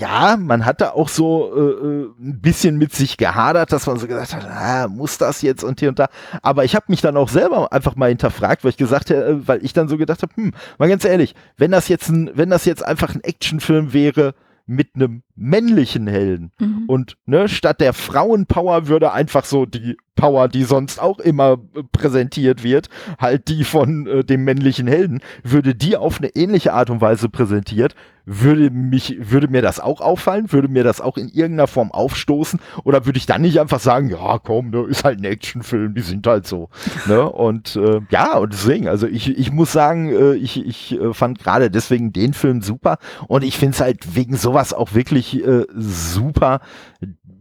ja, 0.00 0.36
man 0.36 0.64
hatte 0.64 0.94
auch 0.94 1.08
so 1.08 1.52
äh, 1.54 1.60
äh, 1.60 2.10
ein 2.20 2.40
bisschen 2.40 2.78
mit 2.78 2.94
sich 2.94 3.16
gehadert, 3.16 3.72
dass 3.72 3.86
man 3.86 3.98
so 3.98 4.06
gesagt 4.06 4.34
hat, 4.34 4.46
ah, 4.46 4.88
muss 4.88 5.18
das 5.18 5.42
jetzt 5.42 5.64
und 5.64 5.80
hier 5.80 5.90
und 5.90 5.98
da. 5.98 6.08
Aber 6.42 6.64
ich 6.64 6.74
habe 6.74 6.86
mich 6.88 7.00
dann 7.00 7.16
auch 7.16 7.28
selber 7.28 7.72
einfach 7.72 7.96
mal 7.96 8.08
hinterfragt, 8.08 8.64
weil 8.64 8.70
ich 8.70 8.76
gesagt 8.76 9.10
habe, 9.10 9.24
äh, 9.24 9.48
weil 9.48 9.64
ich 9.64 9.72
dann 9.72 9.88
so 9.88 9.96
gedacht 9.96 10.22
habe, 10.22 10.34
hm, 10.34 10.52
mal 10.78 10.88
ganz 10.88 11.04
ehrlich, 11.04 11.34
wenn 11.56 11.70
das 11.70 11.88
jetzt 11.88 12.08
ein, 12.08 12.30
wenn 12.34 12.50
das 12.50 12.64
jetzt 12.64 12.84
einfach 12.84 13.14
ein 13.14 13.24
Actionfilm 13.24 13.92
wäre 13.92 14.34
mit 14.68 14.94
einem 14.94 15.22
männlichen 15.34 16.06
Helden 16.06 16.52
mhm. 16.60 16.84
und 16.88 17.16
ne, 17.24 17.48
statt 17.48 17.80
der 17.80 17.94
Frauenpower 17.94 18.86
würde 18.86 19.12
einfach 19.12 19.46
so 19.46 19.64
die 19.64 19.96
Power, 20.14 20.46
die 20.48 20.64
sonst 20.64 21.00
auch 21.00 21.18
immer 21.20 21.58
äh, 21.74 21.82
präsentiert 21.90 22.62
wird, 22.62 22.90
halt 23.18 23.48
die 23.48 23.64
von 23.64 24.06
äh, 24.06 24.24
dem 24.24 24.44
männlichen 24.44 24.86
Helden, 24.86 25.20
würde 25.42 25.74
die 25.74 25.96
auf 25.96 26.18
eine 26.18 26.28
ähnliche 26.36 26.74
Art 26.74 26.90
und 26.90 27.00
Weise 27.00 27.30
präsentiert, 27.30 27.94
würde 28.30 28.70
mich, 28.70 29.16
würde 29.18 29.48
mir 29.48 29.62
das 29.62 29.80
auch 29.80 30.00
auffallen? 30.02 30.52
Würde 30.52 30.68
mir 30.68 30.84
das 30.84 31.00
auch 31.00 31.16
in 31.16 31.28
irgendeiner 31.28 31.66
Form 31.66 31.90
aufstoßen? 31.90 32.60
Oder 32.84 33.06
würde 33.06 33.18
ich 33.18 33.26
dann 33.26 33.40
nicht 33.42 33.58
einfach 33.58 33.80
sagen, 33.80 34.10
ja, 34.10 34.38
komm, 34.38 34.70
ne, 34.70 34.82
ist 34.82 35.04
halt 35.04 35.18
ein 35.18 35.24
Actionfilm, 35.24 35.94
die 35.94 36.02
sind 36.02 36.26
halt 36.26 36.46
so. 36.46 36.68
ne? 37.06 37.28
Und 37.38 37.76
äh, 37.76 38.00
ja, 38.10 38.36
und 38.36 38.52
deswegen, 38.52 38.88
also 38.88 39.06
ich, 39.06 39.36
ich 39.38 39.52
muss 39.52 39.72
sagen, 39.72 40.10
äh, 40.10 40.34
ich, 40.34 40.64
ich 40.64 41.00
äh, 41.00 41.14
fand 41.14 41.38
gerade 41.38 41.70
deswegen 41.70 42.12
den 42.12 42.34
Film 42.34 42.62
super 42.62 42.98
und 43.28 43.44
ich 43.44 43.56
finde 43.56 43.74
es 43.74 43.80
halt 43.80 44.14
wegen 44.14 44.36
sowas 44.36 44.72
auch 44.72 44.94
wirklich 44.94 45.44
äh, 45.44 45.64
super, 45.74 46.60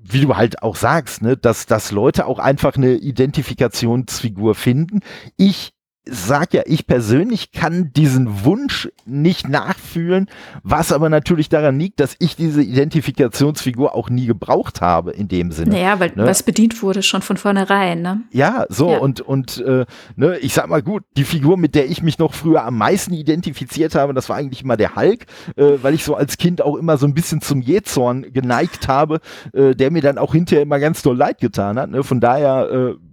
wie 0.03 0.21
du 0.21 0.35
halt 0.35 0.63
auch 0.63 0.75
sagst, 0.75 1.21
ne, 1.21 1.35
dass, 1.35 1.65
dass 1.65 1.91
Leute 1.91 2.25
auch 2.25 2.39
einfach 2.39 2.75
eine 2.75 2.93
Identifikationsfigur 2.93 4.55
finden. 4.55 5.01
Ich 5.35 5.73
sag 6.09 6.53
ja, 6.53 6.63
ich 6.65 6.87
persönlich 6.87 7.51
kann 7.51 7.91
diesen 7.93 8.45
Wunsch 8.45 8.89
nicht 9.05 9.47
nachfühlen, 9.47 10.27
was 10.63 10.91
aber 10.91 11.09
natürlich 11.09 11.49
daran 11.49 11.79
liegt, 11.79 11.99
dass 11.99 12.15
ich 12.19 12.35
diese 12.35 12.61
Identifikationsfigur 12.61 13.95
auch 13.95 14.09
nie 14.09 14.25
gebraucht 14.25 14.81
habe 14.81 15.11
in 15.11 15.27
dem 15.27 15.51
Sinne. 15.51 15.71
Naja, 15.71 15.99
weil 15.99 16.11
ne? 16.15 16.25
was 16.25 16.43
bedient 16.43 16.81
wurde 16.81 17.03
schon 17.03 17.21
von 17.21 17.37
vornherein, 17.37 18.01
ne? 18.01 18.21
Ja, 18.31 18.65
so 18.69 18.91
ja. 18.91 18.97
und 18.97 19.21
und 19.21 19.57
äh, 19.59 19.85
ne, 20.15 20.37
ich 20.39 20.53
sag 20.53 20.67
mal 20.69 20.81
gut, 20.81 21.03
die 21.15 21.23
Figur, 21.23 21.57
mit 21.57 21.75
der 21.75 21.89
ich 21.89 22.01
mich 22.01 22.19
noch 22.19 22.33
früher 22.33 22.63
am 22.63 22.77
meisten 22.77 23.13
identifiziert 23.13 23.95
habe, 23.95 24.13
das 24.13 24.29
war 24.29 24.37
eigentlich 24.37 24.63
immer 24.63 24.77
der 24.77 24.95
Hulk, 24.95 25.25
äh, 25.55 25.73
weil 25.81 25.93
ich 25.93 26.03
so 26.03 26.15
als 26.15 26.37
Kind 26.37 26.61
auch 26.61 26.75
immer 26.75 26.97
so 26.97 27.05
ein 27.05 27.13
bisschen 27.13 27.41
zum 27.41 27.61
Jezorn 27.61 28.33
geneigt 28.33 28.87
habe, 28.87 29.19
äh, 29.53 29.75
der 29.75 29.91
mir 29.91 30.01
dann 30.01 30.17
auch 30.17 30.33
hinterher 30.33 30.63
immer 30.63 30.79
ganz 30.79 31.01
doll 31.01 31.17
leid 31.17 31.39
getan 31.39 31.79
hat. 31.79 31.89
Ne? 31.89 32.03
Von 32.03 32.19
daher 32.19 32.69
äh, 32.71 33.06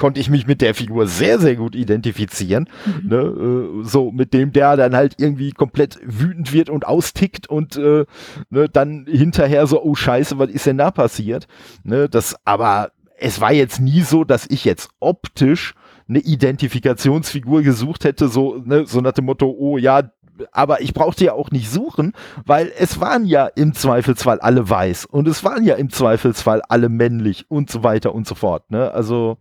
konnte 0.00 0.18
ich 0.18 0.28
mich 0.28 0.48
mit 0.48 0.60
der 0.60 0.74
Figur 0.74 1.06
sehr, 1.06 1.38
sehr 1.38 1.54
gut 1.54 1.76
identifizieren. 1.76 2.68
Mhm. 2.84 3.08
Ne? 3.08 3.16
Äh, 3.16 3.84
so, 3.84 4.10
mit 4.10 4.34
dem 4.34 4.52
der 4.52 4.76
dann 4.76 4.96
halt 4.96 5.14
irgendwie 5.18 5.52
komplett 5.52 6.00
wütend 6.02 6.52
wird 6.52 6.70
und 6.70 6.86
austickt 6.86 7.48
und 7.48 7.76
äh, 7.76 8.06
ne, 8.48 8.68
dann 8.68 9.06
hinterher 9.08 9.68
so, 9.68 9.80
oh 9.84 9.94
Scheiße, 9.94 10.38
was 10.38 10.50
ist 10.50 10.66
denn 10.66 10.78
da 10.78 10.90
passiert? 10.90 11.46
Ne? 11.84 12.08
Das, 12.08 12.34
aber 12.44 12.90
es 13.18 13.40
war 13.40 13.52
jetzt 13.52 13.80
nie 13.80 14.00
so, 14.00 14.24
dass 14.24 14.46
ich 14.48 14.64
jetzt 14.64 14.88
optisch 14.98 15.74
eine 16.08 16.18
Identifikationsfigur 16.18 17.62
gesucht 17.62 18.04
hätte, 18.04 18.28
so, 18.28 18.60
ne, 18.64 18.86
so 18.86 19.00
nach 19.00 19.12
dem 19.12 19.26
Motto, 19.26 19.54
oh 19.56 19.76
ja, 19.78 20.10
aber 20.52 20.80
ich 20.80 20.94
brauchte 20.94 21.26
ja 21.26 21.34
auch 21.34 21.50
nicht 21.50 21.70
suchen, 21.70 22.14
weil 22.46 22.72
es 22.78 22.98
waren 23.00 23.26
ja 23.26 23.46
im 23.46 23.74
Zweifelsfall 23.74 24.40
alle 24.40 24.68
weiß 24.68 25.04
und 25.04 25.28
es 25.28 25.44
waren 25.44 25.64
ja 25.64 25.74
im 25.74 25.90
Zweifelsfall 25.90 26.62
alle 26.68 26.88
männlich 26.88 27.44
und 27.48 27.70
so 27.70 27.82
weiter 27.84 28.14
und 28.14 28.26
so 28.26 28.34
fort. 28.34 28.70
Ne? 28.70 28.90
Also 28.90 29.36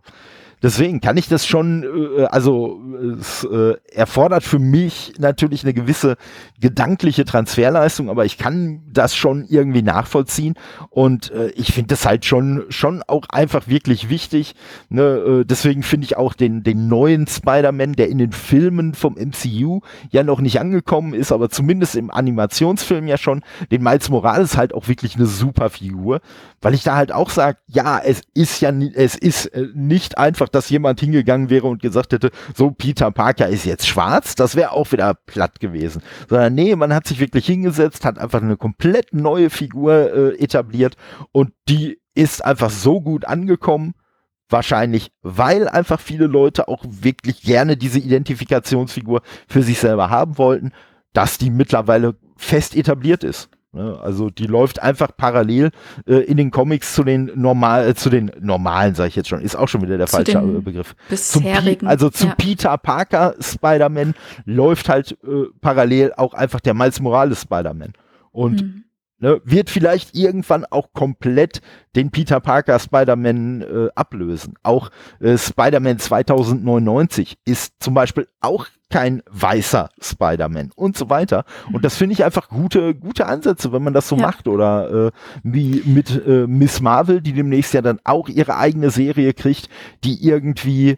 deswegen 0.61 1.01
kann 1.01 1.17
ich 1.17 1.27
das 1.27 1.45
schon, 1.45 1.83
äh, 2.17 2.25
also 2.25 2.79
es 3.19 3.43
äh, 3.43 3.75
erfordert 3.93 4.43
für 4.43 4.59
mich 4.59 5.13
natürlich 5.17 5.63
eine 5.63 5.73
gewisse 5.73 6.17
gedankliche 6.59 7.25
Transferleistung, 7.25 8.09
aber 8.09 8.25
ich 8.25 8.37
kann 8.37 8.81
das 8.91 9.15
schon 9.15 9.45
irgendwie 9.47 9.81
nachvollziehen 9.81 10.55
und 10.89 11.31
äh, 11.31 11.49
ich 11.51 11.73
finde 11.73 11.89
das 11.89 12.05
halt 12.05 12.25
schon 12.25 12.65
schon 12.69 13.03
auch 13.07 13.25
einfach 13.29 13.67
wirklich 13.67 14.09
wichtig. 14.09 14.55
Ne? 14.89 15.01
Äh, 15.01 15.45
deswegen 15.45 15.83
finde 15.83 16.05
ich 16.05 16.17
auch 16.17 16.33
den 16.33 16.63
den 16.63 16.87
neuen 16.87 17.27
Spider-Man, 17.27 17.93
der 17.93 18.09
in 18.09 18.17
den 18.17 18.31
Filmen 18.31 18.93
vom 18.93 19.15
MCU 19.15 19.81
ja 20.11 20.23
noch 20.23 20.41
nicht 20.41 20.59
angekommen 20.59 21.13
ist, 21.13 21.31
aber 21.31 21.49
zumindest 21.49 21.95
im 21.95 22.11
Animationsfilm 22.11 23.07
ja 23.07 23.17
schon, 23.17 23.43
den 23.71 23.81
Miles 23.83 24.09
Morales 24.09 24.57
halt 24.57 24.73
auch 24.73 24.87
wirklich 24.87 25.15
eine 25.15 25.25
super 25.25 25.69
Figur, 25.69 26.21
weil 26.61 26.73
ich 26.73 26.83
da 26.83 26.95
halt 26.95 27.11
auch 27.11 27.29
sage, 27.29 27.57
ja, 27.67 27.99
es 27.99 28.21
ist 28.33 28.61
ja 28.61 28.71
es 28.95 29.15
ist 29.15 29.47
äh, 29.47 29.67
nicht 29.73 30.17
einfach 30.17 30.48
einfach, 30.49 30.59
dass 30.59 30.69
jemand 30.69 30.99
hingegangen 30.99 31.49
wäre 31.49 31.67
und 31.67 31.81
gesagt 31.81 32.13
hätte, 32.13 32.31
so 32.55 32.71
Peter 32.71 33.11
Parker 33.11 33.47
ist 33.47 33.65
jetzt 33.65 33.87
schwarz, 33.87 34.35
das 34.35 34.55
wäre 34.55 34.71
auch 34.71 34.91
wieder 34.91 35.13
platt 35.25 35.59
gewesen. 35.59 36.01
Sondern 36.29 36.53
nee, 36.55 36.75
man 36.75 36.93
hat 36.93 37.07
sich 37.07 37.19
wirklich 37.19 37.45
hingesetzt, 37.45 38.05
hat 38.05 38.17
einfach 38.17 38.41
eine 38.41 38.57
komplett 38.57 39.13
neue 39.13 39.49
Figur 39.49 39.93
äh, 39.93 40.43
etabliert 40.43 40.95
und 41.31 41.51
die 41.67 41.99
ist 42.15 42.43
einfach 42.43 42.69
so 42.69 43.01
gut 43.01 43.25
angekommen, 43.25 43.93
wahrscheinlich, 44.49 45.11
weil 45.21 45.67
einfach 45.67 45.99
viele 45.99 46.25
Leute 46.25 46.67
auch 46.67 46.83
wirklich 46.83 47.43
gerne 47.43 47.77
diese 47.77 47.99
Identifikationsfigur 47.99 49.21
für 49.47 49.61
sich 49.61 49.79
selber 49.79 50.09
haben 50.09 50.37
wollten, 50.37 50.71
dass 51.13 51.37
die 51.37 51.51
mittlerweile 51.51 52.15
fest 52.35 52.75
etabliert 52.75 53.23
ist. 53.23 53.49
Ne? 53.71 53.99
Also 54.01 54.29
die 54.29 54.47
läuft 54.47 54.81
einfach 54.81 55.11
parallel 55.15 55.69
äh, 56.07 56.15
in 56.23 56.37
den 56.37 56.49
Comics 56.49 56.93
zu 56.95 57.03
den 57.03 57.31
normal, 57.35 57.89
äh, 57.89 57.95
zu 57.95 58.09
den 58.09 58.31
normalen, 58.39 58.95
sage 58.95 59.09
ich 59.09 59.15
jetzt 59.15 59.29
schon, 59.29 59.41
ist 59.41 59.55
auch 59.55 59.67
schon 59.67 59.81
wieder 59.81 59.97
der 59.97 60.07
zu 60.07 60.15
falsche 60.15 60.39
Begriff. 60.39 60.95
Bisherigen. 61.07 61.87
also 61.87 62.09
zu 62.09 62.27
ja. 62.27 62.35
Peter 62.35 62.77
Parker 62.77 63.35
Spider-Man 63.39 64.15
läuft 64.45 64.89
halt 64.89 65.17
äh, 65.23 65.45
parallel 65.61 66.13
auch 66.17 66.33
einfach 66.33 66.59
der 66.59 66.73
Miles 66.73 66.99
Morales 66.99 67.41
Spider-Man. 67.41 67.93
Und 68.31 68.61
mhm 68.61 68.83
ne, 69.19 69.41
wird 69.43 69.69
vielleicht 69.69 70.15
irgendwann 70.15 70.65
auch 70.65 70.93
komplett 70.93 71.61
den 71.95 72.11
Peter 72.11 72.39
Parker 72.39 72.79
Spider-Man 72.79 73.61
äh, 73.61 73.89
ablösen. 73.95 74.55
Auch 74.63 74.89
äh, 75.19 75.37
Spider-Man 75.37 75.99
2099 75.99 77.37
ist 77.45 77.73
zum 77.79 77.93
Beispiel 77.93 78.27
auch 78.41 78.67
kein 78.89 79.21
weißer 79.29 79.89
Spider-Man 80.01 80.71
und 80.75 80.97
so 80.97 81.09
weiter. 81.09 81.45
Und 81.71 81.85
das 81.85 81.95
finde 81.95 82.13
ich 82.13 82.23
einfach 82.23 82.49
gute, 82.49 82.95
gute 82.95 83.27
Ansätze, 83.27 83.71
wenn 83.71 83.83
man 83.83 83.93
das 83.93 84.07
so 84.07 84.15
ja. 84.15 84.23
macht. 84.23 84.47
Oder 84.47 85.07
äh, 85.07 85.11
wie 85.43 85.83
mit 85.85 86.25
äh, 86.25 86.47
Miss 86.47 86.81
Marvel, 86.81 87.21
die 87.21 87.33
demnächst 87.33 87.73
ja 87.73 87.81
dann 87.81 87.99
auch 88.03 88.29
ihre 88.29 88.57
eigene 88.57 88.89
Serie 88.89 89.33
kriegt, 89.33 89.69
die 90.03 90.25
irgendwie 90.25 90.97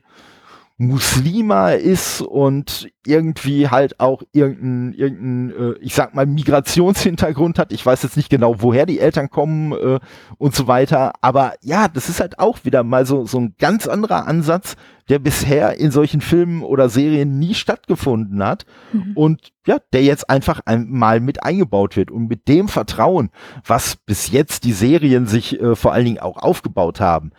Muslima 0.81 1.73
ist 1.73 2.21
und 2.21 2.89
irgendwie 3.05 3.67
halt 3.67 3.99
auch 3.99 4.23
irgendeinen, 4.31 4.93
irgendein, 4.93 5.73
äh, 5.73 5.77
ich 5.79 5.93
sag 5.93 6.15
mal, 6.15 6.25
Migrationshintergrund 6.25 7.59
hat. 7.59 7.71
Ich 7.71 7.85
weiß 7.85 8.01
jetzt 8.01 8.17
nicht 8.17 8.31
genau, 8.31 8.63
woher 8.63 8.87
die 8.87 8.99
Eltern 8.99 9.29
kommen 9.29 9.73
äh, 9.73 9.99
und 10.39 10.55
so 10.55 10.67
weiter. 10.67 11.13
Aber 11.21 11.53
ja, 11.61 11.87
das 11.87 12.09
ist 12.09 12.19
halt 12.19 12.39
auch 12.39 12.65
wieder 12.65 12.83
mal 12.83 13.05
so, 13.05 13.27
so 13.27 13.39
ein 13.39 13.53
ganz 13.59 13.87
anderer 13.87 14.27
Ansatz, 14.27 14.75
der 15.07 15.19
bisher 15.19 15.79
in 15.79 15.91
solchen 15.91 16.19
Filmen 16.19 16.63
oder 16.63 16.89
Serien 16.89 17.37
nie 17.37 17.53
stattgefunden 17.53 18.43
hat. 18.43 18.65
Mhm. 18.91 19.11
Und 19.13 19.51
ja, 19.67 19.77
der 19.93 20.01
jetzt 20.01 20.31
einfach 20.31 20.61
einmal 20.65 21.19
mit 21.19 21.43
eingebaut 21.43 21.95
wird. 21.95 22.09
Und 22.09 22.27
mit 22.27 22.47
dem 22.47 22.67
Vertrauen, 22.67 23.29
was 23.63 23.97
bis 23.97 24.31
jetzt 24.31 24.63
die 24.63 24.73
Serien 24.73 25.27
sich 25.27 25.61
äh, 25.61 25.75
vor 25.75 25.93
allen 25.93 26.05
Dingen 26.05 26.19
auch 26.19 26.37
aufgebaut 26.37 26.99
haben, 26.99 27.33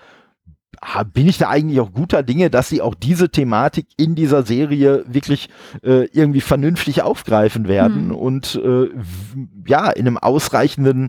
bin 1.12 1.28
ich 1.28 1.38
da 1.38 1.48
eigentlich 1.48 1.80
auch 1.80 1.92
guter 1.92 2.22
Dinge, 2.22 2.50
dass 2.50 2.68
sie 2.68 2.82
auch 2.82 2.94
diese 2.94 3.30
Thematik 3.30 3.86
in 3.96 4.14
dieser 4.14 4.42
Serie 4.42 5.04
wirklich 5.06 5.48
äh, 5.82 6.06
irgendwie 6.12 6.40
vernünftig 6.40 7.02
aufgreifen 7.02 7.68
werden 7.68 8.08
mhm. 8.08 8.14
und 8.14 8.60
äh, 8.62 8.88
ja, 9.66 9.90
in 9.90 10.06
einem 10.06 10.18
ausreichenden 10.18 11.08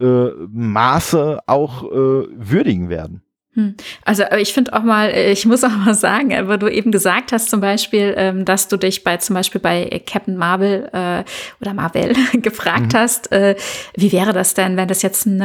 äh, 0.00 0.28
Maße 0.50 1.40
auch 1.46 1.84
äh, 1.84 2.26
würdigen 2.36 2.88
werden. 2.88 3.22
Hm. 3.58 3.74
Also 4.04 4.22
ich 4.38 4.54
finde 4.54 4.72
auch 4.72 4.84
mal, 4.84 5.08
äh, 5.08 5.32
ich 5.32 5.44
muss 5.44 5.64
auch 5.64 5.76
mal 5.76 5.92
sagen, 5.92 6.30
äh, 6.30 6.46
weil 6.46 6.58
du 6.58 6.68
eben 6.68 6.92
gesagt 6.92 7.32
hast 7.32 7.50
zum 7.50 7.60
Beispiel, 7.60 8.14
ähm, 8.16 8.44
dass 8.44 8.68
du 8.68 8.76
dich 8.76 9.02
bei 9.02 9.16
zum 9.16 9.34
Beispiel 9.34 9.60
bei 9.60 10.00
Captain 10.06 10.36
Marvel 10.36 10.88
äh, 10.92 11.24
oder 11.60 11.74
Marvel 11.74 12.14
gefragt 12.34 12.92
mhm. 12.92 12.96
hast, 12.96 13.30
wie 13.30 14.12
wäre 14.12 14.32
das 14.32 14.54
denn, 14.54 14.76
wenn 14.76 14.86
das 14.86 15.02
jetzt 15.02 15.26
ein, 15.26 15.40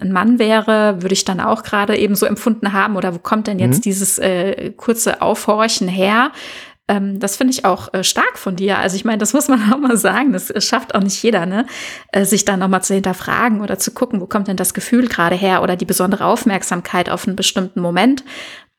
ein 0.00 0.12
Mann 0.12 0.38
wäre, 0.38 1.02
würde 1.02 1.12
ich 1.12 1.24
dann 1.24 1.40
auch 1.40 1.64
gerade 1.64 1.96
eben 1.96 2.14
so 2.14 2.24
empfunden 2.26 2.72
haben 2.72 2.96
oder 2.96 3.14
wo 3.14 3.18
kommt 3.18 3.48
denn 3.48 3.58
jetzt 3.58 3.78
mhm. 3.78 3.82
dieses 3.82 4.20
kurze 4.76 5.20
Aufhorchen 5.20 5.88
her? 5.88 6.30
Ähm, 6.90 7.20
das 7.20 7.36
finde 7.36 7.52
ich 7.52 7.64
auch 7.64 7.94
äh, 7.94 8.02
stark 8.02 8.36
von 8.36 8.56
dir. 8.56 8.78
Also 8.78 8.96
ich 8.96 9.04
meine, 9.04 9.18
das 9.18 9.32
muss 9.32 9.46
man 9.46 9.60
auch 9.72 9.78
mal 9.78 9.96
sagen. 9.96 10.32
Das 10.32 10.52
schafft 10.58 10.94
auch 10.94 11.02
nicht 11.02 11.22
jeder, 11.22 11.46
ne? 11.46 11.64
Äh, 12.10 12.24
sich 12.24 12.44
dann 12.44 12.58
nochmal 12.58 12.82
zu 12.82 12.94
hinterfragen 12.94 13.60
oder 13.60 13.78
zu 13.78 13.92
gucken, 13.92 14.20
wo 14.20 14.26
kommt 14.26 14.48
denn 14.48 14.56
das 14.56 14.74
Gefühl 14.74 15.06
gerade 15.06 15.36
her 15.36 15.62
oder 15.62 15.76
die 15.76 15.84
besondere 15.84 16.24
Aufmerksamkeit 16.24 17.08
auf 17.08 17.28
einen 17.28 17.36
bestimmten 17.36 17.80
Moment. 17.80 18.24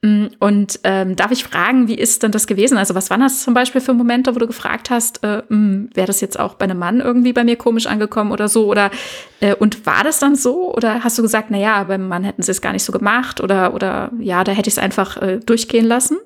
Mm, 0.02 0.26
und 0.40 0.80
ähm, 0.84 1.16
darf 1.16 1.32
ich 1.32 1.46
fragen, 1.46 1.88
wie 1.88 1.96
ist 1.96 2.22
denn 2.24 2.32
das 2.32 2.48
gewesen? 2.48 2.78
Also 2.78 2.96
was 2.96 3.10
waren 3.10 3.22
das 3.22 3.44
zum 3.44 3.54
Beispiel 3.54 3.80
für 3.80 3.94
Momente, 3.94 4.36
wo 4.36 4.40
du 4.40 4.48
gefragt 4.48 4.90
hast, 4.90 5.24
äh, 5.24 5.44
hm, 5.48 5.90
wäre 5.94 6.08
das 6.08 6.20
jetzt 6.20 6.38
auch 6.38 6.56
bei 6.56 6.66
einem 6.66 6.80
Mann 6.80 7.00
irgendwie 7.00 7.32
bei 7.32 7.46
mir 7.46 7.56
komisch 7.56 7.88
angekommen 7.88 8.34
oder 8.34 8.50
so? 8.50 8.66
Oder 8.66 8.92
äh, 9.40 9.56
und 9.56 9.86
war 9.86 10.04
das 10.04 10.20
dann 10.20 10.36
so? 10.36 10.76
Oder 10.76 11.06
hast 11.06 11.18
du 11.18 11.22
gesagt, 11.22 11.48
na 11.50 11.58
ja, 11.58 11.84
beim 11.86 12.10
Mann 12.10 12.26
hätten 12.26 12.42
sie 12.42 12.52
es 12.52 12.62
gar 12.62 12.74
nicht 12.74 12.84
so 12.84 12.92
gemacht? 12.92 13.40
Oder 13.40 13.74
oder 13.74 14.12
ja, 14.20 14.44
da 14.44 14.52
hätte 14.52 14.68
ich 14.68 14.76
es 14.76 14.80
einfach 14.80 15.16
äh, 15.22 15.40
durchgehen 15.40 15.86
lassen? 15.86 16.18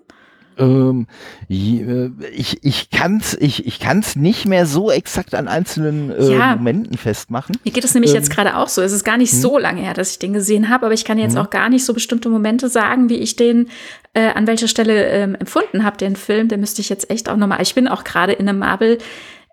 Ähm, 0.57 1.07
äh, 1.49 2.09
ich 2.33 2.63
ich 2.63 2.89
kann 2.89 3.17
es 3.17 3.35
ich, 3.39 3.65
ich 3.65 3.79
kann's 3.79 4.15
nicht 4.15 4.45
mehr 4.45 4.65
so 4.65 4.91
exakt 4.91 5.35
an 5.35 5.47
einzelnen 5.47 6.11
äh, 6.11 6.33
ja. 6.33 6.55
Momenten 6.55 6.97
festmachen. 6.97 7.57
Mir 7.63 7.71
geht 7.71 7.83
es 7.83 7.93
nämlich 7.93 8.11
ähm, 8.11 8.17
jetzt 8.17 8.29
gerade 8.29 8.57
auch 8.57 8.69
so. 8.69 8.81
Es 8.81 8.91
ist 8.91 9.03
gar 9.03 9.17
nicht 9.17 9.31
hm. 9.31 9.39
so 9.39 9.57
lange 9.57 9.81
her, 9.81 9.93
dass 9.93 10.11
ich 10.11 10.19
den 10.19 10.33
gesehen 10.33 10.69
habe, 10.69 10.85
aber 10.85 10.93
ich 10.93 11.05
kann 11.05 11.17
jetzt 11.17 11.35
hm. 11.35 11.41
auch 11.41 11.49
gar 11.49 11.69
nicht 11.69 11.85
so 11.85 11.93
bestimmte 11.93 12.29
Momente 12.29 12.69
sagen, 12.69 13.09
wie 13.09 13.17
ich 13.17 13.35
den 13.35 13.69
äh, 14.13 14.29
an 14.29 14.47
welcher 14.47 14.67
Stelle 14.67 15.07
ähm, 15.07 15.35
empfunden 15.35 15.83
habe, 15.83 15.97
den 15.97 16.15
Film. 16.15 16.47
Den 16.47 16.59
müsste 16.59 16.81
ich 16.81 16.89
jetzt 16.89 17.09
echt 17.09 17.29
auch 17.29 17.37
nochmal. 17.37 17.61
Ich 17.61 17.75
bin 17.75 17.87
auch 17.87 18.03
gerade 18.03 18.33
in 18.33 18.47
einem 18.47 18.59
Marvel 18.59 18.97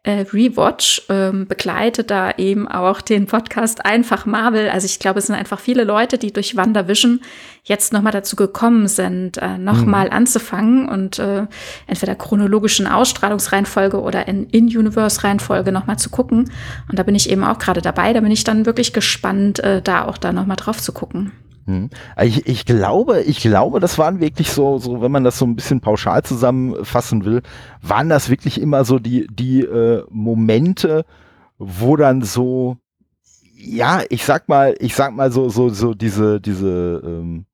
äh, 0.04 0.24
Rewatch 0.32 1.02
ähm, 1.08 1.46
begleitet 1.46 2.10
da 2.10 2.32
eben 2.32 2.66
auch 2.66 3.00
den 3.00 3.26
Podcast 3.26 3.84
Einfach 3.84 4.26
Marvel. 4.26 4.68
Also 4.68 4.86
ich 4.86 4.98
glaube, 4.98 5.20
es 5.20 5.26
sind 5.26 5.36
einfach 5.36 5.60
viele 5.60 5.84
Leute, 5.84 6.18
die 6.18 6.32
durch 6.32 6.56
WandaVision 6.56 7.20
jetzt 7.62 7.92
nochmal 7.92 8.12
dazu 8.12 8.34
gekommen 8.34 8.88
sind, 8.88 9.38
äh, 9.38 9.58
nochmal 9.58 10.06
mhm. 10.06 10.12
anzufangen 10.12 10.88
und 10.88 11.20
äh, 11.20 11.46
entweder 11.86 12.16
chronologischen 12.16 12.88
Ausstrahlungsreihenfolge 12.88 14.00
oder 14.00 14.26
in 14.26 14.48
In-Universe-Reihenfolge 14.50 15.70
nochmal 15.70 15.98
zu 15.98 16.10
gucken. 16.10 16.50
Und 16.88 16.98
da 16.98 17.04
bin 17.04 17.14
ich 17.14 17.30
eben 17.30 17.44
auch 17.44 17.58
gerade 17.58 17.80
dabei. 17.80 18.12
Da 18.12 18.20
bin 18.20 18.32
ich 18.32 18.42
dann 18.42 18.66
wirklich 18.66 18.92
gespannt, 18.92 19.60
äh, 19.60 19.82
da 19.82 20.04
auch 20.06 20.18
da 20.18 20.32
nochmal 20.32 20.56
drauf 20.56 20.82
zu 20.82 20.92
gucken. 20.92 21.30
Hm. 21.66 21.90
Ich, 22.20 22.46
ich 22.46 22.64
glaube, 22.64 23.22
ich 23.22 23.40
glaube, 23.40 23.78
das 23.78 23.98
waren 23.98 24.20
wirklich 24.20 24.50
so, 24.50 24.78
so, 24.78 25.00
wenn 25.00 25.12
man 25.12 25.24
das 25.24 25.38
so 25.38 25.44
ein 25.44 25.54
bisschen 25.54 25.80
pauschal 25.80 26.22
zusammenfassen 26.22 27.24
will, 27.24 27.42
waren 27.80 28.08
das 28.08 28.30
wirklich 28.30 28.60
immer 28.60 28.84
so 28.84 28.98
die, 28.98 29.26
die 29.30 29.60
äh, 29.60 30.04
Momente, 30.10 31.04
wo 31.58 31.96
dann 31.96 32.22
so, 32.22 32.78
ja, 33.54 34.02
ich 34.08 34.24
sag 34.24 34.48
mal, 34.48 34.74
ich 34.80 34.94
sag 34.96 35.14
mal 35.14 35.30
so, 35.30 35.48
so, 35.48 35.68
so 35.68 35.94
diese, 35.94 36.40
diese, 36.40 37.02
ähm, 37.04 37.46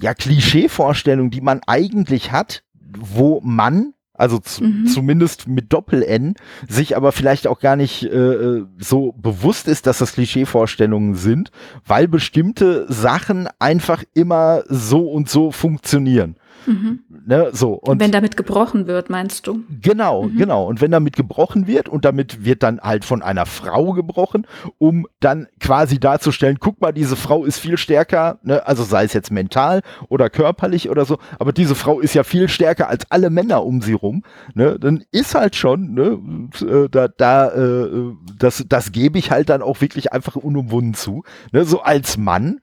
ja, 0.00 0.14
Klischeevorstellung, 0.14 1.30
die 1.30 1.40
man 1.40 1.60
eigentlich 1.66 2.32
hat, 2.32 2.64
wo 2.80 3.40
man 3.42 3.94
also 4.22 4.38
mhm. 4.60 4.86
zumindest 4.86 5.48
mit 5.48 5.72
Doppel-N, 5.72 6.34
sich 6.68 6.96
aber 6.96 7.10
vielleicht 7.10 7.48
auch 7.48 7.58
gar 7.58 7.74
nicht 7.74 8.04
äh, 8.04 8.08
äh, 8.08 8.64
so 8.78 9.12
bewusst 9.20 9.66
ist, 9.66 9.88
dass 9.88 9.98
das 9.98 10.12
Klischeevorstellungen 10.12 11.16
sind, 11.16 11.50
weil 11.84 12.06
bestimmte 12.06 12.86
Sachen 12.90 13.48
einfach 13.58 14.04
immer 14.14 14.62
so 14.68 15.10
und 15.10 15.28
so 15.28 15.50
funktionieren. 15.50 16.36
Mhm. 16.66 17.00
Ne, 17.26 17.50
so. 17.52 17.74
Und 17.74 18.00
wenn 18.00 18.12
damit 18.12 18.36
gebrochen 18.36 18.86
wird, 18.86 19.10
meinst 19.10 19.46
du? 19.46 19.62
Genau, 19.80 20.24
mhm. 20.24 20.36
genau. 20.36 20.66
Und 20.66 20.80
wenn 20.80 20.90
damit 20.90 21.16
gebrochen 21.16 21.66
wird 21.66 21.88
und 21.88 22.04
damit 22.04 22.44
wird 22.44 22.62
dann 22.62 22.80
halt 22.80 23.04
von 23.04 23.22
einer 23.22 23.46
Frau 23.46 23.92
gebrochen, 23.92 24.46
um 24.78 25.06
dann 25.20 25.46
quasi 25.60 25.98
darzustellen, 25.98 26.58
guck 26.60 26.80
mal, 26.80 26.92
diese 26.92 27.16
Frau 27.16 27.44
ist 27.44 27.58
viel 27.58 27.76
stärker, 27.76 28.38
ne, 28.42 28.66
also 28.66 28.82
sei 28.84 29.04
es 29.04 29.12
jetzt 29.12 29.30
mental 29.30 29.82
oder 30.08 30.30
körperlich 30.30 30.90
oder 30.90 31.04
so, 31.04 31.18
aber 31.38 31.52
diese 31.52 31.74
Frau 31.74 32.00
ist 32.00 32.14
ja 32.14 32.24
viel 32.24 32.48
stärker 32.48 32.88
als 32.88 33.10
alle 33.10 33.30
Männer 33.30 33.64
um 33.64 33.82
sie 33.82 33.92
rum, 33.92 34.22
ne, 34.54 34.78
dann 34.78 35.04
ist 35.10 35.34
halt 35.34 35.56
schon, 35.56 35.94
ne, 35.94 36.18
äh, 36.60 36.88
da, 36.88 37.08
da, 37.08 37.50
äh, 37.50 38.12
das, 38.38 38.64
das 38.68 38.92
gebe 38.92 39.18
ich 39.18 39.30
halt 39.30 39.48
dann 39.48 39.62
auch 39.62 39.80
wirklich 39.80 40.12
einfach 40.12 40.36
unumwunden 40.36 40.94
zu, 40.94 41.24
ne, 41.52 41.64
so 41.64 41.82
als 41.82 42.16
Mann 42.16 42.60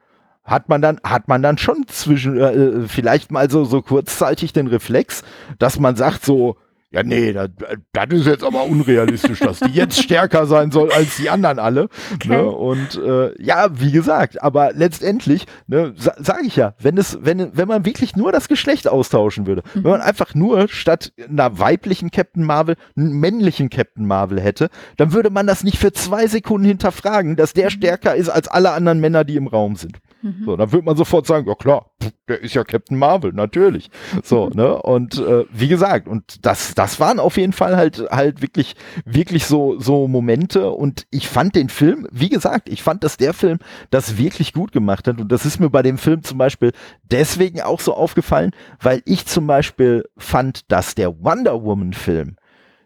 hat 0.50 0.70
man 0.70 0.82
dann, 0.82 1.00
hat 1.04 1.28
man 1.28 1.42
dann 1.42 1.58
schon 1.58 1.86
zwischen, 1.88 2.38
äh, 2.38 2.54
äh, 2.54 2.88
vielleicht 2.88 3.32
mal 3.32 3.50
so, 3.50 3.64
so 3.66 3.82
kurzzeitig 3.82 4.54
den 4.54 4.68
Reflex, 4.68 5.24
dass 5.58 5.80
man 5.80 5.96
sagt 5.96 6.26
so, 6.26 6.58
ja, 6.92 7.04
nee, 7.04 7.34
das, 7.34 7.50
das 7.94 8.08
ist 8.10 8.26
jetzt 8.26 8.44
aber 8.44 8.64
unrealistisch, 8.64 9.40
dass 9.42 9.60
die 9.60 9.72
jetzt 9.74 10.02
stärker 10.02 10.48
sein 10.48 10.72
soll 10.72 10.92
als 10.92 11.18
die 11.18 11.30
anderen 11.30 11.60
alle. 11.60 11.88
Okay. 12.16 12.30
Ne? 12.30 12.44
Und 12.44 12.96
äh, 12.96 13.40
ja, 13.40 13.80
wie 13.80 13.92
gesagt, 13.92 14.42
aber 14.42 14.74
letztendlich, 14.74 15.46
ne, 15.68 15.94
sa 15.96 16.16
sage 16.18 16.48
ich 16.48 16.56
ja, 16.56 16.74
wenn 16.80 16.98
es, 16.98 17.20
wenn, 17.22 17.56
wenn 17.56 17.68
man 17.68 17.86
wirklich 17.86 18.16
nur 18.16 18.32
das 18.32 18.48
Geschlecht 18.48 18.88
austauschen 18.88 19.46
würde, 19.46 19.62
mhm. 19.76 19.84
wenn 19.84 19.92
man 19.92 20.02
einfach 20.02 20.34
nur 20.34 20.68
statt 20.68 21.14
einer 21.30 21.60
weiblichen 21.60 22.10
Captain 22.10 22.44
Marvel 22.44 22.76
einen 22.98 23.20
männlichen 23.20 23.70
Captain 23.70 24.08
Marvel 24.08 24.42
hätte, 24.42 24.70
dann 24.98 25.14
würde 25.14 25.30
man 25.30 25.46
das 25.46 25.64
nicht 25.64 25.78
für 25.78 25.92
zwei 25.92 26.26
Sekunden 26.26 26.66
hinterfragen, 26.66 27.36
dass 27.36 27.54
der 27.54 27.66
mhm. 27.66 27.72
stärker 27.72 28.16
ist 28.16 28.30
als 28.30 28.48
alle 28.48 28.72
anderen 28.72 29.00
Männer, 29.00 29.24
die 29.26 29.36
im 29.36 29.46
Raum 29.46 29.76
sind. 29.76 30.00
Mhm. 30.22 30.44
So, 30.46 30.58
dann 30.58 30.72
würde 30.72 30.86
man 30.86 30.98
sofort 30.98 31.26
sagen, 31.26 31.48
ja 31.48 31.56
klar, 31.56 31.92
der 32.28 32.42
ist 32.42 32.54
ja 32.54 32.64
Captain 32.64 32.98
Marvel, 32.98 33.34
natürlich. 33.34 33.90
So, 34.24 34.50
ne? 34.54 34.82
Und 34.82 35.18
äh, 35.18 35.46
wie 35.52 35.68
gesagt, 35.68 36.08
und 36.08 36.46
das, 36.46 36.74
das 36.76 37.00
waren 37.00 37.20
auf 37.20 37.38
jeden 37.38 37.54
Fall 37.54 37.78
halt 37.78 38.04
halt 38.12 38.42
wirklich, 38.42 38.76
wirklich 39.06 39.46
so, 39.46 39.80
so 39.80 40.08
Momente. 40.08 40.72
Und 40.72 41.08
ich 41.12 41.28
fand 41.28 41.56
den 41.56 41.70
Film, 41.70 42.08
wie 42.12 42.30
gesagt, 42.30 42.70
ich 42.70 42.84
fand, 42.84 43.04
dass 43.04 43.18
der 43.18 43.34
Film 43.34 43.60
das 43.90 44.18
wirklich 44.18 44.54
gut 44.54 44.72
gemacht 44.72 45.08
hat. 45.08 45.20
Und 45.20 45.32
das 45.32 45.46
ist 45.46 45.60
mir 45.60 45.70
bei 45.70 45.82
dem 45.82 45.98
Film 45.98 46.24
zum 46.24 46.38
Beispiel 46.38 46.72
deswegen 47.04 47.62
auch 47.62 47.80
so 47.80 47.94
aufgefallen, 47.94 48.52
weil 48.82 49.02
ich 49.06 49.26
zum 49.26 49.48
Beispiel 49.48 50.06
fand, 50.18 50.72
dass 50.72 50.96
der 50.96 51.24
Wonder 51.24 51.64
Woman-Film. 51.64 52.36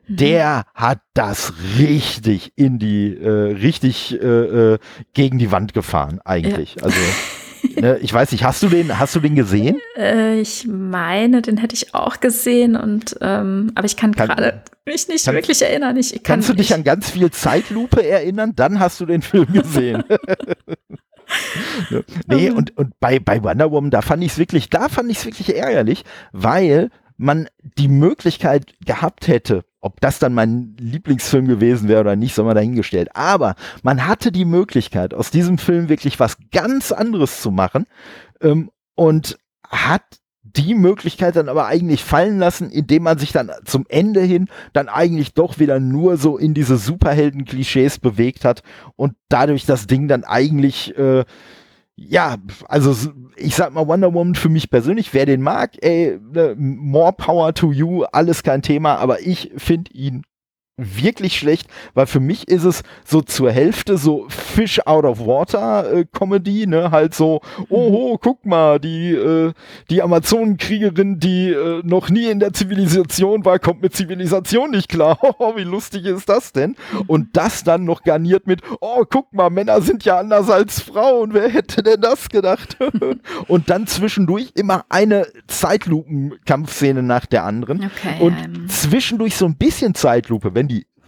Der 0.07 0.65
hat 0.73 0.99
das 1.13 1.53
richtig 1.79 2.53
in 2.55 2.79
die, 2.79 3.15
äh, 3.15 3.29
richtig 3.29 4.19
äh, 4.21 4.73
äh, 4.73 4.77
gegen 5.13 5.37
die 5.37 5.51
Wand 5.51 5.73
gefahren, 5.73 6.19
eigentlich. 6.23 6.75
Ja. 6.75 6.83
Also 6.83 6.97
ne, 7.81 7.97
ich 8.01 8.13
weiß 8.13 8.31
nicht, 8.31 8.43
hast 8.43 8.61
du 8.63 8.69
den, 8.69 8.99
hast 8.99 9.15
du 9.15 9.19
den 9.19 9.35
gesehen? 9.35 9.77
Äh, 9.97 10.39
ich 10.39 10.67
meine, 10.67 11.41
den 11.41 11.57
hätte 11.57 11.75
ich 11.75 11.95
auch 11.95 12.19
gesehen 12.19 12.75
und 12.75 13.15
ähm, 13.21 13.71
aber 13.75 13.85
ich 13.85 13.95
kann, 13.95 14.13
kann 14.13 14.27
gerade 14.27 14.63
mich 14.85 15.07
nicht 15.07 15.25
kann, 15.25 15.35
wirklich 15.35 15.61
erinnern. 15.61 15.95
Ich, 15.97 16.11
kann, 16.11 16.23
kannst 16.23 16.49
du 16.49 16.53
dich 16.53 16.73
an 16.73 16.83
ganz 16.83 17.11
viel 17.11 17.31
Zeitlupe 17.31 18.05
erinnern? 18.05 18.53
Dann 18.55 18.79
hast 18.79 18.99
du 18.99 19.05
den 19.05 19.21
Film 19.21 19.51
gesehen. 19.53 20.03
nee, 22.27 22.49
und, 22.49 22.77
und 22.77 22.99
bei, 22.99 23.19
bei 23.19 23.43
Wonder 23.43 23.71
Woman, 23.71 23.91
da 23.91 24.01
fand 24.01 24.23
ich 24.23 24.33
es 24.33 24.37
wirklich, 24.37 24.69
da 24.69 24.89
fand 24.89 25.09
ich 25.09 25.19
es 25.19 25.25
wirklich 25.25 25.55
ärgerlich, 25.55 26.03
weil 26.31 26.89
man 27.17 27.47
die 27.77 27.87
Möglichkeit 27.87 28.73
gehabt 28.85 29.27
hätte, 29.27 29.63
ob 29.83 29.99
das 29.99 30.17
dann 30.17 30.33
mein 30.33 30.75
Lieblingsfilm 30.79 31.47
gewesen 31.47 31.89
wäre 31.89 32.01
oder 32.01 32.15
nicht, 32.15 32.33
soll 32.33 32.45
man 32.45 32.55
dahingestellt. 32.55 33.09
Aber 33.15 33.55
man 33.83 34.07
hatte 34.07 34.31
die 34.31 34.45
Möglichkeit, 34.45 35.13
aus 35.13 35.29
diesem 35.29 35.57
Film 35.57 35.89
wirklich 35.89 36.19
was 36.19 36.37
ganz 36.51 36.93
anderes 36.93 37.41
zu 37.41 37.51
machen 37.51 37.85
ähm, 38.41 38.71
und 38.95 39.37
hat 39.67 40.03
die 40.43 40.75
Möglichkeit 40.75 41.35
dann 41.35 41.49
aber 41.49 41.65
eigentlich 41.65 42.03
fallen 42.03 42.39
lassen, 42.39 42.69
indem 42.69 43.03
man 43.03 43.17
sich 43.17 43.31
dann 43.31 43.51
zum 43.65 43.85
Ende 43.89 44.21
hin 44.21 44.47
dann 44.71 44.87
eigentlich 44.87 45.33
doch 45.33 45.59
wieder 45.59 45.79
nur 45.79 46.15
so 46.17 46.37
in 46.37 46.53
diese 46.53 46.77
Superhelden-Klischees 46.77 47.99
bewegt 47.99 48.45
hat 48.45 48.61
und 48.95 49.15
dadurch 49.29 49.65
das 49.65 49.87
Ding 49.87 50.07
dann 50.07 50.23
eigentlich 50.23 50.97
äh, 50.97 51.25
ja, 51.95 52.37
also 52.67 53.11
ich 53.35 53.55
sag 53.55 53.73
mal 53.73 53.87
Wonder 53.87 54.13
Woman 54.13 54.35
für 54.35 54.49
mich 54.49 54.69
persönlich, 54.69 55.13
wer 55.13 55.25
den 55.25 55.41
mag, 55.41 55.71
ey, 55.81 56.19
ne, 56.33 56.55
more 56.57 57.13
power 57.13 57.53
to 57.53 57.71
you, 57.71 58.03
alles 58.05 58.43
kein 58.43 58.61
Thema, 58.61 58.95
aber 58.95 59.21
ich 59.21 59.51
finde 59.57 59.91
ihn 59.91 60.23
wirklich 60.77 61.37
schlecht, 61.37 61.67
weil 61.93 62.07
für 62.07 62.19
mich 62.19 62.47
ist 62.47 62.63
es 62.63 62.81
so 63.05 63.21
zur 63.21 63.51
Hälfte 63.51 63.97
so 63.97 64.25
Fish 64.29 64.79
out 64.85 65.05
of 65.05 65.19
Water 65.19 65.91
äh, 65.93 66.05
Comedy, 66.11 66.65
ne, 66.65 66.89
halt 66.89 67.13
so, 67.13 67.41
oh, 67.69 68.17
guck 68.17 68.43
mal, 68.45 68.79
die 68.79 69.11
äh, 69.11 69.53
die 69.89 70.01
Amazonenkriegerin, 70.01 71.19
die 71.19 71.49
äh, 71.49 71.81
noch 71.83 72.09
nie 72.09 72.25
in 72.25 72.39
der 72.39 72.53
Zivilisation 72.53 73.45
war, 73.45 73.59
kommt 73.59 73.81
mit 73.81 73.95
Zivilisation 73.95 74.71
nicht 74.71 74.89
klar. 74.89 75.17
Oh, 75.39 75.55
wie 75.55 75.63
lustig 75.63 76.05
ist 76.05 76.29
das 76.29 76.53
denn? 76.53 76.75
Und 77.07 77.35
das 77.35 77.63
dann 77.63 77.83
noch 77.85 78.03
garniert 78.03 78.47
mit, 78.47 78.61
oh, 78.79 79.03
guck 79.09 79.33
mal, 79.33 79.49
Männer 79.49 79.81
sind 79.81 80.05
ja 80.05 80.19
anders 80.19 80.49
als 80.49 80.79
Frauen. 80.79 81.33
Wer 81.33 81.49
hätte 81.49 81.83
denn 81.83 81.99
das 81.99 82.29
gedacht? 82.29 82.77
Und 83.47 83.69
dann 83.69 83.87
zwischendurch 83.87 84.51
immer 84.55 84.85
eine 84.89 85.27
Zeitlupen-Kampfszene 85.47 87.03
nach 87.03 87.25
der 87.25 87.43
anderen. 87.43 87.79
Okay, 87.79 88.21
und 88.21 88.33
um. 88.33 88.69
zwischendurch 88.69 89.35
so 89.35 89.45
ein 89.45 89.55
bisschen 89.55 89.95
Zeitlupe, 89.95 90.53
wenn 90.55 90.62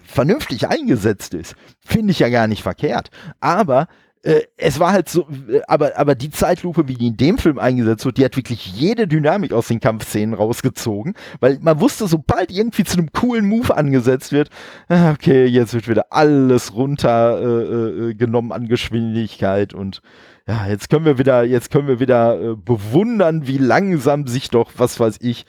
vernünftig 0.05 0.67
eingesetzt 0.67 1.33
ist, 1.33 1.55
finde 1.83 2.11
ich 2.11 2.19
ja 2.19 2.29
gar 2.29 2.47
nicht 2.47 2.63
verkehrt. 2.63 3.09
Aber 3.39 3.87
äh, 4.25 4.41
es 4.57 4.79
war 4.79 4.91
halt 4.91 5.07
so, 5.07 5.27
äh, 5.47 5.61
aber, 5.67 5.97
aber 5.97 6.15
die 6.15 6.31
Zeitlupe, 6.31 6.87
wie 6.87 6.95
die 6.95 7.07
in 7.07 7.17
dem 7.17 7.37
Film 7.37 7.59
eingesetzt 7.59 8.05
wird, 8.05 8.17
die 8.17 8.25
hat 8.25 8.35
wirklich 8.35 8.65
jede 8.73 9.07
Dynamik 9.07 9.53
aus 9.53 9.67
den 9.67 9.79
Kampfszenen 9.79 10.33
rausgezogen, 10.33 11.13
weil 11.39 11.59
man 11.61 11.79
wusste, 11.79 12.07
sobald 12.07 12.51
irgendwie 12.51 12.83
zu 12.83 12.97
einem 12.97 13.11
coolen 13.11 13.45
Move 13.45 13.77
angesetzt 13.77 14.31
wird, 14.31 14.49
ah, 14.89 15.11
okay, 15.11 15.45
jetzt 15.45 15.75
wird 15.75 15.87
wieder 15.87 16.07
alles 16.09 16.73
runtergenommen 16.73 18.07
äh, 18.07 18.09
äh, 18.09 18.13
genommen 18.15 18.51
an 18.51 18.67
Geschwindigkeit 18.67 19.75
und 19.75 20.01
ja, 20.47 20.67
jetzt 20.67 20.89
können 20.89 21.05
wir 21.05 21.19
wieder, 21.19 21.43
jetzt 21.43 21.69
können 21.69 21.87
wir 21.87 21.99
wieder 21.99 22.39
äh, 22.39 22.55
bewundern, 22.55 23.47
wie 23.47 23.59
langsam 23.59 24.25
sich 24.25 24.49
doch, 24.49 24.71
was 24.77 24.99
weiß 24.99 25.17
ich, 25.21 25.45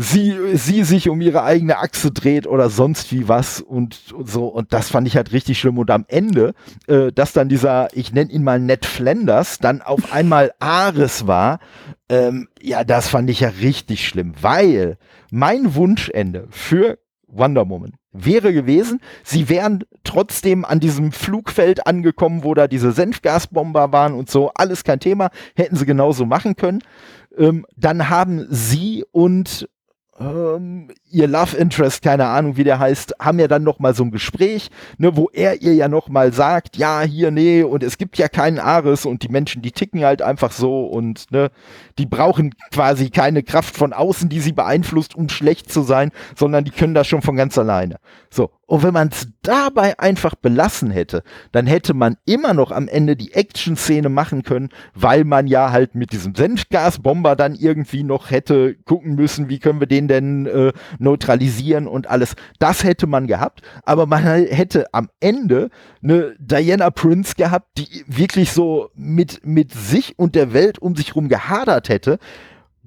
sie, 0.00 0.56
sie 0.56 0.82
sich 0.84 1.08
um 1.08 1.20
ihre 1.20 1.42
eigene 1.42 1.78
Achse 1.78 2.10
dreht 2.10 2.46
oder 2.46 2.70
sonst 2.70 3.12
wie 3.12 3.28
was 3.28 3.60
und, 3.60 4.12
und 4.12 4.28
so. 4.28 4.46
Und 4.46 4.72
das 4.72 4.88
fand 4.88 5.06
ich 5.06 5.16
halt 5.16 5.32
richtig 5.32 5.60
schlimm. 5.60 5.78
Und 5.78 5.90
am 5.90 6.06
Ende, 6.08 6.54
äh, 6.86 7.12
dass 7.12 7.32
dann 7.32 7.48
dieser, 7.48 7.94
ich 7.94 8.12
nenne 8.12 8.30
ihn 8.30 8.42
mal 8.42 8.58
Ned 8.58 8.86
Flanders, 8.86 9.58
dann 9.58 9.82
auf 9.82 10.12
einmal 10.12 10.52
Ares 10.58 11.26
war, 11.26 11.60
ähm, 12.08 12.48
ja, 12.60 12.82
das 12.82 13.08
fand 13.08 13.28
ich 13.28 13.40
ja 13.40 13.50
richtig 13.60 14.08
schlimm, 14.08 14.32
weil 14.40 14.96
mein 15.30 15.74
Wunschende 15.74 16.48
für 16.50 16.98
Wonder 17.28 17.68
Woman 17.68 17.92
wäre 18.12 18.52
gewesen, 18.52 19.00
sie 19.22 19.48
wären 19.48 19.84
trotzdem 20.02 20.64
an 20.64 20.80
diesem 20.80 21.12
Flugfeld 21.12 21.86
angekommen, 21.86 22.42
wo 22.42 22.54
da 22.54 22.66
diese 22.66 22.90
Senfgasbomber 22.90 23.92
waren 23.92 24.14
und 24.14 24.28
so, 24.28 24.50
alles 24.54 24.82
kein 24.82 24.98
Thema, 24.98 25.30
hätten 25.54 25.76
sie 25.76 25.86
genauso 25.86 26.26
machen 26.26 26.56
können. 26.56 26.80
Ähm, 27.38 27.64
dann 27.76 28.08
haben 28.08 28.46
sie 28.50 29.04
und 29.12 29.68
ähm, 30.20 30.88
ihr 31.10 31.26
Love 31.26 31.56
Interest, 31.56 32.02
keine 32.02 32.26
Ahnung, 32.26 32.56
wie 32.56 32.64
der 32.64 32.78
heißt, 32.78 33.14
haben 33.18 33.38
ja 33.38 33.48
dann 33.48 33.64
noch 33.64 33.78
mal 33.78 33.94
so 33.94 34.04
ein 34.04 34.10
Gespräch, 34.10 34.70
ne, 34.98 35.16
wo 35.16 35.30
er 35.32 35.62
ihr 35.62 35.74
ja 35.74 35.88
noch 35.88 36.08
mal 36.08 36.32
sagt, 36.32 36.76
ja, 36.76 37.00
hier, 37.00 37.30
nee, 37.30 37.62
und 37.62 37.82
es 37.82 37.96
gibt 37.96 38.18
ja 38.18 38.28
keinen 38.28 38.58
Ares 38.58 39.06
und 39.06 39.22
die 39.22 39.28
Menschen, 39.28 39.62
die 39.62 39.72
ticken 39.72 40.04
halt 40.04 40.20
einfach 40.20 40.52
so 40.52 40.84
und 40.84 41.30
ne, 41.32 41.50
die 41.98 42.06
brauchen 42.06 42.54
quasi 42.70 43.08
keine 43.10 43.42
Kraft 43.42 43.76
von 43.76 43.92
außen, 43.92 44.28
die 44.28 44.40
sie 44.40 44.52
beeinflusst, 44.52 45.14
um 45.14 45.28
schlecht 45.28 45.72
zu 45.72 45.82
sein, 45.82 46.10
sondern 46.36 46.64
die 46.64 46.70
können 46.70 46.94
das 46.94 47.06
schon 47.06 47.22
von 47.22 47.36
ganz 47.36 47.56
alleine. 47.56 47.96
So, 48.28 48.50
und 48.70 48.84
wenn 48.84 48.94
man 48.94 49.08
es 49.08 49.26
dabei 49.42 49.98
einfach 49.98 50.36
belassen 50.36 50.92
hätte, 50.92 51.24
dann 51.50 51.66
hätte 51.66 51.92
man 51.92 52.16
immer 52.24 52.54
noch 52.54 52.70
am 52.70 52.86
Ende 52.86 53.16
die 53.16 53.32
Action-Szene 53.32 54.08
machen 54.08 54.44
können, 54.44 54.68
weil 54.94 55.24
man 55.24 55.48
ja 55.48 55.72
halt 55.72 55.96
mit 55.96 56.12
diesem 56.12 56.36
Senfgasbomber 56.36 57.34
dann 57.34 57.56
irgendwie 57.56 58.04
noch 58.04 58.30
hätte 58.30 58.76
gucken 58.84 59.16
müssen, 59.16 59.48
wie 59.48 59.58
können 59.58 59.80
wir 59.80 59.88
den 59.88 60.06
denn 60.06 60.46
äh, 60.46 60.72
neutralisieren 61.00 61.88
und 61.88 62.08
alles. 62.08 62.36
Das 62.60 62.84
hätte 62.84 63.08
man 63.08 63.26
gehabt, 63.26 63.62
aber 63.82 64.06
man 64.06 64.22
hätte 64.22 64.86
am 64.94 65.08
Ende 65.18 65.70
eine 66.00 66.36
Diana 66.38 66.90
Prince 66.90 67.34
gehabt, 67.34 67.76
die 67.76 68.04
wirklich 68.06 68.52
so 68.52 68.90
mit, 68.94 69.44
mit 69.44 69.72
sich 69.72 70.16
und 70.16 70.36
der 70.36 70.52
Welt 70.52 70.78
um 70.78 70.94
sich 70.94 71.16
rum 71.16 71.28
gehadert 71.28 71.88
hätte, 71.88 72.20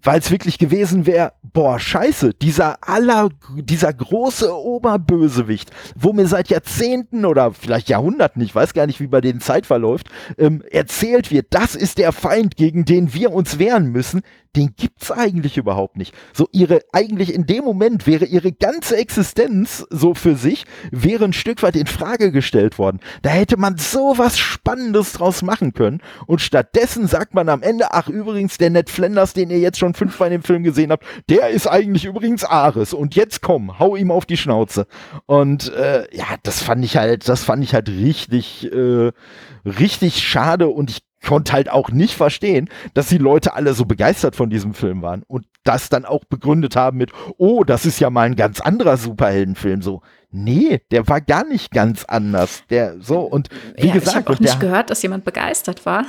weil 0.03 0.19
es 0.19 0.31
wirklich 0.31 0.57
gewesen 0.57 1.05
wäre, 1.05 1.33
boah, 1.41 1.79
scheiße, 1.79 2.33
dieser 2.33 2.77
aller, 2.87 3.29
dieser 3.55 3.93
große 3.93 4.53
Oberbösewicht, 4.53 5.71
wo 5.95 6.13
mir 6.13 6.27
seit 6.27 6.49
Jahrzehnten 6.49 7.25
oder 7.25 7.53
vielleicht 7.53 7.89
Jahrhunderten, 7.89 8.41
ich 8.41 8.53
weiß 8.53 8.73
gar 8.73 8.85
nicht, 8.85 8.99
wie 8.99 9.07
bei 9.07 9.21
denen 9.21 9.39
Zeit 9.39 9.65
verläuft, 9.65 10.09
ähm, 10.37 10.63
erzählt 10.69 11.31
wird, 11.31 11.47
das 11.51 11.75
ist 11.75 11.97
der 11.97 12.11
Feind, 12.11 12.57
gegen 12.57 12.85
den 12.85 13.13
wir 13.13 13.31
uns 13.31 13.59
wehren 13.59 13.91
müssen, 13.91 14.21
den 14.55 14.75
gibt's 14.75 15.11
eigentlich 15.11 15.57
überhaupt 15.57 15.97
nicht. 15.97 16.13
So 16.33 16.47
ihre, 16.51 16.81
eigentlich 16.91 17.33
in 17.33 17.45
dem 17.45 17.63
Moment 17.63 18.05
wäre 18.05 18.25
ihre 18.25 18.51
ganze 18.51 18.97
Existenz 18.97 19.85
so 19.89 20.13
für 20.13 20.35
sich, 20.35 20.65
wäre 20.91 21.25
ein 21.25 21.33
Stück 21.33 21.63
weit 21.63 21.75
in 21.75 21.87
Frage 21.87 22.31
gestellt 22.31 22.77
worden. 22.77 22.99
Da 23.21 23.31
hätte 23.31 23.57
man 23.57 23.77
so 23.77 24.13
was 24.17 24.37
Spannendes 24.37 25.13
draus 25.13 25.41
machen 25.41 25.73
können. 25.73 26.01
Und 26.27 26.41
stattdessen 26.41 27.07
sagt 27.07 27.33
man 27.33 27.49
am 27.49 27.63
Ende, 27.63 27.93
ach 27.93 28.09
übrigens, 28.09 28.57
der 28.57 28.69
Ned 28.69 28.89
Flanders, 28.89 29.33
den 29.33 29.49
ihr 29.49 29.59
jetzt 29.59 29.79
schon 29.79 29.93
fünfmal 29.93 30.27
in 30.27 30.39
dem 30.39 30.43
Film 30.43 30.63
gesehen 30.63 30.91
habt, 30.91 31.05
der 31.29 31.49
ist 31.49 31.67
eigentlich 31.67 32.05
übrigens 32.05 32.43
Ares. 32.43 32.93
Und 32.93 33.15
jetzt 33.15 33.41
komm, 33.41 33.79
hau 33.79 33.95
ihm 33.95 34.11
auf 34.11 34.25
die 34.25 34.37
Schnauze. 34.37 34.87
Und 35.25 35.73
äh, 35.73 36.05
ja, 36.15 36.25
das 36.43 36.61
fand 36.61 36.85
ich 36.85 36.97
halt, 36.97 37.27
das 37.27 37.43
fand 37.43 37.63
ich 37.63 37.73
halt 37.73 37.89
richtig, 37.89 38.71
äh, 38.71 39.11
richtig 39.65 40.21
schade 40.21 40.67
und 40.69 40.91
ich 40.91 41.01
konnte 41.23 41.53
halt 41.53 41.69
auch 41.69 41.89
nicht 41.89 42.15
verstehen, 42.15 42.69
dass 42.93 43.07
die 43.07 43.17
Leute 43.17 43.53
alle 43.53 43.73
so 43.73 43.85
begeistert 43.85 44.35
von 44.35 44.49
diesem 44.49 44.73
Film 44.73 45.01
waren 45.01 45.23
und 45.23 45.45
das 45.63 45.89
dann 45.89 46.05
auch 46.05 46.25
begründet 46.25 46.75
haben 46.75 46.97
mit, 46.97 47.11
oh, 47.37 47.63
das 47.63 47.85
ist 47.85 47.99
ja 47.99 48.09
mal 48.09 48.23
ein 48.23 48.35
ganz 48.35 48.59
anderer 48.59 48.97
Superheldenfilm. 48.97 49.81
So, 49.81 50.01
Nee, 50.35 50.81
der 50.89 51.07
war 51.07 51.21
gar 51.21 51.45
nicht 51.45 51.71
ganz 51.71 52.05
anders. 52.05 52.63
Der 52.71 52.95
so 52.99 53.19
und 53.19 53.49
wie 53.77 53.87
ja, 53.87 53.93
gesagt, 53.93 54.09
ich 54.09 54.15
habe 54.15 54.33
auch 54.33 54.39
nicht 54.39 54.59
gehört, 54.59 54.89
dass 54.89 55.03
jemand 55.03 55.25
begeistert 55.25 55.85
war. 55.85 56.05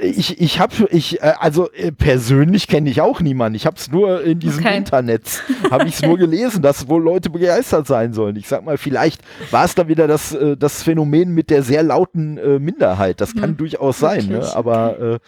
Äh, 0.00 0.06
ich 0.06 0.40
ich 0.40 0.58
habe 0.58 0.88
ich 0.90 1.22
äh, 1.22 1.34
also 1.38 1.70
äh, 1.72 1.92
persönlich 1.92 2.66
kenne 2.66 2.90
ich 2.90 3.00
auch 3.00 3.20
niemanden. 3.20 3.54
Ich 3.54 3.66
habe 3.66 3.76
es 3.76 3.90
nur 3.90 4.24
in 4.24 4.40
diesem 4.40 4.64
okay. 4.64 4.76
Internet 4.76 5.44
habe 5.70 5.86
ich 5.86 5.94
es 5.94 6.02
nur 6.02 6.18
gelesen, 6.18 6.60
dass 6.60 6.88
wohl 6.88 7.02
Leute 7.02 7.30
begeistert 7.30 7.86
sein 7.86 8.12
sollen. 8.12 8.34
Ich 8.34 8.48
sag 8.48 8.64
mal, 8.64 8.78
vielleicht 8.78 9.22
war 9.52 9.64
es 9.64 9.76
da 9.76 9.86
wieder 9.86 10.08
das 10.08 10.36
das 10.58 10.82
Phänomen 10.82 11.32
mit 11.32 11.50
der 11.50 11.62
sehr 11.62 11.84
lauten 11.84 12.34
Minderheit. 12.62 13.20
Das 13.20 13.34
kann 13.34 13.50
hm, 13.50 13.56
durchaus 13.58 13.98
sein, 13.98 14.26
ne? 14.26 14.44
aber 14.54 14.96
okay. 14.98 15.18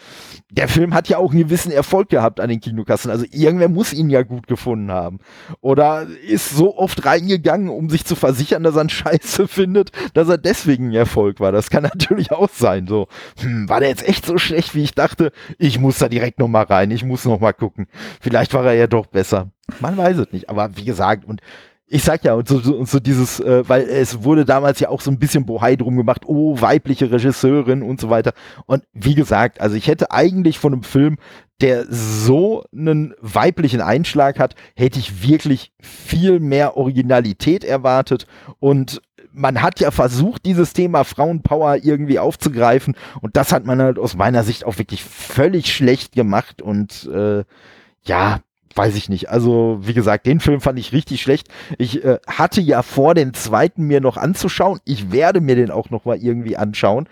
der 0.51 0.67
Film 0.67 0.93
hat 0.93 1.07
ja 1.07 1.17
auch 1.19 1.31
einen 1.31 1.43
gewissen 1.43 1.71
Erfolg 1.71 2.09
gehabt 2.09 2.39
an 2.39 2.49
den 2.49 2.59
Kinokassen. 2.59 3.11
Also 3.11 3.25
irgendwer 3.31 3.69
muss 3.69 3.93
ihn 3.93 4.09
ja 4.09 4.23
gut 4.23 4.47
gefunden 4.47 4.91
haben 4.91 5.19
oder 5.61 6.07
ist 6.27 6.49
so 6.49 6.77
oft 6.77 7.05
reingegangen, 7.05 7.69
um 7.69 7.92
sich 7.93 8.05
zu 8.05 8.15
versichern, 8.15 8.63
dass 8.63 8.75
er 8.75 8.81
einen 8.81 8.89
Scheiße 8.89 9.47
findet, 9.47 9.91
dass 10.13 10.27
er 10.27 10.37
deswegen 10.37 10.89
ein 10.89 10.93
Erfolg 10.93 11.39
war. 11.39 11.51
Das 11.51 11.69
kann 11.69 11.83
natürlich 11.83 12.31
auch 12.31 12.49
sein. 12.49 12.87
So, 12.87 13.07
hm, 13.39 13.69
war 13.69 13.79
der 13.79 13.89
jetzt 13.89 14.07
echt 14.07 14.25
so 14.25 14.37
schlecht, 14.37 14.75
wie 14.75 14.83
ich 14.83 14.93
dachte? 14.93 15.31
Ich 15.57 15.79
muss 15.79 15.99
da 15.99 16.09
direkt 16.09 16.39
noch 16.39 16.47
mal 16.47 16.63
rein. 16.63 16.91
Ich 16.91 17.05
muss 17.05 17.25
noch 17.25 17.39
mal 17.39 17.53
gucken. 17.53 17.87
Vielleicht 18.19 18.53
war 18.53 18.65
er 18.65 18.73
ja 18.73 18.87
doch 18.87 19.05
besser. 19.05 19.51
Man 19.79 19.95
weiß 19.95 20.17
es 20.17 20.31
nicht. 20.31 20.49
Aber 20.49 20.75
wie 20.75 20.85
gesagt, 20.85 21.23
und 21.25 21.41
ich 21.87 22.03
sag 22.03 22.23
ja, 22.23 22.33
und 22.33 22.47
so, 22.47 22.57
und 22.57 22.89
so 22.89 22.99
dieses, 22.99 23.39
äh, 23.39 23.67
weil 23.67 23.83
es 23.83 24.23
wurde 24.23 24.45
damals 24.45 24.79
ja 24.79 24.89
auch 24.89 25.01
so 25.01 25.11
ein 25.11 25.19
bisschen 25.19 25.45
Bohai 25.45 25.75
drum 25.75 25.97
gemacht, 25.97 26.23
oh, 26.25 26.59
weibliche 26.59 27.11
Regisseurin 27.11 27.83
und 27.83 27.99
so 27.99 28.09
weiter. 28.09 28.33
Und 28.65 28.83
wie 28.93 29.15
gesagt, 29.15 29.61
also 29.61 29.75
ich 29.75 29.87
hätte 29.87 30.11
eigentlich 30.11 30.59
von 30.59 30.73
einem 30.73 30.83
Film, 30.83 31.17
der 31.61 31.85
so 31.89 32.63
einen 32.75 33.13
weiblichen 33.21 33.81
Einschlag 33.81 34.39
hat, 34.39 34.55
hätte 34.75 34.99
ich 34.99 35.27
wirklich 35.27 35.71
viel 35.81 36.39
mehr 36.39 36.77
Originalität 36.77 37.63
erwartet. 37.63 38.27
Und 38.59 39.01
man 39.31 39.61
hat 39.61 39.79
ja 39.79 39.91
versucht, 39.91 40.45
dieses 40.45 40.73
Thema 40.73 41.03
Frauenpower 41.03 41.77
irgendwie 41.83 42.19
aufzugreifen. 42.19 42.95
Und 43.21 43.35
das 43.35 43.51
hat 43.51 43.65
man 43.65 43.81
halt 43.81 43.99
aus 43.99 44.15
meiner 44.15 44.43
Sicht 44.43 44.65
auch 44.65 44.77
wirklich 44.77 45.03
völlig 45.03 45.73
schlecht 45.73 46.13
gemacht. 46.13 46.61
Und 46.61 47.09
äh, 47.13 47.43
ja, 48.03 48.39
weiß 48.75 48.95
ich 48.95 49.09
nicht. 49.09 49.29
Also, 49.29 49.79
wie 49.81 49.93
gesagt, 49.93 50.25
den 50.25 50.39
Film 50.39 50.61
fand 50.61 50.79
ich 50.79 50.93
richtig 50.93 51.21
schlecht. 51.21 51.47
Ich 51.77 52.03
äh, 52.03 52.19
hatte 52.27 52.61
ja 52.61 52.81
vor, 52.81 53.13
den 53.13 53.33
zweiten 53.33 53.83
mir 53.83 54.01
noch 54.01 54.17
anzuschauen. 54.17 54.79
Ich 54.85 55.11
werde 55.11 55.41
mir 55.41 55.55
den 55.55 55.71
auch 55.71 55.89
noch 55.89 56.05
mal 56.05 56.17
irgendwie 56.17 56.57
anschauen. 56.57 57.07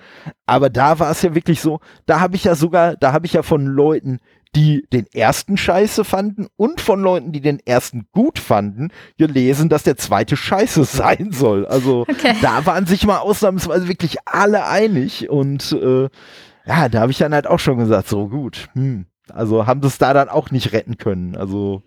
Aber 0.45 0.69
da 0.69 0.99
war 0.99 1.11
es 1.11 1.21
ja 1.21 1.35
wirklich 1.35 1.61
so, 1.61 1.79
da 2.05 2.19
habe 2.19 2.35
ich 2.35 2.43
ja 2.43 2.55
sogar, 2.55 2.95
da 2.95 3.13
habe 3.13 3.25
ich 3.25 3.33
ja 3.33 3.43
von 3.43 3.65
Leuten, 3.65 4.19
die 4.55 4.85
den 4.91 5.05
ersten 5.13 5.55
scheiße 5.55 6.03
fanden 6.03 6.47
und 6.57 6.81
von 6.81 7.01
Leuten, 7.01 7.31
die 7.31 7.41
den 7.41 7.59
ersten 7.65 8.07
gut 8.11 8.38
fanden, 8.38 8.89
gelesen, 9.17 9.69
dass 9.69 9.83
der 9.83 9.95
zweite 9.95 10.35
scheiße 10.35 10.83
sein 10.85 11.31
soll. 11.31 11.65
Also 11.65 12.01
okay. 12.01 12.35
da 12.41 12.65
waren 12.65 12.85
sich 12.85 13.05
mal 13.05 13.19
ausnahmsweise 13.19 13.88
wirklich 13.88 14.17
alle 14.25 14.65
einig 14.65 15.29
und 15.29 15.71
äh, 15.71 16.09
ja, 16.65 16.89
da 16.89 17.01
habe 17.01 17.11
ich 17.11 17.17
dann 17.17 17.33
halt 17.33 17.47
auch 17.47 17.59
schon 17.59 17.77
gesagt, 17.77 18.07
so 18.07 18.27
gut, 18.27 18.69
hm, 18.73 19.05
also 19.32 19.66
haben 19.68 19.82
sie 19.82 19.88
es 19.88 19.98
da 19.98 20.14
dann 20.14 20.30
auch 20.30 20.52
nicht 20.52 20.74
retten 20.74 20.98
können. 20.98 21.36
Also 21.36 21.84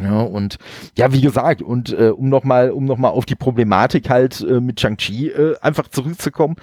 ja, 0.00 0.20
und 0.20 0.58
ja, 0.96 1.12
wie 1.12 1.22
gesagt, 1.22 1.62
und 1.62 1.92
äh, 1.92 2.10
um 2.10 2.28
nochmal 2.28 2.70
um 2.70 2.84
noch 2.84 2.98
mal 2.98 3.08
auf 3.08 3.24
die 3.24 3.34
Problematik 3.34 4.10
halt 4.10 4.40
äh, 4.42 4.60
mit 4.60 4.80
Shang-Chi 4.80 5.28
äh, 5.28 5.58
einfach 5.60 5.88
zurückzukommen, 5.88 6.56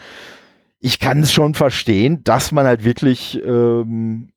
ich 0.80 1.00
kann 1.00 1.22
es 1.22 1.34
schon 1.34 1.56
verstehen, 1.56 2.24
dass 2.24 2.52
man 2.52 2.66
halt 2.66 2.84
wirklich 2.84 3.42
ähm, 3.44 4.34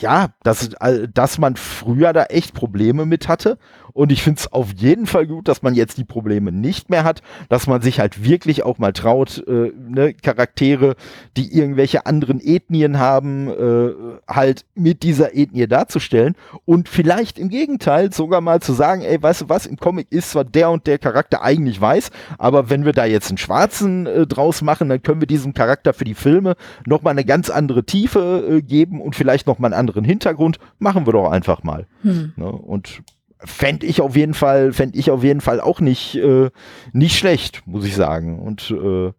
ja, 0.00 0.28
dass, 0.42 0.72
äh, 0.74 1.08
dass 1.12 1.38
man 1.38 1.56
früher 1.56 2.12
da 2.12 2.24
echt 2.24 2.54
Probleme 2.54 3.06
mit 3.06 3.28
hatte 3.28 3.58
und 3.98 4.12
ich 4.12 4.22
finde 4.22 4.38
es 4.38 4.52
auf 4.52 4.74
jeden 4.76 5.06
Fall 5.06 5.26
gut, 5.26 5.48
dass 5.48 5.62
man 5.62 5.74
jetzt 5.74 5.98
die 5.98 6.04
Probleme 6.04 6.52
nicht 6.52 6.88
mehr 6.88 7.02
hat, 7.02 7.20
dass 7.48 7.66
man 7.66 7.82
sich 7.82 7.98
halt 7.98 8.22
wirklich 8.22 8.62
auch 8.62 8.78
mal 8.78 8.92
traut, 8.92 9.42
äh, 9.48 9.72
ne, 9.76 10.14
Charaktere, 10.14 10.94
die 11.36 11.52
irgendwelche 11.52 12.06
anderen 12.06 12.40
Ethnien 12.40 13.00
haben, 13.00 13.48
äh, 13.48 13.90
halt 14.28 14.64
mit 14.76 15.02
dieser 15.02 15.34
Ethnie 15.34 15.66
darzustellen 15.66 16.36
und 16.64 16.88
vielleicht 16.88 17.40
im 17.40 17.48
Gegenteil 17.48 18.12
sogar 18.12 18.40
mal 18.40 18.62
zu 18.62 18.72
sagen, 18.72 19.02
ey, 19.02 19.20
weißt 19.20 19.40
du 19.40 19.48
was, 19.48 19.66
im 19.66 19.78
Comic 19.78 20.06
ist 20.12 20.30
zwar 20.30 20.44
der 20.44 20.70
und 20.70 20.86
der 20.86 21.00
Charakter 21.00 21.42
eigentlich 21.42 21.80
weiß, 21.80 22.12
aber 22.38 22.70
wenn 22.70 22.84
wir 22.84 22.92
da 22.92 23.04
jetzt 23.04 23.30
einen 23.30 23.38
Schwarzen 23.38 24.06
äh, 24.06 24.28
draus 24.28 24.62
machen, 24.62 24.90
dann 24.90 25.02
können 25.02 25.20
wir 25.20 25.26
diesem 25.26 25.54
Charakter 25.54 25.92
für 25.92 26.04
die 26.04 26.14
Filme 26.14 26.54
nochmal 26.86 27.14
eine 27.14 27.24
ganz 27.24 27.50
andere 27.50 27.82
Tiefe 27.82 28.46
äh, 28.48 28.62
geben 28.62 29.00
und 29.00 29.16
vielleicht 29.16 29.48
nochmal 29.48 29.72
einen 29.72 29.80
anderen 29.80 30.04
Hintergrund. 30.04 30.60
Machen 30.78 31.04
wir 31.04 31.14
doch 31.14 31.32
einfach 31.32 31.64
mal. 31.64 31.88
Hm. 32.02 32.32
Ne? 32.36 32.46
Und 32.46 33.02
fände 33.44 33.86
ich 33.86 34.00
auf 34.00 34.16
jeden 34.16 34.34
Fall, 34.34 34.72
fände 34.72 34.98
ich 34.98 35.10
auf 35.10 35.22
jeden 35.22 35.40
Fall 35.40 35.60
auch 35.60 35.80
nicht, 35.80 36.16
äh, 36.16 36.50
nicht 36.92 37.18
schlecht, 37.18 37.62
muss 37.66 37.84
ich 37.84 37.94
sagen. 37.94 38.38
Und, 38.38 38.70
äh, 38.70 39.12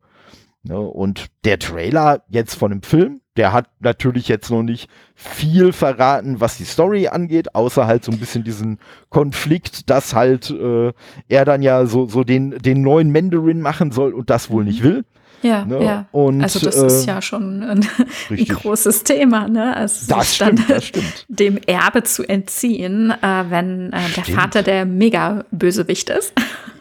ne, 0.63 0.79
und 0.79 1.27
der 1.45 1.59
Trailer 1.59 2.23
jetzt 2.29 2.55
von 2.55 2.71
dem 2.71 2.81
Film, 2.81 3.21
der 3.37 3.53
hat 3.53 3.69
natürlich 3.79 4.27
jetzt 4.27 4.51
noch 4.51 4.63
nicht 4.63 4.89
viel 5.15 5.71
verraten, 5.71 6.41
was 6.41 6.57
die 6.57 6.65
Story 6.65 7.07
angeht, 7.07 7.55
außer 7.55 7.87
halt 7.87 8.03
so 8.03 8.11
ein 8.11 8.19
bisschen 8.19 8.43
diesen 8.43 8.79
Konflikt, 9.09 9.89
dass 9.89 10.13
halt 10.13 10.49
äh, 10.49 10.91
er 11.29 11.45
dann 11.45 11.61
ja 11.61 11.85
so, 11.85 12.05
so 12.05 12.23
den, 12.23 12.51
den 12.51 12.81
neuen 12.81 13.11
Mandarin 13.11 13.61
machen 13.61 13.91
soll 13.91 14.13
und 14.13 14.29
das 14.29 14.49
wohl 14.49 14.65
nicht 14.65 14.83
will. 14.83 15.05
Ja, 15.41 15.65
ne? 15.65 15.83
ja. 15.83 16.05
Und, 16.11 16.41
also 16.41 16.59
das 16.59 16.75
äh, 16.75 16.87
ist 16.87 17.05
ja 17.05 17.21
schon 17.21 17.63
ein, 17.63 17.87
ein 18.29 18.45
großes 18.45 19.03
Thema, 19.03 19.47
ne? 19.47 19.75
Also 19.75 20.13
das 20.13 20.35
stimmt, 20.35 20.69
das 20.69 20.85
stimmt. 20.85 21.25
dem 21.27 21.57
Erbe 21.57 22.03
zu 22.03 22.23
entziehen, 22.23 23.11
äh, 23.11 23.45
wenn 23.49 23.93
äh, 23.93 23.99
der 24.15 24.25
Vater 24.25 24.63
der 24.63 24.85
mega 24.85 25.45
Bösewicht 25.51 26.09
ist. 26.09 26.33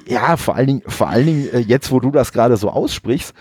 Ja, 0.07 0.37
vor 0.37 0.57
allen 0.57 0.67
Dingen, 0.67 0.83
vor 0.87 1.09
allen 1.09 1.27
Dingen 1.27 1.49
äh, 1.53 1.59
jetzt, 1.59 1.91
wo 1.91 2.01
du 2.01 2.11
das 2.11 2.33
gerade 2.33 2.57
so 2.57 2.71
aussprichst, 2.71 3.35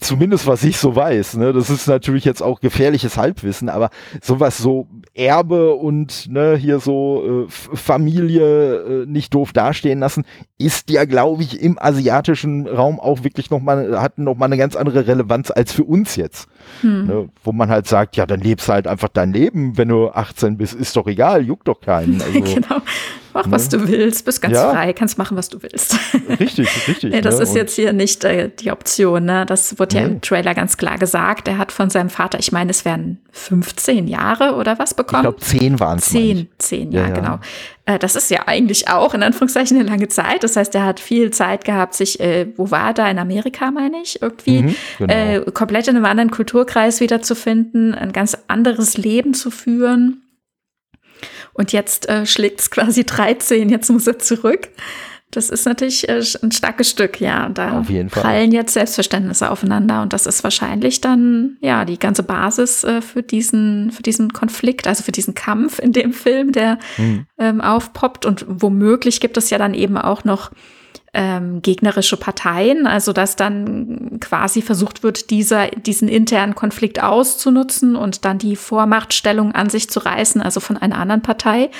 zumindest 0.00 0.46
was 0.46 0.64
ich 0.64 0.78
so 0.78 0.96
weiß, 0.96 1.36
ne, 1.36 1.52
das 1.52 1.70
ist 1.70 1.86
natürlich 1.86 2.24
jetzt 2.24 2.42
auch 2.42 2.60
gefährliches 2.60 3.16
Halbwissen, 3.16 3.68
aber 3.68 3.90
sowas 4.20 4.58
so 4.58 4.86
Erbe 5.14 5.74
und 5.74 6.30
ne, 6.30 6.56
hier 6.56 6.78
so 6.78 7.46
äh, 7.46 7.76
Familie 7.76 9.02
äh, 9.02 9.06
nicht 9.06 9.34
doof 9.34 9.52
dastehen 9.52 10.00
lassen, 10.00 10.24
ist 10.58 10.90
ja, 10.90 11.04
glaube 11.04 11.42
ich, 11.42 11.60
im 11.60 11.78
asiatischen 11.78 12.66
Raum 12.66 13.00
auch 13.00 13.24
wirklich 13.24 13.50
nochmal, 13.50 14.00
hat 14.00 14.18
nochmal 14.18 14.46
eine 14.46 14.56
ganz 14.56 14.76
andere 14.76 15.06
Relevanz 15.06 15.50
als 15.50 15.72
für 15.72 15.84
uns 15.84 16.16
jetzt. 16.16 16.48
Hm. 16.80 17.06
Ne, 17.06 17.28
wo 17.42 17.52
man 17.52 17.68
halt 17.68 17.86
sagt, 17.86 18.16
ja, 18.16 18.26
dann 18.26 18.40
lebst 18.40 18.68
halt 18.68 18.86
einfach 18.86 19.08
dein 19.08 19.32
Leben, 19.32 19.76
wenn 19.78 19.88
du 19.88 20.08
18 20.08 20.56
bist, 20.56 20.74
ist 20.74 20.96
doch 20.96 21.06
egal, 21.06 21.44
juckt 21.44 21.68
doch 21.68 21.80
keinen. 21.80 22.22
Also, 22.26 22.40
genau. 22.40 22.80
Mach, 23.36 23.50
was 23.50 23.70
ne? 23.70 23.78
du 23.78 23.88
willst, 23.88 24.24
bist 24.24 24.40
ganz 24.40 24.54
ja. 24.54 24.70
frei, 24.70 24.92
kannst 24.92 25.18
machen, 25.18 25.36
was 25.36 25.48
du 25.48 25.62
willst. 25.62 25.96
Richtig, 26.40 26.68
richtig. 26.88 27.12
nee, 27.12 27.20
das 27.20 27.36
ne? 27.36 27.42
ist 27.42 27.54
jetzt 27.54 27.74
hier 27.74 27.92
nicht 27.92 28.24
äh, 28.24 28.50
die 28.58 28.70
Option. 28.70 29.24
Ne? 29.24 29.46
Das 29.46 29.78
wurde 29.78 29.96
ja 29.96 30.02
im 30.04 30.20
Trailer 30.20 30.54
ganz 30.54 30.76
klar 30.76 30.98
gesagt. 30.98 31.48
Er 31.48 31.58
hat 31.58 31.72
von 31.72 31.90
seinem 31.90 32.10
Vater, 32.10 32.38
ich 32.38 32.52
meine, 32.52 32.70
es 32.70 32.84
wären 32.84 33.18
15 33.32 34.08
Jahre 34.08 34.54
oder 34.54 34.78
was 34.78 34.94
bekommen? 34.94 35.20
Ich 35.20 35.46
glaube, 35.46 35.60
10 35.60 35.80
waren 35.80 35.98
es. 35.98 36.06
10, 36.06 36.48
10, 36.58 36.92
ja, 36.92 37.02
ja, 37.02 37.14
genau. 37.14 37.38
Äh, 37.86 37.98
das 37.98 38.16
ist 38.16 38.30
ja 38.30 38.46
eigentlich 38.46 38.88
auch 38.88 39.14
in 39.14 39.22
Anführungszeichen 39.22 39.78
eine 39.78 39.88
lange 39.88 40.08
Zeit. 40.08 40.42
Das 40.42 40.56
heißt, 40.56 40.74
er 40.74 40.84
hat 40.84 41.00
viel 41.00 41.30
Zeit 41.30 41.64
gehabt, 41.64 41.94
sich, 41.94 42.20
äh, 42.20 42.48
wo 42.56 42.70
war 42.70 42.88
er 42.88 42.94
da? 42.94 43.10
In 43.10 43.18
Amerika, 43.18 43.70
meine 43.70 44.02
ich, 44.02 44.20
irgendwie 44.20 44.62
mhm, 44.62 44.76
genau. 44.98 45.14
äh, 45.14 45.40
komplett 45.52 45.88
in 45.88 45.96
einem 45.96 46.04
anderen 46.04 46.30
Kulturkreis 46.30 47.00
wiederzufinden, 47.00 47.94
ein 47.94 48.12
ganz 48.12 48.36
anderes 48.48 48.98
Leben 48.98 49.34
zu 49.34 49.50
führen. 49.50 50.22
Und 51.56 51.72
jetzt 51.72 52.08
äh, 52.08 52.26
schlägt 52.26 52.60
es 52.60 52.70
quasi 52.70 53.04
13, 53.06 53.68
jetzt 53.68 53.90
muss 53.90 54.06
er 54.06 54.18
zurück. 54.18 54.68
Das 55.32 55.50
ist 55.50 55.66
natürlich 55.66 56.08
äh, 56.08 56.22
ein 56.42 56.52
starkes 56.52 56.88
Stück, 56.88 57.20
ja. 57.20 57.48
Da 57.48 57.80
Auf 57.80 57.90
jeden 57.90 58.08
Fall. 58.10 58.22
prallen 58.22 58.52
jetzt 58.52 58.74
Selbstverständnisse 58.74 59.50
aufeinander 59.50 60.02
und 60.02 60.12
das 60.12 60.26
ist 60.26 60.44
wahrscheinlich 60.44 61.00
dann 61.00 61.56
ja 61.60 61.84
die 61.84 61.98
ganze 61.98 62.22
Basis 62.22 62.84
äh, 62.84 63.02
für 63.02 63.22
diesen 63.22 63.90
für 63.90 64.02
diesen 64.02 64.32
Konflikt, 64.32 64.86
also 64.86 65.02
für 65.02 65.12
diesen 65.12 65.34
Kampf 65.34 65.78
in 65.78 65.92
dem 65.92 66.12
Film, 66.12 66.52
der 66.52 66.78
hm. 66.94 67.26
ähm, 67.38 67.60
aufpoppt 67.60 68.24
und 68.24 68.46
womöglich 68.48 69.20
gibt 69.20 69.36
es 69.36 69.50
ja 69.50 69.58
dann 69.58 69.74
eben 69.74 69.98
auch 69.98 70.24
noch 70.24 70.52
ähm, 71.16 71.62
gegnerische 71.62 72.18
Parteien, 72.18 72.86
also 72.86 73.14
dass 73.14 73.36
dann 73.36 74.20
quasi 74.20 74.60
versucht 74.60 75.02
wird, 75.02 75.30
dieser, 75.30 75.68
diesen 75.68 76.08
internen 76.08 76.54
Konflikt 76.54 77.02
auszunutzen 77.02 77.96
und 77.96 78.26
dann 78.26 78.38
die 78.38 78.54
Vormachtstellung 78.54 79.52
an 79.52 79.70
sich 79.70 79.88
zu 79.88 80.00
reißen, 80.00 80.42
also 80.42 80.60
von 80.60 80.76
einer 80.76 80.98
anderen 80.98 81.22
Partei. 81.22 81.70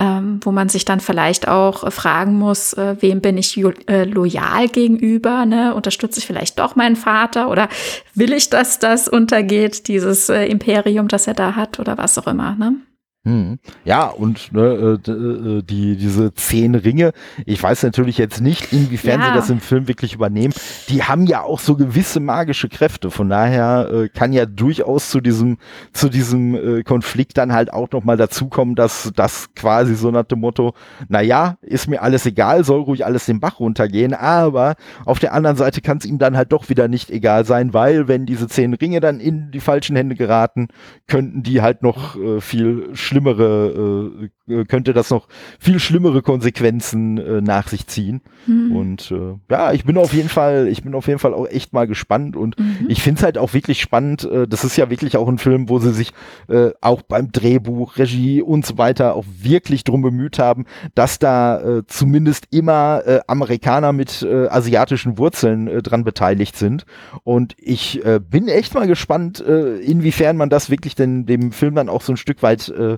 Ähm, 0.00 0.38
wo 0.44 0.52
man 0.52 0.68
sich 0.68 0.84
dann 0.84 1.00
vielleicht 1.00 1.48
auch 1.48 1.92
fragen 1.92 2.38
muss, 2.38 2.72
äh, 2.74 2.94
wem 3.00 3.20
bin 3.20 3.36
ich 3.36 3.58
äh, 3.88 4.04
loyal 4.04 4.68
gegenüber? 4.68 5.44
Ne? 5.44 5.74
Unterstütze 5.74 6.20
ich 6.20 6.26
vielleicht 6.26 6.60
doch 6.60 6.76
meinen 6.76 6.94
Vater 6.94 7.50
oder 7.50 7.68
will 8.14 8.32
ich, 8.32 8.48
dass 8.48 8.78
das 8.78 9.08
untergeht, 9.08 9.88
dieses 9.88 10.28
äh, 10.28 10.44
Imperium, 10.44 11.08
das 11.08 11.26
er 11.26 11.34
da 11.34 11.56
hat 11.56 11.80
oder 11.80 11.98
was 11.98 12.16
auch 12.16 12.28
immer? 12.28 12.54
Ne? 12.54 12.76
Hm. 13.24 13.58
Ja, 13.84 14.06
und 14.06 14.52
ne, 14.52 14.98
äh, 15.06 15.10
äh, 15.10 15.62
die, 15.62 15.96
diese 15.96 16.32
zehn 16.34 16.74
Ringe, 16.76 17.12
ich 17.44 17.60
weiß 17.60 17.82
natürlich 17.82 18.16
jetzt 18.16 18.40
nicht, 18.40 18.72
inwiefern 18.72 19.20
ja. 19.20 19.26
sie 19.26 19.34
das 19.34 19.50
im 19.50 19.60
Film 19.60 19.88
wirklich 19.88 20.14
übernehmen. 20.14 20.54
Die 20.88 21.02
haben 21.02 21.26
ja 21.26 21.42
auch 21.42 21.58
so 21.58 21.74
gewisse 21.76 22.20
magische 22.20 22.68
Kräfte. 22.68 23.10
Von 23.10 23.28
daher 23.28 23.90
äh, 23.92 24.08
kann 24.08 24.32
ja 24.32 24.46
durchaus 24.46 25.10
zu 25.10 25.20
diesem, 25.20 25.58
zu 25.92 26.08
diesem 26.08 26.54
äh, 26.54 26.82
Konflikt 26.84 27.36
dann 27.36 27.52
halt 27.52 27.72
auch 27.72 27.90
nochmal 27.90 28.16
dazukommen, 28.16 28.76
dass 28.76 29.10
das 29.14 29.52
quasi 29.54 29.96
so 29.96 30.12
nach 30.12 30.24
dem 30.24 30.38
Motto, 30.38 30.74
naja, 31.08 31.58
ist 31.60 31.88
mir 31.88 32.02
alles 32.02 32.24
egal, 32.24 32.64
soll 32.64 32.82
ruhig 32.82 33.04
alles 33.04 33.26
den 33.26 33.40
Bach 33.40 33.58
runtergehen, 33.58 34.14
aber 34.14 34.76
auf 35.04 35.18
der 35.18 35.34
anderen 35.34 35.56
Seite 35.56 35.80
kann 35.80 35.98
es 35.98 36.04
ihm 36.04 36.18
dann 36.18 36.36
halt 36.36 36.52
doch 36.52 36.68
wieder 36.68 36.86
nicht 36.86 37.10
egal 37.10 37.44
sein, 37.44 37.74
weil 37.74 38.06
wenn 38.06 38.26
diese 38.26 38.46
zehn 38.46 38.74
Ringe 38.74 39.00
dann 39.00 39.18
in 39.18 39.50
die 39.50 39.60
falschen 39.60 39.96
Hände 39.96 40.14
geraten, 40.14 40.68
könnten 41.08 41.42
die 41.42 41.60
halt 41.60 41.82
noch 41.82 42.16
äh, 42.16 42.40
viel 42.40 42.90
schlimmere, 43.08 44.30
äh, 44.48 44.52
äh, 44.52 44.64
könnte 44.66 44.92
das 44.92 45.10
noch 45.10 45.28
viel 45.58 45.78
schlimmere 45.78 46.22
Konsequenzen 46.22 47.18
äh, 47.18 47.40
nach 47.40 47.68
sich 47.68 47.86
ziehen. 47.86 48.20
Mhm. 48.46 48.76
Und 48.76 49.10
äh, 49.10 49.34
ja, 49.50 49.72
ich 49.72 49.84
bin 49.84 49.96
auf 49.96 50.12
jeden 50.12 50.28
Fall, 50.28 50.68
ich 50.68 50.82
bin 50.82 50.94
auf 50.94 51.06
jeden 51.06 51.18
Fall 51.18 51.34
auch 51.34 51.48
echt 51.48 51.72
mal 51.72 51.86
gespannt 51.86 52.36
und 52.36 52.58
mhm. 52.58 52.86
ich 52.88 53.02
finde 53.02 53.18
es 53.18 53.24
halt 53.24 53.38
auch 53.38 53.54
wirklich 53.54 53.80
spannend. 53.80 54.24
Äh, 54.24 54.46
das 54.46 54.64
ist 54.64 54.76
ja 54.76 54.90
wirklich 54.90 55.16
auch 55.16 55.28
ein 55.28 55.38
Film, 55.38 55.68
wo 55.68 55.78
sie 55.78 55.92
sich 55.92 56.12
äh, 56.48 56.70
auch 56.80 57.02
beim 57.02 57.32
Drehbuch, 57.32 57.96
Regie 57.96 58.42
und 58.42 58.66
so 58.66 58.78
weiter 58.78 59.14
auch 59.14 59.24
wirklich 59.40 59.84
drum 59.84 60.02
bemüht 60.02 60.38
haben, 60.38 60.66
dass 60.94 61.18
da 61.18 61.60
äh, 61.60 61.82
zumindest 61.86 62.46
immer 62.50 63.02
äh, 63.06 63.20
Amerikaner 63.26 63.92
mit 63.92 64.22
äh, 64.22 64.48
asiatischen 64.48 65.18
Wurzeln 65.18 65.66
äh, 65.68 65.82
dran 65.82 66.04
beteiligt 66.04 66.56
sind. 66.56 66.84
Und 67.24 67.54
ich 67.58 68.04
äh, 68.04 68.20
bin 68.20 68.48
echt 68.48 68.74
mal 68.74 68.86
gespannt, 68.86 69.40
äh, 69.40 69.78
inwiefern 69.78 70.36
man 70.36 70.50
das 70.50 70.70
wirklich 70.70 70.94
denn 70.94 71.26
dem 71.26 71.52
Film 71.52 71.74
dann 71.74 71.88
auch 71.88 72.02
so 72.02 72.12
ein 72.12 72.16
Stück 72.16 72.42
weit 72.42 72.68
äh, 72.68 72.97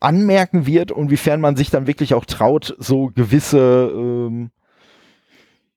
anmerken 0.00 0.66
wird 0.66 0.92
und 0.92 1.10
wiefern 1.10 1.40
man 1.40 1.56
sich 1.56 1.70
dann 1.70 1.86
wirklich 1.86 2.14
auch 2.14 2.24
traut, 2.24 2.74
so 2.78 3.10
gewisse 3.14 3.92
ähm, 3.94 4.50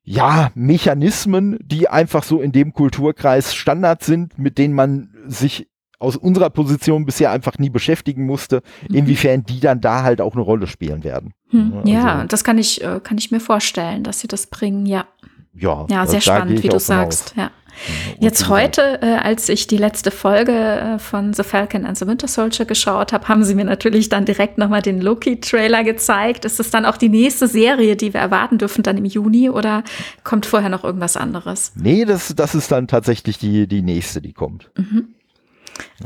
ja, 0.02 0.50
Mechanismen, 0.54 1.58
die 1.62 1.88
einfach 1.88 2.22
so 2.22 2.40
in 2.40 2.52
dem 2.52 2.72
Kulturkreis 2.72 3.54
Standard 3.54 4.02
sind, 4.02 4.38
mit 4.38 4.58
denen 4.58 4.74
man 4.74 5.10
sich 5.26 5.68
aus 5.98 6.16
unserer 6.16 6.50
Position 6.50 7.06
bisher 7.06 7.30
einfach 7.30 7.58
nie 7.58 7.70
beschäftigen 7.70 8.26
musste, 8.26 8.62
mhm. 8.88 8.96
inwiefern 8.96 9.44
die 9.44 9.60
dann 9.60 9.80
da 9.80 10.02
halt 10.02 10.20
auch 10.20 10.34
eine 10.34 10.42
Rolle 10.42 10.66
spielen 10.66 11.04
werden. 11.04 11.32
Hm. 11.48 11.78
Also, 11.78 11.90
ja, 11.90 12.24
das 12.24 12.44
kann 12.44 12.58
ich, 12.58 12.84
äh, 12.84 13.00
kann 13.02 13.18
ich 13.18 13.30
mir 13.30 13.40
vorstellen, 13.40 14.04
dass 14.04 14.20
sie 14.20 14.28
das 14.28 14.46
bringen, 14.46 14.86
ja. 14.86 15.06
Ja, 15.54 15.86
ja 15.88 16.06
sehr 16.06 16.20
spannend, 16.20 16.62
wie 16.62 16.68
du 16.68 16.78
sagst, 16.78 17.34
ja. 17.36 17.50
Mhm. 17.76 18.24
Jetzt 18.24 18.48
heute, 18.48 19.00
äh, 19.02 19.16
als 19.16 19.48
ich 19.48 19.66
die 19.66 19.76
letzte 19.76 20.10
Folge 20.10 20.52
äh, 20.52 20.98
von 20.98 21.32
The 21.32 21.42
Falcon 21.42 21.84
and 21.84 21.96
the 21.98 22.06
Winter 22.06 22.28
Soldier 22.28 22.64
geschaut 22.64 23.12
habe, 23.12 23.28
haben 23.28 23.44
sie 23.44 23.54
mir 23.54 23.64
natürlich 23.64 24.08
dann 24.08 24.24
direkt 24.24 24.58
nochmal 24.58 24.82
den 24.82 25.00
Loki-Trailer 25.00 25.84
gezeigt. 25.84 26.44
Ist 26.44 26.58
das 26.58 26.70
dann 26.70 26.84
auch 26.84 26.96
die 26.96 27.08
nächste 27.08 27.48
Serie, 27.48 27.96
die 27.96 28.14
wir 28.14 28.20
erwarten 28.20 28.58
dürfen 28.58 28.82
dann 28.82 28.96
im 28.98 29.04
Juni 29.04 29.50
oder 29.50 29.84
kommt 30.24 30.46
vorher 30.46 30.70
noch 30.70 30.84
irgendwas 30.84 31.16
anderes? 31.16 31.72
Nee, 31.76 32.04
das, 32.04 32.34
das 32.34 32.54
ist 32.54 32.72
dann 32.72 32.88
tatsächlich 32.88 33.38
die, 33.38 33.66
die 33.66 33.82
nächste, 33.82 34.20
die 34.20 34.32
kommt. 34.32 34.70
Mhm. 34.76 35.08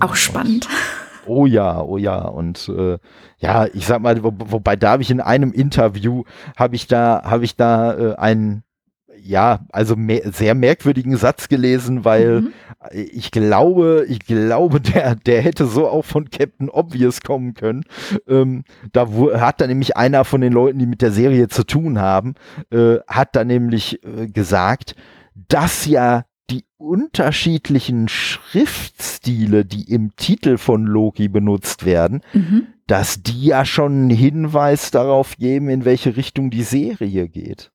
Auch 0.01 0.11
ja, 0.11 0.17
spannend. 0.17 0.69
Oh 1.27 1.47
ja, 1.47 1.81
oh 1.81 1.97
ja. 1.97 2.19
Und 2.23 2.69
äh, 2.77 2.99
ja, 3.39 3.67
ich 3.67 3.87
sag 3.87 4.01
mal, 4.01 4.23
wo, 4.23 4.33
wobei 4.37 4.77
da 4.77 4.93
habe 4.93 5.03
ich 5.03 5.11
in 5.11 5.21
einem 5.21 5.53
Interview, 5.53 6.25
habe 6.57 6.77
ich 6.77 6.87
da, 6.87 7.23
habe 7.25 7.45
ich 7.45 7.57
da 7.57 7.95
äh, 7.95 8.15
einen 8.17 8.65
ja, 9.23 9.61
also 9.71 9.97
mehr, 9.97 10.33
sehr 10.33 10.55
merkwürdigen 10.55 11.17
Satz 11.17 11.49
gelesen, 11.49 12.05
weil 12.05 12.43
mhm. 12.43 12.53
ich 12.93 13.31
glaube, 13.31 14.07
ich 14.09 14.21
glaube, 14.21 14.81
der, 14.81 15.15
der 15.15 15.43
hätte 15.43 15.67
so 15.67 15.89
auch 15.89 16.05
von 16.05 16.31
Captain 16.31 16.69
Obvious 16.69 17.21
kommen 17.21 17.55
können. 17.55 17.85
Ähm, 18.29 18.65
da 18.93 19.09
hat 19.35 19.61
da 19.61 19.67
nämlich 19.67 19.97
einer 19.97 20.25
von 20.25 20.41
den 20.41 20.53
Leuten, 20.53 20.79
die 20.79 20.87
mit 20.87 21.03
der 21.03 21.13
Serie 21.13 21.49
zu 21.49 21.65
tun 21.65 21.99
haben, 21.99 22.35
äh, 22.71 22.97
hat 23.07 23.37
da 23.37 23.45
nämlich 23.45 24.05
äh, 24.05 24.29
gesagt, 24.29 24.95
dass 25.35 25.87
ja 25.87 26.25
die 26.51 26.65
unterschiedlichen 26.79 28.09
Schriftstile, 28.09 29.65
die 29.65 29.93
im 29.93 30.17
Titel 30.17 30.59
von 30.59 30.85
Loki 30.85 31.29
benutzt 31.29 31.87
werden, 31.87 32.23
mhm. 32.33 32.67
dass 32.87 33.23
die 33.23 33.47
ja 33.47 33.65
schon 33.65 33.93
einen 33.93 34.11
Hinweis 34.11 34.91
darauf 34.91 35.37
geben, 35.37 35.69
in 35.69 35.85
welche 35.85 36.17
Richtung 36.17 36.51
die 36.51 36.65
Serie 36.65 37.29
geht. 37.29 37.71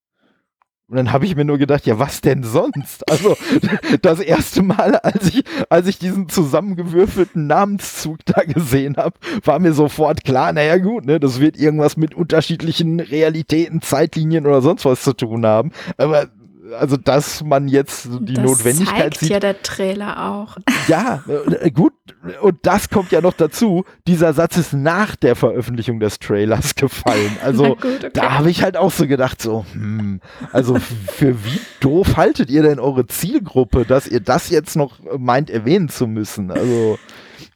Und 0.88 0.98
dann 0.98 1.12
habe 1.12 1.26
ich 1.26 1.36
mir 1.36 1.46
nur 1.46 1.58
gedacht, 1.58 1.88
ja, 1.88 1.98
was 1.98 2.22
denn 2.22 2.44
sonst? 2.44 3.10
Also 3.10 3.36
das 4.04 4.20
erste 4.20 4.62
Mal, 4.62 4.96
als 4.98 5.30
ich, 5.30 5.44
als 5.70 5.88
ich 5.88 5.98
diesen 5.98 6.30
zusammengewürfelten 6.30 7.48
Namenszug 7.48 8.20
da 8.26 8.44
gesehen 8.44 8.98
habe, 8.98 9.18
war 9.44 9.58
mir 9.58 9.74
sofort 9.74 10.24
klar, 10.24 10.54
naja 10.54 10.78
gut, 10.78 11.06
ne, 11.06 11.20
das 11.20 11.40
wird 11.40 11.58
irgendwas 11.58 11.98
mit 11.98 12.14
unterschiedlichen 12.14 13.00
Realitäten, 13.00 13.82
Zeitlinien 13.82 14.46
oder 14.46 14.62
sonst 14.62 14.86
was 14.86 15.02
zu 15.02 15.14
tun 15.14 15.44
haben. 15.46 15.72
Aber 15.98 16.28
also 16.74 16.98
dass 16.98 17.44
man 17.44 17.68
jetzt 17.68 18.08
die 18.22 18.34
das 18.34 18.44
Notwendigkeit 18.44 18.98
zeigt 18.98 19.18
sieht. 19.20 19.30
ja 19.30 19.40
der 19.40 19.62
Trailer 19.62 20.32
auch. 20.32 20.58
Ja, 20.88 21.24
äh, 21.62 21.72
gut. 21.72 21.94
Und 22.42 22.60
das 22.62 22.92
kommt 22.92 23.12
ja 23.12 23.20
noch 23.20 23.34
dazu. 23.34 23.86
Dieser 24.08 24.34
Satz 24.34 24.56
ist 24.56 24.74
nach 24.74 25.16
der 25.16 25.36
Veröffentlichung 25.36 26.00
des 26.00 26.20
Trailers 26.20 26.76
gefallen. 26.76 27.38
Also 27.44 27.76
gut, 27.76 28.04
okay. 28.04 28.10
da 28.14 28.38
habe 28.38 28.52
ich 28.52 28.62
halt 28.62 28.78
auch 28.78 28.92
so 28.92 29.08
gedacht, 29.08 29.42
so, 29.42 29.66
hm, 29.74 30.20
also 30.52 30.78
für 30.78 31.44
wie 31.44 31.60
doof 31.80 32.18
haltet 32.18 32.50
ihr 32.50 32.62
denn 32.62 32.80
eure 32.80 33.08
Zielgruppe, 33.08 33.86
dass 33.86 34.08
ihr 34.08 34.20
das 34.20 34.50
jetzt 34.50 34.76
noch 34.76 35.00
meint 35.18 35.50
erwähnen 35.50 35.90
zu 35.90 36.08
müssen? 36.08 36.52
Also 36.52 37.00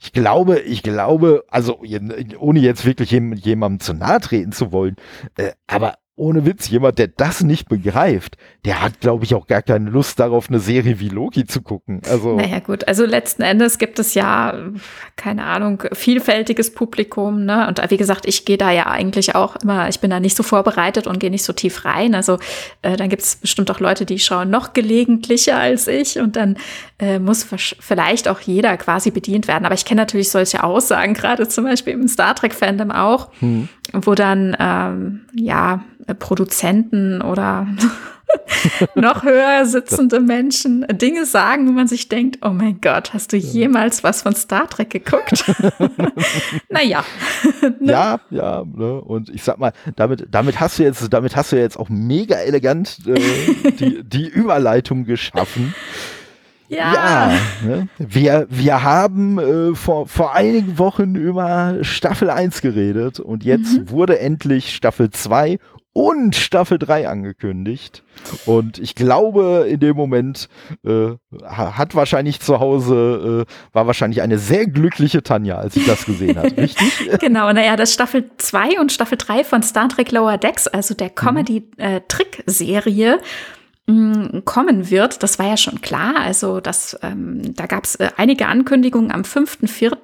ich 0.01 0.11
glaube, 0.11 0.59
ich 0.59 0.83
glaube, 0.83 1.43
also 1.49 1.81
ohne 2.37 2.59
jetzt 2.59 2.85
wirklich 2.85 3.11
jemandem 3.11 3.79
zu 3.79 3.93
nahe 3.93 4.19
treten 4.19 4.51
zu 4.51 4.71
wollen, 4.71 4.95
äh, 5.37 5.51
aber 5.67 5.95
ohne 6.19 6.45
Witz, 6.45 6.69
jemand, 6.69 6.99
der 6.99 7.07
das 7.07 7.41
nicht 7.43 7.69
begreift, 7.69 8.37
der 8.65 8.81
hat, 8.81 8.99
glaube 8.99 9.23
ich, 9.23 9.33
auch 9.33 9.47
gar 9.47 9.61
keine 9.61 9.89
Lust 9.89 10.19
darauf, 10.19 10.49
eine 10.49 10.59
Serie 10.59 10.99
wie 10.99 11.09
Loki 11.09 11.45
zu 11.45 11.61
gucken. 11.61 12.01
Also 12.09 12.35
naja, 12.35 12.59
gut, 12.59 12.87
also 12.87 13.05
letzten 13.05 13.41
Endes 13.41 13.77
gibt 13.77 13.99
es 13.99 14.13
ja, 14.13 14.53
keine 15.15 15.45
Ahnung, 15.45 15.83
vielfältiges 15.93 16.73
Publikum, 16.73 17.45
ne? 17.45 17.67
Und 17.67 17.81
wie 17.89 17.97
gesagt, 17.97 18.25
ich 18.27 18.43
gehe 18.45 18.57
da 18.57 18.71
ja 18.71 18.87
eigentlich 18.87 19.35
auch 19.35 19.55
immer, 19.57 19.87
ich 19.87 20.01
bin 20.01 20.09
da 20.09 20.19
nicht 20.19 20.35
so 20.35 20.43
vorbereitet 20.43 21.07
und 21.07 21.19
gehe 21.19 21.31
nicht 21.31 21.43
so 21.43 21.53
tief 21.53 21.85
rein. 21.85 22.13
Also 22.13 22.37
äh, 22.81 22.97
dann 22.97 23.09
gibt 23.09 23.21
es 23.21 23.37
bestimmt 23.37 23.71
auch 23.71 23.79
Leute, 23.79 24.05
die 24.05 24.19
schauen 24.19 24.49
noch 24.49 24.73
gelegentlicher 24.73 25.57
als 25.57 25.87
ich 25.87 26.19
und 26.19 26.35
dann 26.35 26.57
äh, 26.99 27.19
muss 27.19 27.47
vielleicht 27.79 28.27
auch 28.27 28.41
jeder 28.41 28.75
quasi 28.75 29.11
bedient 29.11 29.47
werden. 29.47 29.65
Aber 29.65 29.75
ich 29.75 29.85
kenne 29.85 30.01
natürlich 30.01 30.29
solche 30.29 30.63
Aussagen, 30.63 31.13
gerade 31.13 31.47
zum 31.47 31.63
Beispiel 31.63 31.93
im 31.93 32.07
Star 32.09 32.35
Trek-Fandom 32.35 32.91
auch, 32.91 33.29
hm. 33.39 33.69
wo 33.93 34.15
dann 34.15 34.55
ähm, 34.59 35.21
ja 35.33 35.81
Produzenten 36.13 37.21
oder 37.21 37.67
noch 38.95 39.23
höher 39.23 39.65
sitzende 39.65 40.19
Menschen 40.19 40.85
Dinge 40.91 41.25
sagen, 41.25 41.67
wo 41.67 41.71
man 41.71 41.87
sich 41.87 42.09
denkt, 42.09 42.39
oh 42.43 42.49
mein 42.49 42.79
Gott, 42.81 43.13
hast 43.13 43.33
du 43.33 43.37
jemals 43.37 44.03
was 44.03 44.21
von 44.21 44.35
Star 44.35 44.67
Trek 44.67 44.89
geguckt? 44.89 45.45
naja. 46.69 47.03
ne? 47.79 47.91
Ja, 47.99 48.19
ja, 48.29 48.63
ne? 48.65 49.01
und 49.01 49.29
ich 49.29 49.43
sag 49.43 49.57
mal, 49.57 49.71
damit, 49.95 50.27
damit 50.31 50.59
hast 50.59 50.79
du 50.79 50.83
jetzt, 50.83 51.11
damit 51.11 51.35
hast 51.35 51.51
du 51.51 51.57
jetzt 51.57 51.77
auch 51.77 51.89
mega 51.89 52.35
elegant 52.35 52.99
äh, 53.07 53.71
die, 53.71 54.03
die 54.03 54.27
Überleitung 54.27 55.05
geschaffen. 55.05 55.73
Ja. 56.69 56.93
ja 56.93 57.31
ne? 57.65 57.87
wir, 57.97 58.45
wir 58.49 58.83
haben 58.83 59.39
äh, 59.39 59.75
vor, 59.75 60.07
vor 60.07 60.35
einigen 60.35 60.77
Wochen 60.77 61.15
über 61.15 61.77
Staffel 61.81 62.29
1 62.29 62.61
geredet 62.61 63.19
und 63.19 63.43
jetzt 63.43 63.77
mhm. 63.77 63.89
wurde 63.89 64.19
endlich 64.19 64.75
Staffel 64.75 65.09
2 65.09 65.57
und 65.99 66.33
Staffel 66.33 66.79
3 66.79 67.09
angekündigt. 67.09 68.03
Und 68.45 68.79
ich 68.79 68.95
glaube, 68.95 69.65
in 69.67 69.81
dem 69.81 69.97
Moment 69.97 70.47
äh, 70.85 71.09
hat 71.43 71.93
wahrscheinlich 71.93 72.39
zu 72.39 72.61
Hause, 72.61 73.45
äh, 73.45 73.51
war 73.73 73.85
wahrscheinlich 73.85 74.21
eine 74.21 74.37
sehr 74.37 74.65
glückliche 74.65 75.23
Tanja, 75.23 75.57
als 75.57 75.75
ich 75.75 75.85
das 75.85 76.05
gesehen 76.05 76.37
habe, 76.37 76.55
richtig? 76.57 77.19
genau, 77.19 77.51
naja, 77.51 77.75
das 77.75 77.93
Staffel 77.93 78.31
2 78.37 78.79
und 78.79 78.93
Staffel 78.93 79.17
3 79.17 79.43
von 79.43 79.61
Star 79.61 79.89
Trek 79.89 80.13
Lower 80.13 80.37
Decks, 80.37 80.67
also 80.67 80.93
der 80.93 81.09
mhm. 81.09 81.15
Comedy-Trick-Serie, 81.15 83.15
äh, 83.15 83.19
kommen 84.45 84.89
wird. 84.89 85.23
Das 85.23 85.39
war 85.39 85.47
ja 85.47 85.57
schon 85.57 85.81
klar. 85.81 86.15
Also 86.19 86.59
das, 86.59 86.97
ähm, 87.01 87.55
da 87.55 87.65
gab 87.65 87.85
es 87.85 87.95
äh, 87.95 88.09
einige 88.17 88.47
Ankündigungen 88.47 89.11
am 89.11 89.21
5.4. 89.21 89.97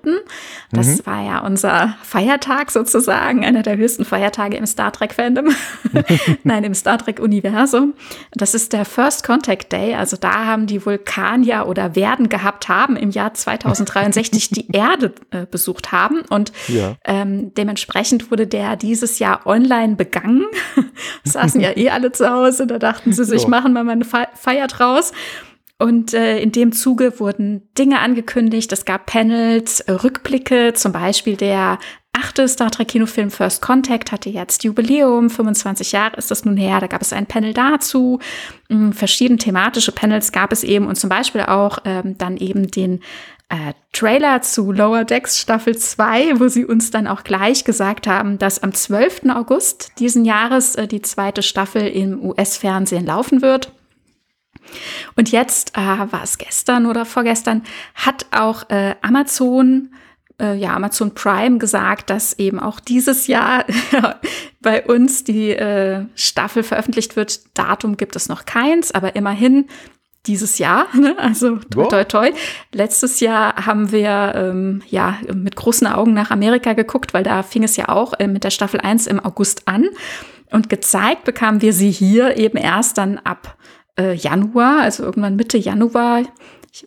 Das 0.71 0.87
mhm. 0.87 1.05
war 1.05 1.23
ja 1.23 1.39
unser 1.39 1.95
Feiertag 2.01 2.71
sozusagen, 2.71 3.45
einer 3.45 3.61
der 3.61 3.77
höchsten 3.77 4.03
Feiertage 4.03 4.57
im 4.57 4.65
Star 4.65 4.91
Trek-Fandom. 4.91 5.49
Nein, 6.43 6.63
im 6.63 6.73
Star 6.73 6.97
Trek-Universum. 6.97 7.93
Das 8.33 8.55
ist 8.55 8.73
der 8.73 8.85
First 8.85 9.23
Contact 9.23 9.71
Day. 9.71 9.93
Also 9.93 10.17
da 10.17 10.45
haben 10.45 10.65
die 10.65 10.83
Vulkanier 10.83 11.67
oder 11.67 11.95
werden 11.95 12.29
gehabt 12.29 12.67
haben 12.67 12.95
im 12.95 13.11
Jahr 13.11 13.35
2063 13.35 14.49
die 14.49 14.71
Erde 14.73 15.13
äh, 15.29 15.45
besucht 15.45 15.91
haben. 15.91 16.21
Und 16.29 16.51
ja. 16.67 16.95
ähm, 17.05 17.53
dementsprechend 17.53 18.31
wurde 18.31 18.47
der 18.47 18.77
dieses 18.77 19.19
Jahr 19.19 19.45
online 19.45 19.95
begangen. 19.95 20.45
Saßen 21.23 21.61
ja 21.61 21.77
eh 21.77 21.91
alle 21.91 22.11
zu 22.11 22.27
Hause. 22.27 22.65
Da 22.65 22.79
dachten 22.79 23.13
sie 23.13 23.25
sich, 23.25 23.43
so. 23.43 23.47
machen 23.47 23.74
mal 23.83 23.91
eine 23.91 24.05
Feier 24.05 24.67
draus. 24.67 25.11
Und 25.77 26.13
äh, 26.13 26.39
in 26.39 26.53
dem 26.53 26.71
Zuge 26.71 27.19
wurden 27.19 27.67
Dinge 27.77 27.99
angekündigt. 27.99 28.71
Es 28.71 28.85
gab 28.85 29.07
Panels, 29.07 29.81
äh, 29.81 29.91
Rückblicke, 29.91 30.73
zum 30.73 30.93
Beispiel 30.93 31.35
der 31.35 31.79
achte 32.13 32.47
Star 32.47 32.71
Trek 32.71 32.87
Kinofilm 32.87 33.29
First 33.29 33.61
Contact 33.61 34.13
hatte 34.13 34.29
jetzt 34.29 34.63
Jubiläum, 34.63 35.29
25 35.29 35.91
Jahre 35.91 36.15
ist 36.15 36.31
das 36.31 36.45
nun 36.45 36.55
her. 36.55 36.79
Da 36.79 36.87
gab 36.87 37.01
es 37.01 37.11
ein 37.11 37.25
Panel 37.25 37.53
dazu. 37.53 38.19
Hm, 38.69 38.93
verschiedene 38.93 39.37
thematische 39.37 39.91
Panels 39.91 40.31
gab 40.31 40.53
es 40.53 40.63
eben 40.63 40.87
und 40.87 40.95
zum 40.95 41.09
Beispiel 41.09 41.41
auch 41.41 41.79
ähm, 41.83 42.17
dann 42.17 42.37
eben 42.37 42.71
den 42.71 43.01
äh, 43.49 43.73
Trailer 43.91 44.41
zu 44.41 44.71
Lower 44.71 45.05
Decks 45.05 45.39
Staffel 45.39 45.77
2, 45.77 46.39
wo 46.39 46.47
sie 46.47 46.65
uns 46.65 46.91
dann 46.91 47.07
auch 47.07 47.23
gleich 47.23 47.63
gesagt 47.63 48.07
haben, 48.07 48.37
dass 48.37 48.63
am 48.63 48.73
12. 48.73 49.29
August 49.29 49.91
diesen 49.99 50.25
Jahres 50.25 50.75
äh, 50.75 50.87
die 50.87 51.01
zweite 51.01 51.43
Staffel 51.43 51.87
im 51.87 52.23
US-Fernsehen 52.23 53.05
laufen 53.05 53.41
wird. 53.41 53.71
Und 55.15 55.31
jetzt, 55.31 55.77
äh, 55.77 55.81
war 55.81 56.23
es 56.23 56.37
gestern 56.37 56.87
oder 56.87 57.05
vorgestern, 57.05 57.63
hat 57.93 58.25
auch 58.31 58.69
äh, 58.69 58.95
Amazon, 59.01 59.91
äh, 60.41 60.55
ja, 60.55 60.73
Amazon 60.73 61.13
Prime 61.13 61.59
gesagt, 61.59 62.09
dass 62.09 62.39
eben 62.39 62.59
auch 62.59 62.79
dieses 62.79 63.27
Jahr 63.27 63.65
bei 64.61 64.83
uns 64.83 65.23
die 65.23 65.51
äh, 65.51 66.05
Staffel 66.15 66.63
veröffentlicht 66.63 67.15
wird. 67.15 67.41
Datum 67.57 67.95
gibt 67.95 68.15
es 68.15 68.27
noch 68.27 68.45
keins, 68.45 68.91
aber 68.91 69.15
immerhin 69.15 69.67
dieses 70.27 70.57
Jahr, 70.57 70.87
ne? 70.93 71.15
also 71.17 71.57
toi, 71.57 71.87
toi, 71.87 72.03
toi. 72.03 72.31
Letztes 72.73 73.19
Jahr 73.19 73.65
haben 73.65 73.91
wir 73.91 74.33
ähm, 74.35 74.81
ja 74.89 75.17
mit 75.33 75.55
großen 75.55 75.87
Augen 75.87 76.13
nach 76.13 76.31
Amerika 76.31 76.73
geguckt, 76.73 77.13
weil 77.13 77.23
da 77.23 77.43
fing 77.43 77.63
es 77.63 77.75
ja 77.75 77.89
auch 77.89 78.13
äh, 78.19 78.27
mit 78.27 78.43
der 78.43 78.51
Staffel 78.51 78.79
1 78.79 79.07
im 79.07 79.19
August 79.19 79.67
an. 79.67 79.85
Und 80.51 80.69
gezeigt 80.69 81.23
bekamen 81.23 81.61
wir 81.61 81.73
sie 81.73 81.91
hier 81.91 82.37
eben 82.37 82.57
erst 82.57 82.97
dann 82.97 83.17
ab 83.17 83.57
äh, 83.99 84.13
Januar, 84.13 84.81
also 84.81 85.03
irgendwann 85.03 85.35
Mitte 85.35 85.57
Januar, 85.57 86.23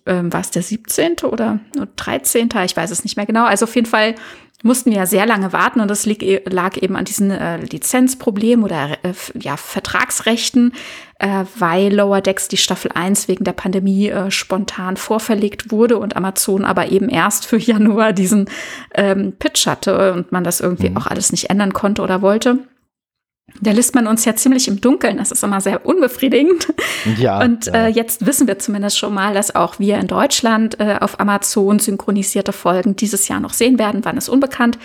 ähm, 0.07 0.33
war 0.33 0.41
es 0.41 0.51
der 0.51 0.63
17. 0.63 1.17
oder 1.25 1.61
13. 1.97 2.49
Ich 2.65 2.77
weiß 2.77 2.91
es 2.91 3.05
nicht 3.05 3.17
mehr 3.17 3.27
genau. 3.27 3.45
Also 3.45 3.65
auf 3.65 3.75
jeden 3.75 3.87
Fall 3.87 4.15
mussten 4.63 4.91
wir 4.91 4.99
ja 4.99 5.07
sehr 5.07 5.27
lange 5.27 5.53
warten 5.53 5.81
und 5.81 5.89
das 5.89 6.05
lag 6.07 6.77
eben 6.77 6.97
an 6.97 7.05
diesen 7.05 7.31
äh, 7.31 7.59
Lizenzproblemen 7.59 8.65
oder 8.65 8.99
äh, 9.05 9.13
ja, 9.39 9.57
Vertragsrechten, 9.57 10.73
äh, 11.21 11.45
weil 11.57 11.95
Lower 11.95 12.21
Decks 12.21 12.49
die 12.49 12.57
Staffel 12.57 12.91
1 12.93 13.29
wegen 13.29 13.45
der 13.45 13.53
Pandemie 13.53 14.09
äh, 14.09 14.31
spontan 14.33 14.97
vorverlegt 14.97 15.71
wurde 15.71 15.99
und 15.99 16.17
Amazon 16.17 16.65
aber 16.65 16.89
eben 16.91 17.09
erst 17.09 17.47
für 17.47 17.57
Januar 17.59 18.13
diesen 18.13 18.51
ähm, 18.95 19.33
Pitch 19.39 19.67
hatte 19.67 20.13
und 20.13 20.33
man 20.33 20.43
das 20.43 20.61
irgendwie 20.61 20.91
mhm. 20.91 20.97
auch 20.97 21.07
alles 21.07 21.31
nicht 21.31 21.51
ändern 21.51 21.73
konnte 21.73 22.03
oder 22.03 22.21
wollte. 22.21 22.59
Da 23.61 23.73
lässt 23.73 23.95
man 23.95 24.07
uns 24.07 24.25
ja 24.25 24.37
ziemlich 24.37 24.69
im 24.69 24.81
Dunkeln. 24.81 25.17
Das 25.17 25.33
ist 25.33 25.43
immer 25.43 25.61
sehr 25.61 25.85
unbefriedigend. 25.85 26.69
Ja, 27.17 27.41
und 27.41 27.67
ja. 27.67 27.87
Äh, 27.87 27.89
jetzt 27.89 28.27
wissen 28.27 28.47
wir 28.47 28.59
zumindest 28.59 28.99
schon 28.99 29.15
mal, 29.15 29.35
dass 29.35 29.55
auch 29.55 29.79
wir 29.79 29.99
in 29.99 30.07
Deutschland 30.07 30.79
äh, 30.79 30.97
auf 31.01 31.19
Amazon 31.21 31.79
synchronisierte 31.79 32.53
Folgen 32.53 32.97
dieses 32.97 33.29
Jahr 33.29 33.41
noch 33.41 33.53
sehen 33.53 33.79
werden. 33.79 34.05
Wann 34.05 34.17
ist 34.17 34.29
unbekannt. 34.29 34.79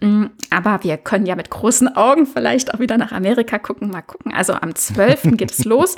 Mm, 0.00 0.26
aber 0.50 0.80
wir 0.82 0.96
können 0.96 1.26
ja 1.26 1.36
mit 1.36 1.50
großen 1.50 1.96
Augen 1.96 2.26
vielleicht 2.26 2.74
auch 2.74 2.80
wieder 2.80 2.98
nach 2.98 3.12
Amerika 3.12 3.58
gucken. 3.58 3.90
Mal 3.90 4.02
gucken. 4.02 4.32
Also 4.34 4.54
am 4.54 4.74
12. 4.74 5.36
geht 5.36 5.52
es 5.52 5.64
los. 5.64 5.96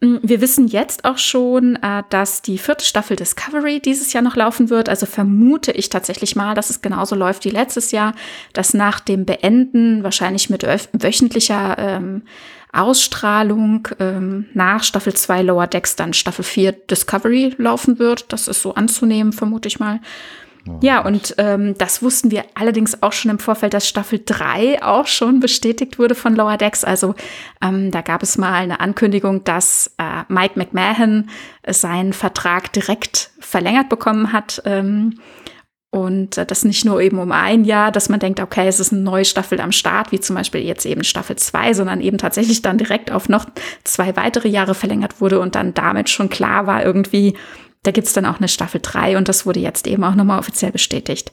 Mm, 0.00 0.16
wir 0.22 0.40
wissen 0.40 0.68
jetzt 0.68 1.04
auch 1.04 1.18
schon, 1.18 1.76
äh, 1.76 2.02
dass 2.10 2.42
die 2.42 2.58
vierte 2.58 2.84
Staffel 2.84 3.16
Discovery 3.16 3.80
dieses 3.80 4.12
Jahr 4.12 4.22
noch 4.22 4.36
laufen 4.36 4.70
wird. 4.70 4.88
Also 4.88 5.06
vermute 5.06 5.72
ich 5.72 5.88
tatsächlich 5.88 6.36
mal, 6.36 6.54
dass 6.54 6.70
es 6.70 6.82
genauso 6.82 7.16
läuft 7.16 7.44
wie 7.44 7.50
letztes 7.50 7.92
Jahr, 7.92 8.14
dass 8.52 8.74
nach 8.74 9.00
dem 9.00 9.24
Beenden, 9.24 10.02
wahrscheinlich 10.02 10.50
mit 10.50 10.64
wöchentlicher 10.64 11.76
ähm, 11.78 12.22
Ausstrahlung 12.72 13.88
ähm, 13.98 14.46
nach 14.52 14.84
Staffel 14.84 15.14
2 15.14 15.42
Lower 15.42 15.66
Decks 15.66 15.96
dann 15.96 16.12
Staffel 16.12 16.44
4 16.44 16.72
Discovery 16.72 17.54
laufen 17.56 17.98
wird. 17.98 18.32
Das 18.32 18.48
ist 18.48 18.60
so 18.60 18.74
anzunehmen, 18.74 19.32
vermute 19.32 19.68
ich 19.68 19.80
mal. 19.80 20.00
Ja, 20.82 21.04
und 21.04 21.34
ähm, 21.38 21.74
das 21.78 22.02
wussten 22.02 22.30
wir 22.30 22.44
allerdings 22.54 23.02
auch 23.02 23.12
schon 23.12 23.30
im 23.30 23.38
Vorfeld, 23.38 23.74
dass 23.74 23.88
Staffel 23.88 24.20
3 24.24 24.82
auch 24.82 25.06
schon 25.06 25.40
bestätigt 25.40 25.98
wurde 25.98 26.14
von 26.14 26.34
Lower 26.34 26.56
Decks. 26.56 26.84
Also 26.84 27.14
ähm, 27.62 27.90
da 27.90 28.00
gab 28.00 28.22
es 28.22 28.38
mal 28.38 28.52
eine 28.52 28.80
Ankündigung, 28.80 29.44
dass 29.44 29.94
äh, 29.98 30.22
Mike 30.28 30.58
McMahon 30.58 31.28
seinen 31.66 32.12
Vertrag 32.12 32.72
direkt 32.72 33.30
verlängert 33.38 33.88
bekommen 33.88 34.32
hat. 34.32 34.62
Ähm, 34.64 35.18
und 35.90 36.36
äh, 36.36 36.44
das 36.44 36.64
nicht 36.64 36.84
nur 36.84 37.00
eben 37.00 37.18
um 37.18 37.32
ein 37.32 37.64
Jahr, 37.64 37.90
dass 37.90 38.08
man 38.08 38.20
denkt, 38.20 38.40
okay, 38.40 38.68
es 38.68 38.80
ist 38.80 38.92
eine 38.92 39.02
neue 39.02 39.24
Staffel 39.24 39.60
am 39.60 39.72
Start, 39.72 40.12
wie 40.12 40.20
zum 40.20 40.36
Beispiel 40.36 40.60
jetzt 40.60 40.84
eben 40.84 41.04
Staffel 41.04 41.36
2, 41.36 41.72
sondern 41.72 42.00
eben 42.00 42.18
tatsächlich 42.18 42.60
dann 42.60 42.76
direkt 42.76 43.10
auf 43.10 43.28
noch 43.28 43.46
zwei 43.84 44.14
weitere 44.16 44.48
Jahre 44.48 44.74
verlängert 44.74 45.20
wurde 45.20 45.40
und 45.40 45.54
dann 45.54 45.74
damit 45.74 46.10
schon 46.10 46.28
klar 46.28 46.66
war, 46.66 46.84
irgendwie, 46.84 47.34
da 47.86 47.92
gibt 47.92 48.08
es 48.08 48.12
dann 48.12 48.26
auch 48.26 48.38
eine 48.38 48.48
Staffel 48.48 48.80
3 48.82 49.16
und 49.16 49.28
das 49.28 49.46
wurde 49.46 49.60
jetzt 49.60 49.86
eben 49.86 50.02
auch 50.02 50.14
nochmal 50.14 50.38
offiziell 50.38 50.72
bestätigt. 50.72 51.30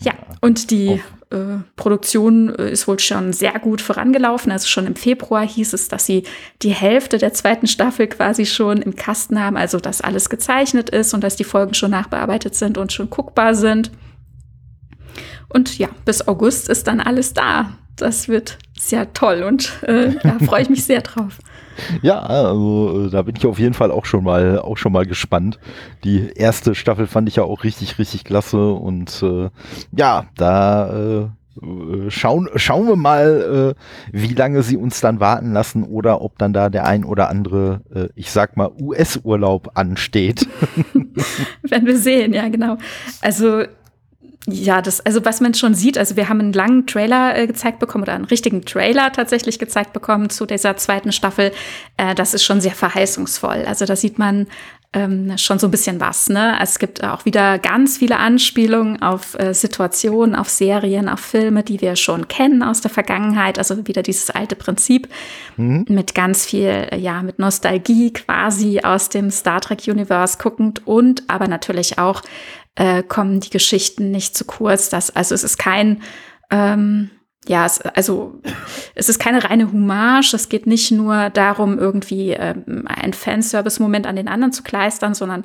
Ja, 0.00 0.12
und 0.40 0.70
die 0.70 1.00
äh, 1.30 1.58
Produktion 1.76 2.54
äh, 2.54 2.70
ist 2.70 2.88
wohl 2.88 2.98
schon 2.98 3.32
sehr 3.32 3.58
gut 3.58 3.80
vorangelaufen. 3.80 4.50
Also 4.50 4.66
schon 4.66 4.86
im 4.86 4.96
Februar 4.96 5.46
hieß 5.46 5.72
es, 5.72 5.88
dass 5.88 6.06
sie 6.06 6.24
die 6.62 6.72
Hälfte 6.72 7.18
der 7.18 7.32
zweiten 7.32 7.66
Staffel 7.66 8.06
quasi 8.06 8.46
schon 8.46 8.82
im 8.82 8.96
Kasten 8.96 9.40
haben, 9.40 9.56
also 9.56 9.78
dass 9.78 10.00
alles 10.00 10.30
gezeichnet 10.30 10.90
ist 10.90 11.14
und 11.14 11.22
dass 11.22 11.36
die 11.36 11.44
Folgen 11.44 11.74
schon 11.74 11.90
nachbearbeitet 11.90 12.54
sind 12.54 12.78
und 12.78 12.92
schon 12.92 13.10
guckbar 13.10 13.54
sind. 13.54 13.90
Und 15.48 15.78
ja, 15.78 15.88
bis 16.04 16.26
August 16.26 16.68
ist 16.68 16.86
dann 16.86 17.00
alles 17.00 17.34
da. 17.34 17.72
Das 17.96 18.28
wird 18.28 18.58
sehr 18.78 19.12
toll 19.12 19.42
und 19.42 19.82
äh, 19.82 20.14
da 20.22 20.38
freue 20.44 20.62
ich 20.62 20.70
mich 20.70 20.84
sehr 20.84 21.02
drauf. 21.02 21.38
Ja, 22.02 22.20
also 22.20 23.06
äh, 23.06 23.10
da 23.10 23.22
bin 23.22 23.36
ich 23.36 23.46
auf 23.46 23.58
jeden 23.58 23.74
Fall 23.74 23.90
auch 23.90 24.04
schon 24.04 24.24
mal 24.24 24.58
auch 24.58 24.76
schon 24.76 24.92
mal 24.92 25.06
gespannt. 25.06 25.58
Die 26.04 26.30
erste 26.34 26.74
Staffel 26.74 27.06
fand 27.06 27.28
ich 27.28 27.36
ja 27.36 27.44
auch 27.44 27.64
richtig 27.64 27.98
richtig 27.98 28.24
klasse 28.24 28.72
und 28.72 29.22
äh, 29.22 29.50
ja, 29.96 30.26
da 30.36 30.90
äh, 30.90 31.20
äh 31.20 32.10
schauen 32.10 32.48
schauen 32.56 32.86
wir 32.86 32.96
mal, 32.96 33.74
äh, 33.76 34.16
wie 34.16 34.34
lange 34.34 34.62
sie 34.62 34.76
uns 34.76 35.00
dann 35.00 35.20
warten 35.20 35.52
lassen 35.52 35.84
oder 35.84 36.22
ob 36.22 36.38
dann 36.38 36.52
da 36.52 36.68
der 36.70 36.86
ein 36.86 37.04
oder 37.04 37.28
andere, 37.28 37.80
äh, 37.94 38.08
ich 38.14 38.30
sag 38.30 38.56
mal 38.56 38.70
US-Urlaub 38.80 39.72
ansteht. 39.74 40.48
Werden 41.62 41.86
wir 41.86 41.98
sehen, 41.98 42.32
ja 42.32 42.48
genau. 42.48 42.78
Also 43.20 43.64
ja, 44.46 44.80
das, 44.80 45.04
also 45.04 45.24
was 45.24 45.40
man 45.40 45.52
schon 45.54 45.74
sieht, 45.74 45.98
also 45.98 46.16
wir 46.16 46.28
haben 46.28 46.40
einen 46.40 46.52
langen 46.52 46.86
Trailer 46.86 47.36
äh, 47.36 47.46
gezeigt 47.46 47.80
bekommen 47.80 48.04
oder 48.04 48.14
einen 48.14 48.24
richtigen 48.24 48.64
Trailer 48.64 49.12
tatsächlich 49.12 49.58
gezeigt 49.58 49.92
bekommen 49.92 50.30
zu 50.30 50.46
dieser 50.46 50.76
zweiten 50.76 51.12
Staffel. 51.12 51.52
Äh, 51.96 52.14
das 52.14 52.34
ist 52.34 52.44
schon 52.44 52.60
sehr 52.60 52.72
verheißungsvoll. 52.72 53.64
Also 53.66 53.84
da 53.84 53.94
sieht 53.94 54.18
man 54.18 54.46
ähm, 54.94 55.36
schon 55.36 55.58
so 55.58 55.66
ein 55.66 55.70
bisschen 55.70 56.00
was. 56.00 56.30
Ne? 56.30 56.56
Es 56.62 56.78
gibt 56.78 57.04
auch 57.04 57.26
wieder 57.26 57.58
ganz 57.58 57.98
viele 57.98 58.16
Anspielungen 58.18 59.02
auf 59.02 59.38
äh, 59.38 59.52
Situationen, 59.52 60.34
auf 60.34 60.48
Serien, 60.48 61.10
auf 61.10 61.20
Filme, 61.20 61.62
die 61.62 61.82
wir 61.82 61.94
schon 61.94 62.26
kennen 62.28 62.62
aus 62.62 62.80
der 62.80 62.90
Vergangenheit. 62.90 63.58
Also 63.58 63.86
wieder 63.86 64.02
dieses 64.02 64.30
alte 64.30 64.56
Prinzip 64.56 65.08
mhm. 65.58 65.84
mit 65.88 66.14
ganz 66.14 66.46
viel, 66.46 66.88
ja, 66.96 67.22
mit 67.22 67.38
Nostalgie 67.38 68.14
quasi 68.14 68.80
aus 68.80 69.10
dem 69.10 69.30
Star 69.30 69.60
Trek 69.60 69.82
Universe 69.86 70.38
guckend 70.40 70.86
und 70.86 71.22
aber 71.28 71.48
natürlich 71.48 71.98
auch 71.98 72.22
äh, 72.78 73.02
kommen 73.02 73.40
die 73.40 73.50
Geschichten 73.50 74.10
nicht 74.12 74.36
zu 74.36 74.44
kurz. 74.44 74.88
Das, 74.88 75.14
also 75.14 75.34
es 75.34 75.42
ist 75.42 75.58
kein, 75.58 76.00
ähm, 76.50 77.10
ja, 77.46 77.66
es, 77.66 77.80
also 77.80 78.40
es 78.94 79.08
ist 79.08 79.18
keine 79.18 79.42
reine 79.42 79.72
Hommage. 79.72 80.32
Es 80.34 80.48
geht 80.48 80.66
nicht 80.66 80.92
nur 80.92 81.30
darum, 81.30 81.78
irgendwie 81.78 82.30
ähm, 82.30 82.84
einen 82.86 83.14
Fanservice-Moment 83.14 84.06
an 84.06 84.14
den 84.14 84.28
anderen 84.28 84.52
zu 84.52 84.62
kleistern, 84.62 85.14
sondern 85.14 85.44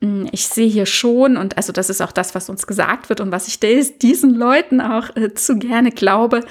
mh, 0.00 0.08
hm, 0.08 0.28
ich 0.32 0.46
sehe 0.46 0.68
hier 0.68 0.86
schon, 0.86 1.36
und 1.36 1.58
also 1.58 1.70
das 1.70 1.90
ist 1.90 2.00
auch 2.00 2.12
das, 2.12 2.34
was 2.34 2.48
uns 2.48 2.66
gesagt 2.66 3.10
wird 3.10 3.20
und 3.20 3.30
was 3.30 3.46
ich 3.46 3.60
diesen 3.60 4.34
Leuten 4.34 4.80
auch 4.80 5.14
äh, 5.16 5.34
zu 5.34 5.58
gerne 5.58 5.90
glaube, 5.90 6.44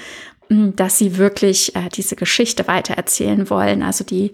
mh, 0.48 0.56
hm, 0.56 0.76
dass 0.76 0.96
sie 0.96 1.18
wirklich 1.18 1.74
äh, 1.74 1.88
diese 1.88 2.14
Geschichte 2.14 2.68
weitererzählen 2.68 3.50
wollen, 3.50 3.82
also 3.82 4.04
die 4.04 4.30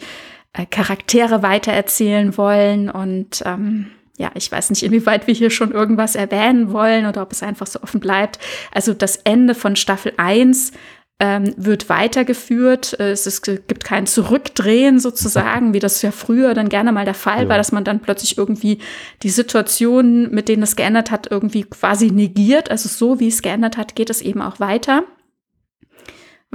äh, 0.53 0.67
Charaktere 0.67 1.43
weitererzählen 1.43 2.37
wollen 2.37 2.91
und 2.91 3.43
ähm, 3.47 3.87
ja, 4.19 4.31
ich 4.35 4.51
weiß 4.51 4.71
nicht, 4.71 4.83
inwieweit 4.83 5.27
wir 5.27 5.35
hier 5.35 5.51
schon 5.51 5.73
irgendwas 5.73 6.15
erwähnen 6.15 6.73
wollen 6.73 7.07
oder 7.07 7.23
ob 7.23 7.33
es 7.33 7.43
einfach 7.43 7.67
so 7.67 7.81
offen 7.83 8.01
bleibt. 8.01 8.39
Also 8.73 8.95
das 8.95 9.17
Ende 9.17 9.55
von 9.55 9.77
Staffel 9.77 10.13
1 10.17 10.73
ähm, 11.19 11.55
wird 11.57 11.89
weitergeführt. 11.89 12.99
Es, 12.99 13.27
ist, 13.27 13.43
gibt 13.43 13.85
kein 13.85 14.07
Zurückdrehen 14.07 14.99
sozusagen, 14.99 15.73
wie 15.73 15.79
das 15.79 16.03
ja 16.03 16.11
früher 16.11 16.55
dann 16.55 16.69
gerne 16.69 16.93
mal 16.93 17.05
der 17.05 17.15
Fall 17.15 17.45
ja. 17.45 17.49
war, 17.49 17.57
dass 17.57 17.73
man 17.73 17.85
dann 17.85 18.01
plötzlich 18.01 18.37
irgendwie 18.37 18.79
die 19.23 19.31
Situationen, 19.31 20.31
mit 20.35 20.49
denen 20.49 20.63
es 20.63 20.77
geändert 20.77 21.11
hat, 21.11 21.31
irgendwie 21.31 21.65
quasi 21.65 22.11
negiert. 22.11 22.71
Also 22.71 22.89
so 22.89 23.21
wie 23.21 23.29
es 23.29 23.43
geändert 23.43 23.77
hat, 23.77 23.95
geht 23.95 24.11
es 24.11 24.23
eben 24.23 24.43
auch 24.43 24.61
weiter 24.61 25.05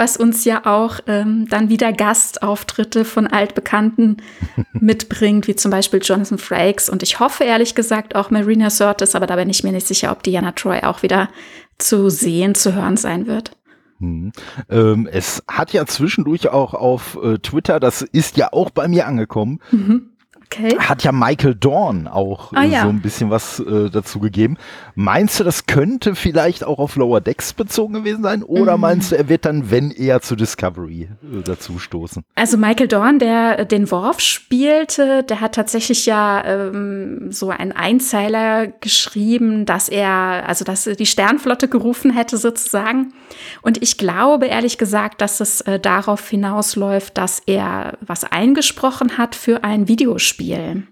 was 0.02 0.18
uns 0.18 0.46
ja 0.46 0.66
auch 0.66 1.00
ähm, 1.06 1.48
dann 1.48 1.70
wieder 1.70 1.94
Gastauftritte 1.94 3.06
von 3.06 3.28
Altbekannten 3.28 4.18
mitbringt, 4.74 5.48
wie 5.48 5.56
zum 5.56 5.70
Beispiel 5.70 6.00
Jonathan 6.02 6.40
Frakes 6.40 6.90
und 6.90 7.04
ich 7.04 7.20
hoffe 7.20 7.44
ehrlich 7.44 7.76
gesagt 7.76 8.16
auch 8.16 8.32
Marina 8.32 8.72
Sirtis, 8.72 9.14
aber 9.14 9.28
da 9.28 9.36
bin 9.36 9.48
ich 9.52 9.64
mir 9.64 9.72
nicht 9.72 9.86
sicher, 9.86 10.12
ob 10.12 10.24
Diana 10.24 10.54
Troy 10.54 10.80
auch 10.82 11.04
wieder 11.04 11.30
zu 11.78 12.10
sehen, 12.10 12.56
zu 12.56 12.74
hören 12.74 12.98
sein 12.98 13.28
wird. 13.28 13.52
Hm. 14.00 14.32
Ähm, 14.72 15.08
es 15.12 15.44
hat 15.48 15.72
ja 15.72 15.86
zwischendurch 15.86 16.50
auch 16.50 16.74
auf 16.74 17.20
äh, 17.22 17.38
Twitter, 17.38 17.80
das 17.80 18.02
ist 18.02 18.38
ja 18.38 18.52
auch 18.54 18.72
bei 18.72 18.88
mir 18.88 19.06
angekommen, 19.06 19.60
mhm. 19.70 20.11
Okay. 20.52 20.78
Hat 20.80 21.04
ja 21.04 21.14
Michael 21.14 21.56
Dorn 21.56 22.08
auch 22.08 22.52
ah, 22.54 22.64
äh, 22.64 22.68
ja. 22.68 22.82
so 22.82 22.90
ein 22.90 23.02
bisschen 23.02 23.30
was 23.30 23.60
äh, 23.60 23.90
dazu 23.90 24.20
gegeben. 24.20 24.58
Meinst 24.96 25.40
du, 25.40 25.46
das 25.46 25.66
könnte 25.66 26.14
vielleicht 26.14 26.66
auch 26.66 26.78
auf 26.78 26.98
Lower 26.98 27.22
Decks 27.22 27.54
bezogen 27.54 27.94
gewesen 27.94 28.22
sein? 28.22 28.44
Oder 28.44 28.78
mm. 28.78 28.82
meinst 28.82 29.12
du, 29.12 29.18
er 29.18 29.30
wird 29.30 29.46
dann, 29.46 29.72
wenn 29.72 29.92
eher 29.92 30.22
zu 30.22 30.36
Discovery 30.36 31.04
äh, 31.04 31.42
dazu 31.44 31.80
stoßen? 31.80 32.24
Also 32.36 32.58
Michael 32.58 32.90
Dorn, 32.90 33.20
der 33.20 33.60
äh, 33.60 33.66
den 33.66 33.90
Worf 33.92 34.20
spielte, 34.20 35.24
der 35.24 35.40
hat 35.40 35.56
tatsächlich 35.56 36.06
ja 36.06 36.44
ähm, 36.44 37.32
so 37.32 37.50
einen 37.50 37.72
Einzeiler 37.72 38.68
geschrieben, 38.68 39.66
dass 39.66 39.88
er, 39.88 40.44
also 40.48 40.66
dass 40.66 40.86
er 40.86 40.96
die 40.96 41.06
Sternflotte 41.06 41.70
gerufen 41.70 42.12
hätte 42.12 42.36
sozusagen. 42.36 43.14
Und 43.62 43.82
ich 43.82 43.98
glaube 43.98 44.48
ehrlich 44.48 44.78
gesagt, 44.78 45.22
dass 45.22 45.40
es 45.40 45.62
äh, 45.62 45.80
darauf 45.80 46.28
hinausläuft, 46.30 47.18
dass 47.18 47.42
er 47.46 47.98
was 48.02 48.26
eingesprochen 48.26 49.18
hat 49.18 49.36
für 49.36 49.64
ein 49.64 49.88
Videospiel. 49.88 50.41
Spiel. 50.42 50.84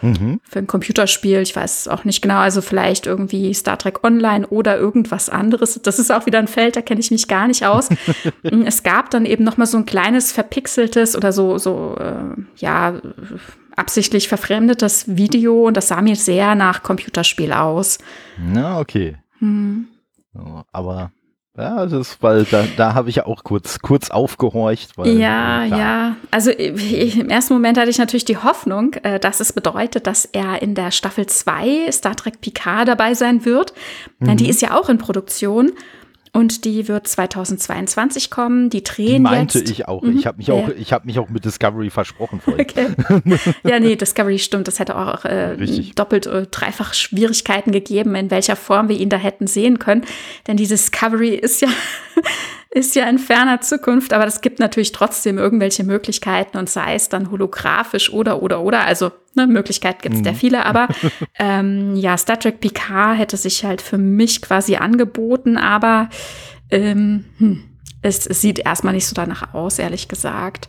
Mhm. 0.00 0.40
Für 0.44 0.60
ein 0.60 0.66
Computerspiel, 0.66 1.38
ich 1.40 1.56
weiß 1.56 1.88
auch 1.88 2.04
nicht 2.04 2.22
genau, 2.22 2.38
also 2.38 2.60
vielleicht 2.60 3.06
irgendwie 3.06 3.52
Star 3.52 3.78
Trek 3.78 4.04
Online 4.04 4.46
oder 4.46 4.78
irgendwas 4.78 5.28
anderes. 5.28 5.80
Das 5.82 5.98
ist 5.98 6.12
auch 6.12 6.26
wieder 6.26 6.38
ein 6.38 6.46
Feld, 6.46 6.76
da 6.76 6.82
kenne 6.82 7.00
ich 7.00 7.10
mich 7.10 7.26
gar 7.26 7.48
nicht 7.48 7.66
aus. 7.66 7.88
es 8.42 8.82
gab 8.82 9.10
dann 9.10 9.26
eben 9.26 9.44
noch 9.44 9.56
mal 9.56 9.66
so 9.66 9.76
ein 9.76 9.86
kleines 9.86 10.30
verpixeltes 10.32 11.16
oder 11.16 11.32
so, 11.32 11.58
so 11.58 11.96
äh, 11.98 12.40
ja, 12.56 13.00
absichtlich 13.74 14.28
verfremdetes 14.28 15.16
Video 15.16 15.66
und 15.66 15.76
das 15.76 15.88
sah 15.88 16.00
mir 16.00 16.16
sehr 16.16 16.54
nach 16.54 16.82
Computerspiel 16.82 17.52
aus. 17.52 17.98
Na, 18.38 18.78
okay. 18.78 19.16
Mhm. 19.40 19.88
aber 20.72 21.12
Ja, 21.58 21.86
das, 21.86 22.18
weil 22.20 22.44
da, 22.44 22.64
da 22.76 22.94
habe 22.94 23.10
ich 23.10 23.16
ja 23.16 23.26
auch 23.26 23.42
kurz, 23.42 23.80
kurz 23.80 24.10
aufgehorcht. 24.10 24.96
Weil, 24.96 25.18
ja, 25.18 25.64
äh, 25.64 25.68
ja. 25.68 26.16
Also 26.30 26.52
ich, 26.52 27.18
im 27.18 27.30
ersten 27.30 27.52
Moment 27.52 27.76
hatte 27.76 27.90
ich 27.90 27.98
natürlich 27.98 28.24
die 28.24 28.36
Hoffnung, 28.36 28.94
äh, 29.02 29.18
dass 29.18 29.40
es 29.40 29.52
bedeutet, 29.52 30.06
dass 30.06 30.24
er 30.24 30.62
in 30.62 30.76
der 30.76 30.92
Staffel 30.92 31.26
2 31.26 31.90
Star 31.90 32.14
Trek 32.14 32.40
Picard 32.40 32.86
dabei 32.86 33.14
sein 33.14 33.44
wird. 33.44 33.74
Denn 34.20 34.34
mhm. 34.34 34.36
die 34.36 34.48
ist 34.48 34.62
ja 34.62 34.78
auch 34.78 34.88
in 34.88 34.98
Produktion. 34.98 35.72
Und 36.32 36.64
die 36.64 36.88
wird 36.88 37.06
2022 37.06 38.30
kommen. 38.30 38.70
Die 38.70 38.82
drehen 38.82 39.08
die 39.08 39.18
meinte 39.20 39.58
jetzt. 39.58 39.70
ich 39.70 39.88
auch. 39.88 40.02
Mhm. 40.02 40.18
Ich 40.18 40.26
habe 40.26 40.38
mich, 40.38 40.50
auch, 40.50 40.68
ich 40.68 40.92
hab 40.92 41.04
mich 41.04 41.18
auch 41.18 41.28
mit 41.28 41.44
Discovery 41.44 41.90
versprochen 41.90 42.40
vorhin. 42.40 42.66
Okay. 42.68 42.86
ja, 43.64 43.80
nee, 43.80 43.96
Discovery 43.96 44.38
stimmt. 44.38 44.68
Das 44.68 44.78
hätte 44.78 44.96
auch 44.96 45.24
äh, 45.24 45.56
doppelt, 45.94 46.26
äh, 46.26 46.46
dreifach 46.46 46.94
Schwierigkeiten 46.94 47.72
gegeben, 47.72 48.14
in 48.14 48.30
welcher 48.30 48.56
Form 48.56 48.88
wir 48.88 48.98
ihn 48.98 49.08
da 49.08 49.16
hätten 49.16 49.46
sehen 49.46 49.78
können. 49.78 50.04
Denn 50.46 50.56
die 50.56 50.66
Discovery 50.66 51.34
ist 51.34 51.60
ja 51.62 51.68
ist 52.78 52.94
ja 52.94 53.08
in 53.08 53.18
ferner 53.18 53.60
Zukunft, 53.60 54.12
aber 54.12 54.24
es 54.26 54.40
gibt 54.40 54.60
natürlich 54.60 54.92
trotzdem 54.92 55.36
irgendwelche 55.36 55.82
Möglichkeiten 55.82 56.56
und 56.58 56.70
sei 56.70 56.94
es 56.94 57.08
dann 57.08 57.32
holographisch 57.32 58.12
oder, 58.12 58.40
oder, 58.40 58.60
oder. 58.60 58.84
Also 58.84 59.10
ne, 59.34 59.48
Möglichkeiten 59.48 60.00
gibt 60.00 60.14
es 60.14 60.20
mhm. 60.20 60.26
ja 60.26 60.32
viele, 60.32 60.64
aber 60.64 60.88
ähm, 61.40 61.96
ja, 61.96 62.16
Star 62.16 62.38
Trek 62.38 62.60
Picard 62.60 63.18
hätte 63.18 63.36
sich 63.36 63.64
halt 63.64 63.82
für 63.82 63.98
mich 63.98 64.42
quasi 64.42 64.76
angeboten, 64.76 65.56
aber 65.56 66.08
ähm, 66.70 67.24
hm, 67.38 67.64
es, 68.00 68.26
es 68.26 68.40
sieht 68.40 68.60
erstmal 68.60 68.94
nicht 68.94 69.06
so 69.06 69.14
danach 69.14 69.54
aus, 69.54 69.80
ehrlich 69.80 70.06
gesagt. 70.06 70.68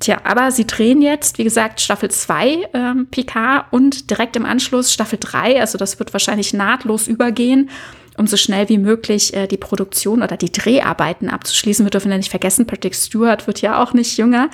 Tja, 0.00 0.20
aber 0.24 0.50
sie 0.50 0.66
drehen 0.66 1.02
jetzt, 1.02 1.38
wie 1.38 1.44
gesagt, 1.44 1.80
Staffel 1.80 2.10
2 2.10 2.68
ähm, 2.74 3.06
Picard 3.10 3.72
und 3.72 4.10
direkt 4.10 4.34
im 4.34 4.44
Anschluss 4.44 4.92
Staffel 4.92 5.18
3. 5.20 5.60
Also 5.60 5.78
das 5.78 6.00
wird 6.00 6.12
wahrscheinlich 6.12 6.52
nahtlos 6.52 7.06
übergehen 7.06 7.70
um 8.18 8.26
so 8.26 8.36
schnell 8.36 8.68
wie 8.68 8.78
möglich 8.78 9.34
äh, 9.34 9.46
die 9.46 9.56
Produktion 9.56 10.22
oder 10.22 10.36
die 10.36 10.52
Dreharbeiten 10.52 11.28
abzuschließen. 11.28 11.84
Wir 11.84 11.90
dürfen 11.90 12.10
ja 12.10 12.16
nicht 12.16 12.30
vergessen, 12.30 12.66
Patrick 12.66 12.94
Stewart 12.94 13.46
wird 13.46 13.60
ja 13.60 13.82
auch 13.82 13.94
nicht 13.94 14.18
jünger. 14.18 14.50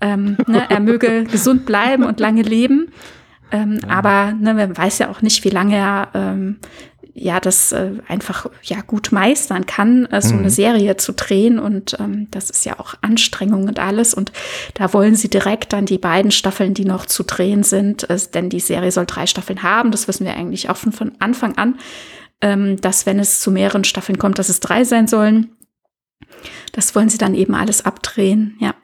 Ähm, 0.00 0.38
ne, 0.46 0.66
er 0.68 0.80
möge 0.80 1.24
gesund 1.24 1.66
bleiben 1.66 2.04
und 2.04 2.20
lange 2.20 2.42
leben. 2.42 2.92
Ähm, 3.52 3.80
ja. 3.82 3.88
Aber 3.88 4.32
ne, 4.32 4.54
man 4.54 4.76
weiß 4.76 4.98
ja 4.98 5.10
auch 5.10 5.22
nicht, 5.22 5.44
wie 5.44 5.50
lange 5.50 5.76
er 5.76 6.08
ähm, 6.14 6.56
ja 7.14 7.40
das 7.40 7.72
äh, 7.72 7.92
einfach 8.08 8.46
ja 8.62 8.80
gut 8.80 9.10
meistern 9.12 9.66
kann, 9.66 10.06
äh, 10.06 10.22
so 10.22 10.34
mhm. 10.34 10.40
eine 10.40 10.50
Serie 10.50 10.96
zu 10.96 11.12
drehen. 11.12 11.58
Und 11.58 11.96
ähm, 11.98 12.28
das 12.30 12.50
ist 12.50 12.64
ja 12.64 12.78
auch 12.78 12.94
Anstrengung 13.00 13.64
und 13.64 13.78
alles. 13.78 14.14
Und 14.14 14.32
da 14.74 14.92
wollen 14.92 15.16
sie 15.16 15.28
direkt 15.28 15.72
dann 15.72 15.86
die 15.86 15.98
beiden 15.98 16.30
Staffeln, 16.30 16.74
die 16.74 16.84
noch 16.84 17.06
zu 17.06 17.24
drehen 17.24 17.62
sind, 17.62 18.08
äh, 18.08 18.18
denn 18.32 18.48
die 18.48 18.60
Serie 18.60 18.92
soll 18.92 19.06
drei 19.06 19.26
Staffeln 19.26 19.62
haben. 19.62 19.90
Das 19.90 20.08
wissen 20.08 20.24
wir 20.24 20.34
eigentlich 20.34 20.70
auch 20.70 20.76
von, 20.76 20.92
von 20.92 21.12
Anfang 21.18 21.58
an 21.58 21.78
ähm, 22.42 22.80
dass 22.80 23.06
wenn 23.06 23.18
es 23.18 23.40
zu 23.40 23.50
mehreren 23.50 23.84
Staffeln 23.84 24.18
kommt, 24.18 24.38
dass 24.38 24.48
es 24.48 24.60
drei 24.60 24.84
sein 24.84 25.06
sollen. 25.06 25.52
Das 26.72 26.94
wollen 26.94 27.08
sie 27.08 27.18
dann 27.18 27.34
eben 27.34 27.54
alles 27.54 27.84
abdrehen, 27.84 28.56
ja. 28.60 28.74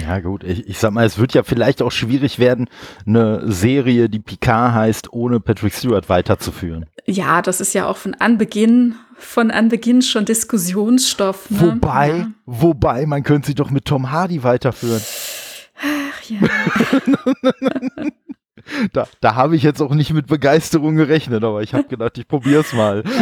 Ja 0.00 0.20
gut, 0.20 0.44
ich, 0.44 0.68
ich 0.68 0.78
sag 0.78 0.92
mal, 0.92 1.04
es 1.04 1.18
wird 1.18 1.34
ja 1.34 1.42
vielleicht 1.42 1.82
auch 1.82 1.90
schwierig 1.90 2.38
werden, 2.38 2.68
eine 3.04 3.42
Serie, 3.50 4.08
die 4.08 4.20
Picard 4.20 4.74
heißt, 4.74 5.12
ohne 5.12 5.40
Patrick 5.40 5.74
Stewart 5.74 6.08
weiterzuführen. 6.08 6.86
Ja, 7.06 7.42
das 7.42 7.60
ist 7.60 7.72
ja 7.72 7.86
auch 7.88 7.96
von 7.96 8.14
Anbeginn, 8.14 8.94
von 9.18 9.50
Anbeginn 9.50 10.02
schon 10.02 10.24
Diskussionsstoff. 10.24 11.50
Ne? 11.50 11.60
Wobei, 11.60 12.08
ja. 12.18 12.30
wobei, 12.44 13.06
man 13.06 13.22
könnte 13.24 13.48
sie 13.48 13.54
doch 13.54 13.70
mit 13.70 13.86
Tom 13.86 14.12
Hardy 14.12 14.44
weiterführen. 14.44 15.02
Ach 15.82 16.22
ja. 16.22 16.38
da, 18.92 19.06
da 19.20 19.34
habe 19.34 19.56
ich 19.56 19.62
jetzt 19.62 19.80
auch 19.80 19.94
nicht 19.94 20.12
mit 20.12 20.26
Begeisterung 20.26 20.96
gerechnet, 20.96 21.44
aber 21.44 21.62
ich 21.62 21.74
habe 21.74 21.84
gedacht, 21.84 22.18
ich 22.18 22.28
probiere 22.28 22.60
es 22.60 22.72
mal. 22.72 23.02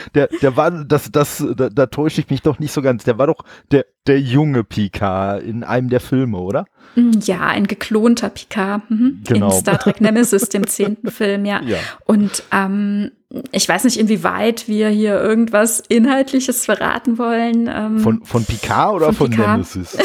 der, 0.14 0.28
der 0.40 0.56
war, 0.56 0.70
das, 0.70 1.10
das, 1.10 1.44
da, 1.56 1.68
da 1.68 1.86
täusche 1.86 2.20
ich 2.20 2.30
mich 2.30 2.42
doch 2.42 2.58
nicht 2.58 2.72
so 2.72 2.82
ganz. 2.82 3.04
Der 3.04 3.18
war 3.18 3.26
doch 3.26 3.44
der, 3.70 3.86
der 4.06 4.20
junge 4.20 4.64
Picard 4.64 5.42
in 5.42 5.64
einem 5.64 5.88
der 5.88 6.00
Filme, 6.00 6.38
oder? 6.38 6.66
Mm, 6.94 7.12
ja, 7.24 7.40
ein 7.46 7.66
geklonter 7.66 8.28
Picard. 8.28 8.90
Mhm. 8.90 9.20
Genau. 9.24 9.46
In 9.46 9.52
Star 9.52 9.78
Trek 9.78 10.00
Nemesis, 10.00 10.48
dem 10.48 10.66
zehnten 10.66 11.10
Film, 11.10 11.44
ja. 11.44 11.62
ja. 11.62 11.78
Und 12.04 12.42
ähm, 12.52 13.10
ich 13.50 13.68
weiß 13.68 13.84
nicht, 13.84 13.98
inwieweit 13.98 14.68
wir 14.68 14.88
hier 14.88 15.20
irgendwas 15.20 15.80
Inhaltliches 15.80 16.64
verraten 16.64 17.18
wollen. 17.18 17.70
Ähm, 17.72 17.98
von, 18.00 18.24
von 18.24 18.44
Picard 18.44 18.94
oder 18.94 19.06
von, 19.12 19.28
von 19.28 19.30
Picard? 19.30 19.50
Nemesis? 19.52 19.96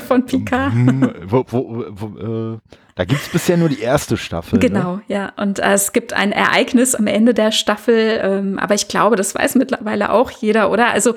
von 0.06 0.24
Picard. 0.24 0.72
Hm, 0.72 1.12
wo, 1.26 1.44
wo, 1.48 1.86
wo, 1.90 2.54
äh, 2.54 2.58
da 3.00 3.06
gibt 3.06 3.22
es 3.22 3.28
bisher 3.30 3.56
nur 3.56 3.70
die 3.70 3.80
erste 3.80 4.18
Staffel. 4.18 4.58
Ne? 4.58 4.68
Genau, 4.68 4.96
ne? 4.96 5.02
ja. 5.08 5.32
Und 5.36 5.58
äh, 5.58 5.72
es 5.72 5.94
gibt 5.94 6.12
ein 6.12 6.32
Ereignis 6.32 6.94
am 6.94 7.06
Ende 7.06 7.32
der 7.32 7.50
Staffel, 7.50 8.20
ähm, 8.22 8.58
aber 8.58 8.74
ich 8.74 8.88
glaube, 8.88 9.16
das 9.16 9.34
weiß 9.34 9.54
mittlerweile 9.54 10.12
auch 10.12 10.30
jeder, 10.30 10.70
oder? 10.70 10.90
Also, 10.90 11.14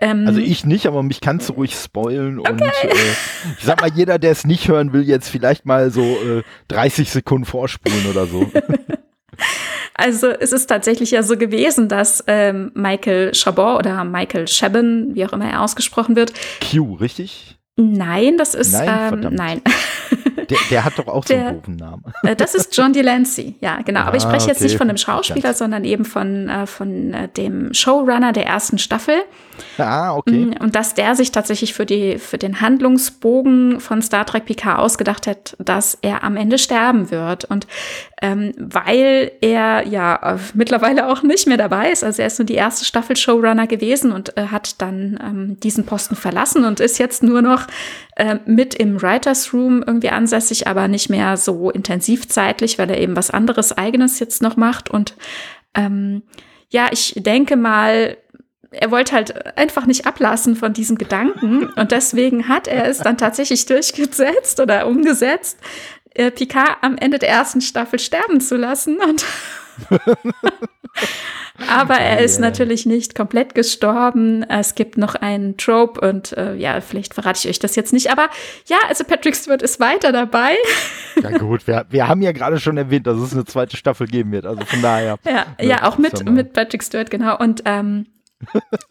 ähm, 0.00 0.24
also 0.26 0.40
ich 0.40 0.64
nicht, 0.64 0.86
aber 0.86 1.02
mich 1.02 1.20
kannst 1.20 1.50
du 1.50 1.52
ruhig 1.52 1.74
spoilen. 1.74 2.38
Okay. 2.38 2.52
Und 2.52 2.62
äh, 2.62 2.94
ich 3.58 3.64
sag 3.64 3.82
mal, 3.82 3.90
jeder, 3.94 4.18
der 4.18 4.30
es 4.30 4.45
nicht 4.46 4.68
hören 4.68 4.92
will, 4.92 5.02
jetzt 5.02 5.28
vielleicht 5.28 5.66
mal 5.66 5.90
so 5.90 6.02
äh, 6.02 6.42
30 6.68 7.10
Sekunden 7.10 7.44
vorspulen 7.44 8.06
oder 8.10 8.26
so. 8.26 8.50
Also 9.98 10.28
es 10.28 10.52
ist 10.52 10.66
tatsächlich 10.66 11.10
ja 11.10 11.22
so 11.22 11.38
gewesen, 11.38 11.88
dass 11.88 12.22
ähm, 12.26 12.70
Michael 12.74 13.32
Chabot 13.34 13.78
oder 13.78 14.04
Michael 14.04 14.46
Chabon, 14.46 15.14
wie 15.14 15.24
auch 15.24 15.32
immer 15.32 15.50
er 15.50 15.62
ausgesprochen 15.62 16.16
wird. 16.16 16.34
Q, 16.60 16.96
richtig? 16.96 17.56
Nein, 17.76 18.38
das 18.38 18.54
ist 18.54 18.72
nein. 18.72 19.24
Ähm, 19.24 19.34
nein. 19.34 19.62
Der, 20.50 20.58
der, 20.70 20.84
hat 20.84 20.96
doch 20.96 21.08
auch 21.08 21.24
so 21.26 21.34
einen 21.34 21.56
doofen 21.56 21.76
Namen. 21.76 22.04
Äh, 22.22 22.36
das 22.36 22.54
ist 22.54 22.76
John 22.76 22.92
Delancey, 22.92 23.56
ja, 23.60 23.80
genau. 23.82 24.00
Aber 24.00 24.16
ich 24.16 24.24
ah, 24.24 24.28
spreche 24.28 24.44
okay. 24.44 24.52
jetzt 24.52 24.62
nicht 24.62 24.76
von 24.76 24.86
dem 24.88 24.96
Schauspieler, 24.96 25.54
sondern 25.54 25.84
eben 25.84 26.04
von, 26.04 26.48
äh, 26.48 26.66
von 26.66 27.12
äh, 27.12 27.28
dem 27.28 27.74
Showrunner 27.74 28.32
der 28.32 28.46
ersten 28.46 28.78
Staffel. 28.78 29.14
Ah, 29.78 30.14
okay. 30.14 30.46
Mm, 30.46 30.54
und 30.60 30.74
dass 30.76 30.94
der 30.94 31.16
sich 31.16 31.32
tatsächlich 31.32 31.74
für, 31.74 31.86
die, 31.86 32.18
für 32.18 32.38
den 32.38 32.60
Handlungsbogen 32.60 33.80
von 33.80 34.02
Star 34.02 34.24
Trek 34.24 34.44
Picard 34.44 34.78
ausgedacht 34.78 35.26
hat, 35.26 35.56
dass 35.58 35.98
er 36.02 36.22
am 36.22 36.36
Ende 36.36 36.58
sterben 36.58 37.10
wird. 37.10 37.44
Und 37.44 37.66
ähm, 38.22 38.52
weil 38.58 39.32
er 39.40 39.86
ja 39.86 40.38
mittlerweile 40.54 41.08
auch 41.08 41.22
nicht 41.22 41.46
mehr 41.46 41.56
dabei 41.56 41.90
ist, 41.90 42.04
also 42.04 42.22
er 42.22 42.28
ist 42.28 42.38
nur 42.38 42.46
die 42.46 42.54
erste 42.54 42.84
Staffel 42.84 43.16
Showrunner 43.16 43.66
gewesen 43.66 44.12
und 44.12 44.36
äh, 44.36 44.46
hat 44.46 44.80
dann 44.80 45.18
ähm, 45.22 45.60
diesen 45.60 45.84
Posten 45.86 46.16
verlassen 46.16 46.64
und 46.64 46.80
ist 46.80 46.98
jetzt 46.98 47.22
nur 47.22 47.42
noch 47.42 47.65
äh, 48.16 48.36
mit 48.46 48.74
im 48.74 49.00
Writers 49.00 49.52
Room 49.52 49.82
irgendwie 49.86 50.10
ansässig, 50.10 50.66
aber 50.66 50.88
nicht 50.88 51.10
mehr 51.10 51.36
so 51.36 51.70
intensiv 51.70 52.28
zeitlich, 52.28 52.78
weil 52.78 52.90
er 52.90 52.98
eben 52.98 53.16
was 53.16 53.30
anderes 53.30 53.76
eigenes 53.76 54.18
jetzt 54.18 54.42
noch 54.42 54.56
macht. 54.56 54.90
Und 54.90 55.14
ähm, 55.74 56.22
ja, 56.70 56.88
ich 56.90 57.14
denke 57.16 57.56
mal, 57.56 58.16
er 58.70 58.90
wollte 58.90 59.14
halt 59.14 59.56
einfach 59.56 59.86
nicht 59.86 60.06
ablassen 60.06 60.56
von 60.56 60.72
diesem 60.72 60.98
Gedanken 60.98 61.70
und 61.70 61.92
deswegen 61.92 62.48
hat 62.48 62.68
er 62.68 62.86
es 62.86 62.98
dann 62.98 63.16
tatsächlich 63.16 63.64
durchgesetzt 63.66 64.60
oder 64.60 64.86
umgesetzt, 64.86 65.58
äh, 66.14 66.30
Picard 66.30 66.78
am 66.82 66.96
Ende 66.98 67.18
der 67.18 67.28
ersten 67.28 67.60
Staffel 67.60 67.98
sterben 67.98 68.40
zu 68.40 68.56
lassen 68.56 68.98
und 68.98 69.24
Aber 71.68 71.94
er 71.94 72.20
ist 72.20 72.38
natürlich 72.38 72.86
nicht 72.86 73.14
komplett 73.14 73.54
gestorben. 73.54 74.42
Es 74.42 74.74
gibt 74.74 74.98
noch 74.98 75.14
einen 75.14 75.56
Trope 75.56 76.00
und 76.06 76.32
äh, 76.36 76.54
ja, 76.54 76.80
vielleicht 76.80 77.14
verrate 77.14 77.38
ich 77.42 77.48
euch 77.48 77.58
das 77.58 77.76
jetzt 77.76 77.92
nicht. 77.92 78.10
Aber 78.10 78.28
ja, 78.66 78.76
also 78.88 79.04
Patrick 79.04 79.34
Stewart 79.34 79.62
ist 79.62 79.80
weiter 79.80 80.12
dabei. 80.12 80.54
Ja 81.22 81.30
gut, 81.38 81.66
wir, 81.66 81.86
wir 81.88 82.08
haben 82.08 82.20
ja 82.20 82.32
gerade 82.32 82.60
schon 82.60 82.76
erwähnt, 82.76 83.06
dass 83.06 83.16
es 83.16 83.32
eine 83.32 83.46
zweite 83.46 83.78
Staffel 83.78 84.06
geben 84.06 84.32
wird. 84.32 84.44
Also 84.44 84.66
von 84.66 84.82
daher. 84.82 85.16
Ja, 85.24 85.46
ja 85.58 85.88
auch 85.88 85.96
mit, 85.96 86.28
mit 86.28 86.52
Patrick 86.52 86.82
Stewart, 86.82 87.10
genau. 87.10 87.38
Und 87.38 87.62
ähm, 87.64 88.04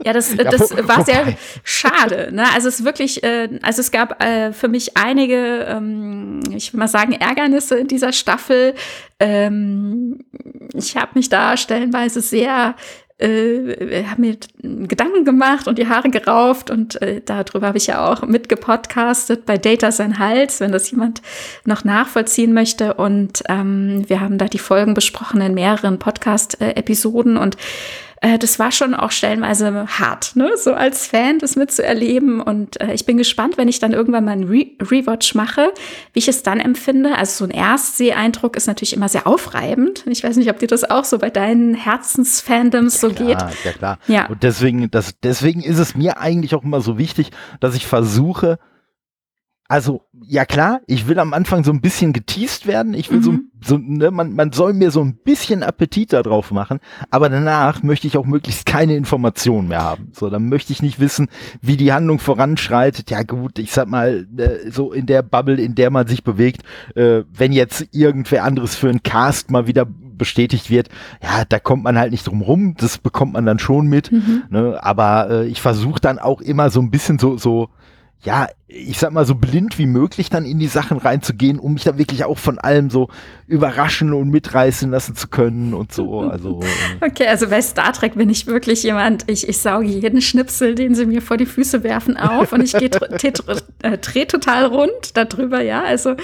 ja, 0.03 0.13
das, 0.13 0.35
das 0.35 0.71
ja, 0.71 0.87
war 0.87 1.05
sehr 1.05 1.37
schade. 1.63 2.29
Ne? 2.31 2.45
Also 2.53 2.67
es 2.67 2.83
wirklich, 2.83 3.23
äh, 3.23 3.59
also 3.61 3.81
es 3.81 3.91
gab 3.91 4.21
äh, 4.23 4.53
für 4.53 4.67
mich 4.67 4.97
einige, 4.97 5.65
ähm, 5.67 6.41
ich 6.55 6.73
will 6.73 6.79
mal 6.79 6.87
sagen, 6.87 7.13
Ärgernisse 7.13 7.77
in 7.77 7.87
dieser 7.87 8.11
Staffel. 8.11 8.73
Ähm, 9.19 10.25
ich 10.73 10.97
habe 10.97 11.11
mich 11.15 11.29
da 11.29 11.57
stellenweise 11.57 12.21
sehr 12.21 12.75
äh, 13.17 14.03
habe 14.03 14.21
mir 14.21 14.37
Gedanken 14.61 15.23
gemacht 15.23 15.69
und 15.69 15.77
die 15.77 15.87
Haare 15.87 16.09
gerauft 16.09 16.69
und 16.69 17.01
äh, 17.01 17.21
darüber 17.23 17.67
habe 17.67 17.77
ich 17.77 17.87
ja 17.87 18.11
auch 18.11 18.23
mitgepodcastet 18.23 19.45
bei 19.45 19.57
Data 19.57 19.93
sein 19.93 20.19
Hals, 20.19 20.59
wenn 20.59 20.73
das 20.73 20.91
jemand 20.91 21.21
noch 21.63 21.85
nachvollziehen 21.85 22.53
möchte. 22.53 22.95
Und 22.95 23.43
ähm, 23.47 24.03
wir 24.07 24.19
haben 24.19 24.37
da 24.37 24.47
die 24.47 24.59
Folgen 24.59 24.93
besprochen 24.93 25.39
in 25.39 25.53
mehreren 25.53 25.97
Podcast-Episoden 25.97 27.37
und 27.37 27.55
äh, 28.21 28.39
das 28.39 28.59
war 28.59 28.71
schon 28.71 28.93
auch 28.93 29.11
stellenweise 29.11 29.87
hart, 29.87 30.35
ne? 30.35 30.51
so 30.57 30.73
als 30.73 31.07
Fan 31.07 31.39
das 31.39 31.55
mitzuerleben. 31.55 32.41
Und 32.41 32.79
äh, 32.81 32.93
ich 32.93 33.05
bin 33.05 33.17
gespannt, 33.17 33.57
wenn 33.57 33.67
ich 33.67 33.79
dann 33.79 33.93
irgendwann 33.93 34.25
mal 34.25 34.31
einen 34.31 34.47
Re 34.47 34.65
Rewatch 34.79 35.35
mache, 35.35 35.73
wie 36.13 36.19
ich 36.19 36.27
es 36.27 36.43
dann 36.43 36.59
empfinde. 36.59 37.15
Also 37.17 37.45
so 37.45 37.51
ein 37.51 37.51
Erstseh-Eindruck 37.51 38.55
ist 38.55 38.67
natürlich 38.67 38.93
immer 38.93 39.09
sehr 39.09 39.27
aufreibend. 39.27 40.05
Ich 40.07 40.23
weiß 40.23 40.37
nicht, 40.37 40.49
ob 40.49 40.59
dir 40.59 40.67
das 40.67 40.89
auch 40.89 41.03
so 41.03 41.17
bei 41.19 41.29
deinen 41.29 41.73
Herzensfandoms 41.73 42.99
so 42.99 43.09
klar, 43.09 43.27
geht. 43.27 43.65
Ja, 43.65 43.71
klar. 43.71 43.99
Ja. 44.07 44.25
Und 44.27 44.43
deswegen, 44.43 44.89
das, 44.91 45.15
deswegen 45.21 45.61
ist 45.61 45.79
es 45.79 45.95
mir 45.95 46.17
eigentlich 46.17 46.55
auch 46.55 46.63
immer 46.63 46.81
so 46.81 46.97
wichtig, 46.97 47.31
dass 47.59 47.75
ich 47.75 47.85
versuche, 47.85 48.59
also, 49.67 50.04
ja 50.27 50.45
klar, 50.45 50.81
ich 50.87 51.07
will 51.07 51.19
am 51.19 51.33
Anfang 51.33 51.63
so 51.63 51.71
ein 51.71 51.81
bisschen 51.81 52.13
geteased 52.13 52.67
werden. 52.67 52.93
Ich 52.93 53.11
will 53.11 53.19
mhm. 53.19 53.23
so, 53.23 53.33
so 53.61 53.77
ne, 53.77 54.11
man, 54.11 54.33
man 54.33 54.51
soll 54.51 54.73
mir 54.73 54.91
so 54.91 55.01
ein 55.01 55.15
bisschen 55.15 55.63
Appetit 55.63 56.13
darauf 56.13 56.51
machen, 56.51 56.79
aber 57.09 57.29
danach 57.29 57.83
möchte 57.83 58.07
ich 58.07 58.17
auch 58.17 58.25
möglichst 58.25 58.65
keine 58.65 58.95
Informationen 58.95 59.67
mehr 59.67 59.83
haben. 59.83 60.11
So, 60.13 60.29
dann 60.29 60.49
möchte 60.49 60.73
ich 60.73 60.81
nicht 60.81 60.99
wissen, 60.99 61.27
wie 61.61 61.77
die 61.77 61.93
Handlung 61.93 62.19
voranschreitet. 62.19 63.11
Ja 63.11 63.23
gut, 63.23 63.59
ich 63.59 63.71
sag 63.71 63.87
mal, 63.87 64.27
äh, 64.37 64.69
so 64.69 64.91
in 64.91 65.05
der 65.05 65.21
Bubble, 65.21 65.61
in 65.61 65.75
der 65.75 65.91
man 65.91 66.07
sich 66.07 66.23
bewegt, 66.23 66.61
äh, 66.95 67.23
wenn 67.33 67.51
jetzt 67.51 67.87
irgendwer 67.91 68.43
anderes 68.43 68.75
für 68.75 68.89
einen 68.89 69.03
Cast 69.03 69.51
mal 69.51 69.67
wieder 69.67 69.85
bestätigt 69.85 70.69
wird, 70.69 70.89
ja, 71.21 71.43
da 71.47 71.59
kommt 71.59 71.83
man 71.83 71.97
halt 71.97 72.11
nicht 72.11 72.27
drum 72.27 72.41
rum, 72.41 72.75
das 72.77 72.97
bekommt 72.97 73.33
man 73.33 73.45
dann 73.45 73.59
schon 73.59 73.87
mit. 73.87 74.11
Mhm. 74.11 74.43
Ne? 74.49 74.79
Aber 74.81 75.29
äh, 75.29 75.47
ich 75.47 75.61
versuche 75.61 75.99
dann 75.99 76.19
auch 76.19 76.41
immer 76.41 76.69
so 76.69 76.79
ein 76.81 76.91
bisschen 76.91 77.19
so, 77.19 77.37
so 77.37 77.69
ja, 78.25 78.47
ich 78.67 78.97
sag 78.97 79.11
mal, 79.11 79.25
so 79.25 79.35
blind 79.35 79.77
wie 79.77 79.85
möglich 79.85 80.29
dann 80.29 80.45
in 80.45 80.57
die 80.57 80.67
Sachen 80.67 80.97
reinzugehen, 80.97 81.59
um 81.59 81.73
mich 81.73 81.83
da 81.83 81.97
wirklich 81.97 82.25
auch 82.25 82.37
von 82.37 82.57
allem 82.57 82.89
so 82.89 83.09
überraschen 83.47 84.13
und 84.13 84.29
mitreißen 84.29 84.89
lassen 84.89 85.15
zu 85.15 85.27
können 85.27 85.75
und 85.75 85.93
so. 85.93 86.21
Also, 86.21 86.59
äh. 87.01 87.05
okay, 87.05 87.27
also 87.27 87.47
bei 87.47 87.61
Star 87.61 87.93
Trek 87.93 88.15
bin 88.15 88.29
ich 88.29 88.47
wirklich 88.47 88.81
jemand, 88.83 89.29
ich, 89.29 89.47
ich 89.47 89.59
sauge 89.59 89.85
jeden 89.85 90.21
Schnipsel, 90.21 90.73
den 90.73 90.95
sie 90.95 91.05
mir 91.05 91.21
vor 91.21 91.37
die 91.37 91.45
Füße 91.45 91.83
werfen, 91.83 92.17
auf 92.17 92.51
und 92.51 92.63
ich 92.63 92.73
gehe 92.73 92.89
äh, 93.83 93.97
dreh 93.99 94.25
total 94.25 94.65
rund 94.65 95.15
darüber, 95.15 95.61
ja. 95.61 95.83
Also 95.83 96.15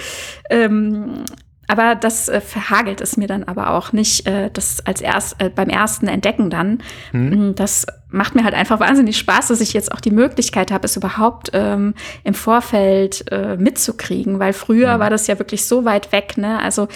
ähm, 0.50 1.24
aber 1.68 1.94
das 1.94 2.28
äh, 2.28 2.40
verhagelt 2.40 3.00
es 3.00 3.16
mir 3.16 3.28
dann 3.28 3.44
aber 3.44 3.70
auch 3.70 3.92
nicht, 3.92 4.26
äh, 4.26 4.50
das 4.52 4.84
als 4.84 5.00
erst 5.00 5.40
äh, 5.40 5.48
beim 5.48 5.68
ersten 5.68 6.08
Entdecken 6.08 6.50
dann. 6.50 6.82
Hm. 7.12 7.54
Das 7.54 7.86
macht 8.12 8.34
mir 8.34 8.44
halt 8.44 8.54
einfach 8.54 8.80
wahnsinnig 8.80 9.18
Spaß, 9.18 9.48
dass 9.48 9.60
ich 9.60 9.72
jetzt 9.72 9.92
auch 9.92 10.00
die 10.00 10.10
Möglichkeit 10.10 10.70
habe, 10.70 10.84
es 10.84 10.96
überhaupt 10.96 11.50
ähm, 11.52 11.94
im 12.24 12.34
Vorfeld 12.34 13.24
äh, 13.30 13.56
mitzukriegen, 13.56 14.38
weil 14.38 14.52
früher 14.52 14.96
mhm. 14.96 15.00
war 15.00 15.10
das 15.10 15.26
ja 15.26 15.38
wirklich 15.38 15.64
so 15.64 15.84
weit 15.84 16.12
weg, 16.12 16.36
ne? 16.36 16.60
Also 16.60 16.88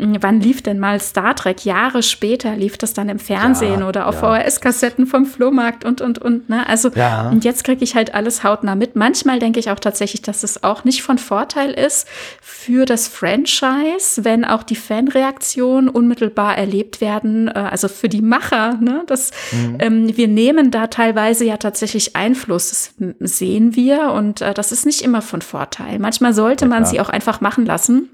wann 0.00 0.40
lief 0.40 0.62
denn 0.62 0.78
mal 0.78 1.00
Star 1.00 1.34
Trek? 1.34 1.64
Jahre 1.64 2.02
später 2.02 2.56
lief 2.56 2.78
das 2.78 2.94
dann 2.94 3.08
im 3.08 3.18
Fernsehen 3.18 3.80
ja, 3.80 3.88
oder 3.88 4.06
auf 4.06 4.22
ja. 4.22 4.40
VHS-Kassetten 4.40 5.06
vom 5.06 5.26
Flohmarkt 5.26 5.84
und 5.84 6.00
und 6.00 6.18
und. 6.18 6.48
Ne? 6.48 6.66
Also 6.66 6.90
ja. 6.94 7.28
und 7.28 7.44
jetzt 7.44 7.64
kriege 7.64 7.84
ich 7.84 7.94
halt 7.94 8.14
alles 8.14 8.42
hautnah 8.42 8.74
mit. 8.74 8.96
Manchmal 8.96 9.38
denke 9.38 9.60
ich 9.60 9.70
auch 9.70 9.78
tatsächlich, 9.78 10.22
dass 10.22 10.42
es 10.42 10.62
auch 10.62 10.84
nicht 10.84 11.02
von 11.02 11.18
Vorteil 11.18 11.72
ist 11.72 12.08
für 12.40 12.84
das 12.84 13.08
Franchise, 13.08 14.24
wenn 14.24 14.44
auch 14.44 14.62
die 14.62 14.76
Fanreaktionen 14.76 15.88
unmittelbar 15.88 16.56
erlebt 16.56 17.00
werden. 17.00 17.48
Äh, 17.48 17.68
also 17.70 17.88
für 17.88 18.08
die 18.08 18.22
Macher, 18.22 18.78
ne? 18.80 19.02
Das 19.06 19.30
mhm. 19.52 19.76
ähm, 19.80 20.16
wir 20.16 20.28
nehmen 20.28 20.59
nehmen 20.60 20.70
da 20.70 20.86
teilweise 20.86 21.44
ja 21.44 21.56
tatsächlich 21.56 22.16
Einfluss, 22.16 22.70
das 23.18 23.38
sehen 23.38 23.74
wir 23.74 24.12
und 24.12 24.40
äh, 24.40 24.54
das 24.54 24.72
ist 24.72 24.86
nicht 24.86 25.02
immer 25.02 25.22
von 25.22 25.42
Vorteil. 25.42 25.98
Manchmal 25.98 26.34
sollte 26.34 26.66
man 26.66 26.84
sie 26.84 27.00
auch 27.00 27.08
einfach 27.08 27.40
machen 27.40 27.64
lassen. 27.64 28.10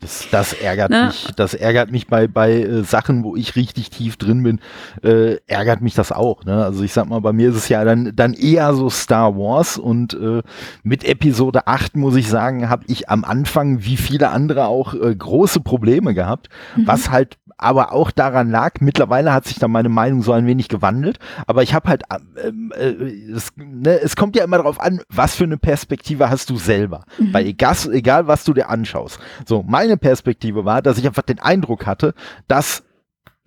Das, 0.00 0.28
das 0.30 0.52
ärgert 0.54 0.90
ne? 0.90 1.08
mich. 1.08 1.28
Das 1.36 1.52
ärgert 1.52 1.90
mich 1.90 2.06
bei, 2.06 2.26
bei 2.26 2.62
äh, 2.62 2.82
Sachen, 2.84 3.22
wo 3.22 3.36
ich 3.36 3.54
richtig 3.54 3.90
tief 3.90 4.16
drin 4.16 4.42
bin, 4.42 4.60
äh, 5.02 5.36
ärgert 5.46 5.82
mich 5.82 5.94
das 5.94 6.10
auch. 6.10 6.44
Ne? 6.46 6.64
Also 6.64 6.82
ich 6.82 6.94
sag 6.94 7.06
mal, 7.06 7.20
bei 7.20 7.34
mir 7.34 7.50
ist 7.50 7.56
es 7.56 7.68
ja 7.68 7.84
dann, 7.84 8.12
dann 8.16 8.32
eher 8.32 8.72
so 8.72 8.88
Star 8.88 9.36
Wars 9.36 9.76
und 9.76 10.14
äh, 10.14 10.42
mit 10.82 11.04
Episode 11.04 11.66
8 11.66 11.96
muss 11.96 12.16
ich 12.16 12.28
sagen, 12.28 12.70
habe 12.70 12.84
ich 12.86 13.10
am 13.10 13.24
Anfang, 13.24 13.84
wie 13.84 13.98
viele 13.98 14.30
andere 14.30 14.66
auch, 14.66 14.94
äh, 14.94 15.14
große 15.14 15.60
Probleme 15.60 16.14
gehabt, 16.14 16.48
mhm. 16.76 16.86
was 16.86 17.10
halt 17.10 17.36
aber 17.62 17.92
auch 17.92 18.10
daran 18.10 18.50
lag, 18.50 18.80
mittlerweile 18.80 19.32
hat 19.32 19.46
sich 19.46 19.58
da 19.58 19.68
meine 19.68 19.88
Meinung 19.88 20.22
so 20.22 20.32
ein 20.32 20.46
wenig 20.46 20.68
gewandelt, 20.68 21.18
aber 21.46 21.62
ich 21.62 21.74
habe 21.74 21.88
halt, 21.88 22.02
ähm, 22.44 22.72
äh, 22.76 23.32
es, 23.32 23.52
ne, 23.56 24.00
es 24.00 24.16
kommt 24.16 24.36
ja 24.36 24.44
immer 24.44 24.58
darauf 24.58 24.80
an, 24.80 25.00
was 25.08 25.34
für 25.34 25.44
eine 25.44 25.58
Perspektive 25.58 26.30
hast 26.30 26.50
du 26.50 26.56
selber, 26.56 27.04
mhm. 27.18 27.32
weil 27.32 27.46
egal, 27.46 27.76
egal 27.92 28.26
was 28.26 28.44
du 28.44 28.54
dir 28.54 28.68
anschaust. 28.68 29.18
So, 29.46 29.62
meine 29.62 29.96
Perspektive 29.96 30.64
war, 30.64 30.82
dass 30.82 30.98
ich 30.98 31.06
einfach 31.06 31.22
den 31.22 31.40
Eindruck 31.40 31.86
hatte, 31.86 32.14
dass 32.48 32.82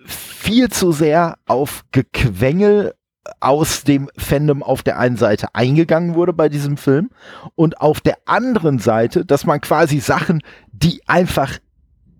viel 0.06 0.70
zu 0.70 0.92
sehr 0.92 1.38
auf 1.46 1.84
Gequengel 1.92 2.94
aus 3.40 3.84
dem 3.84 4.10
Fandom 4.18 4.64
auf 4.64 4.84
der 4.84 5.00
einen 5.00 5.18
Seite 5.18 5.48
eingegangen 5.54 6.16
wurde 6.16 6.34
bei 6.34 6.50
diesem 6.50 6.78
Film 6.78 7.10
und 7.56 7.80
auf 7.80 8.02
der 8.02 8.18
anderen 8.26 8.80
Seite, 8.80 9.26
dass 9.26 9.46
man 9.46 9.62
quasi 9.62 10.00
Sachen, 10.00 10.42
die 10.72 11.02
einfach 11.08 11.58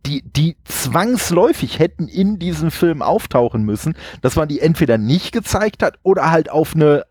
die, 0.06 0.22
die 0.22 0.58
zwangsläufig 0.66 1.80
hätten 1.80 2.08
in 2.08 2.40
diesem 2.40 2.72
Film 2.72 3.02
auftauchen 3.02 3.64
müssen, 3.64 3.96
dass 4.22 4.36
man 4.36 4.48
die 4.48 4.60
entweder 4.60 4.98
nicht 4.98 5.32
gezeigt 5.32 5.84
hat 5.84 5.98
oder 6.04 6.32
halt 6.32 6.50
auf 6.50 6.76
eine 6.76 7.06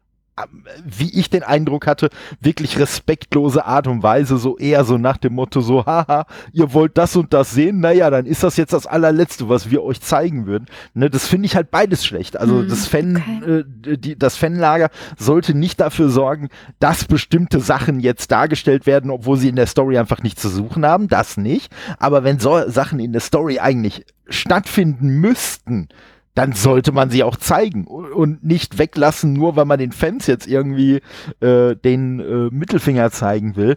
wie 0.85 1.19
ich 1.19 1.29
den 1.29 1.43
Eindruck 1.43 1.87
hatte, 1.87 2.09
wirklich 2.41 2.79
respektlose 2.79 3.67
Art 3.67 3.87
und 3.87 4.03
Weise, 4.03 4.39
so 4.39 4.57
eher 4.57 4.85
so 4.85 4.97
nach 4.97 5.19
dem 5.19 5.35
Motto 5.35 5.61
so, 5.61 5.85
haha, 5.85 6.27
ihr 6.53 6.73
wollt 6.73 6.97
das 6.97 7.17
und 7.17 7.33
das 7.35 7.51
sehen, 7.51 7.81
naja, 7.81 8.09
dann 8.09 8.25
ist 8.25 8.43
das 8.43 8.57
jetzt 8.57 8.73
das 8.73 8.87
allerletzte, 8.87 9.49
was 9.49 9.71
wir 9.71 9.83
euch 9.83 10.01
zeigen 10.01 10.47
würden. 10.47 10.67
Ne, 10.95 11.11
das 11.11 11.27
finde 11.27 11.47
ich 11.47 11.55
halt 11.55 11.71
beides 11.71 12.05
schlecht. 12.05 12.39
Also 12.39 12.61
hm, 12.61 12.69
das 12.69 12.87
Fan, 12.87 13.17
okay. 13.17 13.91
äh, 13.91 13.99
die, 13.99 14.19
das 14.19 14.37
Fanlager 14.37 14.89
sollte 15.19 15.55
nicht 15.55 15.81
dafür 15.81 16.09
sorgen, 16.09 16.49
dass 16.79 17.05
bestimmte 17.05 17.61
Sachen 17.61 18.01
jetzt 18.01 18.31
dargestellt 18.31 18.87
werden, 18.87 19.11
obwohl 19.11 19.37
sie 19.37 19.51
in 19.51 19.57
der 19.57 19.67
Story 19.67 19.99
einfach 19.99 20.23
nicht 20.23 20.41
zu 20.41 20.49
suchen 20.49 20.87
haben, 20.87 21.09
das 21.09 21.37
nicht. 21.37 21.71
Aber 21.99 22.25
wenn 22.25 22.39
so 22.39 22.69
Sachen 22.69 23.01
in 23.01 23.13
der 23.13 23.21
Story 23.21 23.59
eigentlich 23.59 24.07
stattfinden 24.29 25.09
müssten, 25.21 25.89
dann 26.35 26.53
sollte 26.53 26.93
man 26.93 27.11
sie 27.11 27.25
auch 27.25 27.37
zeigen 27.37 27.87
und 27.87 28.43
nicht 28.43 28.79
weglassen, 28.79 29.33
nur 29.33 29.57
weil 29.57 29.67
man 29.67 29.79
den 29.79 29.93
Fans 29.93 30.27
jetzt 30.27 30.47
irgendwie 30.47 31.01
äh, 31.41 31.77
den 31.77 32.21
äh, 32.21 32.49
Mittelfinger 32.51 33.11
zeigen 33.11 33.57
will. 33.57 33.77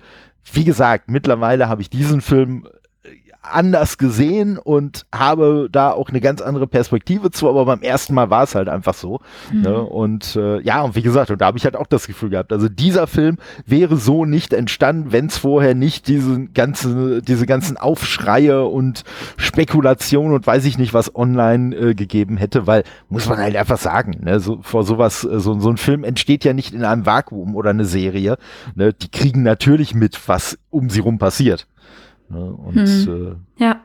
Wie 0.53 0.63
gesagt, 0.63 1.09
mittlerweile 1.09 1.67
habe 1.67 1.81
ich 1.81 1.89
diesen 1.89 2.21
Film 2.21 2.67
anders 3.51 3.97
gesehen 3.97 4.57
und 4.57 5.05
habe 5.13 5.69
da 5.71 5.91
auch 5.91 6.09
eine 6.09 6.21
ganz 6.21 6.41
andere 6.41 6.67
Perspektive 6.67 7.31
zu, 7.31 7.49
aber 7.49 7.65
beim 7.65 7.81
ersten 7.81 8.13
Mal 8.13 8.29
war 8.29 8.43
es 8.43 8.55
halt 8.55 8.69
einfach 8.69 8.93
so. 8.93 9.19
Mhm. 9.51 9.61
Ne? 9.61 9.81
Und 9.81 10.35
äh, 10.35 10.61
ja, 10.61 10.81
und 10.81 10.95
wie 10.95 11.01
gesagt, 11.01 11.31
und 11.31 11.41
da 11.41 11.47
habe 11.47 11.57
ich 11.57 11.65
halt 11.65 11.75
auch 11.75 11.87
das 11.87 12.07
Gefühl 12.07 12.29
gehabt, 12.29 12.51
also 12.51 12.69
dieser 12.69 13.07
Film 13.07 13.37
wäre 13.65 13.97
so 13.97 14.25
nicht 14.25 14.53
entstanden, 14.53 15.11
wenn 15.11 15.27
es 15.27 15.37
vorher 15.37 15.75
nicht 15.75 16.07
diese 16.07 16.45
ganze, 16.47 17.21
diese 17.21 17.45
ganzen 17.45 17.77
Aufschreie 17.77 18.65
und 18.65 19.03
Spekulationen 19.37 20.33
und 20.33 20.45
weiß 20.45 20.65
ich 20.65 20.77
nicht 20.77 20.93
was 20.93 21.15
online 21.15 21.75
äh, 21.75 21.95
gegeben 21.95 22.37
hätte, 22.37 22.67
weil, 22.67 22.83
muss 23.09 23.27
man 23.27 23.37
halt 23.37 23.55
einfach 23.55 23.77
sagen, 23.77 24.21
ne? 24.23 24.39
so, 24.39 24.59
vor 24.61 24.83
sowas, 24.83 25.23
äh, 25.23 25.39
so, 25.39 25.59
so 25.59 25.69
ein 25.69 25.77
Film 25.77 26.03
entsteht 26.03 26.43
ja 26.43 26.53
nicht 26.53 26.73
in 26.73 26.83
einem 26.83 27.05
Vakuum 27.05 27.55
oder 27.55 27.69
eine 27.69 27.85
Serie. 27.85 28.37
Ne? 28.75 28.93
Die 28.93 29.09
kriegen 29.09 29.43
natürlich 29.43 29.93
mit, 29.93 30.19
was 30.27 30.57
um 30.69 30.89
sie 30.89 30.99
rum 30.99 31.17
passiert. 31.17 31.67
Ne? 32.29 32.39
Und 32.39 32.75
hm. 32.75 33.37
äh, 33.57 33.63
ja. 33.63 33.81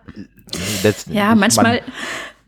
Ja, 1.08 1.34
manchmal. 1.36 1.74
Man, 1.74 1.92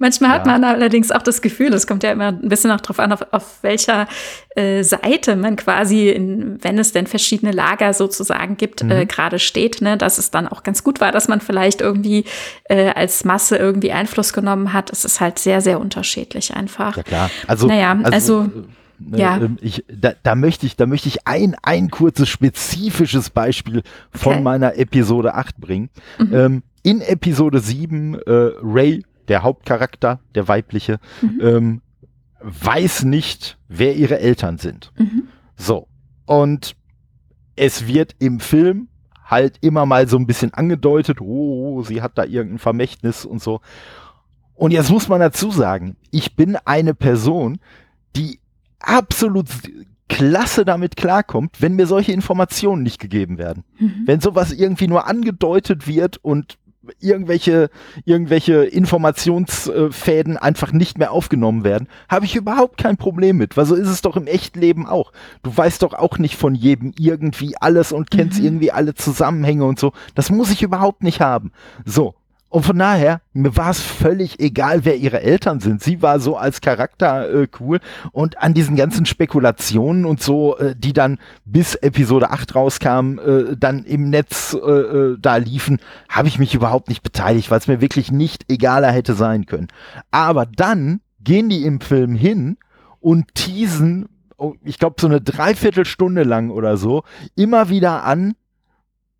Manchmal 0.02 0.30
hat 0.30 0.46
ja. 0.48 0.52
man 0.52 0.64
allerdings 0.64 1.12
auch 1.12 1.22
das 1.22 1.42
Gefühl, 1.42 1.72
es 1.72 1.86
kommt 1.86 2.02
ja 2.02 2.10
immer 2.10 2.26
ein 2.26 2.48
bisschen 2.48 2.72
auch 2.72 2.80
drauf 2.80 2.98
an, 2.98 3.12
auf, 3.12 3.24
auf 3.30 3.62
welcher 3.62 4.08
äh, 4.56 4.82
Seite 4.82 5.36
man 5.36 5.54
quasi, 5.54 6.08
in, 6.08 6.58
wenn 6.60 6.76
es 6.76 6.90
denn 6.90 7.06
verschiedene 7.06 7.52
Lager 7.52 7.94
sozusagen 7.94 8.56
gibt, 8.56 8.80
äh, 8.80 8.84
mhm. 8.84 8.90
äh, 8.90 9.06
gerade 9.06 9.38
steht, 9.38 9.80
ne, 9.80 9.96
dass 9.96 10.18
es 10.18 10.32
dann 10.32 10.48
auch 10.48 10.64
ganz 10.64 10.82
gut 10.82 11.00
war, 11.00 11.12
dass 11.12 11.28
man 11.28 11.40
vielleicht 11.40 11.80
irgendwie 11.80 12.24
äh, 12.64 12.90
als 12.90 13.24
Masse 13.24 13.58
irgendwie 13.58 13.92
Einfluss 13.92 14.32
genommen 14.32 14.72
hat. 14.72 14.90
Es 14.90 15.04
ist 15.04 15.20
halt 15.20 15.38
sehr, 15.38 15.60
sehr 15.60 15.78
unterschiedlich 15.78 16.52
einfach. 16.52 16.96
Ja 16.96 17.04
klar. 17.04 17.30
Also, 17.46 17.68
naja, 17.68 17.96
also, 18.02 18.40
also 18.40 18.42
Ne, 18.42 18.64
ja. 19.14 19.38
Ähm, 19.38 19.58
ich, 19.60 19.84
da, 19.88 20.12
da, 20.22 20.34
möchte 20.34 20.66
ich, 20.66 20.76
da 20.76 20.86
möchte 20.86 21.08
ich 21.08 21.26
ein, 21.26 21.56
ein 21.62 21.90
kurzes 21.90 22.28
spezifisches 22.28 23.30
Beispiel 23.30 23.82
von 24.10 24.34
okay. 24.34 24.42
meiner 24.42 24.76
Episode 24.76 25.34
8 25.34 25.58
bringen. 25.58 25.90
Mhm. 26.18 26.34
Ähm, 26.34 26.62
in 26.82 27.00
Episode 27.00 27.60
7, 27.60 28.14
äh, 28.14 28.20
Ray, 28.62 29.04
der 29.28 29.42
Hauptcharakter, 29.42 30.20
der 30.34 30.48
weibliche, 30.48 30.98
mhm. 31.20 31.40
ähm, 31.40 31.82
weiß 32.40 33.04
nicht, 33.04 33.58
wer 33.68 33.94
ihre 33.94 34.18
Eltern 34.18 34.58
sind. 34.58 34.92
Mhm. 34.98 35.28
So. 35.56 35.86
Und 36.26 36.76
es 37.56 37.86
wird 37.86 38.16
im 38.18 38.40
Film 38.40 38.88
halt 39.24 39.58
immer 39.60 39.86
mal 39.86 40.08
so 40.08 40.16
ein 40.16 40.26
bisschen 40.26 40.52
angedeutet, 40.52 41.20
oh, 41.20 41.82
sie 41.82 42.02
hat 42.02 42.18
da 42.18 42.24
irgendein 42.24 42.58
Vermächtnis 42.58 43.24
und 43.24 43.42
so. 43.42 43.60
Und 44.54 44.70
jetzt 44.70 44.90
muss 44.90 45.08
man 45.08 45.20
dazu 45.20 45.50
sagen, 45.50 45.96
ich 46.10 46.36
bin 46.36 46.56
eine 46.64 46.94
Person, 46.94 47.58
die 48.14 48.38
absolut 48.82 49.46
klasse 50.08 50.64
damit 50.64 50.96
klarkommt, 50.96 51.62
wenn 51.62 51.74
mir 51.74 51.86
solche 51.86 52.12
Informationen 52.12 52.82
nicht 52.82 53.00
gegeben 53.00 53.38
werden. 53.38 53.64
Mhm. 53.78 54.02
Wenn 54.04 54.20
sowas 54.20 54.52
irgendwie 54.52 54.88
nur 54.88 55.06
angedeutet 55.06 55.86
wird 55.86 56.18
und 56.22 56.58
irgendwelche, 57.00 57.70
irgendwelche 58.04 58.64
Informationsfäden 58.64 60.36
einfach 60.36 60.72
nicht 60.72 60.98
mehr 60.98 61.12
aufgenommen 61.12 61.64
werden, 61.64 61.88
habe 62.08 62.24
ich 62.24 62.36
überhaupt 62.36 62.76
kein 62.76 62.96
Problem 62.96 63.36
mit. 63.36 63.56
Weil 63.56 63.66
so 63.66 63.74
ist 63.74 63.88
es 63.88 64.02
doch 64.02 64.16
im 64.16 64.26
Echtleben 64.26 64.86
auch. 64.86 65.12
Du 65.42 65.56
weißt 65.56 65.82
doch 65.82 65.94
auch 65.94 66.18
nicht 66.18 66.36
von 66.36 66.54
jedem 66.54 66.92
irgendwie 66.98 67.56
alles 67.56 67.92
und 67.92 68.10
kennst 68.10 68.38
mhm. 68.40 68.46
irgendwie 68.46 68.72
alle 68.72 68.94
Zusammenhänge 68.94 69.64
und 69.64 69.78
so. 69.78 69.92
Das 70.14 70.30
muss 70.30 70.50
ich 70.50 70.62
überhaupt 70.62 71.02
nicht 71.02 71.20
haben. 71.20 71.52
So. 71.84 72.14
Und 72.52 72.64
von 72.66 72.78
daher, 72.78 73.22
mir 73.32 73.56
war 73.56 73.70
es 73.70 73.80
völlig 73.80 74.38
egal, 74.38 74.84
wer 74.84 74.96
ihre 74.96 75.22
Eltern 75.22 75.60
sind. 75.60 75.82
Sie 75.82 76.02
war 76.02 76.20
so 76.20 76.36
als 76.36 76.60
Charakter 76.60 77.30
äh, 77.32 77.48
cool. 77.58 77.80
Und 78.12 78.42
an 78.42 78.52
diesen 78.52 78.76
ganzen 78.76 79.06
Spekulationen 79.06 80.04
und 80.04 80.22
so, 80.22 80.58
äh, 80.58 80.74
die 80.76 80.92
dann 80.92 81.18
bis 81.46 81.76
Episode 81.76 82.30
8 82.30 82.54
rauskamen, 82.54 83.18
äh, 83.18 83.56
dann 83.56 83.84
im 83.84 84.10
Netz 84.10 84.52
äh, 84.52 84.58
äh, 84.58 85.16
da 85.18 85.36
liefen, 85.36 85.78
habe 86.10 86.28
ich 86.28 86.38
mich 86.38 86.54
überhaupt 86.54 86.90
nicht 86.90 87.02
beteiligt, 87.02 87.50
weil 87.50 87.58
es 87.58 87.68
mir 87.68 87.80
wirklich 87.80 88.12
nicht 88.12 88.52
egaler 88.52 88.92
hätte 88.92 89.14
sein 89.14 89.46
können. 89.46 89.68
Aber 90.10 90.44
dann 90.44 91.00
gehen 91.24 91.48
die 91.48 91.64
im 91.64 91.80
Film 91.80 92.14
hin 92.14 92.58
und 93.00 93.34
teasen, 93.34 94.10
oh, 94.36 94.56
ich 94.62 94.78
glaube 94.78 94.96
so 95.00 95.06
eine 95.06 95.22
Dreiviertelstunde 95.22 96.22
lang 96.22 96.50
oder 96.50 96.76
so, 96.76 97.02
immer 97.34 97.70
wieder 97.70 98.04
an, 98.04 98.34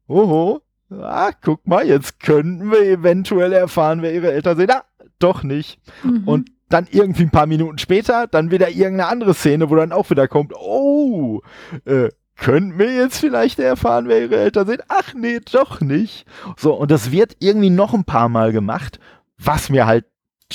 oho, 0.07 0.61
ah, 1.01 1.31
guck 1.40 1.66
mal, 1.66 1.86
jetzt 1.86 2.20
könnten 2.20 2.70
wir 2.70 2.82
eventuell 2.82 3.52
erfahren, 3.52 4.02
wer 4.02 4.14
ihre 4.14 4.32
Eltern 4.32 4.56
sind. 4.56 4.70
Ah, 4.70 4.85
doch 5.19 5.43
nicht. 5.43 5.78
Mhm. 6.02 6.27
Und 6.27 6.51
dann 6.69 6.86
irgendwie 6.90 7.24
ein 7.24 7.31
paar 7.31 7.47
Minuten 7.47 7.78
später, 7.78 8.27
dann 8.27 8.51
wieder 8.51 8.70
irgendeine 8.70 9.06
andere 9.06 9.35
Szene, 9.35 9.70
wo 9.70 9.77
dann 9.77 9.93
auch 9.93 10.10
wieder 10.10 10.27
kommt, 10.27 10.55
oh, 10.55 11.43
äh, 11.85 12.09
könnten 12.36 12.78
wir 12.78 12.93
jetzt 12.93 13.19
vielleicht 13.19 13.59
erfahren, 13.59 14.09
wer 14.09 14.23
ihre 14.23 14.36
Eltern 14.36 14.66
sind? 14.66 14.82
Ach 14.89 15.14
nee, 15.14 15.40
doch 15.52 15.81
nicht. 15.81 16.27
So, 16.56 16.74
und 16.74 16.90
das 16.90 17.12
wird 17.12 17.36
irgendwie 17.40 17.70
noch 17.70 17.94
ein 17.94 18.05
paar 18.05 18.28
Mal 18.28 18.52
gemacht, 18.52 18.98
was 19.39 19.69
mir 19.69 19.86
halt 19.86 20.06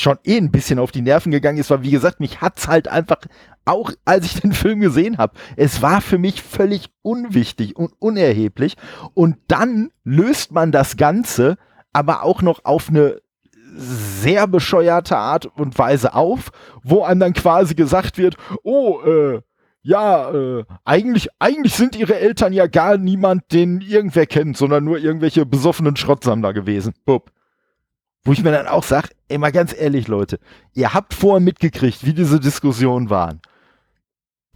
schon 0.02 0.18
eh 0.24 0.38
ein 0.38 0.52
bisschen 0.52 0.80
auf 0.80 0.92
die 0.92 1.02
Nerven 1.02 1.32
gegangen 1.32 1.58
ist, 1.58 1.70
weil 1.70 1.84
wie 1.84 1.92
gesagt, 1.92 2.20
mich 2.20 2.42
hat's 2.42 2.68
halt 2.68 2.88
einfach 2.88 3.20
auch 3.66 3.92
als 4.06 4.26
ich 4.26 4.34
den 4.42 4.54
Film 4.54 4.80
gesehen 4.80 5.18
habe, 5.18 5.34
es 5.56 5.82
war 5.82 6.02
für 6.02 6.18
mich 6.18 6.42
völlig 6.42 6.90
unwichtig 7.02 7.76
und 7.76 7.94
unerheblich 8.00 8.76
und 9.14 9.38
dann 9.48 9.92
löst 10.04 10.52
man 10.52 10.72
das 10.72 10.98
Ganze 10.98 11.58
aber 11.94 12.24
auch 12.24 12.42
noch 12.42 12.64
auf 12.64 12.90
eine 12.90 13.22
sehr 13.76 14.48
bescheuerte 14.48 15.18
Art 15.18 15.46
und 15.46 15.78
Weise 15.78 16.14
auf, 16.14 16.52
wo 16.84 17.04
einem 17.04 17.20
dann 17.20 17.34
quasi 17.34 17.76
gesagt 17.76 18.18
wird, 18.18 18.36
oh, 18.64 19.02
äh, 19.02 19.42
ja, 19.84 20.32
äh, 20.32 20.66
eigentlich, 20.84 21.30
eigentlich 21.40 21.74
sind 21.74 21.96
ihre 21.96 22.20
Eltern 22.20 22.54
ja 22.54 22.68
gar 22.68 22.98
niemand, 22.98 23.52
den 23.54 23.82
irgendwer 23.82 24.26
kennt, 24.26 24.58
sondern 24.58 24.84
nur 24.84 24.98
irgendwelche 24.98 25.46
besoffenen 25.46 25.96
Schrottsammler 25.96 26.54
gewesen. 26.54 26.94
Bup. 27.06 27.32
Wo 28.28 28.34
ich 28.34 28.44
mir 28.44 28.52
dann 28.52 28.68
auch 28.68 28.84
sage, 28.84 29.12
ey, 29.30 29.38
mal 29.38 29.54
ganz 29.54 29.74
ehrlich, 29.74 30.10
Leute, 30.10 30.38
ihr 30.74 30.94
habt 30.94 31.14
vorher 31.14 31.40
mitgekriegt, 31.40 32.06
wie 32.06 32.14
diese 32.14 32.42
Diskussionen 32.42 33.10
waren. 33.10 33.40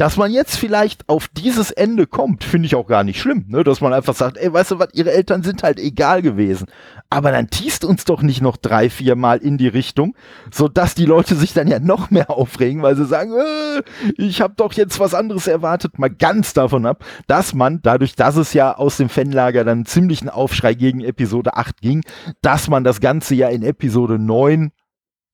Dass 0.02 0.18
man 0.18 0.32
jetzt 0.32 0.58
vielleicht 0.58 1.08
auf 1.10 1.28
dieses 1.28 1.70
Ende 1.70 2.08
kommt, 2.08 2.44
finde 2.44 2.66
ich 2.66 2.74
auch 2.74 2.88
gar 2.88 3.04
nicht 3.04 3.22
schlimm, 3.22 3.46
ne? 3.50 3.64
Dass 3.64 3.82
man 3.82 3.94
einfach 3.94 4.16
sagt, 4.16 4.36
ey, 4.36 4.52
weißt 4.52 4.72
du 4.72 4.80
was, 4.80 4.88
ihre 4.94 5.12
Eltern 5.12 5.44
sind 5.44 5.62
halt 5.62 5.80
egal 5.80 6.24
gewesen. 6.24 6.66
Aber 7.12 7.32
dann 7.32 7.52
tiest 7.52 7.86
uns 7.86 8.04
doch 8.04 8.24
nicht 8.24 8.42
noch 8.42 8.58
drei, 8.58 8.90
vier 8.90 9.16
Mal 9.16 9.38
in 9.38 9.60
die 9.60 9.68
Richtung, 9.68 10.16
so 10.50 10.68
dass 10.68 10.96
die 10.96 11.06
Leute 11.06 11.36
sich 11.36 11.54
dann 11.54 11.68
ja 11.68 11.78
noch 11.80 12.10
mehr 12.10 12.32
aufregen, 12.32 12.82
weil 12.82 12.96
sie 12.96 13.06
sagen, 13.06 13.32
äh, 13.32 13.84
ich 14.18 14.42
habe 14.42 14.56
doch 14.58 14.74
jetzt 14.74 15.00
was 15.00 15.14
anderes 15.14 15.46
erwartet. 15.46 16.00
Mal 16.00 16.10
ganz 16.10 16.54
davon 16.54 16.88
ab, 16.88 17.06
dass 17.28 17.54
man, 17.54 17.84
dadurch, 17.84 18.16
dass 18.16 18.38
es 18.38 18.54
ja 18.54 18.76
aus 18.76 18.98
dem 18.98 19.08
Fanlager 19.08 19.64
dann 19.64 19.86
ziemlichen 19.86 20.30
Aufschrei 20.30 20.74
gegen 20.74 21.02
Episode 21.02 21.58
8 21.58 21.80
ging, 21.80 22.02
dass 22.42 22.70
man 22.70 22.84
das 22.84 23.02
Ganze 23.02 23.36
ja 23.36 23.50
in 23.50 23.62
Episode 23.62 24.18
9 24.18 24.72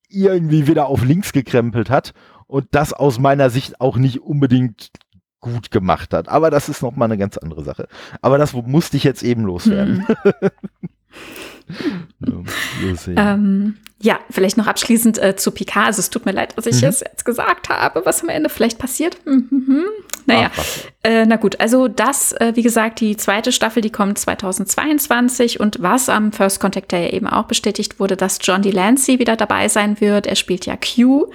irgendwie 0.10 0.68
wieder 0.68 0.88
auf 0.88 1.06
links 1.06 1.32
gekrempelt 1.32 1.90
hat 1.90 2.14
und 2.48 2.68
das 2.72 2.94
aus 2.94 3.20
meiner 3.20 3.50
Sicht 3.50 3.80
auch 3.82 3.98
nicht 3.98 4.22
unbedingt 4.22 4.92
gut 5.40 5.72
gemacht 5.72 6.14
hat. 6.14 6.28
Aber 6.30 6.50
das 6.50 6.70
ist 6.70 6.82
nochmal 6.82 7.08
eine 7.08 7.18
ganz 7.18 7.38
andere 7.38 7.64
Sache. 7.64 7.88
Aber 8.22 8.38
das 8.38 8.54
musste 8.54 8.98
ich 8.98 9.04
jetzt 9.04 9.24
eben 9.24 9.44
loswerden. 9.44 10.08
Hm. 12.20 12.46
ähm, 13.16 13.78
ja, 14.02 14.20
vielleicht 14.30 14.58
noch 14.58 14.68
abschließend 14.68 15.22
äh, 15.22 15.36
zu 15.36 15.52
Picard. 15.52 15.88
Also 15.88 16.00
es 16.00 16.10
tut 16.10 16.26
mir 16.26 16.32
leid, 16.32 16.58
dass 16.58 16.66
ich 16.66 16.82
mhm. 16.82 16.90
es 16.90 17.00
jetzt 17.02 17.26
gesagt 17.26 17.70
habe, 17.70 18.06
was 18.06 18.22
am 18.22 18.30
Ende 18.30 18.50
vielleicht 18.50 18.78
passiert. 18.80 19.18
Mhm. 19.26 19.86
Naja, 20.26 20.52
äh, 21.04 21.26
na 21.26 21.38
gut. 21.38 21.60
Also 21.60 21.88
das, 21.88 22.34
äh, 22.34 22.52
wie 22.56 22.62
gesagt, 22.62 23.00
die 23.00 23.16
zweite 23.16 23.52
Staffel, 23.52 23.82
die 23.82 23.92
kommt 23.92 24.20
2022 24.20 25.60
und 25.60 25.82
was 25.82 26.10
am 26.10 26.32
First 26.32 26.60
Contact 26.60 26.92
Day 26.92 27.12
eben 27.12 27.28
auch 27.28 27.46
bestätigt 27.46 28.00
wurde, 28.00 28.18
dass 28.18 28.40
John 28.42 28.62
Delancey 28.62 29.20
wieder 29.20 29.36
dabei 29.36 29.70
sein 29.70 30.02
wird. 30.02 30.28
Er 30.28 30.36
spielt 30.36 30.66
ja 30.66 30.76
Q. 30.76 31.32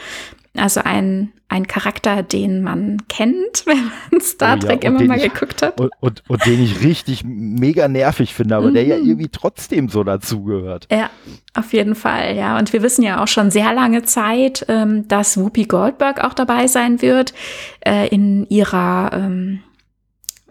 Also 0.55 0.83
ein, 0.85 1.33
ein 1.49 1.67
Charakter, 1.67 2.23
den 2.23 2.63
man 2.63 2.99
kennt, 3.09 3.63
wenn 3.65 3.91
man 4.11 4.21
Star 4.21 4.59
Trek 4.59 4.81
oh 4.83 4.85
ja, 4.85 4.91
immer 4.91 5.05
mal 5.05 5.17
ich, 5.17 5.33
geguckt 5.33 5.63
hat. 5.63 5.81
Und, 5.81 5.91
und, 6.01 6.23
und, 6.29 6.47
den 6.47 6.63
ich 6.63 6.83
richtig 6.83 7.25
mega 7.25 7.89
nervig 7.89 8.35
finde, 8.35 8.57
aber 8.57 8.69
mhm. 8.69 8.75
der 8.75 8.85
ja 8.85 8.99
mhm. 8.99 9.07
irgendwie 9.07 9.29
trotzdem 9.29 9.89
so 9.89 10.05
dazugehört. 10.05 10.89
Ja, 10.91 11.09
auf 11.55 11.73
jeden 11.73 11.95
Fall, 11.95 12.37
ja. 12.37 12.59
Und 12.59 12.73
wir 12.73 12.83
wissen 12.83 13.03
ja 13.03 13.23
auch 13.23 13.29
schon 13.29 13.51
sehr 13.51 13.73
lange 13.73 14.03
Zeit, 14.03 14.67
ähm, 14.69 15.09
dass 15.09 15.39
Whoopi 15.39 15.65
Goldberg 15.65 16.23
auch 16.23 16.35
dabei 16.35 16.67
sein 16.67 17.01
wird 17.01 17.33
äh, 17.81 18.09
in 18.09 18.47
ihrer 18.49 19.11
ähm, 19.15 19.61
äh, 19.61 19.72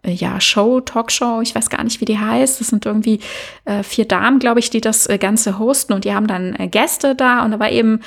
ja, 0.06 0.41
Show, 0.41 0.82
Talkshow, 0.82 1.41
ich 1.41 1.53
weiß 1.53 1.69
gar 1.69 1.84
nicht, 1.84 2.02
wie 2.02 2.06
die 2.06 2.18
heißt. 2.18 2.60
Das 2.60 2.68
sind 2.68 2.86
irgendwie 2.86 3.19
äh, 3.65 3.84
vier 3.84 4.06
Damen, 4.06 4.40
glaube 4.40 4.60
ich, 4.60 4.69
die 4.69 4.82
das 4.82 5.07
äh, 5.07 5.18
Ganze 5.18 5.60
hosten 5.60 5.94
und 5.94 6.06
die 6.06 6.14
haben 6.14 6.28
dann 6.28 6.56
äh, 6.56 6.68
Gäste 6.68 7.15
da 7.15 7.44
und 7.45 7.52
da 7.52 7.60
war 7.60 7.69
eben 7.69 7.99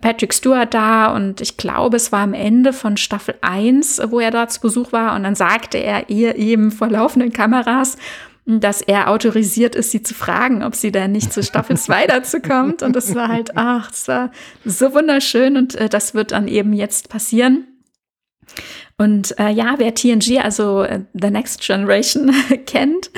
Patrick 0.00 0.32
Stewart 0.32 0.72
da 0.72 1.14
und 1.14 1.42
ich 1.42 1.58
glaube, 1.58 1.96
es 1.96 2.10
war 2.10 2.20
am 2.20 2.32
Ende 2.32 2.72
von 2.72 2.96
Staffel 2.96 3.34
1, 3.42 4.00
wo 4.06 4.20
er 4.20 4.30
da 4.30 4.48
zu 4.48 4.60
Besuch 4.60 4.92
war 4.92 5.14
und 5.14 5.24
dann 5.24 5.34
sagte 5.34 5.76
er 5.78 6.08
ihr 6.08 6.36
eben 6.36 6.70
vor 6.70 6.88
laufenden 6.88 7.32
Kameras, 7.32 7.98
dass 8.44 8.80
er 8.80 9.08
autorisiert 9.08 9.74
ist, 9.76 9.90
sie 9.90 10.02
zu 10.02 10.14
fragen, 10.14 10.64
ob 10.64 10.74
sie 10.74 10.90
denn 10.90 11.12
nicht 11.12 11.32
zu 11.32 11.42
Staffel 11.42 11.76
2 11.76 12.06
dazu 12.08 12.40
kommt. 12.40 12.82
Und 12.82 12.96
das 12.96 13.14
war 13.14 13.28
halt, 13.28 13.56
ach, 13.56 13.90
das 13.90 14.08
war 14.08 14.32
so 14.64 14.94
wunderschön 14.94 15.56
und 15.56 15.74
äh, 15.76 15.88
das 15.88 16.14
wird 16.14 16.32
dann 16.32 16.48
eben 16.48 16.72
jetzt 16.72 17.08
passieren. 17.08 17.66
Und 18.98 19.38
äh, 19.38 19.50
ja, 19.50 19.74
wer 19.78 19.94
TNG, 19.94 20.40
also 20.42 20.82
äh, 20.82 21.00
The 21.14 21.30
Next 21.30 21.60
Generation, 21.60 22.32
kennt, 22.66 23.10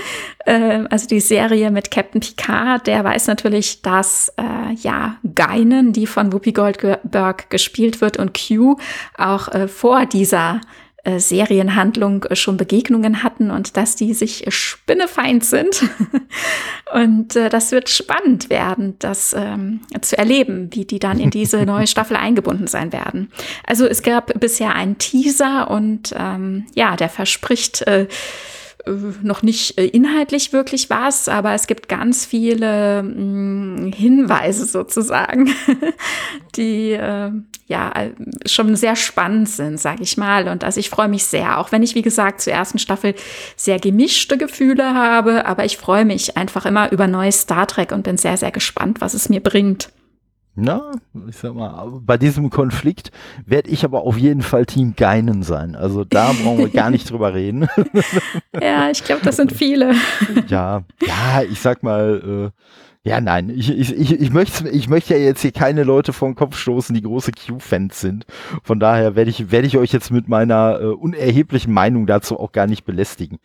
äh, 0.47 0.85
also 0.89 1.07
die 1.07 1.21
Serie 1.21 1.71
mit 1.71 1.91
Captain 1.91 2.21
Picard, 2.21 2.87
der 2.87 3.05
weiß 3.05 3.27
natürlich, 3.27 3.83
dass 3.83 4.33
äh, 4.37 4.75
ja 4.81 5.17
Geinen, 5.35 5.93
die 5.93 6.07
von 6.07 6.33
Whoopi 6.33 6.53
Goldberg 6.53 7.51
gespielt 7.51 8.01
wird, 8.01 8.19
und 8.19 8.39
Q 8.39 8.77
auch 9.19 9.49
äh, 9.49 9.69
vor 9.69 10.07
dieser 10.07 10.61
äh, 11.05 11.19
Serienhandlung 11.19 12.25
äh, 12.25 12.37
schon 12.37 12.57
Begegnungen 12.57 13.23
hatten 13.23 13.51
und 13.51 13.77
dass 13.77 13.97
die 13.97 14.13
sich 14.13 14.45
spinnefeind 14.49 15.45
sind. 15.45 15.89
und 16.95 17.37
äh, 17.37 17.49
das 17.49 17.73
wird 17.73 17.89
spannend 17.89 18.51
werden, 18.51 18.97
das 18.99 19.35
ähm, 19.39 19.81
zu 20.01 20.19
erleben, 20.19 20.69
wie 20.73 20.85
die 20.85 20.99
dann 20.99 21.19
in 21.19 21.31
diese 21.31 21.65
neue 21.67 21.87
Staffel 21.87 22.17
eingebunden 22.17 22.67
sein 22.67 22.93
werden. 22.93 23.31
Also 23.67 23.87
es 23.87 24.03
gab 24.03 24.39
bisher 24.39 24.75
einen 24.75 24.99
Teaser 24.99 25.71
und 25.71 26.15
ähm, 26.19 26.67
ja, 26.75 26.97
der 26.97 27.09
verspricht 27.09 27.83
äh, 27.87 27.95
äh, 27.95 28.09
noch 29.23 29.43
nicht 29.43 29.79
äh, 29.79 29.87
inhaltlich 29.87 30.53
wirklich 30.53 30.91
was, 30.91 31.29
aber 31.29 31.53
es 31.55 31.67
gibt 31.67 31.89
ganz 31.89 32.27
viele 32.27 33.03
mh, 33.03 33.11
mm, 33.11 33.93
Hinweise 33.93 34.67
sozusagen, 34.67 35.51
die 36.57 36.93
äh, 36.93 37.31
ja 37.67 37.93
schon 38.47 38.77
sehr 38.77 38.95
spannend 38.95 39.49
sind, 39.49 39.81
sage 39.81 40.03
ich 40.03 40.17
mal. 40.17 40.49
Und 40.49 40.65
also 40.65 40.81
ich 40.81 40.91
freue 40.91 41.09
mich 41.09 41.25
sehr, 41.25 41.59
auch 41.59 41.73
wenn 41.73 41.83
ich 41.83 41.95
wie 41.95 42.03
gesagt 42.03 42.43
zur 42.43 42.53
ersten 42.53 42.79
Staffel 42.79 43.15
sehr 43.57 43.79
gemischte 43.79 44.37
Gefühle 44.37 44.95
habe, 44.95 45.47
aber 45.47 45.65
ich 45.65 45.79
freue 45.79 46.05
mich 46.05 46.37
einfach 46.37 46.67
immer 46.67 46.93
über 46.93 47.07
neues 47.07 47.43
Star 47.43 47.67
Trek 47.67 47.93
und 47.93 48.03
bin 48.03 48.19
sehr 48.19 48.37
sehr 48.37 48.51
gespannt, 48.51 49.01
was 49.01 49.15
es 49.15 49.29
mir 49.29 49.41
bringt. 49.41 49.89
Na, 50.57 50.93
ich 51.29 51.37
sag 51.37 51.55
mal, 51.55 52.01
bei 52.01 52.17
diesem 52.17 52.49
Konflikt 52.49 53.11
werde 53.45 53.71
ich 53.71 53.85
aber 53.85 54.03
auf 54.03 54.17
jeden 54.17 54.43
Fall 54.43 54.67
Team 54.67 54.95
Geinen 54.97 55.43
sein. 55.43 55.75
Also 55.75 56.05
da 56.05 56.33
brauchen 56.33 56.59
wir 56.59 56.69
gar 56.69 56.91
nicht 56.91 57.11
drüber 57.11 57.35
reden. 57.35 57.69
ja, 58.61 58.89
ich 58.89 59.03
glaube, 59.03 59.23
das 59.25 59.37
sind 59.37 59.53
viele. 59.53 59.95
ja, 60.47 60.85
ja, 61.05 61.43
ich 61.51 61.61
sag 61.61 61.83
mal, 61.83 62.53
äh, 62.55 62.61
ja, 63.07 63.21
nein, 63.21 63.51
ich, 63.51 63.71
ich, 63.71 63.95
ich, 63.95 64.19
ich, 64.19 64.33
möchte, 64.33 64.67
ich 64.67 64.89
möchte 64.89 65.15
ja 65.15 65.21
jetzt 65.21 65.43
hier 65.43 65.53
keine 65.53 65.85
Leute 65.85 66.15
vor 66.15 66.27
den 66.27 66.37
Kopf 66.37 66.57
stoßen, 66.57 66.95
die 66.95 67.03
große 67.03 67.33
Q-Fans 67.33 68.01
sind. 68.01 68.25
Von 68.63 68.81
daher 68.81 69.15
werde 69.15 69.29
ich, 69.31 69.51
werde 69.51 69.67
ich 69.67 69.77
euch 69.77 69.93
jetzt 69.93 70.11
mit 70.11 70.27
meiner 70.27 70.81
äh, 70.81 70.87
unerheblichen 70.87 71.71
Meinung 71.71 72.07
dazu 72.07 72.41
auch 72.41 72.53
gar 72.53 72.67
nicht 72.67 72.87
belästigen. 72.87 73.41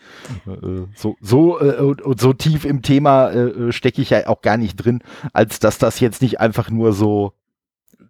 Äh, 0.48 0.86
so 0.96 1.18
so 1.20 1.60
äh, 1.60 1.82
und, 1.82 2.02
und, 2.02 2.22
so 2.22 2.32
tief 2.32 2.64
im 2.64 2.84
Thema 2.84 3.32
äh, 3.32 3.74
stecke 3.74 4.02
ich 4.02 4.12
ja 4.12 4.28
auch 4.28 4.42
gar 4.42 4.56
nicht 4.56 4.78
drin, 4.78 5.02
als 5.34 5.60
dass 5.60 5.78
das 5.78 6.00
jetzt 6.00 6.22
nicht 6.22 6.40
einfach 6.40 6.70
nur 6.70 6.94
so 6.94 7.34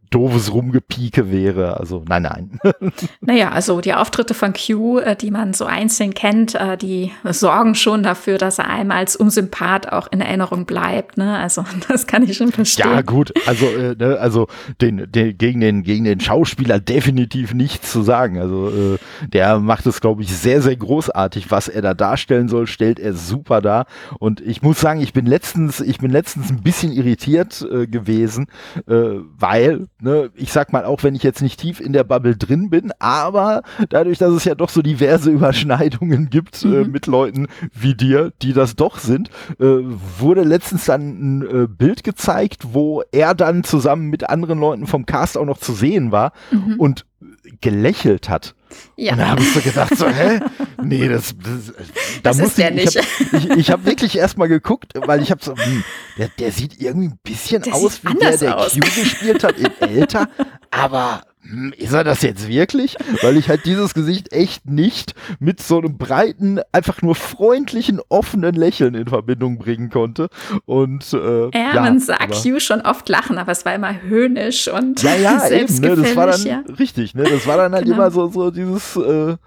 doofes 0.10 0.52
Rumgepieke 0.54 1.32
wäre. 1.32 1.80
Also 1.80 2.04
nein, 2.08 2.24
nein. 2.24 2.60
naja, 3.22 3.52
also 3.52 3.82
die 3.82 3.94
Auftritte 3.94 4.34
von 4.34 4.54
Q, 4.54 5.00
äh, 5.00 5.16
die 5.16 5.32
man 5.32 5.54
so 5.54 5.66
einzeln 5.66 6.14
kennt, 6.14 6.56
äh, 6.56 6.78
die 6.78 7.12
sorgen 7.26 7.76
schon 7.76 8.04
dafür, 8.04 8.38
dass 8.38 8.60
er 8.60 8.70
einem 8.70 8.92
als 8.92 9.16
Unsympath 9.16 9.92
auch 9.92 10.08
in 10.12 10.22
Erinnerung 10.22 10.66
bleibt. 10.66 11.18
Ne? 11.18 11.38
Also 11.38 11.64
das 11.88 12.08
kann 12.08 12.24
ich 12.24 12.38
schon 12.38 12.52
verstehen. 12.52 12.92
Ja 12.92 13.02
gut, 13.02 13.34
also, 13.48 13.66
äh, 13.66 13.96
ne, 13.98 14.18
also 14.20 14.48
den, 14.82 15.12
den, 15.12 15.38
gegen, 15.38 15.60
den, 15.60 15.84
gegen 15.84 16.06
den 16.06 16.20
Schauspieler 16.20 16.80
definitiv 16.80 17.54
nichts 17.54 17.92
zu 17.92 18.02
sagen. 18.02 18.40
Also 18.40 18.70
äh, 18.70 19.28
der 19.28 19.60
macht 19.60 19.86
es, 19.86 20.02
glaube 20.02 20.24
ich, 20.24 20.36
sehr, 20.36 20.62
sehr 20.62 20.76
großartig. 20.76 21.52
Was 21.52 21.68
er 21.68 21.82
da 21.82 21.94
darstellen 21.94 22.48
soll, 22.48 22.68
stellt 22.68 23.00
er 23.00 23.14
super 23.14 23.62
dar. 23.62 23.86
Und 24.20 24.42
ich 24.42 24.62
muss 24.62 24.80
sagen, 24.80 25.02
ich 25.02 25.14
bin 25.14 25.26
letztens, 25.26 25.80
ich 25.82 26.00
bin 26.00 26.12
letztens 26.12 26.50
ein 26.50 26.62
bisschen 26.62 26.92
irritiert 26.92 27.66
äh, 27.72 27.88
gewesen, 27.88 28.48
äh, 28.88 29.20
weil 29.38 29.88
ne, 30.02 30.30
ich 30.36 30.52
sag 30.52 30.72
mal, 30.72 30.86
auch 30.86 31.04
wenn 31.04 31.16
ich 31.16 31.24
jetzt 31.24 31.42
nicht 31.42 31.60
tief 31.60 31.80
in 31.80 31.94
der 31.94 32.04
Bubble 32.04 32.36
drin 32.36 32.70
bin, 32.70 32.92
aber 33.00 33.64
dadurch, 33.90 34.18
dass 34.18 34.34
es 34.34 34.46
ja 34.46 34.56
doch 34.56 34.70
so 34.70 34.82
diverse 34.82 35.30
Überschneidungen 35.32 36.30
gibt 36.30 36.64
äh, 36.64 36.68
mhm. 36.68 36.74
äh, 36.74 36.86
mit 36.86 37.08
Leuten 37.08 37.48
wie 37.74 37.96
dir, 37.96 38.32
die 38.42 38.54
das 38.54 38.76
doch 38.76 38.98
sind, 38.98 39.30
äh, 39.60 39.66
wurde 39.66 40.44
letztens 40.44 40.86
dann 40.86 41.40
ein 41.40 41.64
äh, 41.64 41.68
Bild 41.68 42.04
gezeigt, 42.04 42.74
wo 42.74 43.04
er 43.12 43.36
dann 43.36 43.64
zusammen 43.64 44.10
mit 44.10 44.30
anderen 44.30 44.60
Leuten 44.60 44.88
vom 44.88 45.06
Cast 45.06 45.38
auch 45.38 45.46
noch 45.46 45.58
zu 45.58 45.74
sehen 45.74 46.12
war 46.12 46.34
mhm. 46.52 46.76
und 46.78 47.06
gelächelt 47.62 48.30
hat. 48.30 48.56
Ja. 48.96 49.14
Und 49.14 49.20
da 49.20 49.28
habe 49.30 49.42
ich 49.42 49.54
so 49.54 49.62
gedacht, 49.62 49.98
so, 49.98 50.08
hä? 50.08 50.40
Nee, 50.82 51.08
das, 51.08 51.34
das, 51.38 51.74
da 52.24 52.30
das 52.30 52.38
muss 52.38 52.58
ich, 52.58 52.70
nicht. 52.72 52.96
Ich 52.96 53.50
habe 53.50 53.60
ich, 53.60 53.72
hab 53.72 53.86
wirklich 53.86 54.18
erstmal 54.18 54.48
geguckt, 54.48 54.94
weil 54.96 55.22
ich 55.22 55.32
habe 55.32 55.44
so, 55.44 55.56
hm, 55.56 55.84
der, 56.18 56.30
der 56.40 56.52
sieht 56.52 56.80
irgendwie 56.82 57.08
ein 57.08 57.20
bisschen 57.24 57.62
der 57.62 57.76
aus 57.76 58.04
wie 58.04 58.14
der, 58.16 58.38
der 58.38 58.58
aus. 58.58 58.74
Q 58.74 58.80
gespielt 58.80 59.44
hat, 59.44 59.58
in 59.58 59.72
älter, 59.80 60.28
aber 60.72 61.24
ist 61.78 61.94
er 61.94 62.04
das 62.04 62.22
jetzt 62.22 62.48
wirklich? 62.48 62.98
Weil 63.22 63.38
ich 63.38 63.50
halt 63.50 63.66
dieses 63.66 63.94
Gesicht 63.94 64.34
echt 64.34 64.70
nicht 64.70 65.16
mit 65.40 65.62
so 65.62 65.80
einem 65.80 65.98
breiten, 65.98 66.60
einfach 66.72 67.02
nur 67.02 67.16
freundlichen, 67.16 68.02
offenen 68.10 68.56
Lächeln 68.56 68.94
in 68.94 69.08
Verbindung 69.08 69.58
bringen 69.58 69.90
konnte. 69.90 70.30
Und 70.66 71.14
äh, 71.14 71.46
ja, 71.46 71.76
ja 71.76 71.82
man 71.82 72.00
sah 72.00 72.18
Q 72.28 72.60
schon 72.60 72.82
oft 72.82 73.08
lachen, 73.08 73.38
aber 73.38 73.54
es 73.54 73.66
war 73.66 73.74
immer 73.74 74.02
höhnisch 74.02 74.68
und 74.68 75.02
ja, 75.02 75.16
ja, 75.16 75.50
eben, 75.50 75.74
ne, 75.80 75.96
das 75.96 76.16
war 76.16 76.28
dann 76.28 76.44
ja. 76.44 76.64
richtig, 76.78 77.16
ne, 77.16 77.24
das 77.24 77.48
war 77.48 77.58
dann 77.58 77.74
halt 77.74 77.86
genau. 77.86 77.96
immer 77.96 78.12
so 78.12 78.28
so 78.28 78.52
dieses 78.52 78.96
äh, 78.98 79.38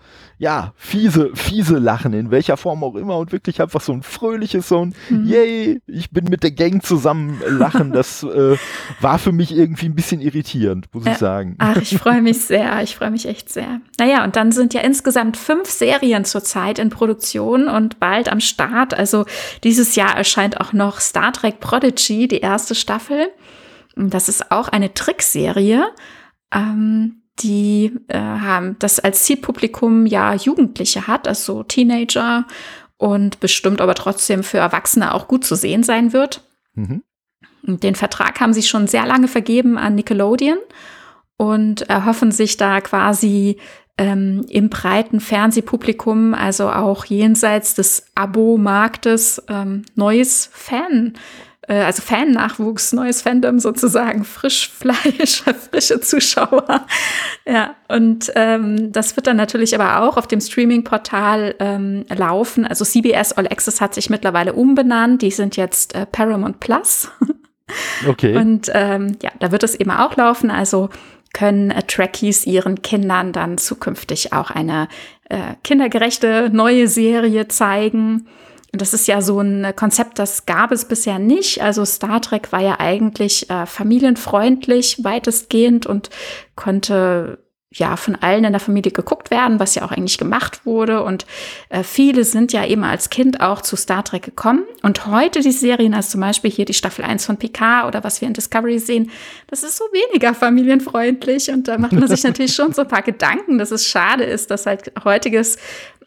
ja, 0.43 0.73
fiese, 0.75 1.31
fiese 1.35 1.79
Lachen, 1.79 2.13
in 2.13 2.33
welcher 2.33 2.57
Form 2.57 2.83
auch 2.83 2.97
immer 2.97 3.17
und 3.17 3.31
wirklich 3.31 3.63
einfach 3.63 3.81
so 3.81 3.93
ein 3.93 4.03
fröhliches, 4.03 4.67
so 4.67 4.85
ein 4.85 4.95
mhm. 5.09 5.25
Yay, 5.25 5.81
ich 5.87 6.11
bin 6.11 6.25
mit 6.25 6.43
der 6.43 6.51
Gang 6.51 6.85
zusammen 6.85 7.41
lachen, 7.47 7.93
das 7.93 8.25
äh, 8.25 8.57
war 9.01 9.21
für 9.21 9.31
mich 9.31 9.57
irgendwie 9.57 9.87
ein 9.87 9.95
bisschen 9.95 10.21
irritierend, 10.21 10.93
muss 10.93 11.07
ich 11.07 11.17
sagen. 11.17 11.55
Ach, 11.59 11.77
ich 11.77 11.97
freue 11.97 12.23
mich 12.23 12.41
sehr, 12.41 12.83
ich 12.83 12.97
freue 12.97 13.13
mich 13.13 13.29
echt 13.29 13.51
sehr. 13.51 13.81
Naja, 14.01 14.25
und 14.25 14.35
dann 14.35 14.51
sind 14.51 14.75
ja 14.75 14.81
insgesamt 14.81 15.37
fünf 15.37 15.71
Serien 15.71 16.25
zurzeit 16.25 16.81
in 16.81 16.91
Produktion 16.91 17.69
und 17.69 18.01
bald 18.01 18.29
am 18.29 18.41
Start. 18.41 18.95
Also 18.95 19.27
dieses 19.63 19.95
Jahr 19.95 20.17
erscheint 20.17 20.61
auch 20.61 20.73
noch 20.73 20.99
Star 20.99 21.33
Trek 21.33 21.61
Prodigy, 21.61 22.27
die 22.27 22.41
erste 22.41 22.75
Staffel. 22.75 23.29
Das 23.95 24.29
ist 24.29 24.51
auch 24.51 24.67
eine 24.67 24.93
Trickserie. 24.93 25.87
Ähm, 26.53 27.22
die 27.41 27.93
äh, 28.09 28.19
haben 28.19 28.77
das 28.79 29.01
als 29.01 29.25
Zielpublikum 29.25 30.07
ja 30.07 30.35
Jugendliche 30.35 31.07
hat, 31.07 31.27
also 31.27 31.63
Teenager 31.63 32.47
und 32.99 33.41
bestimmt 33.41 33.81
aber 33.81 33.95
trotzdem 33.95 34.43
für 34.43 34.59
Erwachsene 34.59 35.15
auch 35.15 35.29
gut 35.29 35.45
zu 35.45 35.57
sehen 35.57 35.83
sein 35.83 36.13
wird. 36.13 36.43
Mhm. 36.75 37.03
Den 37.63 37.95
Vertrag 37.95 38.41
haben 38.41 38.53
sie 38.53 38.63
schon 38.63 38.87
sehr 38.87 39.07
lange 39.07 39.29
vergeben 39.29 39.79
an 39.79 39.95
Nickelodeon 39.95 40.59
und 41.37 41.83
erhoffen 41.83 42.33
sich 42.33 42.57
da 42.57 42.81
quasi 42.81 43.57
ähm, 43.99 44.45
im 44.49 44.69
breiten 44.69 45.21
Fernsehpublikum, 45.21 46.35
also 46.35 46.71
auch 46.71 47.05
jenseits 47.05 47.75
des 47.75 48.07
Abo-Marktes, 48.15 49.43
ähm, 49.49 49.83
neues 49.95 50.49
Fan 50.53 51.15
also 51.69 52.03
Fan-Nachwuchs, 52.03 52.93
neues 52.93 53.23
Fandom 53.23 53.59
sozusagen, 53.61 54.25
Frischfleisch, 54.25 55.43
frische 55.71 56.01
Zuschauer. 56.01 56.87
ja, 57.47 57.75
und 57.89 58.33
ähm, 58.35 58.91
das 58.93 59.17
wird 59.17 59.29
dann 59.29 59.37
natürlich 59.37 59.75
aber 59.75 60.03
auch 60.03 60.17
auf 60.17 60.27
dem 60.27 60.41
Streaming-Portal 60.41 61.55
ähm, 61.61 62.05
laufen. 62.09 62.67
Also 62.67 62.85
CBS 62.85 63.33
All 63.33 63.47
Access 63.47 63.81
hat 63.81 63.95
sich 63.95 64.11
mittlerweile 64.11 64.55
umbenannt. 64.55 65.23
Die 65.23 65.31
sind 65.31 65.57
jetzt 65.57 65.95
äh, 65.95 66.05
Paramount 66.07 66.59
Plus. 66.59 67.11
okay. 68.09 68.37
Und 68.37 68.71
ähm, 68.75 69.17
ja, 69.23 69.31
da 69.39 69.53
wird 69.53 69.63
es 69.63 69.75
eben 69.75 69.91
auch 69.91 70.17
laufen. 70.17 70.51
Also 70.51 70.91
können 71.33 71.71
äh, 71.71 71.83
Trekkies 71.83 72.47
ihren 72.47 72.83
Kindern 72.83 73.33
dann 73.33 73.59
zukünftig 73.59 74.33
auch 74.33 74.51
eine 74.51 74.89
äh, 75.29 75.55
kindergerechte 75.65 76.51
neue 76.53 76.89
Serie 76.89 77.49
zeigen. 77.49 78.27
Und 78.73 78.81
das 78.81 78.95
ist 78.95 79.07
ja 79.07 79.21
so 79.21 79.39
ein 79.41 79.77
Konzept, 79.77 80.19
das 80.19 80.47
gab 80.47 80.73
es 80.73 80.87
bisher 80.87 81.19
nicht. 81.19 81.61
Also 81.61 81.85
Star 81.85 82.23
Trek 82.23 82.53
war 82.53 82.61
ja 82.61 82.81
eigentlich 82.81 83.51
äh, 83.51 83.67
familienfreundlich 83.67 85.05
weitestgehend 85.05 85.85
und 85.85 86.09
konnte 86.57 87.39
ja 87.79 87.97
von 87.97 88.17
allen 88.17 88.45
in 88.45 88.53
der 88.53 88.61
Familie 88.61 88.93
geguckt 88.93 89.31
werden, 89.31 89.59
was 89.59 89.75
ja 89.75 89.85
auch 89.85 89.93
eigentlich 89.93 90.19
gemacht 90.19 90.65
wurde. 90.65 91.03
Und 91.03 91.27
äh, 91.69 91.83
viele 91.83 92.25
sind 92.25 92.53
ja 92.53 92.67
eben 92.67 92.85
als 92.85 93.11
Kind 93.11 93.41
auch 93.41 93.63
zu 93.63 93.77
Star 93.77 94.05
Trek 94.05 94.23
gekommen. 94.23 94.65
Und 94.83 95.07
heute 95.07 95.41
die 95.41 95.53
Serien, 95.53 95.95
als 95.95 96.11
zum 96.11 96.21
Beispiel 96.21 96.51
hier 96.51 96.65
die 96.65 96.75
Staffel 96.75 97.05
1 97.05 97.27
von 97.27 97.37
Picard 97.37 97.87
oder 97.87 98.05
was 98.05 98.21
wir 98.21 98.29
in 98.29 98.35
Discovery 98.35 98.79
sehen, 98.79 99.11
das 99.49 99.63
ist 99.63 99.77
so 99.77 99.85
weniger 99.93 100.35
familienfreundlich. 100.35 101.51
Und 101.51 101.69
da 101.69 101.79
macht 101.79 101.93
man 101.93 102.09
sich 102.09 102.25
natürlich 102.25 102.55
schon 102.55 102.73
so 102.73 102.83
ein 102.83 102.89
paar 102.89 103.03
Gedanken, 103.03 103.59
dass 103.59 103.71
es 103.71 103.87
schade 103.87 104.25
ist, 104.25 104.51
dass 104.51 104.67
halt 104.67 104.93
heutiges 105.05 105.57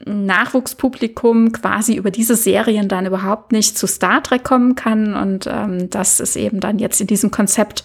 Nachwuchspublikum 0.04 1.52
quasi 1.52 1.96
über 1.96 2.12
diese 2.12 2.36
Serien 2.36 2.88
dann 2.88 3.06
überhaupt 3.06 3.52
nicht 3.52 3.78
zu 3.78 3.88
Star 3.88 4.22
Trek 4.22 4.44
kommen 4.44 4.76
kann. 4.76 5.14
Und 5.16 5.48
ähm, 5.48 5.90
das 5.90 6.20
ist 6.20 6.36
eben 6.36 6.60
dann 6.60 6.80
jetzt 6.80 7.00
in 7.02 7.08
diesem 7.08 7.32
Konzept 7.32 7.84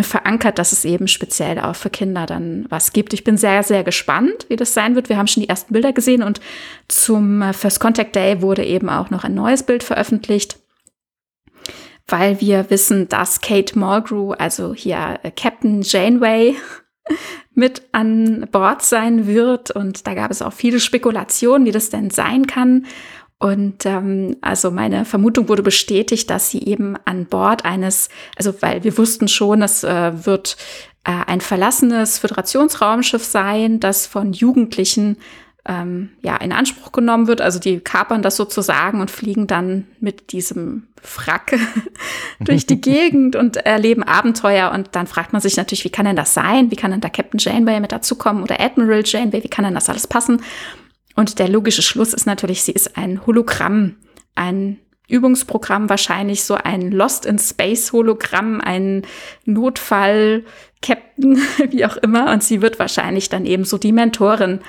verankert, 0.00 0.58
dass 0.58 0.72
es 0.72 0.86
eben 0.86 1.06
speziell 1.06 1.58
auch 1.58 1.76
für 1.76 1.90
Kinder 1.90 2.24
dann 2.24 2.64
was 2.70 2.94
gibt. 2.94 3.12
Ich 3.12 3.24
bin 3.24 3.36
sehr, 3.36 3.62
sehr 3.62 3.84
gespannt, 3.84 4.46
wie 4.48 4.56
das 4.56 4.72
sein 4.72 4.94
wird. 4.94 5.10
Wir 5.10 5.18
haben 5.18 5.26
schon 5.26 5.42
die 5.42 5.48
ersten 5.50 5.74
Bilder 5.74 5.92
gesehen 5.92 6.22
und 6.22 6.40
zum 6.88 7.42
äh, 7.42 7.52
First 7.52 7.80
Contact 7.80 8.16
Day 8.16 8.40
wurde 8.40 8.64
eben 8.64 8.88
auch 8.88 9.10
noch 9.10 9.24
ein 9.24 9.34
neues 9.34 9.62
Bild 9.64 9.82
veröffentlicht, 9.82 10.58
weil 12.06 12.40
wir 12.40 12.70
wissen, 12.70 13.06
dass 13.08 13.42
Kate 13.42 13.78
Mulgrew, 13.78 14.32
also 14.32 14.72
hier 14.72 15.20
äh, 15.24 15.30
Captain 15.30 15.82
Janeway, 15.82 16.56
mit 17.54 17.82
an 17.92 18.48
Bord 18.50 18.82
sein 18.82 19.26
wird. 19.26 19.70
Und 19.70 20.06
da 20.06 20.14
gab 20.14 20.30
es 20.30 20.42
auch 20.42 20.52
viele 20.52 20.80
Spekulationen, 20.80 21.66
wie 21.66 21.72
das 21.72 21.90
denn 21.90 22.10
sein 22.10 22.46
kann. 22.46 22.86
Und 23.38 23.86
ähm, 23.86 24.36
also 24.40 24.70
meine 24.70 25.04
Vermutung 25.04 25.48
wurde 25.48 25.64
bestätigt, 25.64 26.30
dass 26.30 26.50
sie 26.50 26.62
eben 26.62 26.96
an 27.04 27.26
Bord 27.26 27.64
eines, 27.64 28.08
also 28.36 28.54
weil 28.62 28.84
wir 28.84 28.96
wussten 28.96 29.26
schon, 29.26 29.60
das 29.60 29.82
äh, 29.82 30.24
wird 30.24 30.56
äh, 31.02 31.10
ein 31.26 31.40
verlassenes 31.40 32.20
Föderationsraumschiff 32.20 33.24
sein, 33.24 33.80
das 33.80 34.06
von 34.06 34.32
Jugendlichen 34.32 35.16
ähm, 35.64 36.10
ja 36.22 36.36
in 36.36 36.52
Anspruch 36.52 36.92
genommen 36.92 37.28
wird. 37.28 37.40
Also 37.40 37.58
die 37.58 37.80
kapern 37.80 38.22
das 38.22 38.36
sozusagen 38.36 39.00
und 39.00 39.10
fliegen 39.10 39.46
dann 39.46 39.86
mit 40.00 40.32
diesem 40.32 40.88
Frack 41.00 41.56
durch 42.40 42.66
die 42.66 42.80
Gegend 42.80 43.36
und 43.36 43.58
erleben 43.58 44.02
Abenteuer. 44.02 44.72
Und 44.72 44.90
dann 44.92 45.06
fragt 45.06 45.32
man 45.32 45.42
sich 45.42 45.56
natürlich, 45.56 45.84
wie 45.84 45.90
kann 45.90 46.06
denn 46.06 46.16
das 46.16 46.34
sein? 46.34 46.70
Wie 46.70 46.76
kann 46.76 46.90
denn 46.90 47.00
da 47.00 47.08
Captain 47.08 47.38
Janeway 47.38 47.80
mit 47.80 47.92
dazukommen 47.92 48.42
oder 48.42 48.60
Admiral 48.60 49.02
Janeway? 49.04 49.44
Wie 49.44 49.48
kann 49.48 49.64
denn 49.64 49.74
das 49.74 49.88
alles 49.88 50.06
passen? 50.06 50.42
Und 51.14 51.38
der 51.38 51.48
logische 51.48 51.82
Schluss 51.82 52.14
ist 52.14 52.26
natürlich, 52.26 52.62
sie 52.62 52.72
ist 52.72 52.96
ein 52.96 53.24
Hologramm, 53.26 53.96
ein 54.34 54.78
Übungsprogramm, 55.08 55.90
wahrscheinlich 55.90 56.42
so 56.42 56.54
ein 56.54 56.90
Lost 56.90 57.26
in 57.26 57.38
Space 57.38 57.92
Hologramm, 57.92 58.60
ein 58.60 59.02
Notfall 59.44 60.44
Captain, 60.80 61.36
wie 61.70 61.84
auch 61.84 61.98
immer. 61.98 62.32
Und 62.32 62.42
sie 62.42 62.62
wird 62.62 62.78
wahrscheinlich 62.78 63.28
dann 63.28 63.44
eben 63.44 63.64
so 63.64 63.78
die 63.78 63.92
Mentorin 63.92 64.60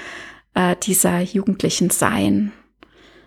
äh, 0.54 0.76
dieser 0.82 1.22
Jugendlichen 1.22 1.90
sein. 1.90 2.52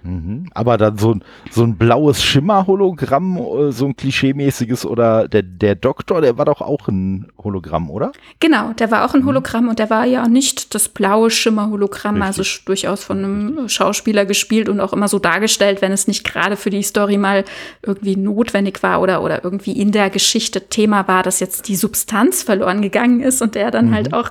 Mhm. 0.06 0.48
Aber 0.54 0.76
dann 0.76 0.98
so 0.98 1.14
ein, 1.14 1.24
so 1.50 1.62
ein 1.62 1.76
blaues 1.76 2.22
Schimmer-Hologramm, 2.22 3.36
äh, 3.36 3.72
so 3.72 3.86
ein 3.86 3.96
klischeemäßiges 3.96 4.86
oder 4.86 5.28
der, 5.28 5.42
der 5.42 5.74
Doktor, 5.74 6.20
der 6.20 6.38
war 6.38 6.44
doch 6.44 6.60
auch 6.60 6.88
ein 6.88 7.28
Hologramm, 7.42 7.90
oder? 7.90 8.12
Genau, 8.40 8.72
der 8.72 8.90
war 8.90 9.04
auch 9.04 9.14
ein 9.14 9.22
mhm. 9.22 9.26
Hologramm 9.26 9.64
mhm. 9.64 9.70
und 9.70 9.78
der 9.78 9.90
war 9.90 10.04
ja 10.04 10.26
nicht 10.28 10.74
das 10.74 10.88
blaue 10.88 11.30
Schimmer-Hologramm, 11.30 12.22
also 12.22 12.42
durchaus 12.64 13.04
von 13.04 13.18
einem. 13.18 13.68
Schauspieler 13.68 14.24
gespielt 14.24 14.68
und 14.68 14.80
auch 14.80 14.92
immer 14.92 15.08
so 15.08 15.18
dargestellt, 15.18 15.82
wenn 15.82 15.92
es 15.92 16.06
nicht 16.06 16.24
gerade 16.24 16.56
für 16.56 16.70
die 16.70 16.82
Story 16.82 17.18
mal 17.18 17.44
irgendwie 17.82 18.16
notwendig 18.16 18.82
war 18.82 19.00
oder, 19.00 19.22
oder 19.22 19.44
irgendwie 19.44 19.72
in 19.72 19.92
der 19.92 20.10
Geschichte 20.10 20.68
Thema 20.68 21.06
war, 21.08 21.22
dass 21.22 21.40
jetzt 21.40 21.68
die 21.68 21.76
Substanz 21.76 22.42
verloren 22.42 22.82
gegangen 22.82 23.20
ist 23.20 23.42
und 23.42 23.54
der 23.54 23.70
dann 23.70 23.94
halt 23.94 24.10
mhm. 24.10 24.14
halt 24.14 24.26
auch 24.26 24.30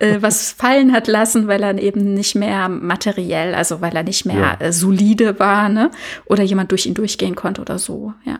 äh, 0.00 0.18
was 0.20 0.52
fallen 0.58 0.92
hat 0.92 1.08
lassen, 1.08 1.48
weil 1.48 1.62
er 1.62 1.78
eben 1.78 2.14
nicht 2.14 2.34
mehr 2.34 2.68
materiell, 2.68 3.54
also 3.54 3.80
weil 3.80 3.94
er 3.96 4.02
nicht 4.02 4.24
mehr 4.24 4.56
ja. 4.60 4.66
äh, 4.66 4.72
solide 4.72 5.13
war, 5.38 5.68
ne? 5.68 5.90
Oder 6.26 6.42
jemand 6.42 6.70
durch 6.70 6.86
ihn 6.86 6.94
durchgehen 6.94 7.34
konnte 7.34 7.60
oder 7.60 7.78
so, 7.78 8.14
ja. 8.24 8.38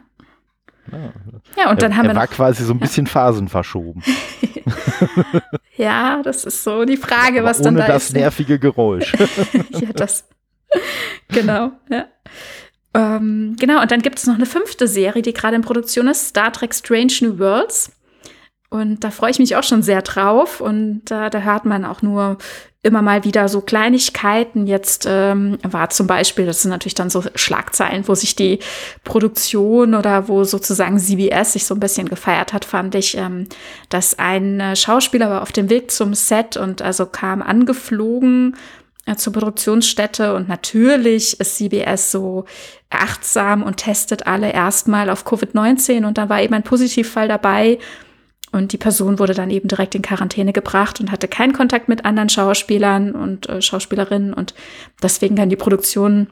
Ja, 1.57 1.71
und 1.71 1.83
dann 1.83 1.93
er, 1.93 1.97
haben 1.97 2.05
wir 2.05 2.11
er 2.11 2.17
war 2.17 2.27
noch, 2.27 2.31
quasi 2.33 2.65
so 2.65 2.73
ein 2.73 2.79
bisschen 2.81 3.07
Phasen 3.07 3.49
verschoben. 3.49 4.03
ja, 5.77 6.23
das 6.23 6.45
ist 6.45 6.63
so 6.63 6.85
die 6.85 6.97
Frage, 6.97 7.41
Aber 7.41 7.51
was 7.51 7.59
dann 7.59 7.75
ohne 7.75 7.87
da 7.87 7.93
das 7.93 8.07
ist. 8.07 8.15
nervige 8.15 8.59
Geräusch. 8.59 9.13
ja, 9.71 9.93
das. 9.95 10.25
genau, 11.29 11.73
ja. 11.89 12.07
Ähm, 12.95 13.57
genau, 13.59 13.83
und 13.83 13.91
dann 13.91 14.03
gibt 14.03 14.19
es 14.19 14.27
noch 14.27 14.37
eine 14.37 14.47
fünfte 14.47 14.87
Serie, 14.87 15.23
die 15.23 15.33
gerade 15.33 15.57
in 15.57 15.63
Produktion 15.63 16.07
ist, 16.07 16.29
Star 16.29 16.53
Trek 16.53 16.75
Strange 16.75 17.13
New 17.23 17.39
Worlds. 17.39 17.91
Und 18.75 19.05
da 19.05 19.13
freue 19.13 19.31
ich 19.31 19.39
mich 19.39 19.55
auch 19.55 19.63
schon 19.63 19.85
sehr 19.85 20.03
drauf. 20.03 20.61
Und 20.61 21.09
äh, 21.13 21.31
da 21.31 21.39
hört 21.39 21.65
man 21.65 21.85
auch 21.85 22.03
nur 22.03 22.39
immer 22.83 23.03
mal 23.03 23.23
wieder 23.23 23.49
so 23.49 23.61
Kleinigkeiten. 23.61 24.67
Jetzt 24.67 25.07
ähm, 25.09 25.59
war 25.63 25.91
zum 25.91 26.09
Beispiel, 26.09 26.45
das 26.45 26.63
sind 26.63 26.73
natürlich 26.73 26.97
dann 26.97 27.09
so 27.09 27.23
Schlagzeilen, 27.37 28.09
wo 28.09 28.17
sich 28.17 28.35
die 28.35 28.59
Produktion 29.05 29.95
oder 29.95 30.27
wo 30.27 30.43
sozusagen 30.43 30.99
CBS 30.99 31.53
sich 31.53 31.67
so 31.67 31.75
ein 31.75 31.81
bisschen 31.81 32.09
gefeiert 32.09 32.53
hat, 32.53 32.65
fand 32.65 32.97
ich, 32.97 33.17
ähm, 33.17 33.47
dass 33.91 34.19
ein 34.19 34.59
äh, 34.59 34.75
Schauspieler 34.75 35.31
war 35.31 35.43
auf 35.43 35.53
dem 35.53 35.71
Weg 35.71 35.93
zum 35.93 36.13
Set 36.13 36.57
und 36.57 36.83
also 36.83 37.07
kam 37.07 37.43
angeflogen 37.43 38.57
äh, 39.07 39.15
zur 39.15 39.35
Produktionsstätte 39.35 40.35
und 40.35 40.49
natürlich 40.49 41.39
ist 41.39 41.59
CBS 41.59 42.11
so 42.11 42.45
achtsam 42.91 43.63
und 43.63 43.77
testet 43.77 44.27
alle 44.27 44.53
erstmal 44.53 45.11
auf 45.11 45.25
Covid-19 45.25 46.05
und 46.05 46.19
da 46.19 46.29
war 46.29 46.43
eben 46.43 46.55
ein 46.55 46.65
Positivfall 46.65 47.29
dabei 47.29 47.79
und 48.55 48.73
die 48.73 48.79
Person 48.79 49.19
wurde 49.19 49.35
dann 49.35 49.51
eben 49.51 49.67
direkt 49.67 49.97
in 49.97 50.03
Quarantäne 50.03 50.53
gebracht 50.53 51.01
und 51.01 51.11
hatte 51.11 51.27
keinen 51.27 51.53
Kontakt 51.53 51.89
mit 51.89 52.05
anderen 52.05 52.29
Schauspielern 52.29 53.13
und 53.13 53.49
äh, 53.49 53.61
Schauspielerinnen. 53.61 54.33
Und 54.33 54.55
deswegen 55.03 55.35
kann 55.35 55.51
die 55.51 55.57
Produktion 55.57 56.29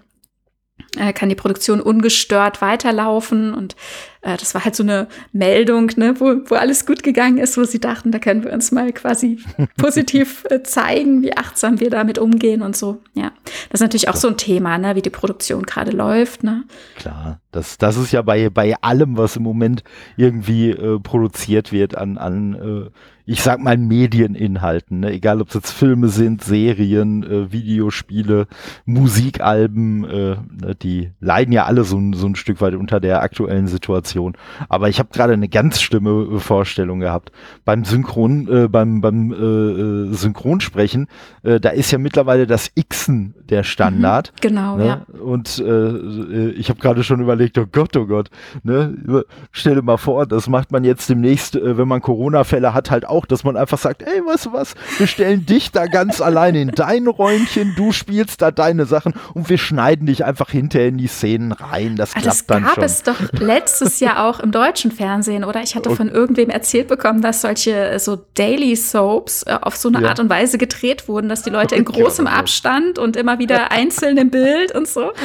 kann 1.12 1.28
die 1.28 1.34
Produktion 1.34 1.80
ungestört 1.80 2.60
weiterlaufen. 2.60 3.54
Und 3.54 3.76
äh, 4.22 4.36
das 4.36 4.54
war 4.54 4.64
halt 4.64 4.76
so 4.76 4.82
eine 4.82 5.08
Meldung, 5.32 5.90
ne, 5.96 6.14
wo, 6.18 6.36
wo 6.46 6.54
alles 6.54 6.86
gut 6.86 7.02
gegangen 7.02 7.38
ist, 7.38 7.56
wo 7.56 7.64
sie 7.64 7.80
dachten, 7.80 8.12
da 8.12 8.18
können 8.18 8.44
wir 8.44 8.52
uns 8.52 8.72
mal 8.72 8.92
quasi 8.92 9.38
positiv 9.76 10.44
äh, 10.50 10.62
zeigen, 10.62 11.22
wie 11.22 11.36
achtsam 11.36 11.80
wir 11.80 11.90
damit 11.90 12.18
umgehen 12.18 12.62
und 12.62 12.76
so. 12.76 13.00
Ja, 13.14 13.32
das 13.70 13.80
ist 13.80 13.82
natürlich 13.82 14.08
auch 14.08 14.16
so 14.16 14.28
ein 14.28 14.36
Thema, 14.36 14.78
ne, 14.78 14.94
wie 14.96 15.02
die 15.02 15.10
Produktion 15.10 15.64
gerade 15.64 15.92
läuft. 15.92 16.44
Ne? 16.44 16.64
Klar, 16.96 17.40
das, 17.50 17.78
das 17.78 17.96
ist 17.96 18.12
ja 18.12 18.22
bei, 18.22 18.50
bei 18.50 18.76
allem, 18.80 19.16
was 19.16 19.36
im 19.36 19.42
Moment 19.42 19.82
irgendwie 20.16 20.70
äh, 20.70 20.98
produziert 21.00 21.72
wird 21.72 21.96
an, 21.96 22.18
an 22.18 22.54
äh, 22.54 22.90
ich 23.24 23.42
sag 23.42 23.60
mal, 23.60 23.76
Medieninhalten, 23.76 25.00
ne? 25.00 25.12
egal 25.12 25.40
ob 25.40 25.48
es 25.48 25.54
jetzt 25.54 25.70
Filme 25.70 26.08
sind, 26.08 26.42
Serien, 26.42 27.22
äh, 27.22 27.52
Videospiele, 27.52 28.46
Musikalben, 28.84 30.04
äh, 30.04 30.36
ne? 30.60 30.74
die 30.82 31.10
leiden 31.20 31.52
ja 31.52 31.64
alle 31.66 31.84
so, 31.84 32.00
so 32.14 32.26
ein 32.26 32.34
Stück 32.34 32.60
weit 32.60 32.74
unter 32.74 33.00
der 33.00 33.22
aktuellen 33.22 33.68
Situation. 33.68 34.36
Aber 34.68 34.88
ich 34.88 34.98
habe 34.98 35.10
gerade 35.12 35.34
eine 35.34 35.48
ganz 35.48 35.80
schlimme 35.80 36.36
äh, 36.36 36.38
Vorstellung 36.38 37.00
gehabt. 37.00 37.30
Beim 37.64 37.84
Synchron, 37.84 38.48
äh, 38.48 38.68
beim, 38.68 39.00
beim 39.00 39.32
äh, 39.32 39.36
äh, 39.36 40.12
Synchronsprechen, 40.12 41.06
äh, 41.42 41.60
da 41.60 41.70
ist 41.70 41.90
ja 41.90 41.98
mittlerweile 41.98 42.46
das 42.46 42.72
Xen 42.74 43.34
der 43.48 43.62
Standard. 43.62 44.32
Mhm, 44.32 44.40
genau, 44.40 44.76
ne? 44.76 44.86
ja. 44.86 45.06
Und 45.20 45.58
äh, 45.58 46.50
ich 46.50 46.70
habe 46.70 46.80
gerade 46.80 47.04
schon 47.04 47.20
überlegt, 47.20 47.56
oh 47.58 47.66
Gott, 47.70 47.96
oh 47.96 48.06
Gott, 48.06 48.30
ne? 48.62 49.24
stell 49.52 49.76
dir 49.76 49.82
mal 49.82 49.96
vor, 49.96 50.26
das 50.26 50.48
macht 50.48 50.72
man 50.72 50.84
jetzt 50.84 51.08
demnächst, 51.08 51.56
äh, 51.56 51.78
wenn 51.78 51.88
man 51.88 52.00
Corona-Fälle 52.00 52.74
hat, 52.74 52.90
halt 52.90 53.06
auch, 53.06 53.21
dass 53.26 53.44
man 53.44 53.56
einfach 53.56 53.78
sagt, 53.78 54.02
ey, 54.02 54.20
weißt 54.24 54.46
du 54.46 54.52
was, 54.52 54.74
wir 54.98 55.06
stellen 55.06 55.46
dich 55.46 55.70
da 55.72 55.86
ganz 55.86 56.20
alleine 56.20 56.60
in 56.60 56.70
dein 56.70 57.06
Räumchen, 57.06 57.74
du 57.76 57.92
spielst 57.92 58.42
da 58.42 58.50
deine 58.50 58.86
Sachen 58.86 59.14
und 59.34 59.48
wir 59.48 59.58
schneiden 59.58 60.06
dich 60.06 60.24
einfach 60.24 60.50
hinterher 60.50 60.88
in 60.88 60.98
die 60.98 61.06
Szenen 61.06 61.52
rein. 61.52 61.96
Das 61.96 62.10
Ah, 62.14 62.20
klappt 62.20 62.26
Das 62.26 62.46
dann 62.46 62.62
gab 62.64 62.74
schon. 62.74 62.84
es 62.84 63.02
doch 63.02 63.16
letztes 63.32 64.00
Jahr 64.00 64.24
auch 64.28 64.40
im 64.40 64.52
deutschen 64.52 64.90
Fernsehen, 64.92 65.44
oder? 65.44 65.62
Ich 65.62 65.74
hatte 65.76 65.90
von 65.94 66.08
irgendwem 66.08 66.50
erzählt 66.50 66.88
bekommen, 66.88 67.22
dass 67.22 67.40
solche 67.42 67.72
äh, 67.72 67.98
so 67.98 68.16
Daily 68.34 68.76
Soaps 68.76 69.42
äh, 69.44 69.56
auf 69.60 69.76
so 69.76 69.88
eine 69.88 70.00
Ja. 70.02 70.08
Art 70.10 70.20
und 70.20 70.28
Weise 70.30 70.58
gedreht 70.58 71.08
wurden, 71.08 71.28
dass 71.28 71.42
die 71.42 71.50
Leute 71.50 71.74
in 71.76 71.84
großem 71.86 72.24
Genau. 72.26 72.36
Abstand 72.38 72.98
und 72.98 73.16
immer 73.16 73.38
wieder 73.38 73.70
einzeln 73.72 74.16
im 74.18 74.30
Bild 74.30 74.74
und 74.74 74.86
so. 74.88 75.12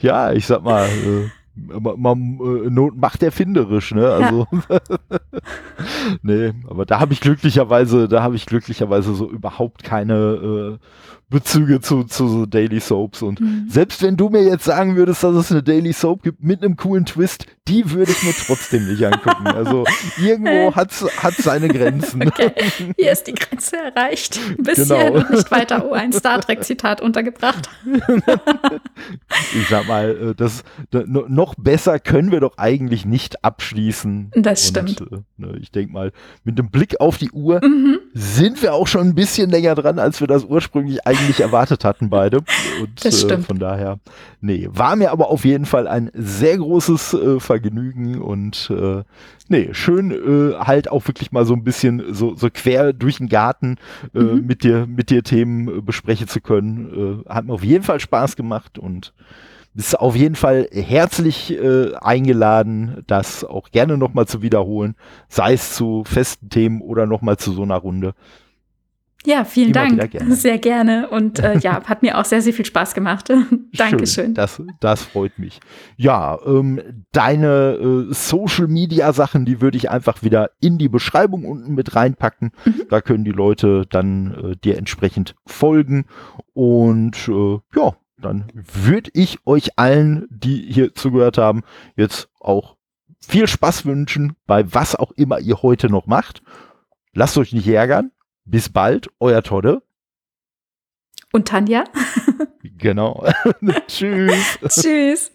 Ja, 0.00 0.32
ich 0.32 0.46
sag 0.46 0.62
mal, 0.64 0.86
äh, 0.86 1.30
man, 1.96 2.38
äh, 2.40 2.70
Not 2.70 2.96
macht 2.96 3.22
erfinderisch, 3.22 3.92
ne? 3.92 4.08
Also 4.10 4.46
nee, 6.22 6.52
aber 6.68 6.86
da 6.86 7.00
habe 7.00 7.12
ich 7.12 7.20
glücklicherweise, 7.20 8.08
da 8.08 8.22
habe 8.22 8.36
ich 8.36 8.46
glücklicherweise 8.46 9.14
so 9.14 9.28
überhaupt 9.28 9.82
keine 9.82 10.14
äh, 10.14 10.78
Bezüge 11.30 11.80
zu, 11.80 12.04
zu 12.04 12.28
so 12.28 12.44
Daily 12.46 12.80
Soaps 12.80 13.22
und 13.22 13.40
Mhm. 13.40 13.66
selbst 13.70 14.02
wenn 14.02 14.16
du 14.16 14.28
mir 14.28 14.42
jetzt 14.42 14.64
sagen 14.64 14.96
würdest, 14.96 15.22
dass 15.24 15.34
es 15.36 15.50
eine 15.52 15.62
Daily 15.62 15.92
Soap 15.92 16.22
gibt 16.22 16.42
mit 16.42 16.62
einem 16.62 16.76
coolen 16.76 17.06
Twist, 17.06 17.46
die 17.68 17.90
würde 17.92 18.10
ich 18.12 18.22
mir 18.24 18.34
trotzdem 18.34 18.88
nicht 18.88 19.04
angucken. 19.04 19.46
Also 19.46 19.84
irgendwo 20.20 20.74
hat 20.74 20.90
seine 21.38 21.68
Grenzen. 21.68 22.26
Okay, 22.26 22.50
hier 22.98 23.12
ist 23.12 23.26
die 23.28 23.34
Grenze 23.34 23.76
erreicht. 23.76 24.38
Bis 24.58 24.88
Genau. 24.88 24.96
hierhin 25.00 25.16
und 25.16 25.30
nicht 25.30 25.50
weiter. 25.50 25.84
Oh, 25.88 25.92
ein 25.92 26.12
Star 26.12 26.40
Trek-Zitat 26.40 27.00
untergebracht. 27.00 27.68
Ich 29.54 29.68
sag 29.68 29.86
mal, 29.88 30.30
äh, 30.30 30.34
das, 30.34 30.62
da, 30.90 31.02
no- 31.06 31.26
noch 31.28 31.54
besser 31.56 31.98
können 31.98 32.30
wir 32.32 32.40
doch 32.40 32.58
eigentlich 32.58 33.04
nicht 33.06 33.44
abschließen. 33.44 34.30
Das 34.34 34.70
Und, 34.70 34.90
stimmt. 34.90 35.00
äh, 35.12 35.16
ne, 35.38 35.58
ich 35.60 35.70
denke 35.70 35.92
mal, 35.92 36.12
mit 36.44 36.58
dem 36.58 36.70
Blick 36.70 37.00
auf 37.00 37.18
die 37.18 37.30
Uhr 37.30 37.60
Mhm. 37.64 37.98
sind 38.14 38.62
wir 38.62 38.74
auch 38.74 38.86
schon 38.86 39.08
ein 39.08 39.14
bisschen 39.14 39.50
länger 39.50 39.74
dran, 39.74 39.98
als 39.98 40.20
wir 40.20 40.26
das 40.26 40.44
ursprünglich 40.44 41.06
eigentlich 41.06 41.19
erwartet 41.40 41.84
hatten, 41.84 42.08
beide. 42.08 42.38
Und 42.80 43.04
Das 43.04 43.24
äh, 43.24 43.38
von 43.38 43.58
daher, 43.58 43.98
nee, 44.40 44.68
war 44.72 44.96
mir 44.96 45.10
aber 45.10 45.28
auf 45.28 45.44
jeden 45.44 45.66
Fall 45.66 45.86
ein 45.86 46.10
sehr 46.14 46.56
großes 46.56 47.14
äh, 47.14 47.40
Vergnügen 47.40 48.20
und 48.22 48.70
äh, 48.74 49.02
nee, 49.48 49.68
schön 49.72 50.10
äh, 50.10 50.54
halt 50.58 50.90
auch 50.90 51.06
wirklich 51.06 51.30
mal 51.32 51.44
so 51.44 51.52
ein 51.54 51.62
bisschen 51.64 52.14
so, 52.14 52.34
so 52.34 52.48
quer 52.52 52.92
durch 52.92 53.18
den 53.18 53.28
Garten 53.28 53.76
äh, 54.14 54.18
Mhm. 54.20 54.46
mit 54.46 54.64
dir, 54.64 54.86
mit 54.86 55.10
dir 55.10 55.22
Themen 55.22 55.68
äh, 55.68 55.80
besprechen 55.80 56.26
zu 56.28 56.40
können. 56.40 57.24
Äh, 57.26 57.28
hat 57.32 57.44
mir 57.44 57.52
auf 57.52 57.64
jeden 57.64 57.84
Fall 57.84 58.00
Spaß 58.00 58.36
gemacht 58.36 58.78
und 58.78 59.12
bist 59.72 59.98
auf 60.00 60.16
jeden 60.16 60.34
Fall 60.34 60.68
herzlich 60.72 61.52
äh, 61.52 61.94
eingeladen, 61.94 63.04
das 63.06 63.44
auch 63.44 63.70
gerne 63.70 63.96
nochmal 63.98 64.26
zu 64.26 64.42
wiederholen, 64.42 64.96
sei 65.28 65.52
es 65.52 65.74
zu 65.74 66.02
festen 66.04 66.48
Themen 66.50 66.80
oder 66.80 67.06
nochmal 67.06 67.36
zu 67.36 67.52
so 67.52 67.62
einer 67.62 67.76
Runde. 67.76 68.14
Ja, 69.26 69.44
vielen 69.44 69.74
Immer 69.74 69.96
Dank. 69.96 70.10
gerne. 70.12 70.34
Sehr 70.34 70.58
gerne. 70.58 71.08
Und 71.10 71.40
äh, 71.40 71.58
ja, 71.58 71.84
hat 71.84 72.02
mir 72.02 72.18
auch 72.18 72.24
sehr, 72.24 72.40
sehr 72.40 72.54
viel 72.54 72.64
Spaß 72.64 72.94
gemacht. 72.94 73.28
Dankeschön. 73.76 74.24
Schön, 74.26 74.34
das, 74.34 74.62
das 74.80 75.02
freut 75.02 75.38
mich. 75.38 75.60
Ja, 75.96 76.38
ähm, 76.46 76.80
deine 77.12 78.08
äh, 78.10 78.14
Social 78.14 78.66
Media 78.66 79.12
Sachen, 79.12 79.44
die 79.44 79.60
würde 79.60 79.76
ich 79.76 79.90
einfach 79.90 80.22
wieder 80.22 80.50
in 80.60 80.78
die 80.78 80.88
Beschreibung 80.88 81.44
unten 81.44 81.74
mit 81.74 81.94
reinpacken. 81.94 82.52
Mhm. 82.64 82.82
Da 82.88 83.02
können 83.02 83.24
die 83.24 83.32
Leute 83.32 83.84
dann 83.90 84.52
äh, 84.52 84.56
dir 84.56 84.78
entsprechend 84.78 85.34
folgen. 85.46 86.06
Und 86.54 87.28
äh, 87.28 87.58
ja, 87.76 87.94
dann 88.18 88.46
würde 88.54 89.10
ich 89.12 89.46
euch 89.46 89.78
allen, 89.78 90.26
die 90.30 90.66
hier 90.70 90.94
zugehört 90.94 91.36
haben, 91.36 91.62
jetzt 91.94 92.30
auch 92.40 92.76
viel 93.20 93.46
Spaß 93.46 93.84
wünschen 93.84 94.34
bei 94.46 94.72
was 94.72 94.96
auch 94.96 95.12
immer 95.12 95.40
ihr 95.40 95.62
heute 95.62 95.90
noch 95.90 96.06
macht. 96.06 96.42
Lasst 97.12 97.36
euch 97.36 97.52
nicht 97.52 97.68
ärgern. 97.68 98.12
Bis 98.50 98.68
bald, 98.68 99.08
euer 99.20 99.44
Todde. 99.44 99.80
Und 101.32 101.46
Tanja. 101.46 101.84
genau. 102.64 103.24
Tschüss. 103.86 104.58
Tschüss. 104.68 105.30